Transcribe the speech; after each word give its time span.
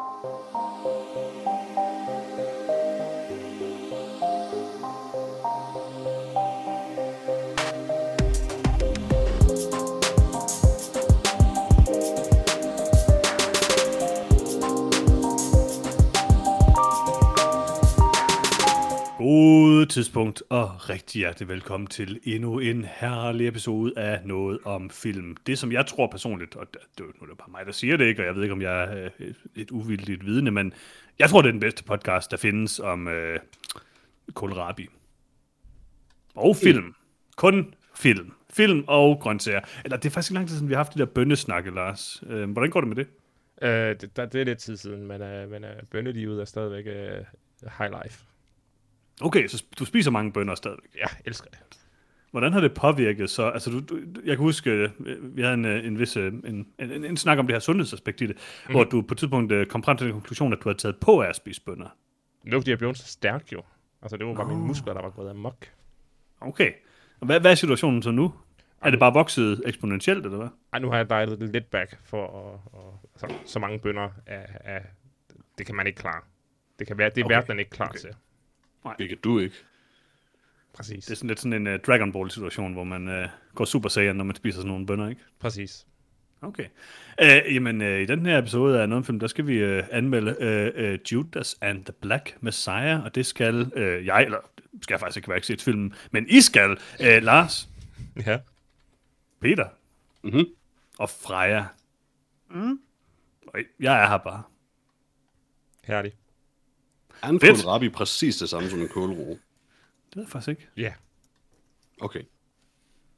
Thank 0.00 0.24
you. 0.24 0.39
God 19.30 19.86
tidspunkt, 19.86 20.42
og 20.48 20.90
rigtig 20.90 21.18
hjertelig 21.18 21.48
velkommen 21.48 21.86
til 21.86 22.20
endnu 22.24 22.58
en 22.58 22.84
herlig 22.84 23.48
episode 23.48 23.92
af 23.98 24.20
Noget 24.24 24.58
om 24.64 24.90
Film. 24.90 25.36
Det, 25.46 25.58
som 25.58 25.72
jeg 25.72 25.86
tror 25.86 26.06
personligt, 26.06 26.56
og 26.56 26.66
det, 26.74 26.80
det, 26.98 27.06
nu 27.06 27.22
er 27.22 27.26
det 27.26 27.38
bare 27.38 27.50
mig, 27.50 27.66
der 27.66 27.72
siger 27.72 27.96
det 27.96 28.04
ikke, 28.04 28.22
og 28.22 28.26
jeg 28.26 28.34
ved 28.34 28.42
ikke, 28.42 28.52
om 28.52 28.62
jeg 28.62 28.82
er 28.82 29.10
øh, 29.18 29.34
et 29.56 29.70
uvildigt 29.70 30.26
vidne, 30.26 30.50
men 30.50 30.72
jeg 31.18 31.30
tror, 31.30 31.42
det 31.42 31.48
er 31.48 31.52
den 31.52 31.60
bedste 31.60 31.84
podcast, 31.84 32.30
der 32.30 32.36
findes 32.36 32.80
om 32.80 33.08
øh, 33.08 33.38
kohlrabi. 34.34 34.88
Og 36.34 36.56
film. 36.56 36.94
Kun 37.36 37.74
film. 37.96 38.32
Film 38.52 38.84
og 38.86 39.20
grøntsager. 39.20 39.60
Eller 39.84 39.96
det 39.96 40.08
er 40.08 40.10
faktisk 40.10 40.30
ikke 40.30 40.38
lang 40.38 40.48
tid 40.48 40.56
siden, 40.56 40.68
vi 40.68 40.74
har 40.74 40.78
haft 40.78 40.94
de 40.94 40.98
der 40.98 41.06
bønnesnakke, 41.06 41.70
Lars. 41.70 42.22
Øh, 42.26 42.50
hvordan 42.50 42.70
går 42.70 42.80
det 42.80 42.88
med 42.88 42.96
det? 42.96 43.06
Øh, 43.62 44.00
det, 44.00 44.16
der, 44.16 44.26
det 44.26 44.40
er 44.40 44.44
lidt 44.44 44.58
tid 44.58 44.76
siden, 44.76 45.06
men, 45.06 45.22
øh, 45.22 45.50
men 45.50 45.64
øh, 45.64 45.82
bønnelivet 45.90 46.40
er 46.40 46.44
stadigvæk 46.44 46.86
øh, 46.86 47.24
high 47.78 47.92
life. 48.02 48.29
Okay, 49.20 49.48
så 49.48 49.64
du 49.78 49.84
spiser 49.84 50.10
mange 50.10 50.32
bønner 50.32 50.54
stadigvæk. 50.54 50.90
Jeg 51.00 51.08
elsker 51.24 51.50
det. 51.50 51.58
Hvordan 52.30 52.52
har 52.52 52.60
det 52.60 52.74
påvirket 52.74 53.30
så? 53.30 53.50
Altså, 53.50 53.70
du, 53.70 53.80
du, 53.80 54.00
jeg 54.24 54.36
kan 54.36 54.44
huske, 54.44 54.70
øh, 54.70 54.90
vi 55.36 55.42
havde 55.42 55.54
en, 55.54 55.64
øh, 55.64 55.86
en 55.86 55.98
vis 55.98 56.16
øh, 56.16 56.32
en, 56.32 56.66
en, 56.78 57.04
en 57.04 57.16
snak 57.16 57.38
om 57.38 57.46
det 57.46 57.54
her 57.54 57.60
sundhedsaspekt 57.60 58.20
i 58.20 58.26
det, 58.26 58.36
mm. 58.68 58.74
hvor 58.74 58.84
du 58.84 59.02
på 59.02 59.14
et 59.14 59.18
tidspunkt 59.18 59.68
kom 59.68 59.82
frem 59.82 59.96
til 59.96 60.06
den 60.06 60.14
konklusion, 60.14 60.52
at 60.52 60.58
du 60.64 60.68
havde 60.68 60.78
taget 60.78 60.96
på 61.00 61.20
af 61.20 61.28
at 61.28 61.36
spise 61.36 61.60
bønner. 61.60 61.88
Det 62.44 62.52
var 62.52 62.60
fordi, 62.60 62.70
jeg 62.70 62.78
blev 62.78 62.94
så 62.94 63.06
stærk 63.06 63.52
jo. 63.52 63.62
Altså, 64.02 64.16
det 64.16 64.26
var 64.26 64.34
bare 64.34 64.48
Nå. 64.48 64.54
mine 64.54 64.66
muskler, 64.66 64.94
der 64.94 65.02
var 65.02 65.10
gået 65.10 65.30
amok. 65.30 65.66
Okay. 66.40 66.72
Og 67.20 67.26
hvad, 67.26 67.40
hvad 67.40 67.50
er 67.50 67.54
situationen 67.54 68.02
så 68.02 68.10
nu? 68.10 68.34
Er 68.82 68.90
det 68.90 68.98
bare 68.98 69.12
vokset 69.12 69.62
eksponentielt, 69.66 70.24
eller 70.24 70.38
hvad? 70.38 70.48
Ej, 70.72 70.78
nu 70.78 70.90
har 70.90 70.96
jeg 70.96 71.28
det 71.28 71.52
lidt 71.52 71.70
back 71.70 71.98
for 72.04 72.26
at, 72.26 72.60
at, 72.80 73.20
så, 73.20 73.36
så 73.44 73.58
mange 73.58 73.78
bønder 73.78 74.08
af, 74.26 74.46
af, 74.64 74.86
det 75.58 75.66
kan 75.66 75.74
man 75.74 75.86
ikke 75.86 75.98
klare. 75.98 76.20
Det 76.78 76.86
kan 76.86 76.98
være, 76.98 77.10
det 77.10 77.20
er 77.20 77.24
Okay. 77.24 77.34
verden 77.34 77.58
ikke 77.58 77.70
klar 77.70 77.88
okay. 77.88 77.98
til. 77.98 78.10
Det 78.98 79.08
kan 79.08 79.18
du 79.24 79.38
ikke. 79.38 79.54
Præcis. 80.72 81.04
Det 81.04 81.12
er 81.12 81.16
sådan 81.16 81.28
lidt 81.28 81.40
sådan 81.40 81.66
en 81.66 81.74
uh, 81.74 81.80
Dragon 81.86 82.12
Ball-situation, 82.12 82.72
hvor 82.72 82.84
man 82.84 83.08
uh, 83.22 83.28
går 83.54 83.64
super 83.64 83.88
saiyan, 83.88 84.16
når 84.16 84.24
man 84.24 84.36
spiser 84.36 84.56
sådan 84.58 84.68
nogle 84.70 84.86
bønner, 84.86 85.08
ikke? 85.08 85.20
Præcis. 85.38 85.86
Okay. 86.42 86.64
Uh, 87.22 87.54
jamen, 87.54 87.80
uh, 87.80 87.86
i 88.00 88.06
den 88.06 88.26
her 88.26 88.38
episode 88.38 88.82
af 88.82 88.88
Noget 88.88 89.06
Film, 89.06 89.20
der 89.20 89.26
skal 89.26 89.46
vi 89.46 89.78
uh, 89.78 89.84
anmelde 89.90 90.36
uh, 90.40 90.84
uh, 90.84 91.12
Judas 91.12 91.56
and 91.60 91.84
the 91.84 91.92
Black 91.92 92.36
Messiah, 92.40 93.04
og 93.04 93.14
det 93.14 93.26
skal 93.26 93.72
uh, 93.76 94.06
jeg, 94.06 94.24
eller 94.24 94.38
skal 94.82 94.94
jeg 94.94 95.00
faktisk 95.00 95.16
ikke 95.16 95.28
være 95.28 95.38
ikke 95.38 95.46
set 95.46 95.62
filmen, 95.62 95.94
men 96.10 96.26
I 96.28 96.40
skal, 96.40 96.70
uh, 97.00 97.22
Lars, 97.22 97.68
Ja. 98.26 98.38
Peter 99.40 99.68
Mhm. 100.22 100.44
og 100.98 101.10
Freja. 101.10 101.64
Mm. 102.50 102.80
Jeg 103.80 104.02
er 104.02 104.08
her 104.08 104.18
bare. 104.18 104.42
Herligt. 105.84 106.16
Er 107.22 107.28
en 107.28 107.40
kohlrabi 107.40 107.88
præcis 107.88 108.36
det 108.36 108.48
samme 108.48 108.70
som 108.70 108.80
en 108.80 108.88
kålro? 108.88 109.28
Det 110.10 110.16
ved 110.16 110.22
jeg 110.22 110.28
faktisk 110.28 110.48
ikke. 110.48 110.68
Ja. 110.76 110.92
Okay. 112.00 112.22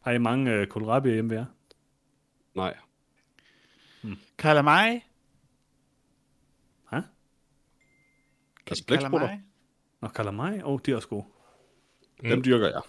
Har 0.00 0.12
I 0.12 0.18
mange 0.18 0.60
uh, 0.60 0.66
kohlrabier 0.66 1.12
hjemme 1.12 1.30
ved 1.30 1.36
jer? 1.36 1.44
Nej. 2.54 2.76
Calamari. 4.38 5.04
Hæ? 6.90 6.96
Altså 8.66 8.84
blæksprutter. 8.86 9.38
Nå, 10.00 10.08
calamari? 10.08 10.62
Åh, 10.62 10.72
oh, 10.72 10.80
de 10.86 10.90
er 10.90 10.96
også 10.96 11.08
gode. 11.08 11.24
dem 12.22 12.44
dyrker 12.44 12.66
jeg. 12.66 12.80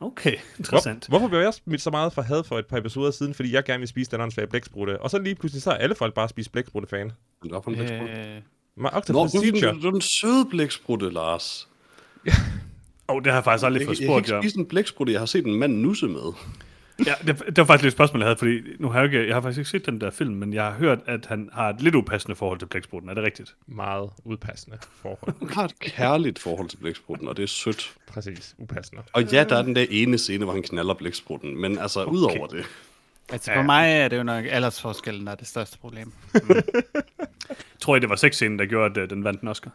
Okay, 0.00 0.36
interessant. 0.58 1.08
Hvor, 1.08 1.18
hvorfor 1.18 1.28
blev 1.28 1.40
jeg 1.40 1.54
smidt 1.54 1.80
så 1.80 1.90
meget 1.90 2.12
for 2.12 2.22
had 2.22 2.44
for 2.44 2.58
et 2.58 2.66
par 2.66 2.76
episoder 2.76 3.10
siden, 3.10 3.34
fordi 3.34 3.52
jeg 3.52 3.64
gerne 3.64 3.78
ville 3.78 3.88
spise 3.88 4.10
den 4.10 4.20
åndssvage 4.20 4.46
blæksprutte, 4.46 5.00
og 5.02 5.10
så 5.10 5.18
lige 5.18 5.34
pludselig 5.34 5.62
så 5.62 5.70
er 5.70 5.74
alle 5.74 5.94
folk 5.94 6.14
bare 6.14 6.28
spist 6.28 6.52
blæksprutte-fan. 6.52 7.12
Men 7.42 7.52
der 7.52 7.60
for 7.60 7.70
en 7.70 7.76
blæksprutte. 7.76 8.36
Øh, 8.36 8.42
My 8.76 8.86
Octopus 8.92 9.34
Nå, 9.34 9.40
du 9.40 9.46
er, 9.46 9.50
den, 9.50 9.60
Teacher. 9.60 9.72
du 9.72 9.86
er 9.86 9.90
den 9.90 10.00
søde 10.00 10.46
blæksprutte, 10.50 11.10
Lars. 11.10 11.68
Åh, 12.26 12.34
oh, 13.08 13.22
det 13.22 13.32
har 13.32 13.38
jeg 13.38 13.44
faktisk 13.44 13.66
aldrig 13.66 13.80
Jeg, 13.80 13.86
fået 13.86 14.00
jeg 14.00 14.06
kan 14.06 14.24
spurgt 14.24 14.28
ikke 14.28 14.48
spise 14.48 14.58
en 14.58 14.66
blæksprutte, 14.66 15.12
jeg 15.12 15.20
har 15.20 15.26
set 15.26 15.46
en 15.46 15.54
mand 15.54 15.76
nusse 15.76 16.08
med. 16.08 16.32
Ja, 17.06 17.14
det, 17.26 17.42
det 17.46 17.58
var 17.58 17.64
faktisk 17.64 17.82
lidt 17.82 17.92
et 17.92 17.96
spørgsmål, 17.96 18.20
jeg 18.20 18.26
havde, 18.26 18.38
fordi 18.38 18.60
nu 18.78 18.88
har 18.88 19.00
jeg, 19.00 19.04
ikke, 19.04 19.26
jeg 19.26 19.36
har 19.36 19.40
faktisk 19.40 19.58
ikke 19.58 19.70
set 19.70 19.86
den 19.86 20.00
der 20.00 20.10
film, 20.10 20.34
men 20.34 20.52
jeg 20.52 20.64
har 20.64 20.72
hørt, 20.72 20.98
at 21.06 21.26
han 21.26 21.48
har 21.52 21.68
et 21.68 21.80
lidt 21.80 21.94
upassende 21.94 22.36
forhold 22.36 22.58
til 22.58 22.66
blæksprutten. 22.66 23.10
Er 23.10 23.14
det 23.14 23.24
rigtigt? 23.24 23.54
Meget 23.66 24.10
udpassende 24.24 24.78
forhold. 25.02 25.34
Han 25.38 25.48
har 25.48 25.64
et 25.64 25.78
kærligt 25.78 26.38
forhold 26.38 26.68
til 26.68 26.76
blæksprutten, 26.76 27.28
og 27.28 27.36
det 27.36 27.42
er 27.42 27.46
sødt. 27.46 27.94
Præcis, 28.06 28.54
upassende. 28.58 29.02
Og 29.12 29.24
ja, 29.24 29.44
der 29.44 29.56
er 29.56 29.62
den 29.62 29.76
der 29.76 29.86
ene 29.90 30.18
scene, 30.18 30.44
hvor 30.44 30.52
han 30.54 30.62
knaller 30.62 30.94
blæksprutten, 30.94 31.60
men 31.60 31.78
altså 31.78 32.02
okay. 32.02 32.12
udover 32.12 32.46
det. 32.46 32.64
Altså 33.32 33.52
for 33.54 33.62
mig 33.62 33.92
er 33.92 34.08
det 34.08 34.18
jo 34.18 34.22
nok 34.22 34.44
aldersforskellen, 34.50 35.26
der 35.26 35.32
er 35.32 35.36
det 35.36 35.46
største 35.46 35.78
problem. 35.78 36.12
Tror 37.80 37.96
I, 37.96 38.00
det 38.00 38.08
var 38.08 38.16
sexscenen, 38.16 38.58
der 38.58 38.66
gjorde, 38.66 38.90
at 38.90 38.96
øh, 39.04 39.10
den 39.10 39.24
vandt 39.24 39.40
en 39.40 39.48
Oscar? 39.48 39.70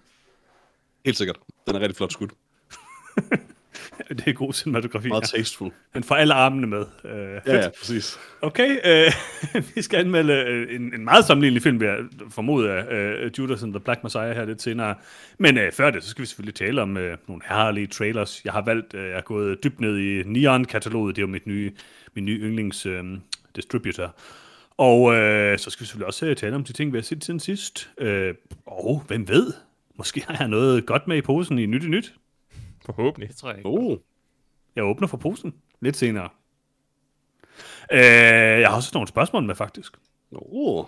Helt 1.05 1.17
sikkert. 1.17 1.37
Den 1.67 1.75
er 1.75 1.79
rigtig 1.79 1.95
flot 1.97 2.13
skud. 2.13 2.27
Det 4.09 4.27
er 4.27 4.33
god 4.33 4.53
cinematografi. 4.53 5.07
Meget 5.07 5.33
Ja. 5.33 5.37
tasteful. 5.37 5.71
Den 5.93 6.03
får 6.03 6.15
alle 6.15 6.33
armene 6.33 6.67
med. 6.67 6.85
Øh, 7.05 7.11
Ja, 7.47 7.55
ja, 7.63 7.69
præcis. 7.79 8.19
Okay, 8.41 8.77
øh, 8.85 9.11
vi 9.75 9.81
skal 9.81 9.99
anmelde 9.99 10.33
øh, 10.33 10.75
en, 10.75 10.93
en 10.93 11.03
meget 11.05 11.25
sammenlignelig 11.25 11.63
film, 11.63 11.79
vil 11.79 11.85
jeg 11.87 11.97
formode 12.29 12.71
af 12.71 12.95
øh, 12.95 13.31
Judas 13.39 13.63
and 13.63 13.73
the 13.73 13.79
Black 13.79 14.03
Messiah 14.03 14.35
her 14.35 14.45
lidt 14.45 14.61
senere. 14.61 14.95
Men 15.37 15.57
øh, 15.57 15.71
før 15.71 15.91
det, 15.91 16.03
så 16.03 16.09
skal 16.09 16.21
vi 16.21 16.25
selvfølgelig 16.27 16.55
tale 16.55 16.81
om 16.81 16.97
øh, 16.97 17.17
nogle 17.27 17.41
herlige 17.45 17.87
trailers. 17.87 18.41
Jeg 18.45 18.53
har 18.53 18.61
valgt, 18.61 18.93
øh, 18.93 19.07
jeg 19.07 19.15
har 19.15 19.21
gået 19.21 19.63
dybt 19.63 19.79
ned 19.79 19.97
i 19.97 20.23
Neon-kataloget, 20.25 21.15
det 21.15 21.21
er 21.21 21.25
jo 21.27 21.31
mit 21.31 21.47
nye, 21.47 21.71
min 22.13 22.25
nye 22.25 22.39
yndlings 22.39 22.85
øh, 22.85 23.03
distributor. 23.55 24.15
Og 24.77 25.13
øh, 25.15 25.59
så 25.59 25.69
skal 25.69 25.81
vi 25.81 25.85
selvfølgelig 25.85 26.07
også 26.07 26.25
øh, 26.25 26.35
tale 26.35 26.55
om 26.55 26.63
de 26.63 26.73
ting, 26.73 26.93
vi 26.93 26.97
har 26.97 27.03
set 27.03 27.23
siden 27.25 27.39
sidst. 27.39 27.89
Øh, 27.97 28.35
og 28.65 29.03
hvem 29.07 29.27
ved, 29.27 29.53
måske 29.95 30.21
har 30.27 30.37
jeg 30.39 30.47
noget 30.47 30.85
godt 30.85 31.07
med 31.07 31.17
i 31.17 31.21
posen 31.21 31.59
i 31.59 31.65
Nyt 31.65 31.83
i 31.83 31.87
Nyt. 31.87 32.15
Forhåbentlig. 32.85 33.29
Det 33.29 33.37
tror 33.37 33.49
jeg 33.49 33.57
ikke. 33.57 33.69
Oh, 33.69 33.97
Jeg 34.75 34.83
åbner 34.83 35.07
for 35.07 35.17
posen 35.17 35.55
lidt 35.81 35.95
senere. 35.97 36.29
Øh, 37.91 37.99
jeg 38.61 38.69
har 38.69 38.75
også 38.75 38.91
nogle 38.93 39.07
spørgsmål 39.07 39.43
med, 39.43 39.55
faktisk. 39.55 39.93
oh. 40.31 40.85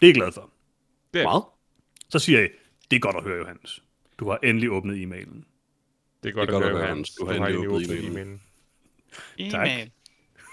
Det 0.00 0.06
er 0.06 0.08
jeg 0.08 0.14
glad 0.14 0.32
for. 0.32 0.50
Det 1.14 1.20
er, 1.20 1.24
meget. 1.24 1.44
Så 2.08 2.18
siger 2.18 2.40
jeg, 2.40 2.50
det 2.90 2.96
er 2.96 3.00
godt 3.00 3.16
at 3.16 3.22
høre, 3.22 3.38
Johannes. 3.38 3.82
Du 4.18 4.30
har 4.30 4.38
endelig 4.42 4.70
åbnet 4.70 5.02
e-mailen. 5.02 5.44
det 6.22 6.28
er 6.28 6.32
godt 6.32 6.48
Det 6.48 6.54
er 6.54 6.58
at 6.58 6.62
godt 6.62 6.64
høre, 6.64 6.70
at 6.72 6.76
høre, 6.78 6.86
Hans. 6.96 7.10
Du 7.10 7.26
har 7.26 7.34
endelig 7.34 7.68
åbnet 7.68 7.90
e-mailen. 7.90 8.40
e-mailen. 9.38 9.54
E-mail. 9.54 9.90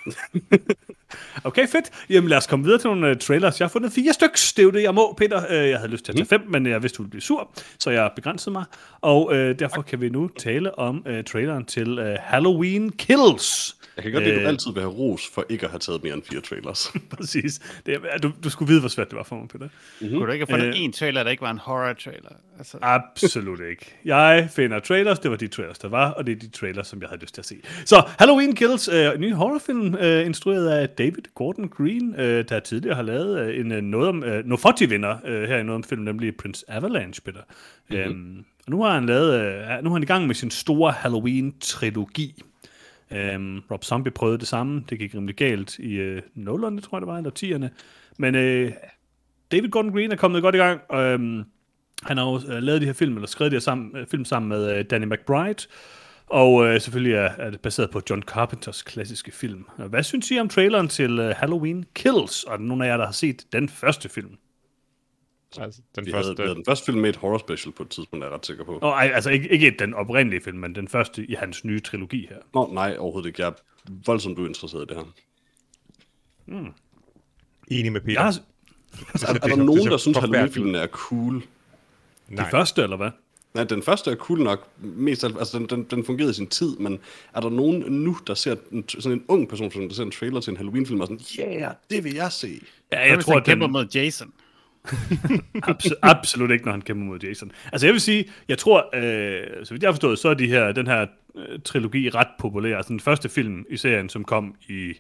Okay, 1.44 1.68
fedt. 1.68 1.86
Jamen 2.10 2.30
lad 2.30 2.38
os 2.38 2.48
komme 2.48 2.66
videre 2.66 2.80
til 2.80 2.90
nogle 2.90 3.12
uh, 3.12 3.18
trailers. 3.18 3.60
Jeg 3.60 3.66
har 3.66 3.70
fundet 3.70 3.92
fire 3.92 4.14
styks. 4.14 4.54
Det 4.54 4.62
er 4.62 4.64
jo 4.64 4.72
det, 4.72 4.84
jeg 4.84 4.94
må, 4.94 5.14
Peter. 5.18 5.46
Uh, 5.50 5.70
jeg 5.70 5.78
havde 5.78 5.92
lyst 5.92 6.06
til 6.06 6.12
at 6.12 6.16
tage 6.16 6.26
fem, 6.28 6.42
men 6.50 6.66
jeg 6.66 6.82
vidste, 6.82 6.98
du 6.98 7.04
ville 7.04 7.10
blive 7.10 7.22
sur, 7.22 7.52
så 7.80 7.90
jeg 7.92 8.12
begrænsede 8.16 8.52
mig. 8.54 8.64
Og 9.02 9.26
uh, 9.28 9.36
derfor 9.36 9.82
kan 9.82 10.02
vi 10.02 10.10
nu 10.10 10.28
tale 10.40 10.80
om 10.80 11.06
uh, 11.10 11.24
traileren 11.24 11.66
til 11.66 12.00
uh, 12.00 12.06
Halloween 12.20 12.92
Kills. 12.92 13.76
Jeg 13.96 14.04
kan 14.04 14.12
godt 14.14 14.24
lide, 14.24 14.36
at 14.36 14.42
du 14.42 14.48
altid 14.48 14.72
vil 14.74 14.82
have 14.82 14.94
ros 14.94 15.22
for 15.34 15.46
ikke 15.50 15.66
at 15.66 15.70
have 15.72 15.80
taget 15.80 16.04
mere 16.04 16.14
end 16.14 16.24
fire 16.32 16.42
trailers. 16.42 16.92
Præcis. 17.18 17.60
Det, 17.86 17.94
er- 18.14 18.18
du, 18.18 18.32
du 18.44 18.50
skulle 18.50 18.68
vide, 18.70 18.80
hvor 18.80 18.90
svært 18.90 19.10
det 19.10 19.18
var 19.18 19.24
for 19.24 19.36
mig, 19.36 19.48
Peter. 19.48 19.68
Kunne 20.00 20.26
du 20.26 20.32
ikke 20.32 20.46
have 20.50 20.60
fundet 20.60 20.84
en 20.84 20.92
trailer, 20.94 21.24
der 21.24 21.32
ikke 21.32 21.42
var 21.42 21.52
en 21.52 21.58
horror-trailer? 21.58 22.30
Altså, 22.58 22.78
Absolut 22.82 23.60
ikke. 23.70 23.96
Jeg 24.06 24.50
finder 24.56 24.80
trailers, 24.80 25.20
det 25.20 25.32
var 25.32 25.38
de 25.38 25.48
trailers, 25.48 25.78
der 25.80 25.88
var, 25.90 26.12
og 26.12 26.26
det 26.26 26.32
er 26.32 26.36
de 26.40 26.48
trailers, 26.50 26.88
som 26.88 27.02
jeg 27.02 27.10
havde 27.10 27.22
lyst 27.22 27.34
til 27.34 27.42
at 27.42 27.46
se. 27.46 27.56
Så 27.86 28.04
Halloween 28.20 28.56
Kills, 28.56 28.88
øh, 28.88 29.06
en 29.16 29.22
ny 29.22 29.34
horrorfilm, 29.34 29.96
øh, 29.96 30.26
instrueret 30.26 30.70
af 30.70 30.90
David 31.04 31.24
Gordon 31.36 31.68
Green, 31.68 32.16
øh, 32.16 32.46
der 32.50 32.60
tidligere 32.60 32.96
har 32.96 33.04
lavet 33.04 33.40
øh, 33.40 33.60
en 33.60 33.72
øh, 33.72 33.82
noget 33.82 34.10
om, 34.10 34.24
øh, 34.24 34.46
Nofoti-vinder 34.46 35.18
øh, 35.26 35.44
her 35.44 35.58
i 35.58 35.64
noget 35.64 35.76
om 35.76 35.84
film, 35.84 36.02
nemlig 36.02 36.36
Prince 36.36 36.66
Avalanche, 36.68 37.22
Peter. 37.22 37.40
Mm-hmm. 37.90 38.04
Øhm, 38.04 38.46
og 38.66 38.72
nu 38.72 38.84
har 38.84 38.94
han 38.94 39.06
lavet, 39.06 39.42
øh, 39.42 39.84
nu 39.84 39.90
er 39.90 39.94
han 39.94 40.04
i 40.04 40.06
gang 40.06 40.28
med 40.28 40.36
sin 40.36 40.52
store 40.52 40.92
Halloween-trilogi. 40.92 42.44
Øhm, 43.12 43.60
Rob 43.72 43.84
Zombie 43.84 44.12
prøvede 44.12 44.38
det 44.38 44.48
samme, 44.48 44.84
det 44.90 45.00
gik 45.00 45.16
rimelig 45.16 45.36
galt 45.36 45.80
i 45.80 45.94
øh, 45.94 46.22
0'erne, 46.38 46.82
tror 46.82 46.98
jeg 46.98 47.02
det 47.02 47.08
var, 47.08 47.18
eller 47.18 47.32
10'erne. 47.40 47.68
Men 48.18 48.36
øh, 48.36 48.72
David 49.52 49.70
Gordon 49.70 49.92
Green 49.92 50.12
er 50.12 50.16
kommet 50.16 50.42
godt 50.42 50.56
i 50.56 50.58
gang, 50.58 50.82
og 50.90 51.04
øhm, 51.04 51.44
han 52.04 52.18
har 52.18 52.26
jo 52.26 52.54
øh, 52.54 52.64
lavet 52.64 52.82
de 52.82 52.86
her 52.86 52.94
film, 52.94 53.16
eller 53.16 53.28
skrevet 53.28 53.52
de 53.52 53.56
her 53.56 53.62
sammen, 53.62 53.98
øh, 53.98 54.08
film 54.08 54.26
sammen 54.26 54.50
med 54.50 54.78
øh, 54.78 54.86
Danny 54.90 55.06
McBride, 55.06 55.68
og 56.34 56.66
øh, 56.66 56.82
selvfølgelig 56.82 57.14
er, 57.14 57.30
er 57.38 57.50
det 57.50 57.60
baseret 57.62 57.90
på 57.90 58.02
John 58.10 58.24
Carpenters 58.24 58.82
klassiske 58.82 59.32
film. 59.32 59.66
Hvad 59.78 60.04
synes 60.04 60.32
I 60.32 60.40
om 60.40 60.50
traileren 60.50 60.88
til 60.88 61.20
øh, 61.20 61.36
Halloween 61.38 61.86
Kills? 61.96 62.44
Og 62.44 62.54
er 62.54 62.58
der 62.58 62.64
nogen 62.64 62.82
af 62.82 62.88
jer, 62.88 62.98
der 62.98 63.06
har 63.06 63.12
set 63.12 63.46
den 63.54 63.70
første 63.70 64.10
film? 64.10 64.38
Altså, 65.58 65.82
den 65.96 66.06
Vi 66.06 66.12
havde, 66.12 66.24
første... 66.24 66.44
vi 66.44 66.48
havde 66.48 66.56
den 66.56 66.66
første 66.68 66.86
film 66.86 66.98
med 66.98 67.10
et 67.10 67.16
horror 67.16 67.38
special 67.38 67.74
på 67.74 67.84
et 67.84 67.90
tidspunkt, 67.90 68.24
er 68.24 68.28
jeg 68.28 68.38
ret 68.38 68.46
sikker 68.46 68.64
på. 68.64 68.80
Og, 68.82 68.90
ej, 68.90 69.12
altså 69.14 69.30
ikke, 69.30 69.50
ikke 69.50 69.76
den 69.80 69.94
oprindelige 69.94 70.42
film, 70.42 70.58
men 70.58 70.76
den 70.76 70.88
første 70.88 71.26
i 71.26 71.34
hans 71.34 71.66
nye 71.66 71.80
trilogi 71.80 72.28
her. 72.30 72.38
Nå, 72.54 72.70
nej, 72.74 72.96
overhovedet 73.00 73.28
ikke. 73.28 73.42
Jeg 73.42 73.48
er 73.48 73.54
voldsomt 74.06 74.40
uinteresseret 74.40 74.92
i 74.92 74.94
det 74.94 74.98
her. 74.98 75.14
Enig 77.68 77.92
med 77.92 78.02
Peter. 78.02 78.14
Jeg 78.14 78.24
har, 78.24 78.40
Altså, 79.14 79.28
er, 79.28 79.34
er 79.34 79.56
der 79.56 79.64
nogen, 79.64 79.88
der 79.88 79.98
synes, 79.98 80.18
at 80.18 80.24
Halloween-filmen 80.24 80.76
er 80.76 80.88
cool? 80.88 81.36
De 82.30 82.36
Nej. 82.36 82.52
første, 82.52 82.84
eller 82.84 82.98
hvad? 82.98 83.12
Nej, 83.54 83.64
den 83.64 83.84
første 83.84 84.12
er 84.12 84.16
cool 84.16 84.40
nok. 84.40 84.68
Mest, 84.82 85.24
af- 85.24 85.38
altså, 85.40 85.58
den, 85.60 85.66
den, 85.68 85.84
den 85.84 86.06
fungerede 86.06 86.32
i 86.32 86.34
sin 86.34 86.48
tid, 86.48 86.76
men 86.78 87.00
er 87.36 87.42
der 87.42 87.50
nogen 87.50 87.80
nu, 87.90 88.18
der 88.28 88.34
ser 88.34 88.56
en, 88.72 88.86
sådan 88.90 89.18
en 89.18 89.24
ung 89.28 89.50
person, 89.50 89.72
som 89.72 89.88
der 89.88 89.96
ser 89.96 90.04
en 90.04 90.12
trailer 90.12 90.42
til 90.42 90.52
en 90.52 90.58
Halloween-film, 90.58 91.02
og 91.02 91.08
sådan, 91.08 91.50
yeah, 91.52 91.74
det 91.90 92.04
vil 92.04 92.14
jeg 92.14 92.32
se. 92.32 92.62
Ja, 92.92 93.00
Jeg 93.00 93.10
jeg 93.10 93.20
tror, 93.24 93.34
han 93.34 93.40
at 93.40 93.46
kæmper 93.46 93.66
den, 93.66 93.72
mod 93.72 93.86
Jason. 93.96 94.32
abso- 95.70 96.00
absolut 96.02 96.52
ikke, 96.52 96.66
når 96.66 96.72
han 96.72 96.82
kæmper 96.82 97.06
mod 97.06 97.20
Jason. 97.20 97.52
Altså 97.72 97.88
jeg 97.88 97.94
vil 97.94 98.02
sige, 98.02 98.26
jeg 98.48 98.58
tror, 98.58 98.90
øh, 98.96 99.66
så 99.66 99.74
vidt 99.74 99.84
jeg 99.84 99.88
har 99.88 99.94
forstået, 99.94 100.20
så 100.20 100.30
er 100.30 100.34
de 100.34 100.48
her, 100.48 100.72
den 100.72 100.88
her 100.88 101.06
trilogi 101.66 102.10
ret 102.10 102.28
populær. 102.40 102.78
Altså 102.78 102.90
den 102.90 103.00
første 103.00 103.30
film 103.30 103.66
i 103.70 103.78
serien, 103.78 104.10
som 104.10 104.24
kom 104.24 104.56
i 104.70 104.94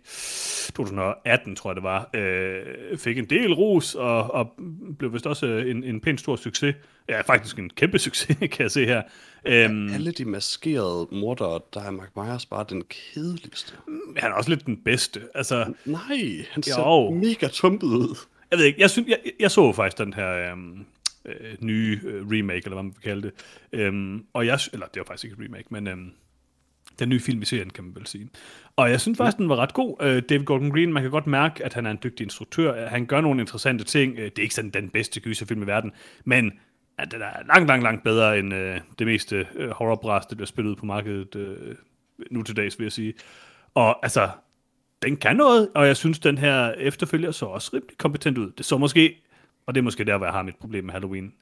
2018, 0.75 1.55
tror 1.55 1.69
jeg 1.71 1.75
det 1.75 1.83
var, 1.83 2.09
øh, 2.13 2.97
fik 2.97 3.17
en 3.17 3.25
del 3.25 3.53
ros, 3.53 3.95
og, 3.95 4.31
og 4.33 4.53
blev 4.99 5.13
vist 5.13 5.27
også 5.27 5.45
en, 5.45 5.83
en 5.83 5.99
pænt 6.01 6.19
stor 6.19 6.35
succes. 6.35 6.75
Ja, 7.09 7.21
faktisk 7.21 7.59
en 7.59 7.69
kæmpe 7.69 7.99
succes, 8.07 8.37
kan 8.37 8.49
jeg 8.59 8.71
se 8.71 8.85
her. 8.85 9.01
Øhm, 9.45 9.93
Alle 9.93 10.11
de 10.11 10.25
maskerede 10.25 11.07
mordere, 11.11 11.59
der 11.73 11.81
er 11.83 11.91
Mark 11.91 12.09
Myers 12.15 12.45
bare 12.45 12.65
den 12.69 12.83
kedeligste. 13.13 13.73
han 14.17 14.31
er 14.31 14.35
også 14.35 14.49
lidt 14.49 14.65
den 14.65 14.77
bedste. 14.85 15.21
Altså, 15.35 15.73
Nej, 15.85 16.45
han 16.51 16.63
ser 16.63 16.79
Jo. 16.81 17.09
mega 17.11 17.47
tumpet 17.47 17.87
ud. 17.87 18.17
jeg 18.51 18.59
ved 18.59 18.65
ikke, 18.65 18.81
jeg, 18.81 18.89
synes, 18.89 19.09
jeg, 19.09 19.19
jeg 19.39 19.51
så 19.51 19.71
faktisk 19.73 19.97
den 19.97 20.13
her 20.13 20.51
øhm, 20.51 20.85
øh, 21.25 21.55
nye 21.59 21.99
øh, 22.03 22.27
remake, 22.27 22.61
eller 22.65 22.75
hvad 22.75 22.83
man 22.83 22.93
vil 22.95 23.03
kalde 23.03 23.21
det. 23.21 23.33
Øhm, 23.73 24.25
og 24.33 24.45
jeg, 24.45 24.59
eller 24.73 24.85
det 24.85 24.99
var 24.99 25.05
faktisk 25.05 25.23
ikke 25.23 25.43
et 25.43 25.49
remake, 25.49 25.67
men 25.69 25.87
øhm, 25.87 26.11
den 26.99 27.09
nye 27.09 27.19
film 27.19 27.41
i 27.41 27.45
serien, 27.45 27.69
kan 27.69 27.83
man 27.83 27.95
vel 27.95 28.07
sige. 28.07 28.29
Og 28.75 28.89
jeg 28.89 29.01
synes 29.01 29.17
faktisk, 29.17 29.37
den 29.37 29.49
var 29.49 29.55
ret 29.55 29.73
god. 29.73 29.97
Øh, 30.01 30.21
David 30.29 30.45
Gordon 30.45 30.71
Green, 30.71 30.93
man 30.93 31.03
kan 31.03 31.11
godt 31.11 31.27
mærke, 31.27 31.65
at 31.65 31.73
han 31.73 31.85
er 31.85 31.91
en 31.91 31.99
dygtig 32.03 32.23
instruktør. 32.23 32.87
Han 32.87 33.05
gør 33.05 33.21
nogle 33.21 33.41
interessante 33.41 33.83
ting. 33.83 34.19
Øh, 34.19 34.25
det 34.25 34.39
er 34.39 34.43
ikke 34.43 34.55
sådan 34.55 34.71
den 34.71 34.89
bedste 34.89 35.19
gyserfilm 35.19 35.63
i 35.63 35.65
verden, 35.65 35.91
men 36.25 36.51
at 36.97 37.11
den 37.11 37.21
er 37.21 37.45
langt, 37.47 37.67
langt, 37.67 37.83
langt 37.83 38.03
bedre 38.03 38.39
end 38.39 38.53
øh, 38.53 38.79
det 38.99 39.07
meste 39.07 39.47
øh, 39.55 39.69
horrorbræs, 39.69 40.25
der 40.25 40.35
bliver 40.35 40.47
spillet 40.47 40.77
på 40.77 40.85
markedet 40.85 41.35
øh, 41.35 41.75
nu 42.31 42.43
til 42.43 42.55
dags, 42.55 42.79
vil 42.79 42.85
jeg 42.85 42.91
sige. 42.91 43.13
Og 43.73 44.05
altså, 44.05 44.29
den 45.01 45.17
kan 45.17 45.35
noget, 45.35 45.69
og 45.75 45.87
jeg 45.87 45.97
synes, 45.97 46.19
den 46.19 46.37
her 46.37 46.71
efterfølger 46.71 47.31
så 47.31 47.45
også 47.45 47.69
rimelig 47.73 47.97
kompetent 47.97 48.37
ud. 48.37 48.51
Det 48.57 48.65
så 48.65 48.77
måske, 48.77 49.23
og 49.65 49.75
det 49.75 49.81
er 49.81 49.83
måske 49.83 50.03
der, 50.03 50.17
hvor 50.17 50.25
jeg 50.25 50.33
har 50.33 50.43
mit 50.43 50.55
problem 50.55 50.83
med 50.85 50.93
Halloween, 50.93 51.33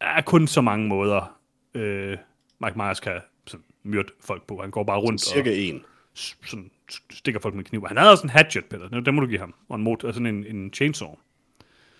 er 0.00 0.20
kun 0.20 0.46
så 0.46 0.60
mange 0.60 0.88
måder, 0.88 1.38
øh, 1.74 2.16
Mike 2.60 2.78
Myers 2.78 3.00
kan 3.00 3.20
sådan, 3.46 3.64
myrde 3.82 4.08
folk 4.20 4.42
på. 4.46 4.60
Han 4.60 4.70
går 4.70 4.84
bare 4.84 4.98
rundt 4.98 5.22
og 5.28 5.34
Cirka 5.34 5.52
en. 5.54 5.82
s- 6.18 6.36
sådan, 6.46 6.70
stikker 7.10 7.40
folk 7.40 7.54
med 7.54 7.64
kniv. 7.64 7.84
Han 7.88 7.96
havde 7.96 8.10
også 8.10 8.22
en 8.24 8.30
hatchet, 8.30 8.64
Peter. 8.64 8.88
Det 9.00 9.14
må 9.14 9.20
du 9.20 9.26
give 9.26 9.38
ham. 9.40 9.54
Og 9.68 9.76
en, 9.76 9.82
mot- 9.82 10.04
og 10.04 10.14
sådan 10.14 10.26
en, 10.26 10.46
en 10.56 10.72
chainsaw 10.74 11.14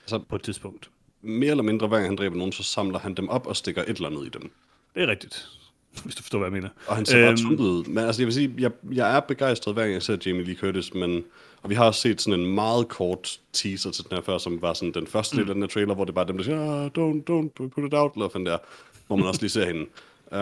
Altså, 0.03 0.19
på 0.29 0.37
et 0.37 0.43
tidspunkt. 0.43 0.91
mere 1.23 1.50
eller 1.50 1.62
mindre, 1.62 1.87
hver 1.88 1.97
gang 1.97 2.08
han 2.08 2.17
dræber 2.17 2.37
nogen, 2.37 2.53
så 2.53 2.62
samler 2.62 2.99
han 2.99 3.15
dem 3.15 3.29
op 3.29 3.47
og 3.47 3.56
stikker 3.56 3.82
et 3.82 3.88
eller 3.88 4.08
andet 4.08 4.26
i 4.26 4.29
dem. 4.29 4.50
Det 4.94 5.03
er 5.03 5.06
rigtigt. 5.06 5.47
Hvis 6.05 6.15
du 6.15 6.23
forstår, 6.23 6.38
hvad 6.38 6.47
jeg 6.49 6.53
mener. 6.53 6.69
Og 6.87 6.97
han 6.97 7.06
ser 7.06 7.20
bare 7.23 7.29
Øhm, 7.31 7.37
tumpet 7.37 7.65
ud. 7.65 7.85
Men 7.85 7.99
altså, 8.05 8.23
jeg 8.23 8.26
vil 8.26 8.35
sige, 8.35 8.55
jeg, 8.58 8.70
jeg 8.93 9.17
er 9.17 9.20
begejstret, 9.20 9.75
hver 9.75 9.82
gang 9.82 9.94
jeg 9.94 10.03
ser 10.03 10.17
Jamie 10.26 10.44
Lee 10.44 10.55
Curtis, 10.56 10.94
men... 10.94 11.25
Og 11.62 11.70
vi 11.70 11.75
har 11.75 11.85
også 11.85 12.00
set 12.00 12.20
sådan 12.20 12.41
en 12.41 12.55
meget 12.55 12.88
kort 12.88 13.41
teaser 13.53 13.91
til 13.91 14.05
den 14.05 14.17
her 14.17 14.23
før, 14.23 14.38
som 14.38 14.62
var 14.62 14.73
sådan 14.73 14.94
den 14.94 15.06
første 15.06 15.37
del 15.37 15.49
af 15.49 15.55
den 15.55 15.62
her 15.62 15.69
trailer, 15.69 15.94
hvor 15.94 16.05
det 16.05 16.14
bare 16.14 16.26
dem, 16.26 16.37
der 16.37 16.44
siger, 16.44 16.61
ah, 16.61 16.87
don't, 16.87 17.23
don't 17.31 17.69
put 17.69 17.85
it 17.85 17.94
out, 17.94 18.12
eller 18.14 18.29
sådan 18.29 18.47
der, 18.47 18.59
hvor 19.06 19.17
man 19.17 19.26
også 19.26 19.41
lige 19.41 19.50
ser 19.50 19.67
hende. 19.67 19.87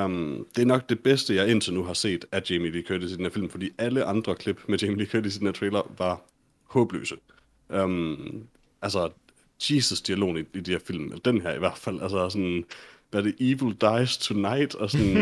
Um, 0.05 0.47
det 0.57 0.63
er 0.63 0.67
nok 0.67 0.89
det 0.89 1.01
bedste, 1.01 1.35
jeg 1.35 1.49
indtil 1.49 1.75
nu 1.75 1.83
har 1.83 1.93
set 1.93 2.25
af 2.33 2.43
Jamie 2.51 2.71
Lee 2.71 2.83
Curtis 2.83 3.13
i 3.13 3.17
den 3.17 3.25
her 3.25 3.31
film, 3.31 3.51
fordi 3.51 3.71
alle 3.79 4.05
andre 4.05 4.35
klip 4.35 4.61
med 4.69 4.79
Jamie 4.79 4.97
Lee 4.97 5.07
Curtis 5.07 5.37
i 5.37 5.39
den 5.39 5.47
her 5.47 5.53
trailer 5.53 5.93
var 5.99 6.23
håbløse. 6.65 7.17
Um, 7.69 8.45
altså, 8.83 9.11
Jesus-dialogen 9.71 10.37
i, 10.37 10.59
i 10.59 10.61
de 10.61 10.71
her 10.71 10.79
film, 10.87 11.21
den 11.21 11.41
her 11.41 11.55
i 11.55 11.59
hvert 11.59 11.79
fald, 11.79 12.01
altså 12.03 12.29
sådan, 12.31 12.65
hvad 13.11 13.21
er 13.21 13.25
det, 13.25 13.35
Evil 13.41 13.77
Dies 13.81 14.19
Tonight, 14.19 14.75
og 14.75 14.91
sådan, 14.91 15.17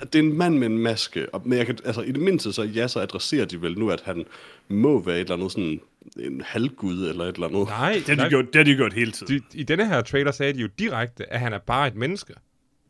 at 0.00 0.08
det 0.12 0.18
er 0.18 0.22
en 0.22 0.32
mand 0.38 0.58
med 0.58 0.66
en 0.66 0.78
maske, 0.78 1.34
og, 1.34 1.42
men 1.44 1.58
jeg 1.58 1.66
kan, 1.66 1.78
altså 1.84 2.00
i 2.02 2.12
det 2.12 2.20
mindste 2.20 2.52
så, 2.52 2.62
ja, 2.62 2.88
så 2.88 3.00
adresserer 3.00 3.44
de 3.44 3.62
vel 3.62 3.78
nu, 3.78 3.90
at 3.90 4.02
han 4.04 4.24
må 4.68 5.02
være 5.02 5.16
et 5.16 5.20
eller 5.20 5.34
andet 5.34 5.52
sådan, 5.52 5.80
en 6.20 6.40
halvgud 6.44 7.08
eller 7.08 7.24
et 7.24 7.34
eller 7.34 7.46
andet. 7.48 7.66
Nej, 7.68 7.92
Det 7.92 8.08
har 8.08 8.14
nej. 8.16 8.24
de 8.24 8.30
gjort, 8.30 8.44
det 8.46 8.54
har 8.56 8.64
de 8.64 8.74
gjort 8.74 8.92
hele 8.92 9.12
tiden. 9.12 9.38
De, 9.52 9.58
I 9.58 9.62
denne 9.62 9.86
her 9.88 10.00
trailer 10.02 10.30
sagde 10.32 10.52
de 10.52 10.58
jo 10.58 10.68
direkte, 10.78 11.32
at 11.32 11.40
han 11.40 11.52
er 11.52 11.58
bare 11.58 11.86
et 11.88 11.94
menneske. 11.96 12.34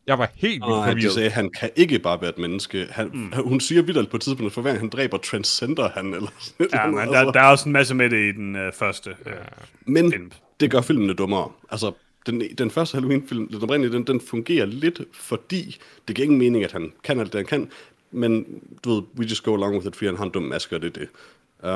Jeg 0.06 0.18
var 0.18 0.30
helt 0.34 0.52
vildt 0.52 0.66
Nej, 0.68 0.86
de 0.86 0.90
forvirret. 0.92 1.12
sagde, 1.12 1.26
at 1.26 1.32
han 1.32 1.50
kan 1.50 1.70
ikke 1.76 1.98
bare 1.98 2.20
være 2.20 2.30
et 2.30 2.38
menneske. 2.38 2.86
Han, 2.90 3.10
mm. 3.14 3.32
Hun 3.44 3.60
siger 3.60 3.82
vildt 3.82 4.10
på 4.10 4.16
et 4.16 4.20
tidspunkt, 4.22 4.46
at 4.50 4.54
for 4.54 4.62
hver 4.62 4.74
han 4.78 4.88
dræber, 4.88 5.18
transcender 5.18 5.88
han, 5.94 6.06
eller 6.14 6.28
sådan 6.40 6.66
Ja, 6.72 6.84
eller 6.86 6.96
men 6.98 7.08
der, 7.08 7.18
altså. 7.18 7.30
der 7.32 7.40
er 7.40 7.50
også 7.50 7.68
en 7.68 7.72
masse 7.72 7.94
med 7.94 8.10
det 8.10 8.28
i 8.28 8.32
den 8.32 8.56
øh, 8.56 8.72
første. 8.72 9.10
Øh, 9.26 9.32
Men 9.86 10.12
film. 10.12 10.30
det 10.60 10.70
gør 10.70 10.80
filmene 10.80 11.12
dummere. 11.14 11.50
Altså, 11.70 11.92
den, 12.26 12.42
den 12.58 12.70
første 12.70 12.94
Halloween-film, 12.94 13.48
den 13.48 13.62
oprindelige, 13.62 13.96
den, 13.96 14.06
den 14.06 14.20
fungerer 14.20 14.66
lidt, 14.66 15.00
fordi 15.12 15.78
det 16.08 16.16
giver 16.16 16.24
ingen 16.24 16.38
mening, 16.38 16.64
at 16.64 16.72
han 16.72 16.92
kan 17.04 17.20
alt 17.20 17.32
det, 17.32 17.38
han 17.38 17.46
kan. 17.46 17.70
Men 18.10 18.62
du 18.84 18.94
ved, 18.94 19.02
we 19.18 19.24
just 19.24 19.42
go 19.42 19.54
along 19.54 19.74
with 19.74 19.86
it, 19.86 19.96
fordi 19.96 20.06
han 20.06 20.16
har 20.16 20.24
en 20.24 20.30
dum 20.30 20.42
maske, 20.42 20.76
og 20.76 20.82
det 20.82 20.96
er 20.96 21.00
det. 21.00 21.08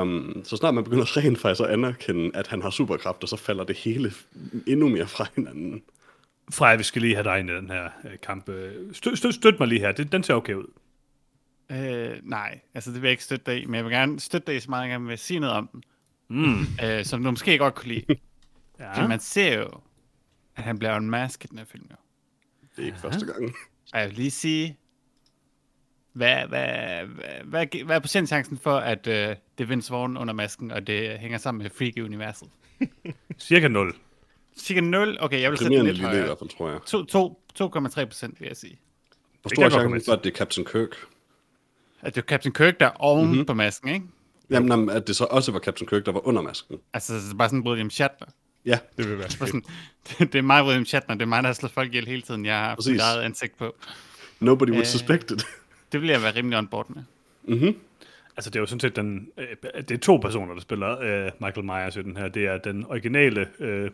Um, 0.01 0.41
så 0.43 0.57
snart 0.57 0.73
man 0.73 0.83
begynder 0.83 1.17
rent 1.17 1.39
faktisk 1.39 1.61
at 1.61 1.69
anerkende, 1.69 2.31
at 2.33 2.47
han 2.47 2.61
har 2.61 2.69
superkræfter, 2.69 3.27
så 3.27 3.37
falder 3.37 3.63
det 3.63 3.75
hele 3.75 4.13
endnu 4.67 4.89
mere 4.89 5.07
fra 5.07 5.27
hinanden. 5.35 5.83
Freja, 6.51 6.75
vi 6.75 6.83
skal 6.83 7.01
lige 7.01 7.15
have 7.15 7.23
dig 7.23 7.39
ind 7.39 7.49
i 7.49 7.53
den 7.53 7.69
her 7.69 7.83
øh, 7.83 8.11
kamp. 8.23 8.49
Øh, 8.49 8.71
Støt, 8.93 9.17
støt, 9.17 9.33
støt 9.33 9.59
mig 9.59 9.67
lige 9.67 9.79
her. 9.79 9.91
Det, 9.91 10.11
den 10.11 10.23
ser 10.23 10.33
okay 10.33 10.53
ud. 10.53 10.65
Øh, 11.71 12.17
nej, 12.23 12.59
altså 12.73 12.91
det 12.91 13.01
vil 13.01 13.07
jeg 13.07 13.11
ikke 13.11 13.23
støtte 13.23 13.51
dig 13.51 13.61
i, 13.61 13.65
men 13.65 13.75
jeg 13.75 13.83
vil 13.83 13.91
gerne 13.91 14.19
støtte 14.19 14.47
dig 14.47 14.55
i 14.55 14.59
så 14.59 14.69
meget, 14.69 14.83
jeg 14.83 14.89
gerne 14.89 15.07
vil 15.07 15.17
sige 15.17 15.39
noget 15.39 15.55
om 15.55 15.69
den. 15.73 15.83
Mm. 16.29 16.65
Øh, 16.83 17.05
som 17.05 17.23
du 17.23 17.29
måske 17.29 17.57
godt 17.57 17.75
kunne 17.75 17.93
lide. 17.93 18.05
Ja. 18.79 18.93
Fordi 18.93 19.07
man 19.07 19.19
ser 19.19 19.59
jo, 19.59 19.69
at 20.55 20.63
han 20.63 20.79
bliver 20.79 20.97
en 20.97 21.09
mask 21.09 21.43
i 21.45 21.47
den 21.47 21.57
her 21.57 21.65
film. 21.65 21.85
Jo. 21.91 21.95
Det 22.75 22.81
er 22.81 22.85
ikke 22.85 22.99
første 22.99 23.25
gang. 23.25 23.53
Og 23.93 23.99
jeg 23.99 24.07
vil 24.09 24.15
lige 24.17 24.31
sige, 24.31 24.77
hvad, 26.13 26.47
hvad, 26.47 26.67
hvad, 27.05 27.43
hvad, 27.43 27.83
hvad 27.85 27.95
er 27.95 27.99
procentchancen 27.99 28.57
for, 28.57 28.77
at 28.77 29.07
øh, 29.07 29.13
det 29.57 29.63
er 29.63 29.65
Vince 29.65 29.91
Vaughn 29.91 30.17
under 30.17 30.33
masken, 30.33 30.71
og 30.71 30.87
det 30.87 31.19
hænger 31.19 31.37
sammen 31.37 31.63
med 31.63 31.69
Freak-universet? 31.71 32.49
Cirka 33.39 33.67
0. 33.67 33.95
Cirka 34.57 34.81
0? 34.81 35.17
Okay, 35.21 35.41
jeg 35.41 35.51
vil 35.51 35.57
sætte 35.57 35.69
den 35.69 35.85
Primerende 35.85 35.91
lidt 35.91 35.97
lille 35.97 36.07
i 36.09 36.11
højere. 36.11 36.25
hvert 36.25 36.39
fald, 36.39 36.49
tror 36.49 36.69
jeg. 36.69 36.79
To- 36.85 37.05
to- 37.05 37.99
2,3 37.99 38.05
procent, 38.05 38.39
vil 38.39 38.47
jeg 38.47 38.57
sige. 38.57 38.79
Hvor 39.41 39.49
Det 39.49 39.55
stor 39.57 39.61
kan 39.69 39.79
er 39.79 39.89
chancen 39.89 40.01
for, 40.05 40.13
at 40.17 40.23
det 40.23 40.31
er 40.33 40.35
Captain 40.37 40.65
Kirk? 40.65 40.89
At 42.01 42.15
det 42.15 42.21
er 42.21 42.25
Captain 42.25 42.53
Kirk, 42.53 42.79
der 42.79 42.85
er 42.85 42.91
oven 42.99 43.27
mm-hmm. 43.27 43.45
på 43.45 43.53
masken, 43.53 43.89
ikke? 43.89 44.05
Jamen, 44.49 44.69
jamen, 44.69 44.89
at 44.89 45.07
det 45.07 45.15
så 45.15 45.23
også 45.25 45.51
var 45.51 45.59
Captain 45.59 45.87
Kirk, 45.87 46.05
der 46.05 46.11
var 46.11 46.27
under 46.27 46.41
masken. 46.41 46.77
Altså, 46.93 47.13
det 47.13 47.31
er 47.31 47.35
bare 47.35 47.49
sådan 47.49 47.67
William 47.67 47.89
Shatner. 47.89 48.27
Ja, 48.65 48.79
Det 48.97 49.09
vil 49.09 49.17
være 49.17 49.29
sådan, 49.29 49.63
det, 50.09 50.19
det 50.33 50.35
er 50.35 50.41
mig, 50.41 50.63
William 50.63 50.85
Shatner. 50.85 51.15
Det 51.15 51.21
er 51.21 51.25
mig, 51.25 51.43
der 51.43 51.49
har 51.49 51.53
slået 51.53 51.71
folk 51.71 51.89
ihjel 51.89 52.07
hele 52.07 52.21
tiden. 52.21 52.45
Jeg 52.45 52.57
har 52.57 52.65
haft 52.65 52.77
Præcis. 52.77 52.91
mit 52.91 53.01
eget 53.01 53.21
ansigt 53.21 53.57
på. 53.57 53.75
nobody 54.39 54.69
would 54.69 54.81
Øh. 54.81 54.85
suspect 54.85 55.31
it. 55.31 55.43
Det 55.91 56.01
vil 56.01 56.09
jeg 56.09 56.21
være 56.21 56.35
rimelig 56.35 56.57
on 56.57 56.67
board 56.67 56.89
med. 56.89 57.03
Altså, 58.37 58.49
det 58.49 58.55
er 58.55 58.59
jo 58.59 58.65
sådan 58.65 58.79
set 58.79 58.95
den... 58.95 59.29
Øh, 59.37 59.47
det 59.75 59.91
er 59.91 59.97
to 59.97 60.17
personer, 60.17 60.53
der 60.53 60.61
spiller 60.61 60.99
øh, 60.99 61.31
Michael 61.41 61.65
Myers 61.65 61.95
i 61.95 62.01
den 62.01 62.17
her. 62.17 62.27
Det 62.27 62.45
er 62.45 62.57
den 62.57 62.85
originale 62.85 63.47
øh, 63.59 63.91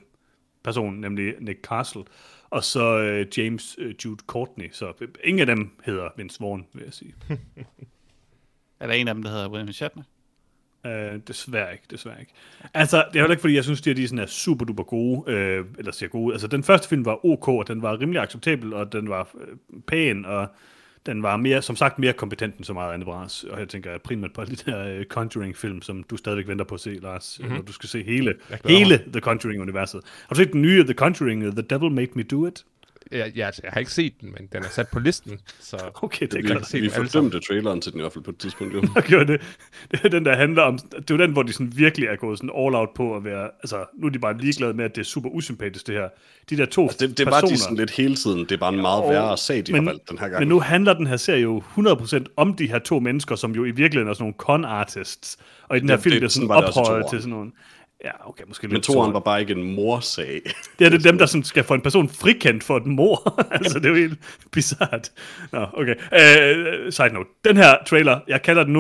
person, 0.64 0.94
nemlig 0.96 1.34
Nick 1.40 1.62
Castle, 1.62 2.04
og 2.50 2.64
så 2.64 2.98
øh, 3.00 3.26
James 3.38 3.76
øh, 3.80 3.96
Jude 4.06 4.24
Courtney. 4.28 4.70
Så 4.72 4.94
øh, 5.02 5.08
ingen 5.24 5.40
af 5.50 5.56
dem 5.56 5.72
hedder 5.86 6.10
Vince 6.18 6.40
Vaughn, 6.42 6.66
vil 6.74 6.84
jeg 6.84 6.94
sige. 6.94 7.16
Er 8.80 8.88
der 8.88 8.94
en 8.94 9.08
af 9.08 9.14
dem, 9.14 9.24
der 9.24 9.30
hedder 9.32 9.50
William 9.50 9.74
Shatner? 9.74 10.04
Øh, 10.86 11.20
desværre 11.28 11.72
ikke, 11.72 11.84
desværre 11.92 12.20
ikke. 12.20 12.34
Altså, 12.74 12.98
det 12.98 13.16
er 13.16 13.20
heller 13.20 13.32
ikke, 13.32 13.42
fordi 13.42 13.56
jeg 13.56 13.64
synes, 13.64 13.88
at 13.88 13.98
de 13.98 14.08
sådan 14.08 14.20
er 14.20 14.26
super 14.26 14.66
duper 14.66 14.84
gode, 14.84 15.32
øh, 15.32 15.66
eller 15.78 15.92
siger 15.92 16.10
gode. 16.10 16.34
Altså, 16.34 16.48
den 16.48 16.64
første 16.64 16.90
film 16.90 17.06
var 17.06 17.26
ok, 17.26 17.48
og 17.48 17.68
den 17.68 17.82
var 17.82 18.00
rimelig 18.02 18.22
acceptabel, 18.22 18.74
og 18.74 18.94
den 18.94 19.10
var 19.10 19.30
øh, 19.42 19.48
pæn, 19.88 20.26
og 20.26 20.48
den 21.06 21.24
var 21.24 21.38
mere, 21.38 21.62
som 21.62 21.76
sagt, 21.76 22.00
mere 22.00 22.14
kompetent 22.14 22.58
end 22.58 22.66
så 22.66 22.74
meget 22.74 22.94
andet 22.94 23.06
bras. 23.06 23.44
Og 23.44 23.60
jeg 23.60 23.70
tænker 23.70 23.98
primært 23.98 24.34
på 24.34 24.46
de 24.46 24.56
der 24.56 24.88
øh, 24.88 25.06
Conjuring-film, 25.06 25.82
som 25.82 26.04
du 26.04 26.18
stadigvæk 26.18 26.48
venter 26.48 26.66
på 26.66 26.76
at 26.76 26.82
se, 26.82 26.94
Lars, 26.94 27.40
mm-hmm. 27.40 27.56
når 27.56 27.62
du 27.62 27.72
skal 27.74 27.90
se 27.90 28.04
hele, 28.04 28.34
hele 28.66 28.98
The 28.98 29.22
Conjuring-universet. 29.22 30.02
Har 30.28 30.36
du 30.36 30.42
set 30.42 30.54
den 30.54 30.62
nye 30.62 30.84
The 30.84 30.94
Conjuring, 30.94 31.48
uh, 31.48 31.54
The 31.54 31.62
Devil 31.62 31.92
Made 31.92 32.12
Me 32.16 32.24
Do 32.24 32.48
It? 32.48 32.66
Jeg, 33.12 33.32
jeg, 33.36 33.54
jeg 33.64 33.72
har 33.74 33.80
ikke 33.80 33.92
set 33.92 34.14
den, 34.22 34.32
men 34.32 34.48
den 34.54 34.64
er 34.64 34.70
sat 34.70 34.88
på 34.88 35.00
listen, 35.00 35.40
så 35.60 35.78
Okay, 36.04 36.26
det 36.28 36.34
er 36.34 36.42
Vi, 36.42 36.48
klart. 36.48 36.74
vi 36.74 36.90
fordømte 36.90 37.40
traileren 37.40 37.82
til 37.82 37.92
den 37.92 38.00
i 38.00 38.04
hvert 38.04 38.14
fald 38.14 38.24
på 38.24 38.32
et 38.32 38.38
tidspunkt. 38.38 38.74
Jo. 38.74 38.82
gjorde 39.08 39.26
det. 39.34 39.42
Det 39.92 40.00
er 40.04 40.10
den, 40.10 40.26
der 40.26 40.36
handler 40.36 40.62
om... 40.64 40.78
Det 40.78 41.12
er 41.12 41.16
jo 41.16 41.18
den, 41.18 41.32
hvor 41.32 41.44
de 41.44 41.54
sådan 41.54 41.72
virkelig 41.76 42.08
er 42.08 42.16
gået 42.16 42.38
sådan 42.38 42.50
all 42.58 42.76
out 42.76 42.90
på 42.96 43.16
at 43.16 43.24
være... 43.24 43.44
Altså, 43.64 43.86
nu 43.98 44.08
er 44.08 44.12
de 44.12 44.20
bare 44.20 44.38
ligeglade 44.38 44.74
med, 44.74 44.86
at 44.86 44.96
det 44.96 45.02
er 45.02 45.06
super 45.06 45.30
usympatisk, 45.30 45.88
det 45.88 45.96
her. 45.96 46.10
De 46.50 46.58
der 46.58 46.66
to 46.66 46.84
Altså, 46.84 47.08
det, 47.08 47.18
det 47.18 47.26
var 47.26 47.32
personer... 47.32 47.52
de 47.52 47.58
sådan 47.62 47.78
lidt 47.78 47.92
hele 47.92 48.16
tiden. 48.16 48.40
Det 48.40 48.52
er 48.52 48.58
bare 48.58 48.74
en 48.74 48.82
meget 48.82 49.02
Jo, 49.02 49.08
værre 49.08 49.38
sag, 49.38 49.64
de 49.68 49.72
men, 49.72 49.84
har 49.84 49.92
valgt 49.92 50.10
den 50.10 50.18
her 50.18 50.28
gang. 50.30 50.40
Men 50.42 50.48
nu 50.48 50.60
handler 50.60 50.94
den 50.94 51.08
her 51.08 51.18
serie 51.18 51.42
jo 51.42 51.64
100% 51.78 52.24
om 52.38 52.54
de 52.54 52.68
her 52.68 52.80
to 52.80 53.00
mennesker, 53.00 53.36
som 53.36 53.52
jo 53.56 53.66
i 53.66 53.72
virkeligheden 53.72 54.10
er 54.10 54.14
sådan 54.14 54.24
nogle 54.24 54.66
con-artists. 54.66 55.36
Og 55.70 55.78
i 55.78 55.80
den 55.80 55.90
her 55.90 55.96
Det- 55.96 56.04
film 56.04 56.14
det- 56.14 56.20
bliver 56.20 56.30
sådan 56.30 56.48
sådan 56.48 56.50
var 56.50 56.62
det 56.62 56.76
i 56.76 56.80
ophøjet 56.80 57.06
til 57.10 57.20
sådan 57.20 57.30
nogle... 57.34 57.52
Ja, 58.06 58.30
okay, 58.30 58.44
måske 58.48 58.68
men 58.68 58.74
lidt 58.74 58.84
toeren 58.84 59.14
var 59.14 59.20
bare 59.20 59.42
ikke 59.42 59.54
en 59.54 59.76
morsag. 59.76 60.42
Det 60.80 60.86
er 60.86 60.90
det 60.90 61.04
dem, 61.04 61.18
der 61.18 61.26
sådan 61.26 61.44
skal 61.44 61.64
få 61.64 61.74
en 61.74 61.82
person 61.82 62.10
frikendt 62.10 62.64
for 62.64 62.78
et 62.78 62.86
mor. 62.86 63.36
altså, 63.56 63.80
det 63.80 63.86
er 63.86 63.90
jo 63.90 63.96
helt 63.96 64.20
bizart. 64.52 65.12
Nå, 65.52 65.66
okay. 65.74 65.96
Uh, 65.96 66.92
side 66.92 67.10
note. 67.14 67.30
Den 67.46 67.58
her 67.58 67.76
trailer, 67.88 68.20
jeg 68.28 68.42
kalder 68.42 68.64
den 68.64 68.74
nu 68.74 68.80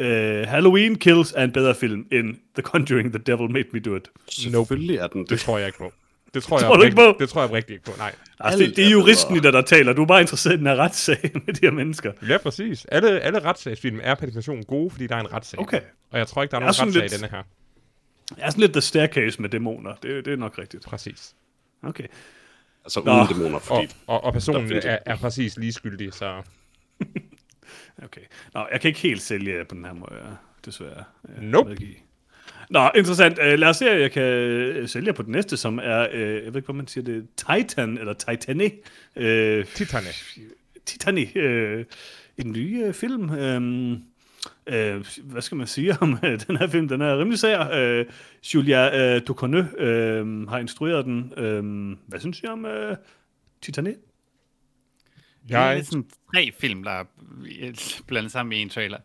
uh, 0.00 0.06
Halloween 0.48 0.94
Kills 0.98 1.32
er 1.36 1.44
en 1.44 1.52
bedre 1.52 1.74
film 1.74 2.06
end 2.12 2.34
The 2.54 2.62
Conjuring, 2.62 3.12
The 3.12 3.22
Devil 3.26 3.50
Made 3.50 3.64
Me 3.72 3.80
Do 3.80 3.96
It. 3.96 4.08
Selvfølgelig 4.28 4.96
er 4.96 5.06
den 5.06 5.20
Det 5.22 5.30
det. 5.30 5.40
tror 5.40 5.58
jeg 5.58 5.66
ikke 5.66 5.78
på. 5.78 5.92
Det 6.34 6.42
tror 6.42 6.56
jeg, 6.60 6.66
Tror 6.66 6.76
du 6.76 6.82
ikke 6.82 6.96
på? 6.96 7.16
Det 7.20 7.28
tror 7.28 7.40
jeg 7.42 7.52
rigtig 7.52 7.72
ikke 7.72 7.84
på, 7.84 7.92
nej. 7.98 8.12
Altså, 8.40 8.58
det, 8.58 8.76
det 8.76 8.86
er 8.86 8.90
juristen 8.90 9.36
i 9.36 9.40
dig, 9.40 9.52
der 9.52 9.62
taler. 9.62 9.92
Du 9.92 10.02
er 10.02 10.06
bare 10.06 10.20
interesseret 10.20 10.54
i 10.54 10.58
den 10.58 10.66
her 10.66 10.76
retssag 10.76 11.30
med 11.46 11.54
de 11.54 11.60
her 11.62 11.70
mennesker. 11.70 12.12
Ja, 12.28 12.38
præcis. 12.38 12.84
Alle, 12.84 13.20
alle 13.20 13.44
retssagsfilm 13.44 14.00
er 14.02 14.14
per 14.14 14.26
definition 14.26 14.62
gode, 14.62 14.90
fordi 14.90 15.06
der 15.06 15.16
er 15.16 15.20
en 15.20 15.32
retssag. 15.32 15.60
Okay. 15.60 15.80
Og 16.12 16.18
jeg 16.18 16.26
tror 16.26 16.42
ikke, 16.42 16.50
der 16.52 16.56
er 16.58 16.60
Jeg 16.62 16.68
er 16.68 16.72
nogen 16.84 16.86
retssag 16.88 17.02
i 17.02 17.08
lidt- 17.08 17.12
denne 17.20 17.28
her. 17.36 17.42
Jeg 18.36 18.46
er 18.46 18.50
sådan 18.50 18.60
lidt 18.60 18.72
The 18.72 18.80
Staircase 18.80 19.42
med 19.42 19.48
dæmoner. 19.48 19.94
Det, 19.94 20.24
det 20.24 20.32
er 20.32 20.36
nok 20.36 20.58
rigtigt. 20.58 20.84
Præcis. 20.84 21.34
Okay. 21.82 22.06
Altså 22.84 23.02
Nå. 23.04 23.12
uden 23.14 23.26
dæmoner, 23.28 23.54
Og, 23.54 23.62
fordi... 23.62 23.88
og, 24.06 24.24
og 24.24 24.32
personen 24.32 24.60
Der 24.62 24.68
findes 24.68 24.84
er, 24.84 24.98
er 25.06 25.16
præcis 25.16 25.56
lige 25.58 25.72
skyldig, 25.72 26.14
så 26.14 26.42
Okay. 28.04 28.20
Nå, 28.54 28.66
jeg 28.72 28.80
kan 28.80 28.88
ikke 28.88 29.00
helt 29.00 29.22
sælge 29.22 29.64
på 29.64 29.74
den 29.74 29.84
her 29.84 29.92
måde, 29.92 30.14
ja. 30.14 30.30
desværre. 30.64 31.04
øh, 31.28 31.42
Nope. 31.42 31.68
medgive. 31.68 31.94
Nå, 32.70 32.90
interessant. 32.96 33.38
Uh, 33.38 33.44
lad 33.44 33.68
os 33.68 33.76
se, 33.76 33.90
at 33.90 34.00
jeg 34.00 34.12
kan 34.12 34.22
øh, 34.22 34.88
sælge 34.88 35.12
på 35.12 35.22
den 35.22 35.32
næste, 35.32 35.56
som 35.56 35.78
er, 35.78 36.08
uh, 36.14 36.20
jeg 36.20 36.30
ved 36.30 36.46
ikke, 36.56 36.60
hvad 36.60 36.74
man 36.74 36.86
siger 36.86 37.04
det, 37.04 37.26
Titan, 37.36 37.98
eller 37.98 38.12
Titanic. 38.12 38.72
Uh, 39.16 39.22
Titane. 39.74 40.06
Titanic, 40.86 41.36
uh, 41.36 41.84
en 42.44 42.52
ny 42.52 42.88
uh, 42.88 42.94
film. 42.94 43.30
Um, 43.30 44.02
uh, 44.66 45.04
hvad 45.24 45.42
skal 45.42 45.56
man 45.56 45.66
sige 45.66 45.96
om 46.00 46.12
uh, 46.12 46.20
den 46.46 46.56
her 46.56 46.66
film? 46.66 46.88
Den 46.88 47.00
er 47.00 47.18
rimelig 47.18 47.38
sær. 47.38 48.00
Uh, 48.00 48.06
Julia 48.54 49.16
uh, 49.16 49.22
Ducournau 49.26 49.60
uh, 49.60 50.48
har 50.48 50.58
instrueret 50.58 51.04
den. 51.04 51.18
Uh, 51.32 51.98
hvad 52.08 52.20
synes 52.20 52.40
I 52.40 52.46
om 52.46 52.64
uh, 52.64 52.96
Titanic? 53.62 53.96
Det 55.48 55.56
er 55.56 55.60
Jeg, 55.60 55.76
lidt 55.76 55.86
sådan 55.86 56.06
tre 56.34 56.52
film, 56.58 56.82
der 56.84 56.90
er 56.90 57.04
blandet 58.06 58.32
sammen 58.32 58.52
i 58.52 58.62
en 58.62 58.68
trailer. 58.68 58.98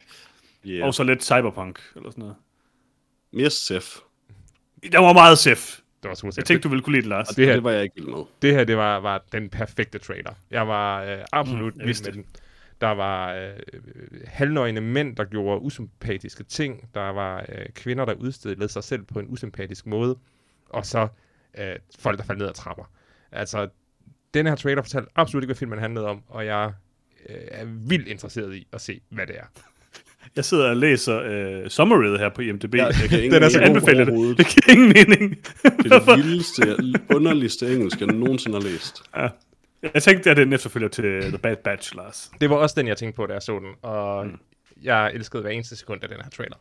Yeah. 0.66 0.86
Og 0.88 0.94
så 0.94 1.04
lidt 1.04 1.24
cyberpunk, 1.24 1.80
eller 1.96 2.10
sådan 2.10 2.22
noget. 2.22 2.36
Mere 3.34 3.50
Sef. 3.50 3.96
Der 4.92 5.00
var 5.00 5.14
meget 5.14 5.38
sef. 5.38 5.80
det 6.04 6.10
var 6.10 6.16
super 6.16 6.34
Jeg 6.38 6.46
tænkte, 6.46 6.64
du 6.64 6.70
ville 6.70 6.82
kunne 6.84 6.92
lide 6.94 7.02
det, 7.02 7.10
Lars. 7.10 7.30
Og 7.30 7.36
Det 7.38 7.46
her- 7.46 7.54
det 7.54 7.64
var 7.64 7.72
jeg 7.72 7.84
ikke 7.84 7.96
vild 7.96 8.08
med. 8.08 8.24
det 8.42 8.54
her, 8.54 8.64
det 8.64 8.78
var, 8.78 9.00
var 9.00 9.24
den 9.32 9.50
perfekte 9.50 9.98
trailer. 10.00 10.34
Jeg 10.52 10.68
var 10.68 11.04
øh, 11.04 11.18
absolut 11.32 11.74
Mm, 11.76 11.80
jeg 11.80 11.88
vild 11.88 12.04
med 12.06 12.12
den. 12.14 12.26
Der 12.82 12.88
var 12.88 13.34
øh, 13.34 13.50
halvnøgne 14.26 14.82
mænd, 14.82 15.16
der 15.16 15.24
gjorde 15.24 15.62
usympatiske 15.62 16.44
ting. 16.44 16.90
Der 16.94 17.10
var 17.10 17.46
øh, 17.50 17.66
kvinder, 17.76 18.06
der 18.06 18.14
udstillede 18.14 18.70
sig 18.70 18.84
selv 18.84 19.04
på 19.04 19.20
en 19.20 19.26
usympatisk 19.30 19.86
måde. 19.86 20.18
Og 20.70 20.86
så 20.86 21.08
øh, 21.58 21.76
folk, 22.00 22.18
der 22.18 22.24
faldt 22.24 22.40
ned 22.40 22.48
ad 22.48 22.54
trapper. 22.54 22.92
Altså, 23.32 23.68
den 24.34 24.46
her 24.46 24.56
trailer 24.56 24.82
fortalte 24.82 25.10
absolut 25.16 25.44
ikke, 25.44 25.48
hvad 25.48 25.56
filmen 25.56 25.80
handlede 25.80 26.06
om. 26.06 26.24
Og 26.28 26.46
jeg 26.46 26.74
øh, 27.30 27.36
er 27.52 27.66
vildt 27.66 28.08
interesseret 28.08 28.56
i 28.56 28.68
at 28.74 28.82
se, 28.82 29.02
hvad 29.10 29.28
det 29.28 29.36
er. 29.38 29.46
Jeg 30.36 30.46
sidder 30.46 30.70
og 30.70 30.78
læser 30.78 31.22
øh, 31.26 31.70
summaryet 31.70 32.20
her 32.20 32.30
på 32.30 32.42
IMDb. 32.42 32.76
Jeg 32.76 32.94
kan 33.10 33.32
Den 33.34 33.44
er 33.44 33.50
så 33.50 33.60
anbefalet 33.60 34.08
det. 34.08 34.38
Det 34.38 34.48
giver 34.48 34.72
ingen 34.72 34.88
mening. 34.88 35.38
Det 35.84 35.92
er 35.92 36.00
det 36.00 36.18
vildeste, 36.18 36.78
underligste 37.16 37.74
engelsk, 37.74 38.00
jeg 38.00 38.08
nogensinde 38.08 38.62
har 38.62 38.64
læst. 38.64 39.04
ja. 39.18 39.28
Jeg 39.94 40.04
tænkte, 40.04 40.30
at 40.30 40.38
det 40.38 40.42
er 40.44 40.46
en 40.46 40.54
efterfølger 40.54 40.88
til 40.90 41.22
The 41.22 41.38
Bad 41.38 41.56
Batch, 41.56 41.96
Lars. 41.96 42.32
Det 42.42 42.50
var 42.50 42.56
også 42.56 42.76
den, 42.78 42.88
jeg 42.88 42.98
tænkte 42.98 43.16
på, 43.16 43.26
da 43.26 43.34
jeg 43.34 43.42
så 43.42 43.60
den. 43.60 43.72
Og 43.82 44.28
mm. 44.28 44.40
jeg 44.82 45.12
elskede 45.14 45.42
hver 45.42 45.52
eneste 45.52 45.76
sekund 45.76 46.04
af 46.04 46.10
den 46.10 46.18
her 46.24 46.30
trailer. 46.30 46.56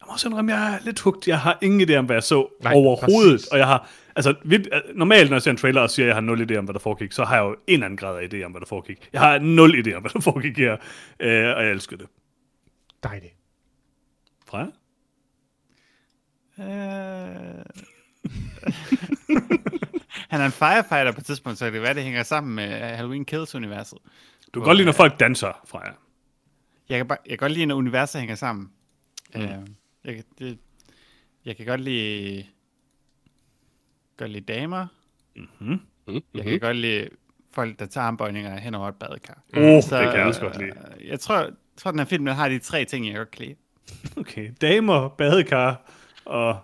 Jeg 0.00 0.06
må 0.06 0.12
også 0.12 0.28
indrømme, 0.28 0.54
jeg 0.54 0.74
er 0.74 0.78
lidt 0.84 1.00
hugt. 1.00 1.28
Jeg 1.28 1.40
har 1.40 1.58
ingen 1.62 1.90
idé 1.90 1.94
om, 1.94 2.04
hvad 2.04 2.16
jeg 2.16 2.22
så 2.22 2.48
Nej, 2.62 2.72
overhovedet. 2.74 3.32
præcis. 3.32 3.46
Og 3.46 3.58
jeg 3.58 3.66
har, 3.66 3.90
altså, 4.16 4.34
normalt, 4.94 5.30
når 5.30 5.36
jeg 5.36 5.42
ser 5.42 5.50
en 5.50 5.56
trailer 5.56 5.80
og 5.80 5.90
siger, 5.90 6.06
at 6.06 6.08
jeg 6.08 6.16
har 6.16 6.20
nul 6.20 6.50
idé 6.50 6.56
om, 6.56 6.64
hvad 6.64 6.74
der 6.74 6.80
foregik, 6.80 7.12
så 7.12 7.24
har 7.24 7.36
jeg 7.36 7.42
jo 7.42 7.50
en 7.50 7.58
eller 7.66 7.86
anden 7.86 7.96
grad 7.96 8.18
af 8.18 8.28
idé 8.34 8.42
om, 8.44 8.50
hvad 8.50 8.60
der 8.60 8.66
foregik. 8.66 9.08
Jeg 9.12 9.20
har 9.20 9.38
nul 9.38 9.86
idé 9.86 9.94
om, 9.94 10.02
hvad 10.02 10.10
der 10.10 10.20
foregik 10.20 10.58
her, 10.58 10.76
øh, 11.20 11.56
og 11.56 11.64
jeg 11.64 11.70
elsker 11.70 11.96
det. 11.96 12.06
Dejligt. 13.02 13.34
Freja? 14.46 14.66
Øh... 16.58 17.64
Han 20.08 20.40
er 20.40 20.46
en 20.46 20.52
firefighter 20.52 21.12
på 21.12 21.20
et 21.20 21.26
tidspunkt, 21.26 21.58
så 21.58 21.64
det 21.64 21.72
kan 21.72 21.82
være, 21.82 21.94
det 21.94 22.02
hænger 22.02 22.22
sammen 22.22 22.54
med 22.54 22.68
Halloween 22.80 23.24
Kills-universet. 23.24 23.98
Du 24.54 24.60
kan 24.60 24.66
godt 24.66 24.76
lide, 24.76 24.86
når 24.86 24.92
folk 24.92 25.20
danser, 25.20 25.60
Freja. 25.66 25.92
Jeg 26.88 26.96
kan, 26.98 27.08
bare, 27.08 27.18
jeg 27.26 27.30
kan 27.38 27.38
godt 27.38 27.52
lide, 27.52 27.66
når 27.66 27.74
universet 27.74 28.20
hænger 28.20 28.34
sammen. 28.36 28.70
Mm. 29.34 29.40
Øh, 29.40 29.48
jeg, 30.04 30.14
kan- 30.14 30.24
det, 30.38 30.58
jeg 31.44 31.56
kan 31.56 31.66
godt 31.66 31.80
lide, 31.80 32.46
godt 34.16 34.30
lide 34.30 34.52
damer. 34.52 34.86
Mm-hmm. 35.36 35.80
Jeg 36.34 36.44
kan 36.44 36.60
godt 36.60 36.76
lide 36.76 37.08
folk, 37.54 37.78
der 37.78 37.86
tager 37.86 38.06
armbøjninger 38.06 38.58
hen 38.58 38.74
over 38.74 38.88
et 38.88 38.94
badekar. 38.94 39.42
Uh, 39.56 39.62
det 39.62 39.84
kan 39.90 40.14
jeg 40.14 40.26
også 40.26 40.44
øh, 40.44 40.50
godt 40.50 40.62
lide. 40.62 40.72
Jeg 41.04 41.20
tror, 41.20 41.36
jeg 41.38 41.52
tror, 41.76 41.90
den 41.90 42.00
her 42.00 42.06
film 42.06 42.24
den 42.24 42.34
har 42.34 42.48
de 42.48 42.58
tre 42.58 42.84
ting, 42.84 43.06
jeg 43.06 43.16
godt 43.16 43.30
kan 43.30 43.44
lide. 43.46 43.54
Okay. 44.16 44.50
Damer, 44.60 45.08
badekar 45.08 45.90
og... 46.24 46.58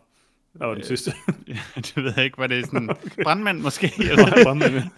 Hvad 0.55 0.67
var 0.67 0.75
den 0.75 0.85
sidste? 0.85 1.13
det 1.77 1.97
ved 1.97 2.13
jeg 2.17 2.25
ikke, 2.25 2.39
var 2.39 2.47
det 2.47 2.67
sådan 2.67 2.91
okay. 3.05 3.23
brandmænd 3.23 3.61
måske? 3.61 3.93
Eller, 4.11 4.89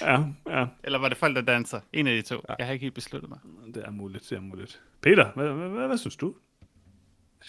ja, 0.00 0.24
ja, 0.58 0.66
eller 0.84 0.98
var 0.98 1.08
det 1.08 1.18
folk, 1.18 1.36
der 1.36 1.42
danser? 1.42 1.80
En 1.92 2.06
af 2.06 2.14
de 2.16 2.22
to. 2.22 2.40
Jeg 2.58 2.66
har 2.66 2.72
ikke 2.72 2.82
helt 2.82 2.94
besluttet 2.94 3.30
mig. 3.30 3.38
det 3.74 3.82
er 3.86 3.90
muligt, 3.90 4.30
det 4.30 4.36
er 4.36 4.40
muligt. 4.40 4.80
Peter, 5.02 5.30
hvad, 5.34 5.48
hvad, 5.48 5.68
hvad, 5.68 5.86
hvad 5.86 5.98
synes 5.98 6.16
du? 6.16 6.34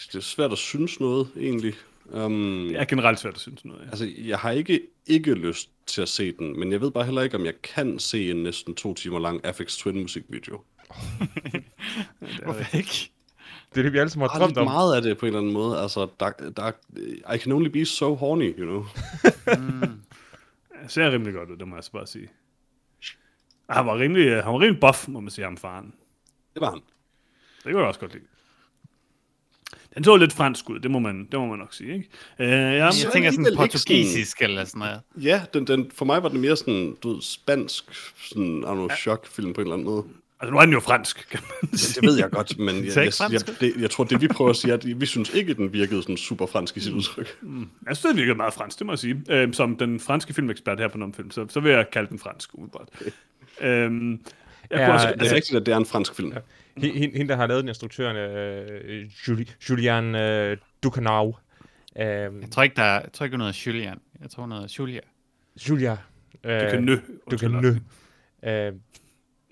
Det 0.07 0.15
er 0.15 0.19
svært 0.19 0.51
at 0.51 0.57
synes 0.57 0.99
noget, 0.99 1.27
egentlig. 1.37 1.73
Um, 2.05 2.67
Det 2.67 2.79
er 2.79 2.85
generelt 2.85 3.19
svært 3.19 3.33
at 3.33 3.39
synes 3.39 3.65
noget, 3.65 3.81
ja. 3.81 3.85
Altså, 3.85 4.11
jeg 4.17 4.39
har 4.39 4.51
ikke 4.51 4.81
ikke 5.05 5.33
lyst 5.33 5.69
til 5.85 6.01
at 6.01 6.09
se 6.09 6.31
den, 6.31 6.59
men 6.59 6.71
jeg 6.71 6.81
ved 6.81 6.91
bare 6.91 7.05
heller 7.05 7.21
ikke, 7.21 7.37
om 7.37 7.45
jeg 7.45 7.53
kan 7.63 7.99
se 7.99 8.31
en 8.31 8.43
næsten 8.43 8.75
to 8.75 8.93
timer 8.93 9.19
lang 9.19 9.45
Afex 9.45 9.77
Twin 9.77 10.01
musikvideo. 10.01 10.61
Hvorfor 12.43 12.77
ikke? 12.77 13.11
Det 13.73 13.77
er 13.79 13.83
det, 13.83 13.93
vi 13.93 13.97
alle 13.97 14.09
sammen 14.09 14.29
har 14.29 14.39
Jeg 14.39 14.45
drømt 14.45 14.57
om. 14.57 14.65
meget 14.65 14.95
af 14.95 15.01
det 15.01 15.17
på 15.17 15.25
en 15.25 15.27
eller 15.27 15.39
anden 15.39 15.53
måde. 15.53 15.79
Altså, 15.79 16.07
der, 16.19 16.29
der, 16.57 16.71
I 17.35 17.37
can 17.37 17.51
only 17.51 17.67
be 17.69 17.85
so 17.85 18.15
horny, 18.15 18.59
you 18.59 18.65
know. 18.65 18.85
Det 20.83 20.91
ser 20.93 21.11
rimelig 21.11 21.33
godt 21.33 21.49
ud, 21.49 21.57
det 21.57 21.67
må 21.67 21.75
jeg 21.75 21.83
så 21.83 21.91
bare 21.91 22.07
sige. 22.07 22.27
Han 23.69 23.85
var 23.85 23.99
rimelig, 23.99 24.25
øh, 24.27 24.43
han 24.43 24.53
var 24.53 24.59
rimelig 24.61 24.79
buff, 24.81 25.07
må 25.07 25.19
man 25.19 25.31
sige, 25.31 25.45
ham 25.45 25.57
faren. 25.57 25.93
Det 26.53 26.61
var 26.61 26.69
han. 26.69 26.79
Det 27.63 27.71
kunne 27.71 27.77
jeg 27.79 27.87
også 27.87 27.99
godt 27.99 28.13
lide. 28.13 28.23
Den 29.95 30.03
så 30.03 30.15
lidt 30.15 30.33
fransk 30.33 30.69
ud, 30.69 30.79
det 30.79 30.91
må 30.91 30.99
man, 30.99 31.27
det 31.31 31.39
må 31.39 31.45
man 31.45 31.59
nok 31.59 31.73
sige, 31.73 31.93
ikke? 31.93 32.09
Uh, 32.39 32.45
ja, 32.45 32.85
Jeg 32.85 32.93
tænker 33.13 33.31
sådan 33.31 33.55
portugisisk 33.55 34.41
eller 34.41 34.65
sådan 34.65 34.79
noget. 34.79 35.01
Ja, 35.17 35.45
den, 35.53 35.67
den, 35.67 35.91
for 35.91 36.05
mig 36.05 36.23
var 36.23 36.29
det 36.29 36.39
mere 36.39 36.55
sådan, 36.57 36.97
du 37.03 37.13
ved, 37.13 37.21
spansk, 37.21 37.93
sådan, 38.29 38.59
I 38.59 38.61
don't 38.63 38.73
know, 38.73 38.89
chok-film 38.89 39.53
på 39.53 39.61
en 39.61 39.67
eller 39.67 39.73
anden 39.73 39.85
måde. 39.85 40.03
Altså 40.43 40.53
nu 40.53 40.57
er 40.59 40.65
den 40.65 40.73
jo 40.73 40.79
fransk, 40.79 41.27
kan 41.31 41.39
man 41.61 41.77
sige. 41.77 42.01
Det 42.01 42.09
ved 42.09 42.17
jeg 42.17 42.29
godt, 42.31 42.59
men 42.59 42.75
jeg, 42.85 42.95
jeg, 42.95 43.13
jeg, 43.19 43.25
ud. 43.49 43.55
det, 43.59 43.81
jeg 43.81 43.89
tror, 43.89 44.03
det 44.03 44.21
vi 44.21 44.27
prøver 44.27 44.49
at 44.49 44.55
sige, 44.55 44.71
er, 44.71 44.77
at 44.77 45.01
vi 45.01 45.05
synes 45.05 45.29
ikke, 45.33 45.51
at 45.51 45.57
den 45.57 45.73
virkede 45.73 46.01
sådan 46.01 46.17
super 46.17 46.45
fransk 46.45 46.77
i 46.77 46.79
sit 46.79 46.93
udtryk. 46.93 47.37
Jeg 47.87 47.97
synes, 47.97 48.01
det 48.01 48.15
virkede 48.17 48.35
meget 48.35 48.53
fransk, 48.53 48.79
det 48.79 48.85
må 48.85 48.91
jeg 48.91 48.99
sige. 48.99 49.21
Øhm, 49.29 49.53
som 49.53 49.77
den 49.77 49.99
franske 49.99 50.33
filmekspert 50.33 50.79
her 50.79 50.87
på 50.87 50.97
Nomfilm, 50.97 51.31
så, 51.31 51.45
så 51.49 51.59
vil 51.59 51.71
jeg 51.71 51.85
kalde 51.91 52.09
den 52.09 52.19
fransk, 52.19 52.49
umiddelbart. 52.53 52.89
Øhm, 53.61 54.11
jeg 54.11 54.19
Ja, 54.79 54.93
også, 54.93 55.13
Det 55.19 55.31
er 55.31 55.35
rigtigt, 55.35 55.57
at 55.59 55.65
det 55.65 55.71
er 55.71 55.77
en 55.77 55.85
fransk 55.85 56.15
film. 56.15 56.33
Hende, 56.77 56.99
hende, 56.99 57.17
hende, 57.17 57.29
der 57.29 57.35
har 57.35 57.47
lavet 57.47 57.61
den 57.61 57.67
instruktøren, 57.67 58.17
øh, 58.17 59.09
Juli, 59.27 59.51
Julian 59.69 60.15
øh, 60.15 60.57
Ducanau. 60.83 61.35
Øh, 61.99 62.05
Jeg 62.05 62.31
tror 62.51 62.63
ikke, 62.63 62.75
der 62.75 62.83
er, 62.83 63.01
jeg 63.01 63.11
tror 63.13 63.23
ikke, 63.23 63.33
hun 63.37 63.41
hedder 63.41 63.63
Julian. 63.67 63.97
Jeg 64.21 64.29
tror, 64.29 64.43
hun 64.43 64.51
hedder 64.51 64.75
Julia. 64.79 64.99
Julia. 65.69 65.97
Øh, 66.43 66.61
du 66.61 66.69
kan 66.69 66.83
nø. 66.83 66.97
Ducanau. 67.31 67.75
Øh, 68.45 68.73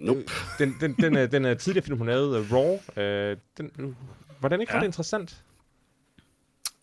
Nope. 0.05 0.23
den, 0.59 0.75
den, 0.81 0.93
den, 0.93 1.17
øh, 1.17 1.31
den 1.31 1.45
øh, 1.45 1.57
tidligere 1.57 1.85
film, 1.85 1.97
hun 1.97 2.07
lavede, 2.07 2.39
uh, 2.39 2.45
Raw, 2.53 3.03
øh, 3.03 3.37
den, 3.57 3.95
var 4.41 4.49
den 4.49 4.61
ikke 4.61 4.73
Ja. 4.73 4.79
ret 4.79 4.85
interessant? 4.85 5.43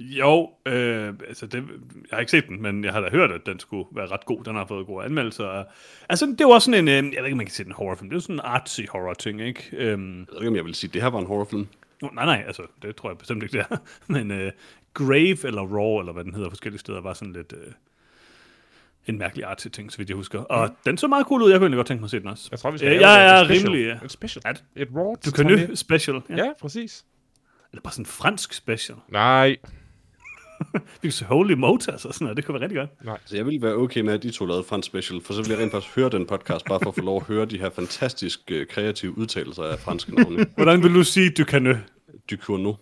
Jo, 0.01 0.51
øh, 0.67 1.15
altså 1.29 1.47
det, 1.47 1.55
jeg 1.63 1.69
har 2.13 2.19
ikke 2.19 2.31
set 2.31 2.49
den, 2.49 2.63
men 2.63 2.85
jeg 2.85 2.93
har 2.93 3.01
da 3.01 3.11
hørt, 3.11 3.31
at 3.33 3.41
den 3.47 3.59
skulle 3.61 3.85
være 3.93 4.07
ret 4.07 4.25
god. 4.27 4.45
Den 4.45 4.55
har 4.57 4.67
fået 4.67 4.87
gode 4.87 5.05
anmeldelser. 5.05 5.65
Altså, 6.09 6.27
det 6.27 6.41
er 6.41 6.45
jo 6.45 6.51
også 6.51 6.71
sådan 6.71 6.89
en, 6.89 7.07
øh, 7.07 7.15
jeg 7.15 7.21
ved 7.23 7.27
ikke, 7.27 7.33
om 7.33 7.37
man 7.37 7.47
kan 7.47 7.55
sige 7.55 7.65
den 7.65 7.73
horrorfilm. 7.73 8.09
Det 8.09 8.15
er 8.15 8.17
jo 8.17 8.21
sådan 8.21 8.37
en 8.37 8.41
artsy 8.45 8.81
horror-ting, 8.89 9.41
ikke? 9.41 9.69
Øhm, 9.73 10.19
Jeg 10.19 10.27
ved 10.31 10.37
ikke, 10.41 10.49
om 10.49 10.57
jeg 10.57 10.65
vil 10.65 10.75
sige, 10.75 10.89
at 10.89 10.95
det 10.95 11.03
her 11.03 11.09
var 11.09 11.19
en 11.19 11.27
horrorfilm. 11.27 11.67
no, 12.03 12.09
nej, 12.09 12.25
nej, 12.25 12.45
altså, 12.47 12.63
det 12.83 12.97
tror 12.97 13.11
jeg 13.11 13.19
bestemt 13.19 13.43
ikke, 13.43 13.53
det 13.59 13.67
er. 13.71 13.77
Men 14.13 14.31
øh, 14.31 14.53
Grave 14.95 15.47
eller 15.47 15.63
Raw, 15.63 15.99
eller 16.01 16.13
hvad 16.13 16.25
den 16.25 16.35
hedder 16.35 16.49
forskellige 16.51 16.81
steder, 16.81 17.01
var 17.01 17.13
sådan 17.15 17.33
lidt... 17.33 17.53
Øh, 17.53 17.73
en 19.09 19.19
mærkelig 19.19 19.45
artsy 19.45 19.69
ting, 19.69 19.93
så 19.93 19.99
vidt 19.99 20.09
jeg 20.09 20.17
husker. 20.17 20.39
Og 20.39 20.71
den 20.87 20.99
så 20.99 21.07
meget 21.09 21.27
cool 21.27 21.43
ud. 21.43 21.51
Jeg 21.51 21.59
kunne 21.59 21.65
egentlig 21.67 21.77
godt 21.79 21.87
tænke 21.87 22.01
mig 22.01 22.07
at 22.07 22.11
se 22.11 22.21
den 22.21 22.29
også. 22.29 22.49
Jeg 22.51 22.59
tror, 22.59 22.71
vi 22.71 22.79
skal 22.79 22.91
Øh, 22.91 22.97
et 22.97 23.03
er 23.05 23.45
special. 23.45 23.69
rimelig... 23.71 23.87
øh, 23.87 24.05
Et 24.05 24.13
special. 24.13 24.43
At- 24.47 24.65
Et 24.77 24.89
Raw. 24.97 25.15
Du 25.27 25.31
kan 25.31 25.47
nø 25.47 25.75
special. 25.75 26.21
Ja. 26.31 26.37
Ja, 26.37 26.53
præcis. 26.61 27.05
Eller 27.73 27.83
bare 27.83 27.93
sådan 27.93 28.03
en 28.03 28.07
fransk 28.07 28.53
special. 28.53 28.99
Nej. 29.09 29.57
Vi 30.75 30.79
kan 31.03 31.13
se 31.13 31.25
Holy 31.25 31.53
Motors 31.53 32.05
og 32.05 32.15
sådan 32.15 32.25
noget. 32.25 32.37
Det 32.37 32.45
kunne 32.45 32.53
være 32.55 32.63
rigtig 32.63 32.77
godt. 32.79 32.91
Så 33.05 33.11
Altså, 33.11 33.37
jeg 33.37 33.47
ville 33.47 33.63
være 33.63 33.75
okay 33.75 34.01
med, 34.01 34.13
at 34.15 34.23
de 34.23 34.31
to 34.31 34.47
lavede 34.47 34.65
fransk 34.65 34.87
special, 34.87 35.21
for 35.23 35.33
så 35.33 35.41
ville 35.43 35.53
jeg 35.55 35.63
rent 35.63 35.73
faktisk 35.73 35.97
høre 35.97 36.09
den 36.11 36.27
podcast, 36.27 36.65
bare 36.65 36.81
for 36.83 36.89
at 36.91 36.95
få 36.95 37.01
lov 37.01 37.17
at 37.17 37.23
høre 37.27 37.45
de 37.47 37.59
her 37.59 37.71
fantastisk 37.71 38.41
øh, 38.51 38.67
kreative 38.67 39.19
udtalelser 39.19 39.63
af 39.63 39.79
franske 39.79 40.15
navne. 40.15 40.47
Hvordan 40.57 40.83
vil 40.83 40.95
du 40.95 41.05
sige 41.05 41.31
Ducanø? 41.31 41.77
Ducournau. 42.31 42.77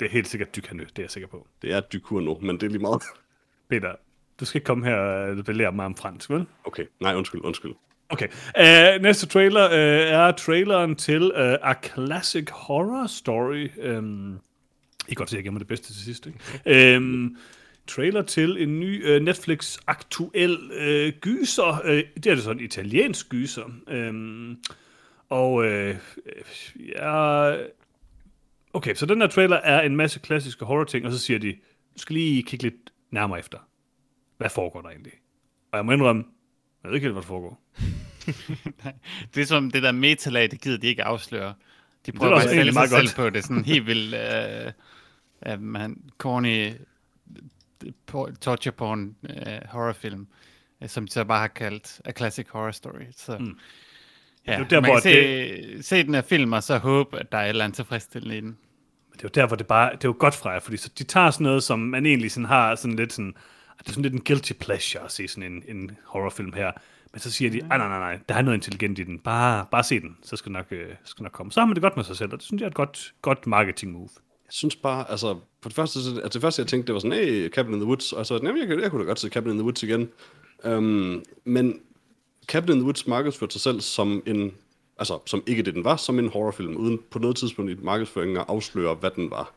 Det 0.00 0.06
er 0.06 0.10
helt 0.10 0.28
sikkert 0.28 0.56
Ducanø, 0.56 0.82
det 0.82 0.98
er 0.98 1.02
jeg 1.02 1.10
sikker 1.10 1.28
på. 1.28 1.46
Det 1.62 1.72
er 1.72 1.80
Ducournau, 1.80 2.38
men 2.42 2.56
det 2.56 2.62
er 2.62 2.70
lige 2.70 2.82
meget. 2.82 3.02
Peter, 3.70 3.92
du 4.40 4.44
skal 4.44 4.58
ikke 4.58 4.66
komme 4.66 4.86
her 4.86 4.96
og 4.96 5.44
belære 5.44 5.72
mig 5.72 5.86
om 5.86 5.96
fransk, 5.96 6.30
vel? 6.30 6.46
Okay, 6.64 6.84
nej, 7.00 7.14
undskyld, 7.14 7.40
undskyld. 7.44 7.72
Okay. 8.08 8.28
Uh, 8.58 9.02
næste 9.02 9.26
trailer 9.26 9.66
uh, 9.66 10.12
er 10.12 10.32
traileren 10.32 10.96
til 10.96 11.22
uh, 11.22 11.70
A 11.70 11.74
Classic 11.84 12.48
Horror 12.50 13.06
Story. 13.06 13.68
Um, 13.98 14.40
I 15.08 15.08
kan 15.08 15.14
godt 15.14 15.30
se, 15.30 15.36
at 15.36 15.38
jeg 15.38 15.44
gemmer 15.44 15.58
det 15.58 15.68
bedste 15.68 15.92
til 15.92 16.02
sidst. 16.04 16.26
Ikke? 16.26 16.96
Um, 16.96 17.36
trailer 17.86 18.22
til 18.22 18.62
en 18.62 18.80
ny 18.80 19.16
uh, 19.16 19.22
Netflix-aktuel 19.22 20.58
uh, 20.70 21.20
gyser. 21.20 21.80
Uh, 21.84 21.90
det 21.90 22.26
er 22.26 22.34
det 22.34 22.42
sådan 22.42 22.58
en 22.58 22.64
italiensk 22.64 23.28
gyser. 23.28 23.64
Um, 24.08 24.58
og 25.28 25.52
uh, 25.52 25.96
ja... 26.94 27.56
Okay, 28.72 28.94
så 28.94 29.06
den 29.06 29.20
her 29.20 29.28
trailer 29.28 29.56
er 29.56 29.80
en 29.80 29.96
masse 29.96 30.20
klassiske 30.20 30.64
horror-ting, 30.64 31.06
og 31.06 31.12
så 31.12 31.18
siger 31.18 31.38
de, 31.38 31.52
du 31.94 31.98
skal 31.98 32.14
lige 32.14 32.42
kigge 32.42 32.62
lidt 32.62 32.92
nærmere 33.10 33.38
efter. 33.38 33.58
Hvad 34.36 34.50
foregår 34.50 34.82
der 34.82 34.88
egentlig? 34.88 35.12
Og 35.72 35.76
jeg 35.76 35.86
må 35.86 35.92
indrømme, 35.92 36.24
jeg 36.82 36.90
ved 36.90 36.96
ikke 36.96 37.04
helt, 37.04 37.14
hvad 37.14 37.22
der 37.22 37.28
foregår. 37.28 37.60
Det 39.34 39.42
er 39.42 39.46
som 39.46 39.70
det 39.70 39.82
der 39.82 39.92
metalag, 39.92 40.50
det 40.50 40.60
gider 40.60 40.78
de 40.78 40.86
ikke 40.86 41.04
afsløre. 41.04 41.54
De 42.06 42.12
prøver 42.12 42.34
bare 42.34 42.44
at 42.44 42.50
sælge 42.50 42.72
sig 42.72 42.88
selv 42.88 43.08
på 43.16 43.30
det. 43.30 43.44
Sådan 43.44 43.64
helt 43.64 43.86
vildt 43.86 44.14
øh, 44.14 44.72
øh, 45.52 45.60
man, 45.60 46.02
corny 46.18 46.72
torture 48.40 48.72
porn 48.72 49.16
øh, 49.30 49.36
horrorfilm, 49.70 50.26
øh, 50.82 50.88
som 50.88 51.06
de 51.06 51.12
så 51.12 51.24
bare 51.24 51.40
har 51.40 51.48
kaldt 51.48 52.00
A 52.04 52.12
Classic 52.12 52.46
Horror 52.50 52.70
Story. 52.70 53.04
Så, 53.16 53.38
mm. 53.38 53.58
ja, 54.46 54.52
Det 54.52 54.60
er 54.60 54.68
der, 54.68 54.80
man 54.80 54.90
kan 54.90 55.02
se, 55.02 55.82
se 55.82 56.02
den 56.02 56.14
her 56.14 56.22
film, 56.22 56.52
og 56.52 56.62
så 56.62 56.78
håbe, 56.78 57.18
at 57.18 57.32
der 57.32 57.38
er 57.38 57.44
et 57.44 57.48
eller 57.48 57.64
andet 57.64 57.76
tilfredsstillende 57.76 58.36
i 58.36 58.40
den. 58.40 58.58
det 59.12 59.18
er 59.18 59.24
jo 59.24 59.30
der, 59.34 59.46
hvor 59.46 59.56
det 59.56 59.66
bare, 59.66 59.92
det 59.92 60.04
er 60.04 60.08
jo 60.08 60.16
godt 60.18 60.34
fra 60.34 60.50
jer, 60.50 60.60
fordi 60.60 60.76
så 60.76 60.90
de 60.98 61.04
tager 61.04 61.30
sådan 61.30 61.44
noget, 61.44 61.62
som 61.62 61.78
man 61.78 62.06
egentlig 62.06 62.30
sådan 62.30 62.46
har 62.46 62.74
sådan 62.74 62.96
lidt 62.96 63.12
sådan, 63.12 63.34
det 63.78 63.86
er 63.88 63.90
sådan 63.90 64.02
lidt 64.02 64.14
en 64.14 64.24
guilty 64.26 64.52
pleasure 64.52 65.04
at 65.04 65.12
se 65.12 65.28
sådan 65.28 65.52
en, 65.52 65.62
en 65.76 65.90
horrorfilm 66.04 66.52
her. 66.52 66.72
Men 67.12 67.20
så 67.20 67.30
siger 67.32 67.50
de, 67.50 67.58
nej, 67.58 67.78
nej, 67.78 67.88
nej, 67.88 67.98
nej, 67.98 68.18
der 68.28 68.34
er 68.34 68.42
noget 68.42 68.56
intelligent 68.56 68.98
i 68.98 69.02
den. 69.02 69.18
Bare, 69.18 69.66
bare 69.70 69.84
se 69.84 70.00
den, 70.00 70.16
så 70.22 70.36
skal 70.36 70.52
nok, 70.52 70.66
øh, 70.70 70.86
skal 71.04 71.22
nok 71.22 71.32
komme. 71.32 71.52
Så 71.52 71.60
har 71.60 71.66
man 71.66 71.74
det 71.74 71.82
godt 71.82 71.96
med 71.96 72.04
sig 72.04 72.16
selv, 72.16 72.32
og 72.32 72.38
det 72.38 72.44
synes 72.46 72.60
jeg 72.60 72.66
er 72.66 72.70
et 72.70 72.74
godt, 72.74 73.14
godt 73.22 73.46
marketing 73.46 73.92
move. 73.92 74.08
Jeg 74.46 74.52
synes 74.52 74.76
bare, 74.76 75.10
altså, 75.10 75.38
for 75.62 75.68
det 75.68 75.76
første, 75.76 76.02
så- 76.02 76.10
altså, 76.14 76.28
det 76.38 76.40
første 76.42 76.60
jeg 76.62 76.66
tænkte, 76.66 76.86
det 76.86 76.94
var 76.94 77.00
sådan, 77.00 77.18
hey, 77.18 77.48
Cabin 77.50 77.74
in 77.74 77.80
the 77.80 77.86
Woods, 77.86 78.12
og 78.12 78.26
så, 78.26 78.38
nej, 78.42 78.52
jeg, 78.58 78.68
kunne- 78.68 78.82
jeg 78.82 78.90
kunne 78.90 79.02
da 79.02 79.06
godt 79.06 79.20
se 79.20 79.28
Cabin 79.28 79.50
in 79.50 79.56
the 79.56 79.64
Woods 79.64 79.82
igen. 79.82 80.08
Um, 80.64 81.22
men 81.44 81.80
Cabin 82.46 82.70
in 82.72 82.76
the 82.78 82.84
Woods 82.84 83.06
markedsførte 83.06 83.52
sig 83.52 83.60
selv 83.60 83.80
som 83.80 84.22
en, 84.26 84.52
altså, 84.98 85.18
som 85.26 85.42
ikke 85.46 85.62
det 85.62 85.74
den 85.74 85.84
var, 85.84 85.96
som 85.96 86.18
en 86.18 86.28
horrorfilm, 86.28 86.76
uden 86.76 87.00
på 87.10 87.18
noget 87.18 87.36
tidspunkt 87.36 87.70
i 87.70 87.74
markedsføringen 87.82 88.36
at 88.36 88.44
afsløre, 88.48 88.94
hvad 88.94 89.10
den 89.10 89.30
var. 89.30 89.52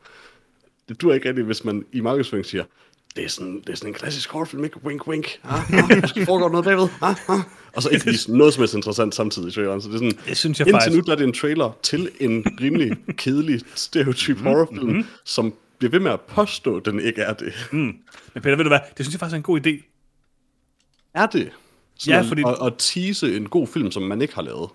Det 0.88 1.00
dur 1.00 1.12
ikke 1.14 1.28
rigtigt, 1.28 1.46
hvis 1.46 1.64
man 1.64 1.84
i 1.92 2.00
markedsføring 2.00 2.46
siger, 2.46 2.64
det 3.16 3.24
er 3.24 3.28
sådan, 3.28 3.60
det 3.60 3.68
er 3.68 3.74
sådan 3.74 3.90
en 3.90 3.94
klassisk 3.94 4.30
horrorfilm, 4.30 4.64
ikke? 4.64 4.84
Wink, 4.84 5.08
wink. 5.08 5.40
Ah, 5.44 5.72
ah, 5.72 5.88
der 6.02 6.24
foregår 6.24 6.48
noget 6.48 6.64
bagved. 6.64 6.88
Ah, 7.02 7.16
ah. 7.28 7.40
Og 7.72 7.82
så 7.82 7.88
ikke 7.88 8.04
vise 8.06 8.36
noget 8.36 8.54
som 8.54 8.60
helst 8.60 8.74
interessant 8.74 9.14
samtidig 9.14 9.48
i 9.48 9.52
traileren. 9.52 9.82
Så 9.82 9.88
det 9.88 9.94
er 9.94 9.98
sådan, 9.98 10.18
Det 10.28 10.36
synes 10.36 10.58
jeg 10.58 10.66
indtil 10.68 10.80
faktisk- 10.82 10.96
nu 10.96 11.02
der 11.06 11.12
er 11.12 11.16
det 11.16 11.24
en 11.26 11.32
trailer 11.32 11.78
til 11.82 12.10
en 12.20 12.44
rimelig 12.60 12.96
kedelig 13.16 13.60
stereotyp 13.74 14.36
Mhm, 14.36 14.46
horrorfilm, 14.46 14.84
mm-hmm. 14.86 15.04
som 15.24 15.54
bliver 15.78 15.90
ved 15.90 16.00
med 16.00 16.10
at 16.10 16.20
påstå, 16.20 16.76
at 16.76 16.84
den 16.84 17.00
ikke 17.00 17.22
er 17.22 17.32
det. 17.32 17.52
Mm. 17.72 17.78
Men 17.78 18.42
Peter, 18.42 18.56
ved 18.56 18.64
du 18.64 18.70
hvad, 18.70 18.80
det 18.96 19.06
synes 19.06 19.12
jeg 19.14 19.20
faktisk 19.20 19.34
er 19.34 19.36
en 19.36 19.42
god 19.42 19.66
idé. 19.66 19.86
Er 21.14 21.26
det? 21.26 21.50
Ja, 22.06 22.18
at- 22.18 22.26
fordi- 22.26 22.42
At, 22.46 22.66
at 22.66 22.72
tease 22.78 23.36
en 23.36 23.48
god 23.48 23.66
film, 23.66 23.90
som 23.90 24.02
man 24.02 24.22
ikke 24.22 24.34
har 24.34 24.42
lavet. 24.42 24.70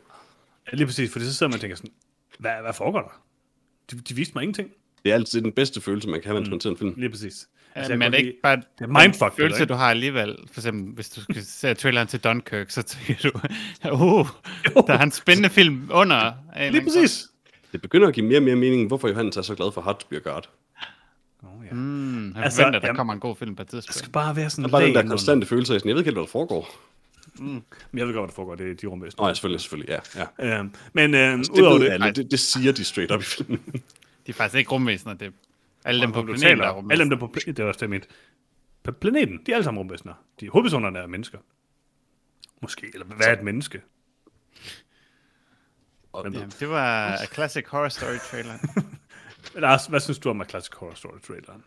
Ja, 0.72 0.76
lige 0.78 0.86
præcis, 0.88 1.12
fordi 1.12 1.26
så 1.26 1.34
sidder 1.34 1.50
man 1.50 1.54
og 1.54 1.62
tænker 1.62 1.76
sådan, 1.78 1.92
hvad, 2.40 2.52
hvad 2.64 2.74
foregår 2.74 3.00
der? 3.02 3.22
De, 3.92 4.02
de 4.02 4.14
viste 4.16 4.32
mig 4.36 4.42
ingenting. 4.44 4.70
Det 5.04 5.12
er 5.12 5.16
altid 5.16 5.42
den 5.42 5.52
bedste 5.52 5.82
følelse, 5.82 6.10
man 6.10 6.22
kan 6.22 6.28
have, 6.32 6.34
mens 6.36 6.48
Mm. 6.48 6.52
man 6.52 6.62
ser 6.62 6.70
en 6.70 6.78
film. 6.78 6.94
Lige 6.98 7.10
præcis. 7.10 7.48
Altså, 7.76 7.96
men 7.96 8.02
det 8.02 8.08
er 8.08 8.12
godt 8.12 8.28
ikke 8.28 8.42
bare 8.44 8.56
det 8.56 8.64
er 8.80 8.88
mindfuck, 8.88 9.32
det 9.32 9.38
følelse, 9.38 9.66
du 9.66 9.74
har 9.74 9.90
alligevel. 9.90 10.36
For 10.52 10.60
eksempel, 10.62 10.94
hvis 10.94 11.10
du 11.10 11.22
skal 11.22 11.44
se 11.46 11.74
traileren 11.74 12.08
til 12.08 12.20
Dunkirk, 12.20 12.70
så 12.70 12.82
tænker 12.82 13.30
du, 13.30 13.40
oh, 13.92 14.26
der 14.88 14.94
er 14.94 15.04
en 15.04 15.12
spændende 15.12 15.50
film 15.50 15.90
under. 15.94 16.32
Lige 16.72 16.84
præcis. 16.84 17.28
Det 17.72 17.82
begynder 17.82 18.08
at 18.08 18.14
give 18.14 18.26
mere 18.26 18.38
og 18.38 18.44
mere 18.44 18.56
mening, 18.56 18.88
hvorfor 18.88 19.08
Johannes 19.08 19.38
er 19.38 19.42
så 19.42 19.56
glad 19.56 19.72
for 19.72 19.82
God. 20.20 20.42
Oh, 21.44 21.66
ja. 21.66 21.74
Mm, 21.74 22.28
jeg 22.36 22.44
Altså, 22.44 22.58
forventer, 22.62 22.80
der 22.80 22.88
jamen- 22.88 22.98
kommer 22.98 23.14
en 23.14 23.20
god 23.20 23.36
film 23.36 23.56
på 23.56 23.62
et 23.62 23.72
Der 23.72 23.82
skal 23.82 23.94
tidspunkt. 23.94 24.14
bare 24.14 24.36
være 24.36 24.50
sådan 24.50 24.64
Der 24.64 24.68
er 24.70 24.72
bare 24.72 24.86
den 24.86 24.96
der 24.96 25.08
konstante 25.08 25.48
følelse 25.48 25.74
af, 25.74 25.80
sådan, 25.80 25.90
jeg 25.90 25.96
ved 25.96 26.02
ikke 26.02 26.08
helt, 26.08 26.16
hvad 26.16 26.24
der 26.24 26.32
foregår. 26.32 26.76
Men 27.40 27.64
jeg 27.94 28.08
ved 28.08 28.14
godt, 28.14 28.22
hvad 28.22 28.28
der 28.28 28.34
foregår. 28.36 28.56
Det 28.56 28.72
er 28.72 28.74
de 28.76 28.88
rumvæsener. 28.88 29.24
Nå 29.24 29.28
ja, 29.28 29.34
selvfølgelig, 29.34 29.62
selvfølgelig, 29.62 30.00
ja. 30.16 30.26
ja. 30.40 30.60
Øhm, 30.60 30.72
men 30.94 31.14
øhm, 31.14 31.40
Det 31.40 31.50
udover 31.50 31.98
det, 31.98 32.16
det, 32.16 32.32
det 32.32 32.40
siger 32.40 32.72
de 32.72 32.84
straight 32.84 33.12
up 33.12 33.22
i 33.22 33.24
filmen. 33.24 33.62
De 34.26 34.32
er 34.32 34.34
faktisk 34.34 34.58
ikke 34.60 34.72
rumvæsener, 34.72 35.14
det 35.14 35.28
er 35.28 35.32
alle 35.86 36.02
dem 36.02 36.12
på 36.12 36.24
planeten, 36.24 36.58
der 36.58 36.68
er 36.68 36.84
alle 36.92 37.02
dem, 37.04 37.10
der 37.10 37.18
på 37.18 37.34
pla- 37.38 37.46
det 37.46 37.60
er 37.60 37.64
også 37.64 37.78
det, 37.78 37.82
jeg 37.82 37.90
mente. 37.90 38.08
På 38.84 38.92
planeten, 38.92 39.40
de 39.46 39.52
er 39.52 39.56
alle 39.56 39.64
sammen 39.64 39.80
rumvæsener. 39.80 40.14
De 40.40 40.50
hovedpersonerne 40.50 41.00
er 41.00 41.08
mennesker. 41.08 41.38
Måske, 42.62 42.88
eller 42.94 43.06
hvad 43.06 43.28
er 43.28 43.34
et 43.34 43.44
menneske? 43.44 43.82
Og, 46.14 46.34
Ja, 46.34 46.40
det 46.60 46.70
var 46.70 47.12
A 47.12 47.26
Classic 47.34 47.66
Horror 47.68 47.90
Story 47.90 48.18
trailer. 48.32 48.54
Lars, 49.62 49.86
hvad 49.86 50.00
synes 50.00 50.20
du 50.20 50.30
om 50.30 50.42
A 50.42 50.46
Classic 50.46 50.74
Horror 50.76 50.94
Story 50.94 51.20
traileren? 51.28 51.64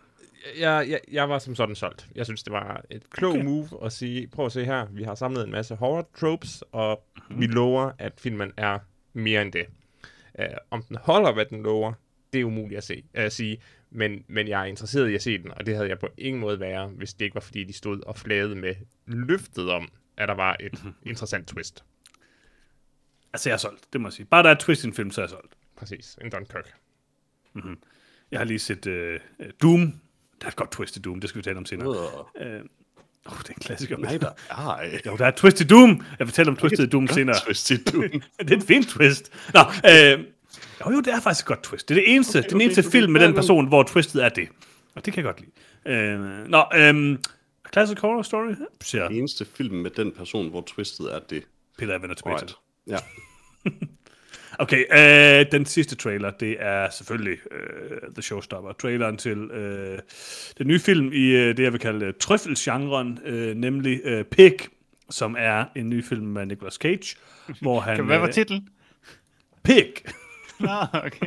Jeg, 0.59 0.87
jeg, 0.89 1.01
jeg 1.13 1.29
var 1.29 1.39
som 1.39 1.55
sådan 1.55 1.75
solgt. 1.75 2.09
Jeg 2.15 2.25
synes, 2.27 2.43
det 2.43 2.53
var 2.53 2.85
et 2.91 3.11
klog 3.11 3.33
Okay. 3.33 3.45
move 3.45 3.69
at 3.85 3.93
sige, 3.93 4.27
prøv 4.27 4.47
at 4.47 4.53
se 4.53 4.65
her, 4.65 4.87
vi 4.91 5.03
har 5.03 5.15
samlet 5.15 5.45
en 5.45 5.51
masse 5.51 5.75
horror 5.75 6.09
tropes, 6.21 6.65
og 6.73 7.05
mm-hmm. 7.17 7.41
vi 7.41 7.47
lover, 7.47 7.93
at 7.99 8.13
filmen 8.21 8.53
er 8.57 8.79
mere 9.13 9.43
end 9.43 9.53
det. 9.53 9.67
Uh, 10.39 10.45
om 10.71 10.83
den 10.83 10.97
holder, 11.03 11.33
hvad 11.33 11.45
den 11.45 11.63
lover, 11.63 11.93
det 12.33 12.41
er 12.41 12.45
umuligt 12.45 12.79
at 12.79 12.85
se, 12.85 13.05
at 13.15 13.33
sige, 13.33 13.61
men, 13.91 14.25
men 14.29 14.49
jeg 14.49 14.61
er 14.61 14.65
interesseret 14.65 15.09
i 15.09 15.15
at 15.15 15.23
se 15.23 15.39
den, 15.39 15.51
og 15.51 15.67
det 15.67 15.75
havde 15.75 15.89
jeg 15.89 15.99
på 15.99 16.09
ingen 16.19 16.41
måde 16.41 16.61
været, 16.61 16.91
hvis 16.91 17.15
det 17.15 17.25
ikke 17.25 17.35
var, 17.35 17.41
fordi 17.41 17.65
de 17.65 17.73
stod 17.73 18.01
og 18.01 18.17
flagede 18.19 18.55
med 18.57 18.75
løftet 19.07 19.71
om, 19.71 19.89
at 20.17 20.29
der 20.29 20.35
var 20.35 20.57
et 20.61 20.83
interessant 21.03 21.49
twist. 21.49 21.85
Altså, 23.33 23.49
jeg 23.49 23.55
er 23.55 23.59
solgt, 23.59 23.93
det 23.93 24.01
må 24.01 24.09
jeg 24.09 24.13
sige. 24.13 24.27
Bare 24.27 24.43
der 24.43 24.49
er 24.49 24.53
et 24.53 24.59
twist 24.59 24.85
i 24.85 24.87
en 24.87 24.95
film, 24.95 25.11
så 25.11 25.21
er 25.21 25.23
jeg 25.25 25.31
solgt. 25.31 25.55
Præcis, 25.77 26.19
en 26.25 26.31
Dunkirk. 26.31 26.75
Jeg 28.31 28.41
har 28.41 28.45
lige 28.45 28.59
set 28.59 28.87
øh, 28.87 29.21
Doom. 29.63 29.81
Der 30.41 30.47
er 30.47 30.49
et 30.51 30.57
godt 30.57 30.71
twist 30.73 30.97
i 30.97 31.01
Doom, 31.01 31.21
det 31.21 31.31
skal 31.31 31.39
vi 31.39 31.43
tale 31.43 31.57
om 31.59 31.67
senere. 31.67 31.89
Øh, 32.41 32.55
Øh, 32.55 32.61
oh, 33.27 33.39
det 33.39 33.49
er 33.49 33.53
en 33.55 33.61
klassiker. 33.61 33.97
nej, 33.97 34.17
der 34.19 34.31
er 34.51 34.99
Jo, 35.07 35.17
der 35.17 35.25
er 35.25 35.29
et 35.29 35.35
twist 35.35 35.61
i 35.61 35.67
Doom. 35.67 36.03
Jeg 36.19 36.27
fortæller 36.27 36.53
om 36.53 36.57
twistet 36.57 36.87
i 36.87 36.89
Doom 36.89 37.09
senere. 37.09 37.37
Twist 37.47 37.71
i 37.71 37.85
Doom. 37.85 38.03
det 38.39 38.51
er 38.53 38.57
et 38.57 38.63
fint 38.63 38.89
twist. 38.89 39.33
Nå, 39.55 39.61
øh, 39.61 40.25
jo, 40.87 40.91
jo, 40.91 41.01
det 41.01 41.13
er 41.13 41.21
faktisk 41.21 41.45
et 41.45 41.49
godt 41.49 41.63
twist. 41.63 41.89
Det 41.89 41.97
er 41.97 42.01
det 42.01 42.15
eneste, 42.15 42.39
okay, 42.39 42.49
den 42.49 42.57
okay, 42.57 42.65
eneste 42.65 42.79
okay. 42.79 42.91
film 42.91 43.13
med 43.13 43.21
Ja, 43.21 43.27
den 43.27 43.35
ja. 43.35 43.41
person, 43.41 43.69
hvor 43.69 43.83
twistet 43.83 44.25
er 44.25 44.29
det. 44.29 44.49
Og 44.95 45.05
det 45.05 45.15
kan 45.15 45.25
jeg 45.25 45.35
godt 45.35 45.41
lide. 45.41 45.99
Øh, 45.99 46.21
nå, 46.49 46.65
øh, 46.77 47.19
Classic 47.73 47.99
Horror 47.99 48.23
Story. 48.23 48.55
Siger 48.81 49.09
eneste 49.09 49.47
film 49.55 49.77
med 49.77 49.91
den 49.91 50.13
person, 50.13 50.51
hvor 50.51 50.65
twistet 50.67 51.15
er 51.15 51.19
det. 51.19 51.43
Peter, 51.79 51.93
jeg 51.93 52.03
vender 52.03 52.15
tilbage 52.15 52.39
til. 52.39 52.47
Right. 52.47 53.03
Ja. 53.65 53.71
Okay, 54.61 54.85
øh, 54.93 55.47
den 55.53 55.67
sidste 55.67 55.97
trailer, 55.97 56.31
det 56.31 56.57
er 56.61 56.91
selvfølgelig 56.91 57.39
øh, 57.53 58.13
The 58.15 58.23
Showstopper. 58.23 58.73
Traileren 58.73 59.17
til 59.17 59.39
øh, 59.39 59.99
den 60.59 60.67
nye 60.67 60.79
film 60.79 61.13
i 61.13 61.27
øh, 61.27 61.57
det, 61.57 61.63
jeg 61.63 61.73
vil 61.73 61.81
kalde 61.81 62.07
øh, 62.07 62.15
trøffelsgenren, 62.21 63.19
øh, 63.25 63.57
nemlig 63.57 64.01
øh, 64.05 64.25
Pig, 64.25 64.55
som 65.11 65.37
er 65.39 65.65
en 65.77 65.89
ny 65.89 66.05
film 66.05 66.27
med 66.27 66.47
Nicolas 66.47 66.75
Cage, 66.75 67.17
hvor 67.63 67.81
han... 67.81 68.05
Hvad 68.05 68.19
var 68.19 68.27
øh, 68.27 68.33
titlen? 68.33 68.69
Pig, 69.65 69.93
Nå, 70.61 70.87
okay. 70.93 71.27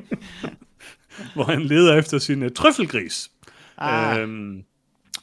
hvor 1.36 1.44
han 1.44 1.62
leder 1.62 1.98
efter 1.98 2.18
sin 2.18 2.44
øh, 2.44 2.52
trøffelgris. 2.52 3.32
Ah, 3.78 4.20
Øhm, 4.22 4.64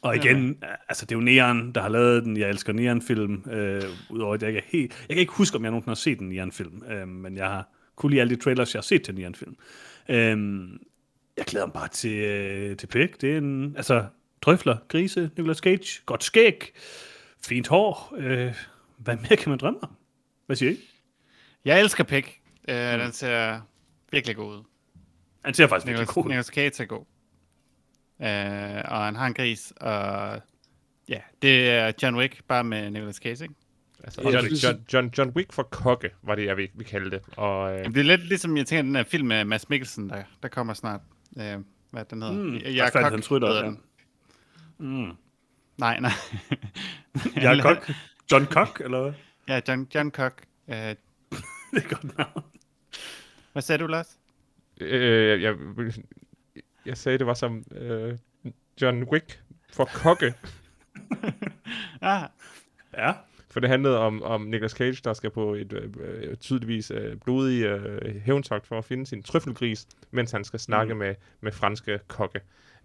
og 0.03 0.17
igen, 0.17 0.63
altså 0.89 1.07
det 1.07 1.15
er 1.15 1.17
jo 1.19 1.25
Neon, 1.25 1.73
der 1.73 1.81
har 1.81 1.89
lavet 1.89 2.25
den. 2.25 2.37
Jeg 2.37 2.49
elsker 2.49 2.73
Neon-film. 2.73 3.51
Øh, 3.51 3.83
Udover 4.11 4.35
at 4.35 4.43
jeg 4.43 4.49
ikke 4.49 4.59
er 4.59 4.65
helt... 4.69 5.05
Jeg 5.09 5.15
kan 5.15 5.21
ikke 5.21 5.33
huske, 5.33 5.57
om 5.57 5.65
jeg 5.65 5.71
nogensinde 5.71 5.91
har 5.91 5.95
set 5.95 6.21
en 6.21 6.29
Neon-film. 6.29 6.83
Øh, 6.91 7.09
men 7.09 7.37
jeg 7.37 7.47
har 7.47 7.69
kunne 7.97 8.11
lide 8.11 8.21
alle 8.21 8.37
de 8.37 8.41
trailers, 8.41 8.75
jeg 8.75 8.79
har 8.79 8.83
set 8.83 9.03
til 9.03 9.15
Neon-film. 9.15 9.57
Øh, 10.09 10.69
jeg 11.37 11.45
glæder 11.47 11.67
mig 11.67 11.73
bare 11.73 11.89
til, 11.89 12.13
øh, 12.13 12.77
til 12.77 12.87
Pig. 12.87 13.21
Det 13.21 13.33
er 13.33 13.39
en... 13.39 13.77
Altså, 13.77 14.05
drøfler, 14.43 14.77
grise, 14.89 15.31
Nicolas 15.37 15.59
Cage, 15.59 16.03
godt 16.07 16.25
skæg, 16.25 16.73
fint 17.47 17.69
hår. 17.69 18.15
Øh, 18.19 18.55
hvad 18.99 19.17
mere 19.17 19.37
kan 19.37 19.51
man 19.51 19.59
drømme 19.59 19.83
om? 19.83 19.91
Hvad 20.47 20.57
siger 20.57 20.73
I? 20.73 20.77
jeg 21.65 21.81
elsker 21.81 22.05
Pig. 22.05 22.25
Uh, 22.69 22.75
den 22.75 23.13
ser 23.13 23.61
virkelig 24.13 24.37
god 24.37 24.57
ud. 24.59 24.63
Han 25.45 25.55
ser 25.55 25.67
faktisk 25.67 25.87
virkelig 25.87 26.03
Nicolas, 26.03 26.15
cool. 26.15 26.27
ud. 26.27 26.31
Nicolas 26.31 26.47
Cage 26.47 26.83
er 26.83 26.87
god. 26.87 27.05
Uh, 28.21 28.93
og 28.93 29.05
han 29.05 29.17
har 29.17 29.27
en 29.27 29.35
gris, 29.35 29.73
og 29.81 30.41
ja, 31.09 31.21
det 31.43 31.71
er 31.71 31.93
John 32.03 32.17
Wick, 32.17 32.41
bare 32.49 32.65
med 32.65 32.91
Nicolas 32.91 33.17
Cage, 33.17 33.45
ikke? 33.45 33.55
Altså, 34.05 34.23
John, 34.23 34.35
jeg 34.35 34.65
John, 34.65 34.85
John, 34.93 35.11
John 35.19 35.31
Wick 35.37 35.53
for 35.53 35.63
kokke, 35.63 36.11
var 36.23 36.35
det, 36.35 36.45
jeg 36.47 36.57
vil, 36.57 36.69
vil 36.75 36.87
kalde 36.87 37.11
det. 37.11 37.21
Og, 37.37 37.73
øh, 37.73 37.79
Jamen, 37.79 37.95
det 37.95 38.01
er 38.01 38.05
lidt 38.05 38.29
ligesom, 38.29 38.57
jeg 38.57 38.67
tænker, 38.67 38.83
den 38.83 38.97
her 38.97 39.03
film 39.03 39.27
med 39.27 39.45
Mads 39.45 39.69
Mikkelsen, 39.69 40.09
der, 40.11 40.23
der 40.43 40.49
kommer 40.49 40.75
snart. 40.75 41.01
Uh, 41.31 41.43
hvad 41.91 42.05
den 42.11 42.23
hedder? 42.23 42.35
Mm, 42.35 42.55
Jeg 42.55 42.77
er 42.77 42.85
Retfærdighedens 42.85 43.29
kok, 43.29 43.37
rytter, 43.37 43.49
hedder 43.49 43.65
ja. 43.65 43.69
den. 43.69 43.81
Mm. 44.79 45.13
Nej, 45.79 46.01
nej. 46.01 46.11
Jeg 47.43 47.59
er 47.59 47.63
kok. 47.63 47.91
John 48.33 48.45
Cock, 48.45 48.81
eller 48.85 49.03
hvad? 49.03 49.13
Ja, 49.49 49.61
John, 49.69 49.89
John 49.95 50.11
Cock. 50.11 50.43
Uh, 50.67 50.75
Det 50.75 50.97
er 51.73 51.89
godt 51.89 52.19
navn. 52.19 52.43
Hvad 53.59 53.63
sagde 53.63 53.83
du, 53.83 53.87
Lars? 53.87 54.19
øh, 54.81 55.43
jeg, 55.43 55.57
jeg 56.87 56.97
sagde, 56.97 57.19
det 57.19 57.27
var 57.27 57.35
som 57.35 57.65
øh, 57.71 58.19
John 58.83 59.03
Wick 59.03 59.41
for 59.73 59.85
kokke. 59.85 60.35
Ah, 62.01 62.29
Ja. 62.97 63.13
For 63.51 63.61
det 63.61 63.71
handlede 63.71 63.99
om, 63.99 64.23
om 64.23 64.41
Nicolas 64.43 64.73
Cage, 64.73 65.01
der 65.05 65.13
skal 65.13 65.31
på 65.31 65.55
et 65.55 65.73
øh, 65.73 65.91
øh, 66.01 66.37
tydeligvis 66.37 66.91
øh, 66.91 67.17
blodig 67.17 67.65
øh, 67.65 68.17
hævntogt 68.21 68.67
for 68.67 68.79
at 68.79 68.85
finde 68.85 69.07
sin 69.07 69.23
trøffelgris, 69.23 69.87
mens 70.11 70.31
han 70.31 70.45
skal 70.45 70.61
snakke 70.61 70.95
mm. 70.95 70.99
med, 70.99 71.15
med 71.41 71.53
franske 71.53 72.01
kokke. 72.09 72.41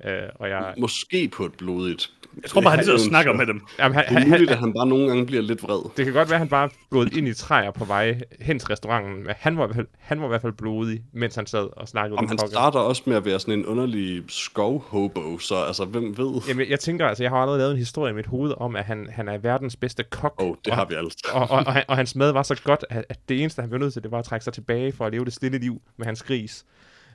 Øh, 0.06 0.12
og 0.36 0.50
jeg, 0.50 0.74
Måske 0.78 1.28
på 1.28 1.46
et 1.46 1.54
blodigt. 1.54 2.12
Jeg 2.42 2.50
tror 2.50 2.62
bare, 2.62 2.76
han 2.76 2.84
sidder 2.84 2.98
og 3.00 3.04
snakker 3.06 3.34
med 3.34 3.46
dem. 3.46 3.62
jamen, 3.80 3.96
han, 3.96 4.04
Det 4.10 4.16
er 4.16 4.20
han, 4.20 4.30
muligt, 4.30 4.50
han, 4.50 4.58
at 4.58 4.64
han 4.64 4.74
bare 4.74 4.88
nogle 4.88 5.08
gange 5.08 5.26
bliver 5.26 5.42
lidt 5.42 5.64
vred. 5.64 5.90
det 5.98 6.06
kan 6.06 6.14
godt 6.14 6.30
være, 6.30 6.36
at 6.36 6.40
han 6.40 6.48
bare 6.50 6.64
er 6.66 6.70
gået 6.90 7.18
ind 7.18 7.28
i 7.28 7.34
træer 7.34 7.72
på 7.72 7.86
vej 7.86 8.20
hen 8.42 8.60
til 8.60 8.68
restauranten, 8.68 9.16
men 9.24 9.34
han 9.38 9.58
var, 9.58 9.64
i 9.64 9.68
hvert 9.68 9.76
fald- 9.76 9.88
han 10.00 10.20
var 10.20 10.26
i 10.26 10.28
hvert 10.28 10.42
fald 10.42 10.54
blodig, 10.54 11.02
mens 11.14 11.36
han 11.36 11.46
sad 11.46 11.70
og 11.78 11.88
snakkede 11.88 12.18
Om 12.18 12.24
med 12.24 12.30
han 12.30 12.38
kokke. 12.38 12.52
starter 12.52 12.80
også 12.80 13.04
med 13.06 13.16
at 13.16 13.26
være 13.26 13.40
sådan 13.40 13.54
en 13.60 13.66
underlig 13.66 14.24
skov-hobo, 14.28 15.40
så 15.40 15.56
altså, 15.56 15.86
hvem 15.86 16.18
ved? 16.18 16.42
Jamen, 16.48 16.70
jeg 16.70 16.80
tænker, 16.80 17.08
altså, 17.08 17.24
jeg 17.24 17.32
har 17.32 17.38
allerede 17.38 17.60
lavet 17.60 17.72
en 17.72 17.78
historie 17.78 18.12
i 18.12 18.16
mit 18.16 18.26
hoved 18.26 18.54
om, 18.58 18.76
at 18.76 18.86
han, 18.86 19.10
han 19.12 19.28
er 19.28 19.38
verdens 19.38 19.76
bedste 19.76 20.04
kok. 20.04 20.34
Åh, 20.42 20.48
oh, 20.48 20.56
det 20.66 20.72
og, 20.72 20.78
har 20.78 20.86
vi 20.86 20.94
alle. 20.96 21.10
og, 21.34 21.42
og, 21.42 21.50
og, 21.50 21.74
han- 21.74 21.84
og 21.88 21.96
hans 21.98 22.16
mad 22.16 22.32
var 22.32 22.44
så 22.44 22.62
godt, 22.64 22.86
at, 22.90 23.06
at 23.10 23.20
det 23.30 23.42
eneste, 23.42 23.62
han 23.62 23.70
blev 23.70 23.80
nødt 23.82 23.94
til, 23.94 24.04
det 24.04 24.12
var 24.12 24.20
at 24.20 24.26
trække 24.26 24.44
sig 24.44 24.54
tilbage 24.54 24.92
for 24.92 25.06
at 25.06 25.12
leve 25.12 25.26
det 25.26 25.34
stille 25.34 25.58
liv 25.58 25.82
med 25.98 26.06
hans 26.06 26.24
gris. 26.24 26.66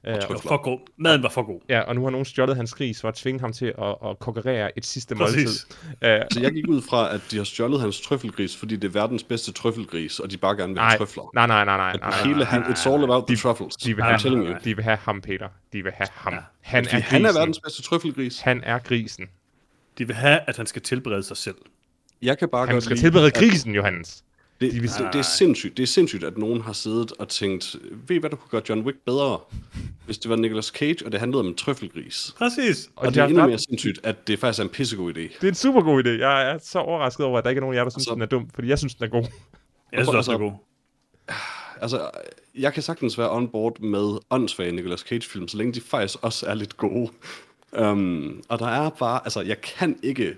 Uh, 0.06 0.14
Det 0.14 0.24
var 0.28 0.38
for 0.38 0.62
god. 0.62 0.78
Maden 0.98 1.22
var 1.22 1.28
for 1.28 1.42
god. 1.42 1.60
ja, 1.68 1.80
og 1.80 1.94
nu 1.94 2.02
har 2.02 2.10
nogen 2.10 2.24
stjålet 2.24 2.56
hans 2.56 2.74
gris 2.74 3.00
for 3.00 3.08
at 3.08 3.14
tvinge 3.14 3.40
ham 3.40 3.52
til 3.52 3.66
at, 3.66 3.94
at 4.10 4.18
konkurrere 4.18 4.78
et 4.78 4.86
sidste 4.86 5.14
Præcis. 5.14 5.66
måltid. 6.02 6.20
Uh, 6.22 6.26
Så 6.32 6.40
jeg 6.40 6.52
gik 6.52 6.68
ud 6.68 6.82
fra, 6.82 7.14
at 7.14 7.20
de 7.30 7.36
har 7.36 7.44
stjålet 7.44 7.80
hans 7.80 8.00
trøffelgris, 8.00 8.56
fordi 8.56 8.76
det 8.76 8.88
er 8.88 8.92
verdens 8.92 9.22
bedste 9.24 9.52
trøffelgris, 9.52 10.18
og 10.20 10.30
de 10.30 10.36
bare 10.36 10.56
gerne 10.56 10.72
vil 10.72 10.80
have 10.82 10.88
nej, 10.90 10.96
trøfler. 10.98 11.30
nej, 11.34 11.46
nej, 11.46 11.64
nej, 11.64 11.76
nej, 11.76 11.90
At 11.94 12.00
nej, 12.00 12.10
nej, 12.10 12.26
hele, 12.26 12.44
han, 12.44 12.62
it's 12.62 12.88
all 12.90 13.04
about 13.04 13.26
the 13.26 13.36
truffles. 13.36 13.76
De 13.76 13.94
vil, 13.94 14.04
have, 14.04 14.18
telling 14.18 14.44
you. 14.46 14.54
de 14.64 14.74
vil 14.76 14.84
have 14.84 14.98
ham, 15.02 15.20
Peter. 15.20 15.48
De 15.72 15.82
vil 15.82 15.92
have 15.92 16.08
ham. 16.14 16.32
Ja. 16.32 16.38
Han 16.60 16.84
er 16.84 16.88
han 16.88 17.00
er 17.00 17.08
grisen. 17.10 17.38
verdens 17.38 17.60
bedste 17.60 17.82
trøffelgris. 17.82 18.40
Han 18.40 18.60
er 18.64 18.78
grisen. 18.78 19.24
De 19.98 20.06
vil 20.06 20.16
have, 20.16 20.40
at 20.46 20.56
han 20.56 20.66
skal 20.66 20.82
tilberede 20.82 21.22
sig 21.22 21.36
selv. 21.36 21.56
Jeg 22.22 22.38
kan 22.38 22.48
bare 22.48 22.66
Han 22.66 22.74
godt 22.74 22.84
skal 22.84 22.96
lide, 22.96 23.04
tilberede 23.06 23.26
at- 23.26 23.34
grisen, 23.34 23.74
Johannes. 23.74 24.24
Det, 24.60 24.72
De 24.72 24.80
vil- 24.80 24.90
det, 24.90 25.08
det, 25.12 25.18
er 25.18 25.22
sindssygt. 25.22 25.76
det 25.76 25.82
er 25.82 25.86
sindssygt, 25.86 26.24
at 26.24 26.38
nogen 26.38 26.60
har 26.60 26.72
siddet 26.72 27.12
og 27.18 27.28
tænkt, 27.28 27.76
ved 28.08 28.16
I 28.16 28.18
hvad, 28.18 28.30
der 28.30 28.36
kunne 28.36 28.50
gøre 28.50 28.62
John 28.68 28.80
Wick 28.82 28.98
bedre, 29.06 29.38
hvis 30.06 30.18
det 30.18 30.30
var 30.30 30.36
Nicolas 30.36 30.66
Cage, 30.66 31.06
og 31.06 31.12
det 31.12 31.20
handlede 31.20 31.40
om 31.40 31.46
en 31.46 31.54
trøffelgris. 31.54 32.34
Præcis. 32.38 32.86
Og, 32.96 33.02
og 33.02 33.06
det 33.06 33.14
de 33.14 33.20
er 33.20 33.24
endnu 33.26 33.40
ret- 33.42 33.48
mere 33.48 33.58
sindssygt, 33.58 34.00
at 34.02 34.28
det 34.28 34.38
faktisk 34.38 34.58
er 34.60 34.64
en 34.64 34.68
pissegod 34.70 35.10
idé. 35.14 35.20
Det 35.20 35.44
er 35.44 35.48
en 35.48 35.54
super 35.54 35.80
god 35.82 36.04
idé. 36.04 36.08
Jeg 36.08 36.50
er 36.50 36.58
så 36.62 36.78
overrasket 36.78 37.26
over, 37.26 37.38
at 37.38 37.44
der 37.44 37.50
ikke 37.50 37.58
er 37.58 37.60
nogen 37.60 37.74
af 37.74 37.78
jer, 37.78 37.84
der 37.84 37.90
synes, 37.90 38.02
Altså- 38.06 38.14
den 38.14 38.22
er 38.22 38.26
dum. 38.26 38.50
Fordi 38.54 38.68
jeg 38.68 38.78
synes, 38.78 38.94
den 38.94 39.04
er 39.04 39.08
god. 39.08 39.22
Jeg 39.92 40.04
synes 40.04 40.08
også, 40.08 40.30
det 40.32 40.36
er 40.36 40.40
god. 40.40 40.52
Altså, 41.80 42.10
jeg 42.54 42.74
kan 42.74 42.82
sagtens 42.82 43.18
være 43.18 43.30
on 43.30 43.48
board 43.48 43.80
med 43.80 44.18
åndssvage 44.30 44.72
Nicolas 44.72 45.00
Cage-film, 45.00 45.48
så 45.48 45.56
længe 45.56 45.72
de 45.72 45.80
faktisk 45.80 46.18
også 46.22 46.46
er 46.46 46.54
lidt 46.54 46.76
gode. 46.76 47.10
Um, 47.80 48.42
og 48.48 48.58
der 48.58 48.66
er 48.66 48.90
bare, 48.90 49.20
altså, 49.24 49.40
jeg 49.40 49.60
kan 49.60 49.98
ikke... 50.02 50.36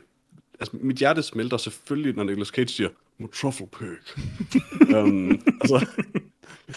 Altså, 0.61 0.76
mit 0.80 0.96
hjerte 0.96 1.22
smelter 1.22 1.56
selvfølgelig, 1.56 2.16
når 2.16 2.24
Nicolas 2.24 2.48
Cage 2.48 2.68
siger, 2.68 2.88
"My 2.88 2.94
truffle 3.28 3.66
pig. 3.66 4.96
um, 4.96 5.42
altså, 5.61 5.87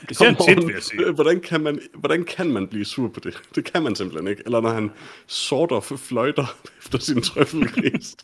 Det 0.10 0.18
ser 0.18 0.46
tit, 0.48 0.58
vil 0.58 0.74
jeg 0.74 0.84
sige. 0.84 1.12
Hvordan 1.20 1.42
kan, 1.42 1.62
man, 1.62 1.80
hvordan 1.96 2.24
kan 2.24 2.52
man 2.52 2.68
blive 2.68 2.86
sur 2.86 3.08
på 3.08 3.20
det? 3.20 3.42
Det 3.56 3.74
kan 3.74 3.84
man 3.84 3.96
simpelthen 3.96 4.28
ikke. 4.28 4.42
Eller 4.46 4.62
når 4.62 4.70
han 4.70 4.92
sorter 5.28 5.80
fløjter 5.80 6.56
efter 6.82 7.00
sin 7.00 7.22
trøffelgris. 7.22 8.16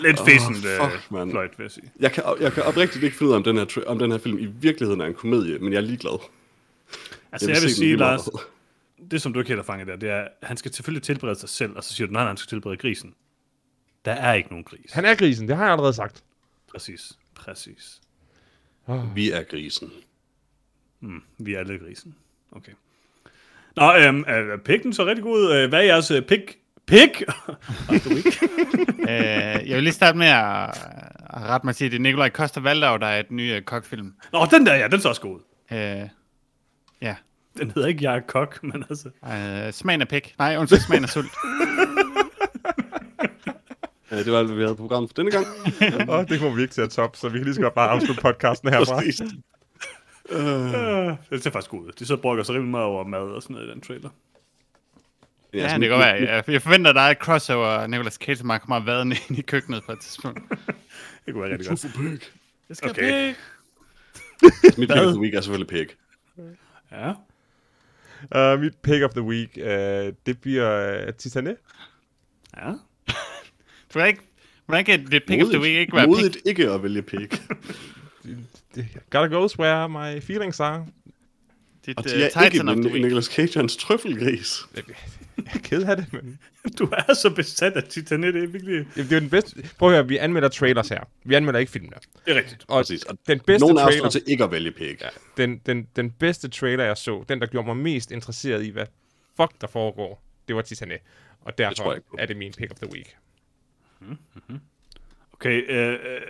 Lidt 0.00 0.20
fæsent 0.20 0.56
fuck, 0.56 1.06
uh, 1.10 1.16
mand. 1.16 1.30
fløjt, 1.30 1.58
vil 1.58 1.64
jeg 1.64 1.70
sige. 1.70 1.90
jeg, 2.00 2.12
kan, 2.12 2.24
jeg 2.40 2.52
kan 2.52 2.62
oprigtigt 2.62 3.04
ikke 3.04 3.16
finde 3.16 3.28
ud 3.28 3.34
af, 3.34 3.38
om 3.38 3.44
den, 3.44 3.56
her, 3.56 3.82
om 3.86 3.98
den 3.98 4.10
her 4.10 4.18
film 4.18 4.38
i 4.38 4.46
virkeligheden 4.46 5.00
er 5.00 5.06
en 5.06 5.14
komedie, 5.14 5.58
men 5.58 5.72
jeg 5.72 5.78
er 5.78 5.82
ligeglad. 5.82 6.18
Altså, 7.32 7.46
vil 7.46 7.54
jeg 7.54 7.62
vil 7.62 7.70
se 7.70 7.76
den 7.76 7.88
sige, 7.88 7.96
Lars, 7.96 8.28
det 9.10 9.22
som 9.22 9.32
du 9.32 9.38
ikke 9.38 9.48
helt 9.48 9.58
har 9.58 9.64
fanget 9.64 9.88
der, 9.88 9.96
det 9.96 10.10
er, 10.10 10.20
at 10.20 10.28
han 10.42 10.56
skal 10.56 10.72
selvfølgelig 10.74 11.02
tilberede 11.02 11.38
sig 11.38 11.48
selv, 11.48 11.76
og 11.76 11.84
så 11.84 11.94
siger 11.94 12.06
du, 12.06 12.12
nej, 12.12 12.22
nej, 12.22 12.28
han 12.28 12.36
skal 12.36 12.48
tilberede 12.48 12.76
grisen. 12.76 13.14
Der 14.04 14.12
er 14.12 14.34
ikke 14.34 14.48
nogen 14.48 14.64
gris. 14.64 14.92
Han 14.92 15.04
er 15.04 15.14
grisen, 15.14 15.48
det 15.48 15.56
har 15.56 15.64
jeg 15.64 15.72
allerede 15.72 15.92
sagt. 15.92 16.22
Præcis. 16.76 17.12
Præcis. 17.34 18.00
Vi 19.14 19.30
er 19.30 19.42
grisen. 19.42 19.90
Vi 21.38 21.54
er 21.54 21.58
alle 21.58 21.78
grisen. 21.78 22.14
Okay. 22.52 22.72
Nå, 23.76 23.94
øhm, 23.96 24.24
øh, 24.28 24.58
pikken 24.58 24.92
så 24.92 25.06
rigtig 25.06 25.22
god. 25.22 25.54
Øh, 25.54 25.68
Hvad 25.68 25.78
er 25.78 25.84
jeres 25.84 26.10
øh, 26.10 26.22
pik? 26.22 26.58
Pik? 26.86 27.22
Øh, 29.08 29.68
jeg 29.68 29.74
vil 29.76 29.82
lige 29.82 29.92
starte 29.92 30.18
med 30.18 30.26
at, 30.26 30.68
at 31.30 31.42
rette 31.42 31.66
mig 31.66 31.76
til, 31.76 31.90
det 31.90 31.96
er 31.96 32.00
Nikolaj 32.00 32.28
Koster 32.30 32.60
Valdau, 32.60 32.96
der 32.96 33.06
er 33.06 33.20
et 33.20 33.30
ny 33.30 33.56
uh, 33.56 33.62
kokfilm. 33.62 34.14
Nå, 34.32 34.46
den 34.50 34.66
der, 34.66 34.74
ja, 34.74 34.88
den 34.88 35.00
så 35.00 35.08
også 35.08 35.20
god. 35.20 35.34
ud. 35.34 35.40
Øh, 35.76 36.08
ja. 37.00 37.14
Den 37.58 37.70
hedder 37.70 37.88
ikke 37.88 38.04
Jeg 38.04 38.16
er 38.16 38.20
kok, 38.20 38.62
men 38.62 38.84
altså... 38.90 39.10
Øh, 39.66 39.72
smagen 39.72 40.00
af 40.00 40.08
pik. 40.08 40.34
Nej, 40.38 40.56
undskyld, 40.56 40.80
smagen 40.80 41.04
af 41.04 41.10
sult. 41.10 41.30
Ja, 44.10 44.18
det 44.18 44.32
var 44.32 44.38
alt, 44.38 44.46
hvad 44.46 44.56
vi 44.56 44.62
havde 44.62 44.76
på 44.76 44.82
programmet 44.82 45.10
for 45.10 45.14
denne 45.14 45.30
gang. 45.30 45.46
Åh, 46.10 46.28
det 46.28 46.40
kommer 46.40 46.56
vi 46.56 46.62
ikke 46.62 46.74
til 46.74 46.80
at 46.80 46.90
top, 46.90 47.16
så 47.16 47.28
vi 47.28 47.38
kan 47.38 47.44
lige 47.44 47.54
så 47.54 47.60
godt 47.60 47.74
bare 47.74 47.90
afslutte 47.90 48.22
podcasten 48.22 48.68
herfra. 48.68 48.96
Præcis. 48.96 49.20
Øh, 50.30 51.16
det 51.30 51.42
ser 51.42 51.50
faktisk 51.50 51.70
god 51.70 51.80
ud. 51.86 51.92
De 51.98 52.06
så 52.06 52.16
brokker 52.16 52.44
sig 52.44 52.54
rimelig 52.54 52.70
meget 52.70 52.86
over 52.86 53.04
mad 53.04 53.20
og 53.20 53.42
sådan 53.42 53.54
noget 53.54 53.68
i 53.68 53.70
den 53.70 53.80
trailer. 53.80 54.10
Ja, 55.54 55.58
altså, 55.58 55.78
det 55.78 55.88
kan 55.88 55.90
godt 55.90 56.06
være. 56.06 56.32
Jeg, 56.32 56.44
jeg 56.48 56.62
forventer, 56.62 56.90
at 56.90 56.94
der 56.94 57.02
er 57.02 57.10
et 57.10 57.18
crossover, 57.18 57.86
Nicolas 57.86 58.14
Cage, 58.14 58.36
som 58.36 58.48
kommer 58.48 58.84
vadende 58.84 59.16
ind 59.28 59.38
i 59.38 59.42
køkkenet 59.42 59.84
på 59.86 59.92
et 59.92 60.00
tidspunkt. 60.00 60.40
Det 61.26 61.34
kunne 61.34 61.42
være 61.42 61.52
rigtig 61.52 61.68
godt. 61.68 61.86
Pig. 61.96 62.20
Det 62.68 62.76
skal 62.76 62.90
Okay. 62.90 63.28
pik. 63.28 63.36
Mit 64.78 64.88
pick 64.88 65.00
of 65.00 65.12
the 65.12 65.20
week 65.20 65.34
er 65.34 65.40
selvfølgelig 65.40 65.68
pig. 65.68 65.86
Ja. 66.92 67.12
Uh, 68.54 68.60
mit 68.60 68.74
pick 68.82 69.04
of 69.04 69.10
the 69.10 69.22
week, 69.22 69.50
uh, 69.56 70.12
det 70.26 70.40
bliver 70.40 71.02
uh, 71.06 71.14
Titanic. 71.14 71.56
Ja. 72.56 72.72
Hvordan 73.96 74.08
ikke, 74.08 74.22
hvordan 74.66 74.84
kan 74.84 75.06
det 75.06 75.22
pick 75.26 75.42
of 75.42 75.48
the 75.48 75.60
week 75.60 75.76
ikke 75.76 75.96
være 75.96 76.06
modigt 76.06 76.34
pik? 76.34 76.46
ikke 76.46 76.70
at 76.70 76.82
vælge 76.82 77.02
pig. 77.02 77.28
Gotta 79.10 79.36
go 79.36 79.48
where 79.58 79.88
my 79.88 80.20
feelings 80.20 80.60
are. 80.60 80.86
Dit 81.86 81.98
Og 81.98 82.04
uh, 82.06 82.10
de 82.10 82.22
er 82.22 82.44
ikke 82.44 82.64
week. 82.64 83.04
Nicolas 83.04 83.24
Cage 83.24 83.56
og 83.56 83.60
hans 83.60 83.76
trøffelgris. 83.76 84.60
Jeg 84.76 84.84
er 85.54 85.58
ked 85.58 85.82
af 85.82 85.96
det, 85.96 86.12
men... 86.12 86.38
Du 86.78 86.88
er 86.92 87.14
så 87.14 87.30
besat 87.30 87.72
af 87.72 87.82
Titanic, 87.82 88.32
det 88.32 88.42
er 88.42 88.46
virkelig... 88.46 88.74
Jamen, 88.74 88.88
Det 88.94 89.12
er 89.12 89.16
jo 89.16 89.20
den 89.20 89.30
bedste... 89.30 89.70
Prøv 89.78 89.88
at 89.88 89.94
høre, 89.94 90.08
vi 90.08 90.16
anmelder 90.16 90.48
trailers 90.48 90.88
her. 90.88 91.00
Vi 91.24 91.34
anmelder 91.34 91.60
ikke 91.60 91.72
filmene. 91.72 91.96
Det 92.26 92.32
er 92.32 92.38
rigtigt. 92.38 92.64
Og 92.68 92.80
Præcis. 92.80 93.02
Og 93.02 93.18
den 93.26 93.40
bedste 93.40 93.66
Nogen 93.66 93.76
trailer... 93.76 94.04
er 94.04 94.10
til 94.10 94.22
ikke 94.26 94.44
at 94.44 94.50
vælge 94.50 94.70
pig. 94.70 94.96
Ja. 95.00 95.08
den, 95.36 95.60
den, 95.66 95.86
den 95.96 96.10
bedste 96.10 96.48
trailer, 96.48 96.84
jeg 96.84 96.96
så, 96.96 97.24
den, 97.28 97.40
der 97.40 97.46
gjorde 97.46 97.66
mig 97.66 97.76
mest 97.76 98.10
interesseret 98.10 98.64
i, 98.64 98.68
hvad 98.68 98.86
fuck 99.36 99.52
der 99.60 99.66
foregår, 99.66 100.22
det 100.48 100.56
var 100.56 100.62
Titanic. 100.62 101.00
Og 101.40 101.58
derfor 101.58 101.92
jeg 101.92 102.02
på. 102.10 102.16
er 102.18 102.26
det 102.26 102.36
min 102.36 102.52
pick 102.58 102.70
of 102.70 102.76
the 102.76 102.92
week. 102.92 103.16
Okay, 105.32 105.70
øh, 105.70 105.92
øh, 105.92 106.20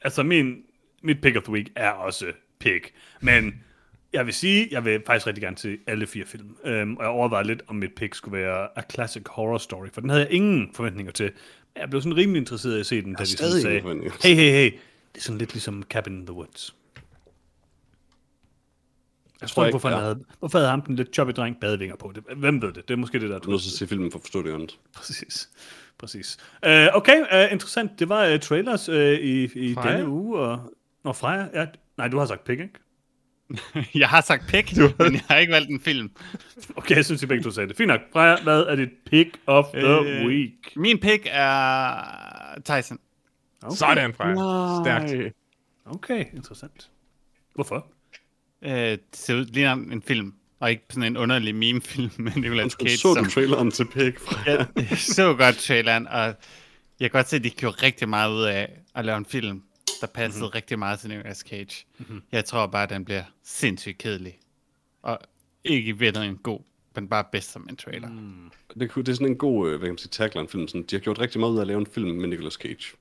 altså 0.00 0.22
min, 0.22 0.62
mit 1.02 1.20
pick 1.20 1.36
of 1.36 1.42
the 1.42 1.52
week 1.52 1.72
er 1.76 1.90
også 1.90 2.32
pig. 2.58 2.80
Men 3.20 3.64
jeg 4.12 4.26
vil 4.26 4.34
sige, 4.34 4.68
jeg 4.70 4.84
vil 4.84 5.02
faktisk 5.06 5.26
rigtig 5.26 5.42
gerne 5.42 5.58
se 5.58 5.78
alle 5.86 6.06
fire 6.06 6.26
film. 6.26 6.56
Øhm, 6.64 6.96
og 6.96 7.02
jeg 7.02 7.10
overvejede 7.10 7.46
lidt, 7.46 7.62
om 7.66 7.76
mit 7.76 7.94
pick 7.94 8.14
skulle 8.14 8.38
være 8.38 8.78
A 8.78 8.82
Classic 8.92 9.22
Horror 9.26 9.58
Story, 9.58 9.88
for 9.92 10.00
den 10.00 10.10
havde 10.10 10.22
jeg 10.22 10.32
ingen 10.32 10.70
forventninger 10.74 11.12
til. 11.12 11.30
Men 11.74 11.80
Jeg 11.80 11.90
blev 11.90 12.02
sådan 12.02 12.16
rimelig 12.16 12.40
interesseret 12.40 12.76
i 12.76 12.80
at 12.80 12.86
se 12.86 13.02
den, 13.02 13.14
da 13.14 13.22
de 13.22 13.28
sådan 13.28 13.60
sagde, 13.60 13.80
hey, 14.22 14.34
hey, 14.34 14.50
hey, 14.52 14.70
det 15.12 15.18
er 15.18 15.22
sådan 15.22 15.38
lidt 15.38 15.52
ligesom 15.52 15.82
Cabin 15.82 16.18
in 16.18 16.26
the 16.26 16.34
Woods. 16.34 16.76
Jeg 19.40 19.48
tror 19.48 19.54
tror 19.54 19.64
ikke, 19.64 19.72
hvorfor, 19.72 19.88
han 19.88 19.98
ja. 19.98 20.02
havde, 20.02 20.24
hvorfor 20.38 20.58
havde 20.58 20.70
ham 20.70 20.82
den 20.82 20.96
lidt 20.96 21.14
choppy 21.14 21.32
dreng 21.36 21.60
badevinger 21.60 21.96
på. 21.96 22.12
Det, 22.14 22.24
hvem 22.36 22.62
ved 22.62 22.72
det? 22.72 22.88
Det 22.88 22.94
er 22.94 22.98
måske 22.98 23.20
det, 23.20 23.30
der 23.30 23.34
er 23.34 23.38
Du 23.38 23.48
er 23.48 23.52
nødt 23.52 23.62
til 23.62 23.70
at 23.70 23.74
se 23.74 23.86
filmen 23.86 24.10
for 24.10 24.18
at 24.18 24.22
forstå 24.22 24.42
det 24.42 24.52
andet. 24.52 24.78
Præcis. 24.94 25.50
Præcis. 26.02 26.36
Uh, 26.66 26.70
okay, 26.96 27.20
uh, 27.20 27.52
interessant. 27.52 27.98
Det 27.98 28.08
var 28.08 28.32
uh, 28.32 28.38
trailers 28.40 28.88
uh, 28.88 28.94
i, 28.96 29.44
i 29.44 29.74
Freja? 29.74 29.96
denne 29.96 30.08
uge. 30.08 30.38
Og... 30.38 30.72
Nå, 31.04 31.12
Freja? 31.12 31.46
Ja, 31.54 31.66
nej, 31.98 32.08
du 32.08 32.18
har 32.18 32.26
sagt 32.26 32.44
pig, 32.44 32.60
ikke? 32.60 32.70
Jeg 34.00 34.08
har 34.08 34.20
sagt 34.20 34.42
pik, 34.48 34.76
men 34.98 35.12
jeg 35.12 35.22
har 35.28 35.36
ikke 35.36 35.52
valgt 35.52 35.70
en 35.70 35.80
film. 35.80 36.10
Okay, 36.76 36.96
jeg 36.96 37.04
synes, 37.04 37.22
I 37.22 37.26
begge 37.26 37.44
to 37.44 37.50
sagde 37.50 37.68
det. 37.68 37.76
Fint 37.76 37.88
nok. 37.88 38.00
Freja, 38.12 38.42
hvad 38.42 38.60
er 38.62 38.76
dit 38.76 38.88
pick 39.10 39.38
of 39.46 39.64
the 39.74 39.86
Øh, 39.86 40.26
week? 40.26 40.76
Min 40.76 40.98
pick 41.00 41.26
er 41.30 41.94
Tyson. 42.64 42.98
Okay. 43.62 43.76
Sådan, 43.76 44.14
Freja. 44.14 44.34
Stærkt. 44.84 45.34
Okay, 45.84 46.24
interessant. 46.34 46.90
Hvorfor? 47.54 47.86
Øh, 48.62 48.70
det 48.72 49.00
ser 49.12 49.34
ud 49.34 49.44
ligner 49.44 49.72
en 49.72 50.02
film, 50.02 50.34
og 50.62 50.70
ikke 50.70 50.84
sådan 50.90 51.02
en 51.02 51.16
underlig 51.16 51.54
meme-film 51.54 52.10
med 52.18 52.32
Nicolas 52.36 52.72
Cage. 52.72 52.96
så 52.96 53.08
du 53.08 53.14
som- 53.14 53.30
traileren 53.30 53.70
til 53.70 53.84
pig? 53.84 54.14
Fra... 54.18 54.50
jeg, 54.50 54.66
jeg 54.76 54.98
så 54.98 55.34
godt 55.34 55.56
traileren, 55.56 56.06
og 56.06 56.24
jeg 56.24 56.34
kan 57.00 57.10
godt 57.10 57.28
se, 57.28 57.36
at 57.36 57.44
de 57.44 57.50
gjorde 57.50 57.76
rigtig 57.82 58.08
meget 58.08 58.32
ud 58.32 58.42
af 58.42 58.70
at 58.94 59.04
lave 59.04 59.18
en 59.18 59.26
film, 59.26 59.62
der 60.00 60.06
passede 60.06 60.42
mm-hmm. 60.44 60.52
rigtig 60.54 60.78
meget 60.78 60.98
til 61.00 61.08
Nicolas 61.10 61.38
Cage. 61.38 61.84
Mm-hmm. 61.98 62.22
Jeg 62.32 62.44
tror 62.44 62.66
bare, 62.66 62.82
at 62.82 62.90
den 62.90 63.04
bliver 63.04 63.22
sindssygt 63.44 63.98
kedelig. 63.98 64.38
Og 65.02 65.18
ikke 65.64 65.88
i 65.88 65.92
virkeligheden 65.92 66.36
god, 66.42 66.60
men 66.94 67.08
bare 67.08 67.24
bedst 67.32 67.52
som 67.52 67.66
en 67.70 67.76
trailer. 67.76 68.08
Mm. 68.08 68.50
Det, 68.80 68.90
kunne- 68.90 69.04
det 69.04 69.12
er 69.12 69.16
sådan 69.16 69.26
en 69.26 69.38
god, 69.38 69.68
øh, 69.70 69.78
hvad 69.78 69.86
kan 69.86 69.92
man 69.92 69.98
sige, 69.98 70.10
tagline-film. 70.10 70.68
Sådan, 70.68 70.82
de 70.82 70.96
har 70.96 71.00
gjort 71.00 71.18
rigtig 71.18 71.40
meget 71.40 71.52
ud 71.52 71.56
af 71.56 71.60
at 71.60 71.66
lave 71.66 71.80
en 71.80 71.86
film 71.86 72.10
med 72.10 72.28
Nicolas 72.28 72.54
Cage. 72.54 72.96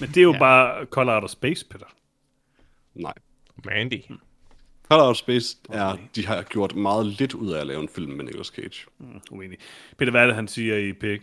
Men 0.00 0.08
det 0.08 0.16
er 0.16 0.22
jo 0.22 0.32
ja. 0.32 0.38
Bare 0.38 0.86
Call 0.94 1.08
Out 1.08 1.24
of 1.24 1.30
Space, 1.30 1.66
Peter. 1.70 1.86
Nej. 2.94 3.14
Mandy. 3.64 4.00
Call 4.08 4.18
Out 4.92 5.10
of 5.10 5.16
Space 5.16 5.56
er, 5.70 5.96
de 6.16 6.26
har 6.26 6.42
gjort 6.42 6.74
meget 6.76 7.06
lidt 7.06 7.34
ud 7.34 7.52
af 7.52 7.60
at 7.60 7.66
lave 7.66 7.82
en 7.82 7.88
film 7.88 8.12
med 8.12 8.24
Nicolas 8.24 8.46
Cage. 8.46 8.86
Mm, 8.98 9.20
uenig. 9.30 9.58
Peter, 9.98 10.10
hvad 10.10 10.22
er 10.22 10.26
det, 10.26 10.34
han 10.34 10.48
siger 10.48 10.76
i 10.76 10.92
pig? 10.92 11.20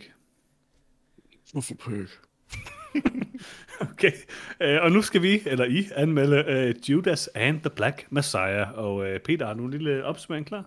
Hvorfor 1.52 1.74
pig? 1.74 2.06
Okay, 3.80 4.12
øh, 4.60 4.78
og 4.82 4.92
nu 4.92 5.02
skal 5.02 5.22
vi, 5.22 5.42
eller 5.46 5.64
I, 5.64 5.86
anmelde 5.94 6.44
uh, 6.76 6.90
Judas 6.90 7.28
and 7.34 7.60
the 7.60 7.70
Black 7.70 8.06
Messiah. 8.10 8.78
Og 8.78 8.94
uh, 8.96 9.06
Peter, 9.24 9.46
har 9.46 9.54
du 9.54 9.64
en 9.64 9.70
lille 9.70 10.04
opsummering 10.04 10.46
klar? 10.46 10.64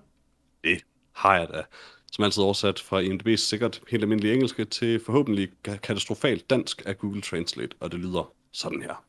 Det 0.64 0.82
har 1.16 1.38
jeg 1.40 1.48
da. 1.54 1.64
Som 2.12 2.24
altid 2.24 2.44
oversat 2.44 2.80
fra 2.80 3.02
IMDb's 3.02 3.36
sikkert 3.36 3.82
helt 3.90 4.04
almindelig 4.04 4.34
engelske 4.34 4.66
til 4.66 5.02
forhåbentlig 5.06 5.50
ka- 5.68 5.78
katastrofalt 5.78 6.50
dansk 6.50 6.84
af 6.86 6.98
Google 6.98 7.22
Translate, 7.22 7.76
og 7.80 7.92
det 7.92 8.00
lyder 8.00 8.34
sådan 8.52 8.82
her. 8.82 9.04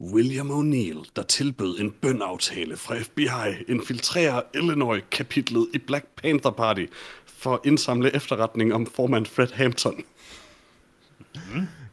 William 0.00 0.50
O'Neill, 0.50 1.10
der 1.16 1.22
tilbød 1.22 1.78
en 1.78 1.92
bønaftale 1.92 2.76
fra 2.76 2.98
FBI, 2.98 3.64
infiltrerer 3.68 4.42
Illinois-kapitlet 4.54 5.68
i 5.74 5.78
Black 5.78 6.06
Panther 6.16 6.50
Party 6.50 6.86
for 7.26 7.54
at 7.54 7.60
indsamle 7.64 8.16
efterretning 8.16 8.74
om 8.74 8.86
formand 8.86 9.26
Fred 9.26 9.52
Hampton. 9.52 10.04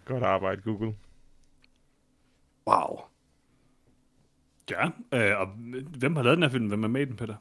Godt 0.05 0.23
arbejde, 0.23 0.61
Google. 0.61 0.95
Wow. 2.67 2.99
Ja, 4.69 4.89
øh, 5.13 5.39
og 5.39 5.47
hvem 5.97 6.15
har 6.15 6.23
lavet 6.23 6.37
den 6.37 6.43
her 6.43 6.49
film? 6.49 6.67
Hvem 6.67 6.83
er 6.83 6.87
med 6.87 7.01
i 7.01 7.05
den, 7.05 7.15
Peter? 7.15 7.35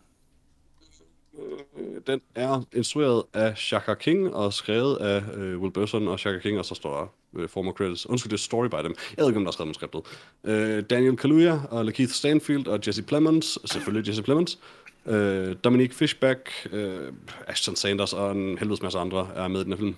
Den 2.07 2.21
er 2.35 2.63
instrueret 2.73 3.23
af 3.35 3.59
Shaka 3.59 3.95
King 3.95 4.35
og 4.35 4.53
skrevet 4.53 4.97
af 4.97 5.23
øh, 5.35 5.61
Will 5.61 5.73
Burson 5.73 6.09
og 6.09 6.19
Shaka 6.19 6.39
King, 6.39 6.59
og 6.59 6.65
så 6.65 6.75
står 6.75 7.01
der 7.01 7.07
øh, 7.37 7.49
former 7.49 7.73
credits. 7.73 8.07
Undskyld, 8.07 8.31
det 8.31 8.37
er 8.37 8.41
story 8.41 8.67
by 8.67 8.77
dem. 8.85 8.95
Jeg 9.17 9.23
ved 9.23 9.29
ikke, 9.29 9.39
om 9.39 9.45
der 9.45 9.49
er 9.49 9.53
skrevet 9.53 9.67
manuskriptet. 9.67 10.03
Øh, 10.45 10.85
Daniel 10.91 11.17
Kaluuya 11.17 11.61
og 11.71 11.85
Lakeith 11.85 12.13
Stanfield 12.13 12.67
og 12.67 12.81
Jesse 12.87 13.03
Plemons, 13.03 13.59
selvfølgelig 13.65 14.09
Jesse 14.09 14.23
Plemons. 14.23 14.59
Øh, 15.07 15.57
Dominique 15.65 15.95
Fishback, 15.95 16.69
øh, 16.73 17.13
Ashton 17.47 17.77
Sanders 17.77 18.13
og 18.13 18.33
en 18.33 18.59
helvedes 18.59 18.83
masse 18.83 18.99
andre 18.99 19.29
er 19.35 19.49
med 19.49 19.61
i 19.61 19.65
den 19.65 19.73
her 19.73 19.79
film. 19.79 19.97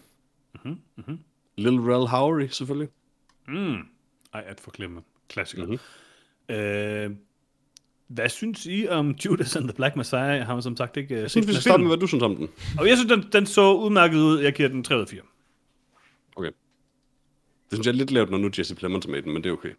Mm-hmm. 0.55 0.79
Mm-hmm. 0.97 1.19
Lil 1.57 1.81
Rel 1.81 2.09
Howery, 2.09 2.47
selvfølgelig. 2.51 2.89
Ej, 4.35 4.45
at 4.47 4.61
forglemme. 4.61 5.01
Klassiker. 5.29 5.67
Mm-hmm. 5.67 6.55
Øh, 6.57 7.11
hvad 8.09 8.29
synes 8.29 8.67
I 8.67 8.89
om 8.89 9.11
Judas 9.11 9.57
and 9.57 9.65
the 9.65 9.73
Black 9.73 9.97
Messiah? 9.97 10.37
Jeg 10.37 10.47
har 10.47 10.61
som 10.61 10.77
sagt 10.77 10.97
ikke 10.97 11.15
uh, 11.15 11.21
Jeg 11.21 11.23
set 11.23 11.31
synes, 11.31 11.49
vi 11.49 11.53
skal 11.53 11.63
starte 11.63 11.83
med, 11.83 11.89
hvad 11.91 11.99
du 11.99 12.07
synes 12.07 12.23
om 12.23 12.37
den. 12.37 12.49
Og 12.79 12.89
jeg 12.89 12.97
synes, 12.97 13.13
den, 13.13 13.33
den 13.33 13.47
så 13.47 13.75
udmærket 13.75 14.19
ud. 14.19 14.39
Jeg 14.39 14.53
giver 14.53 14.69
den 14.69 14.85
3 14.85 14.97
ud 14.97 15.01
af 15.01 15.09
4. 15.09 15.21
Okay. 16.37 16.51
Det 17.71 17.77
synes 17.77 17.87
jeg 17.87 17.93
er 17.93 17.97
lidt 17.97 18.11
lavt, 18.11 18.31
når 18.31 18.39
nu 18.39 18.51
Jesse 18.59 18.75
Plemons 18.75 19.07
er 19.07 19.11
med 19.11 19.19
i 19.19 19.23
den, 19.23 19.33
men 19.33 19.45
det 19.45 19.49
er 19.49 19.53
okay. 19.53 19.73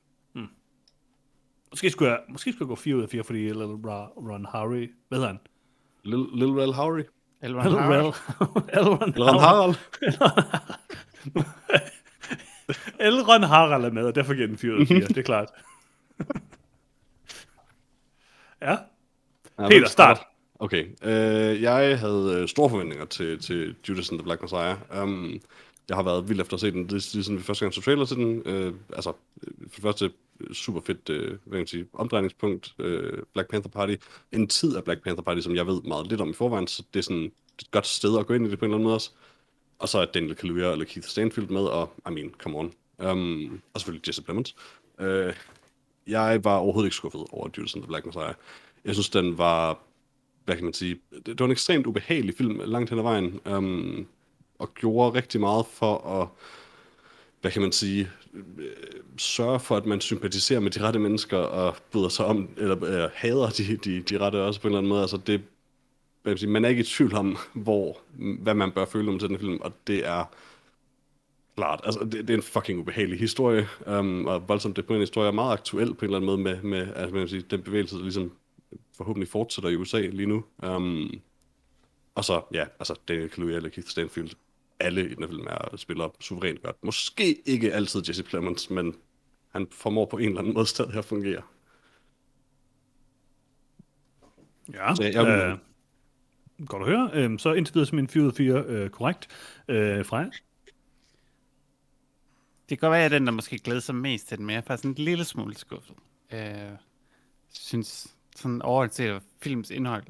Måske 1.72 1.90
skulle 1.90 2.12
jeg, 2.12 2.20
måske 2.30 2.52
skulle 2.52 2.66
jeg 2.66 2.70
gå 2.70 2.76
4 2.76 2.96
ud 2.96 3.02
af 3.02 3.10
4, 3.10 3.24
fordi 3.24 3.40
Little 3.40 3.66
Ra- 3.66 4.30
Ron 4.30 4.46
Harry... 4.46 4.92
Hvad 5.08 5.18
hedder 5.18 5.28
han? 5.28 5.40
Lil, 6.04 6.26
Lil 6.34 6.48
Rel 6.48 6.74
Howard. 6.74 6.96
Rel. 6.96 7.06
Elron 8.74 9.14
Eller 9.14 9.40
Harald. 9.40 9.76
Elron 13.00 13.44
Harald 13.54 13.86
er 13.86 13.92
med, 13.92 14.04
og 14.06 14.16
derfor 14.16 14.34
giver 14.34 14.48
den 14.48 14.58
4 14.58 14.74
ud 14.74 14.82
af 14.82 14.88
4. 14.88 15.00
det 15.00 15.18
er 15.18 15.22
klart. 15.22 15.50
ja. 18.62 18.78
Ja, 19.60 19.68
Peter, 19.68 19.88
start. 19.88 20.20
Okay. 20.60 20.88
Øh, 21.04 21.62
jeg 21.62 22.00
havde 22.00 22.40
øh, 22.42 22.48
store 22.48 22.70
forventninger 22.70 23.06
til, 23.06 23.40
til 23.40 23.76
Judas 23.90 24.10
and 24.10 24.20
the 24.20 24.24
Black 24.24 24.42
Messiah. 24.42 24.78
Um, 25.04 25.40
jeg 25.90 25.98
har 25.98 26.04
været 26.04 26.30
vild 26.30 26.42
efter 26.42 26.54
at 26.54 26.60
se 26.60 26.72
den, 26.72 26.84
Det, 26.84 27.10
det 27.14 27.28
er 27.28 27.36
vi 27.36 27.44
første 27.44 27.66
gang 27.66 27.74
så 27.74 27.82
trailer 27.82 28.06
til 28.06 28.18
den. 28.18 28.42
Øh, 28.46 28.74
altså, 28.94 29.14
øh, 29.44 29.54
for 29.60 29.76
det 29.76 29.82
første, 29.82 30.12
super 30.54 30.82
fedt, 30.82 31.10
øh, 31.10 31.28
hvad 31.28 31.38
kan 31.52 31.60
man 31.60 31.68
sige, 31.68 31.86
omdrejningspunkt, 31.94 32.74
øh, 32.80 33.24
Black 33.34 33.50
Panther 33.50 33.72
Party. 33.72 33.96
En 34.32 34.48
tid 34.48 34.76
af 34.76 34.84
Black 34.84 35.04
Panther 35.04 35.24
Party, 35.24 35.42
som 35.42 35.56
jeg 35.56 35.68
ved 35.68 35.82
meget 35.82 36.08
lidt 36.08 36.22
om 36.22 36.30
i 36.30 36.34
forvejen, 36.34 36.68
så 36.68 36.84
det 36.94 37.00
er 37.00 37.04
sådan 37.04 37.32
et 37.60 37.72
godt 37.72 37.88
sted 37.88 38.20
at 38.20 38.28
gå 38.28 38.34
ind 38.34 38.48
i 38.48 38.50
det 38.50 38.60
på 38.60 38.66
en 38.66 38.70
eller 38.70 38.76
anden 38.76 38.84
måde 38.84 38.96
også. 38.96 39.12
Og 39.80 39.90
så 39.90 40.00
er 40.00 40.06
Daniel 40.06 40.36
Kaluuya 40.36 40.72
eller 40.72 40.86
Keith 40.86 41.08
Stanfield 41.08 41.50
med, 41.50 41.62
og 41.62 41.94
I 42.10 42.14
mean, 42.14 42.34
come 42.38 42.58
on. 42.58 42.74
Um, 42.98 43.62
og 43.74 43.80
selvfølgelig 43.80 44.08
Jesse 44.08 44.24
Plemons. 44.24 44.56
Øh, 45.00 45.34
jeg 46.08 46.44
var 46.44 46.58
overhovedet 46.58 46.88
ikke 46.88 46.96
skuffet 46.96 47.26
over 47.32 47.50
Judas 47.58 47.74
and 47.74 47.84
the 47.84 47.88
Black 47.88 48.06
Messiah. 48.06 48.34
Jeg 48.86 48.96
synes, 48.96 49.10
den 49.10 49.38
var, 49.38 49.80
hvad 50.46 50.56
kan 50.56 50.64
man 50.64 50.74
sige, 50.74 51.00
det, 51.12 51.26
det 51.26 51.40
var 51.40 51.46
en 51.46 51.52
ekstremt 51.52 51.88
ubehagelig 51.88 52.36
film 52.38 52.62
langt 52.66 52.90
hen 52.90 53.00
ad 53.00 53.04
vejen, 53.04 53.40
um, 53.46 54.08
og 54.60 54.74
gjorde 54.74 55.18
rigtig 55.18 55.40
meget 55.40 55.66
for 55.66 56.22
at, 56.22 56.28
hvad 57.42 57.52
kan 57.52 57.62
man 57.62 57.72
sige, 57.72 58.10
sørge 59.18 59.60
for, 59.60 59.78
at 59.78 59.86
man 59.86 60.02
sympatiserer 60.02 60.60
med 60.60 60.72
de 60.72 60.82
rette 60.82 61.00
mennesker, 61.00 61.38
og 61.38 61.76
bryder 61.92 62.10
sig 62.10 62.26
om, 62.26 62.50
eller 62.58 62.84
øh, 62.84 63.10
hader 63.14 63.50
de, 63.50 63.78
de, 63.78 64.02
de 64.02 64.18
rette 64.20 64.44
også 64.44 64.62
på 64.62 64.68
en 64.68 64.72
eller 64.72 64.78
anden 64.78 64.90
måde. 64.90 65.02
Altså 65.02 65.18
det, 65.18 65.42
hvad 66.22 66.32
kan 66.32 66.32
man, 66.32 66.38
sige, 66.38 66.50
man 66.50 66.66
er 66.66 66.70
ikke 66.70 66.82
i 66.82 66.86
tvivl 66.86 67.16
om, 67.16 67.38
hvor, 67.54 67.98
hvad 68.14 68.54
man 68.54 68.72
bør 68.72 68.86
føle 68.86 69.12
om 69.12 69.20
til 69.20 69.30
den 69.30 69.40
film, 69.40 69.58
og 69.62 69.74
det 69.88 70.06
er 70.06 70.26
klart. 71.56 71.82
Altså, 71.84 72.00
det, 72.00 72.14
det 72.14 72.30
er 72.30 72.38
en 72.38 72.44
fucking 72.44 72.80
ubehagelig 72.80 73.20
historie, 73.20 73.68
um, 73.88 74.26
og 74.26 74.50
voldsomt 74.50 74.76
det 74.76 74.82
er 74.82 74.88
på 74.88 74.94
en 74.94 75.00
historie, 75.00 75.28
er 75.28 75.32
meget 75.32 75.54
aktuel 75.54 75.94
på 75.94 76.06
en 76.06 76.06
eller 76.06 76.18
anden 76.18 76.26
måde 76.26 76.38
med, 76.38 76.62
med 76.62 76.88
altså, 76.96 77.14
man 77.14 77.22
kan 77.22 77.28
sige, 77.28 77.46
den 77.52 77.62
bevægelse, 77.62 77.96
der 77.96 78.02
ligesom 78.02 78.32
forhåbentlig 78.98 79.30
fortsætter 79.30 79.70
i 79.70 79.76
USA 79.76 80.00
lige 80.00 80.26
nu. 80.26 80.44
Um, 80.64 81.12
og 82.16 82.26
så, 82.26 82.42
ja, 82.54 82.66
altså 82.80 82.96
Daniel 83.08 83.30
Kaluuya 83.30 83.56
eller 83.56 83.70
Keith 83.70 83.88
Stanfield, 83.88 84.30
alle 84.80 85.10
i 85.10 85.14
den 85.16 85.24
her 85.24 85.28
film 85.30 85.48
er, 85.50 85.78
spiller 85.78 86.10
suverænt 86.20 86.64
godt. 86.64 86.84
Måske 86.84 87.42
ikke 87.50 87.74
altid 87.74 88.04
Jesse 88.08 88.24
Plemons, 88.24 88.70
men 88.70 88.96
han 89.50 89.68
formår 89.72 90.06
på 90.06 90.18
en 90.18 90.26
eller 90.28 90.40
anden 90.40 90.54
måde 90.54 90.66
stadig 90.66 90.96
at 90.96 91.06
fungere. 91.06 91.42
Ja, 94.74 94.96
Så 94.96 95.04
jeg- 95.04 95.14
jeg- 95.14 95.60
øh, 96.60 96.66
godt 96.68 96.84
at 96.84 96.90
høre. 96.90 97.10
Øh, 97.14 97.40
så 97.40 97.54
indtil 97.54 97.76
videre 97.76 97.88
som 97.88 98.00
en 98.00 98.08
4 98.08 98.24
ud 98.24 98.28
af 98.28 98.34
4 98.36 98.64
øh, 98.68 98.90
korrekt. 98.90 99.28
Øh, 99.68 100.06
Freja? 100.06 100.30
Det 102.70 102.78
kan 102.80 102.88
godt 102.88 102.92
være, 102.92 103.06
at 103.06 103.12
den, 103.12 103.26
der 103.26 103.32
måske 103.32 103.58
glæder 103.58 103.80
sig 103.80 103.96
mest 103.96 104.28
til 104.28 104.38
den, 104.38 104.46
men 104.46 104.54
jeg 104.54 104.58
er 104.58 104.66
faktisk 104.66 104.86
en 104.86 104.94
lille 104.94 105.26
smule 105.26 105.56
skuffet. 105.58 105.96
Jeg 106.32 106.78
synes 107.54 108.16
sådan 108.36 108.62
overholdt 108.62 108.94
til 108.94 109.04
at 109.04 109.22
films 109.42 109.70
indhold 109.72 110.04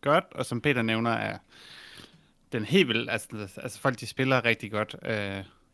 godt, 0.00 0.24
og 0.30 0.46
som 0.46 0.60
Peter 0.60 0.82
nævner, 0.82 1.10
er 1.10 1.38
den 2.52 2.64
helt 2.64 2.88
vildt, 2.88 3.10
altså, 3.10 3.28
altså 3.56 3.80
folk 3.80 4.00
de 4.00 4.06
spiller 4.06 4.44
rigtig 4.44 4.70
godt. 4.70 4.96
Øh, 5.06 5.12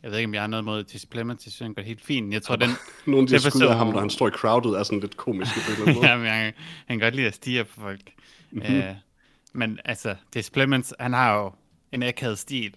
jeg 0.02 0.10
ved 0.10 0.18
ikke, 0.18 0.28
om 0.28 0.34
jeg 0.34 0.42
har 0.42 0.46
noget 0.46 0.64
mod 0.64 0.84
Jesse 0.92 1.06
Plemons, 1.06 1.46
jeg 1.46 1.52
synes, 1.52 1.66
han 1.66 1.74
gør 1.74 1.82
helt 1.82 2.00
fint. 2.04 2.32
Jeg 2.32 2.42
tror, 2.42 2.56
den... 2.56 2.70
Nogle 3.06 3.22
af 3.34 3.40
de 3.40 3.50
skud 3.50 3.62
af 3.62 3.76
ham, 3.76 3.86
når 3.86 4.00
han 4.00 4.10
står 4.10 4.28
i 4.28 4.30
crowded, 4.30 4.70
er 4.70 4.82
sådan 4.82 5.00
lidt 5.00 5.16
måde. 5.28 6.08
ja, 6.08 6.16
men 6.16 6.26
han, 6.26 6.52
han 6.86 6.98
kan 6.98 7.00
godt 7.00 7.14
lide 7.14 7.26
at 7.26 7.34
stige 7.34 7.64
på 7.64 7.80
folk. 7.80 8.00
Mm-hmm. 8.50 8.74
Øh, 8.76 8.94
men 9.52 9.78
altså, 9.84 10.14
Jesse 10.36 10.52
Plemons, 10.52 10.94
han 11.00 11.12
har 11.12 11.34
jo 11.36 11.52
en 11.92 12.02
akavet 12.02 12.38
stil, 12.38 12.74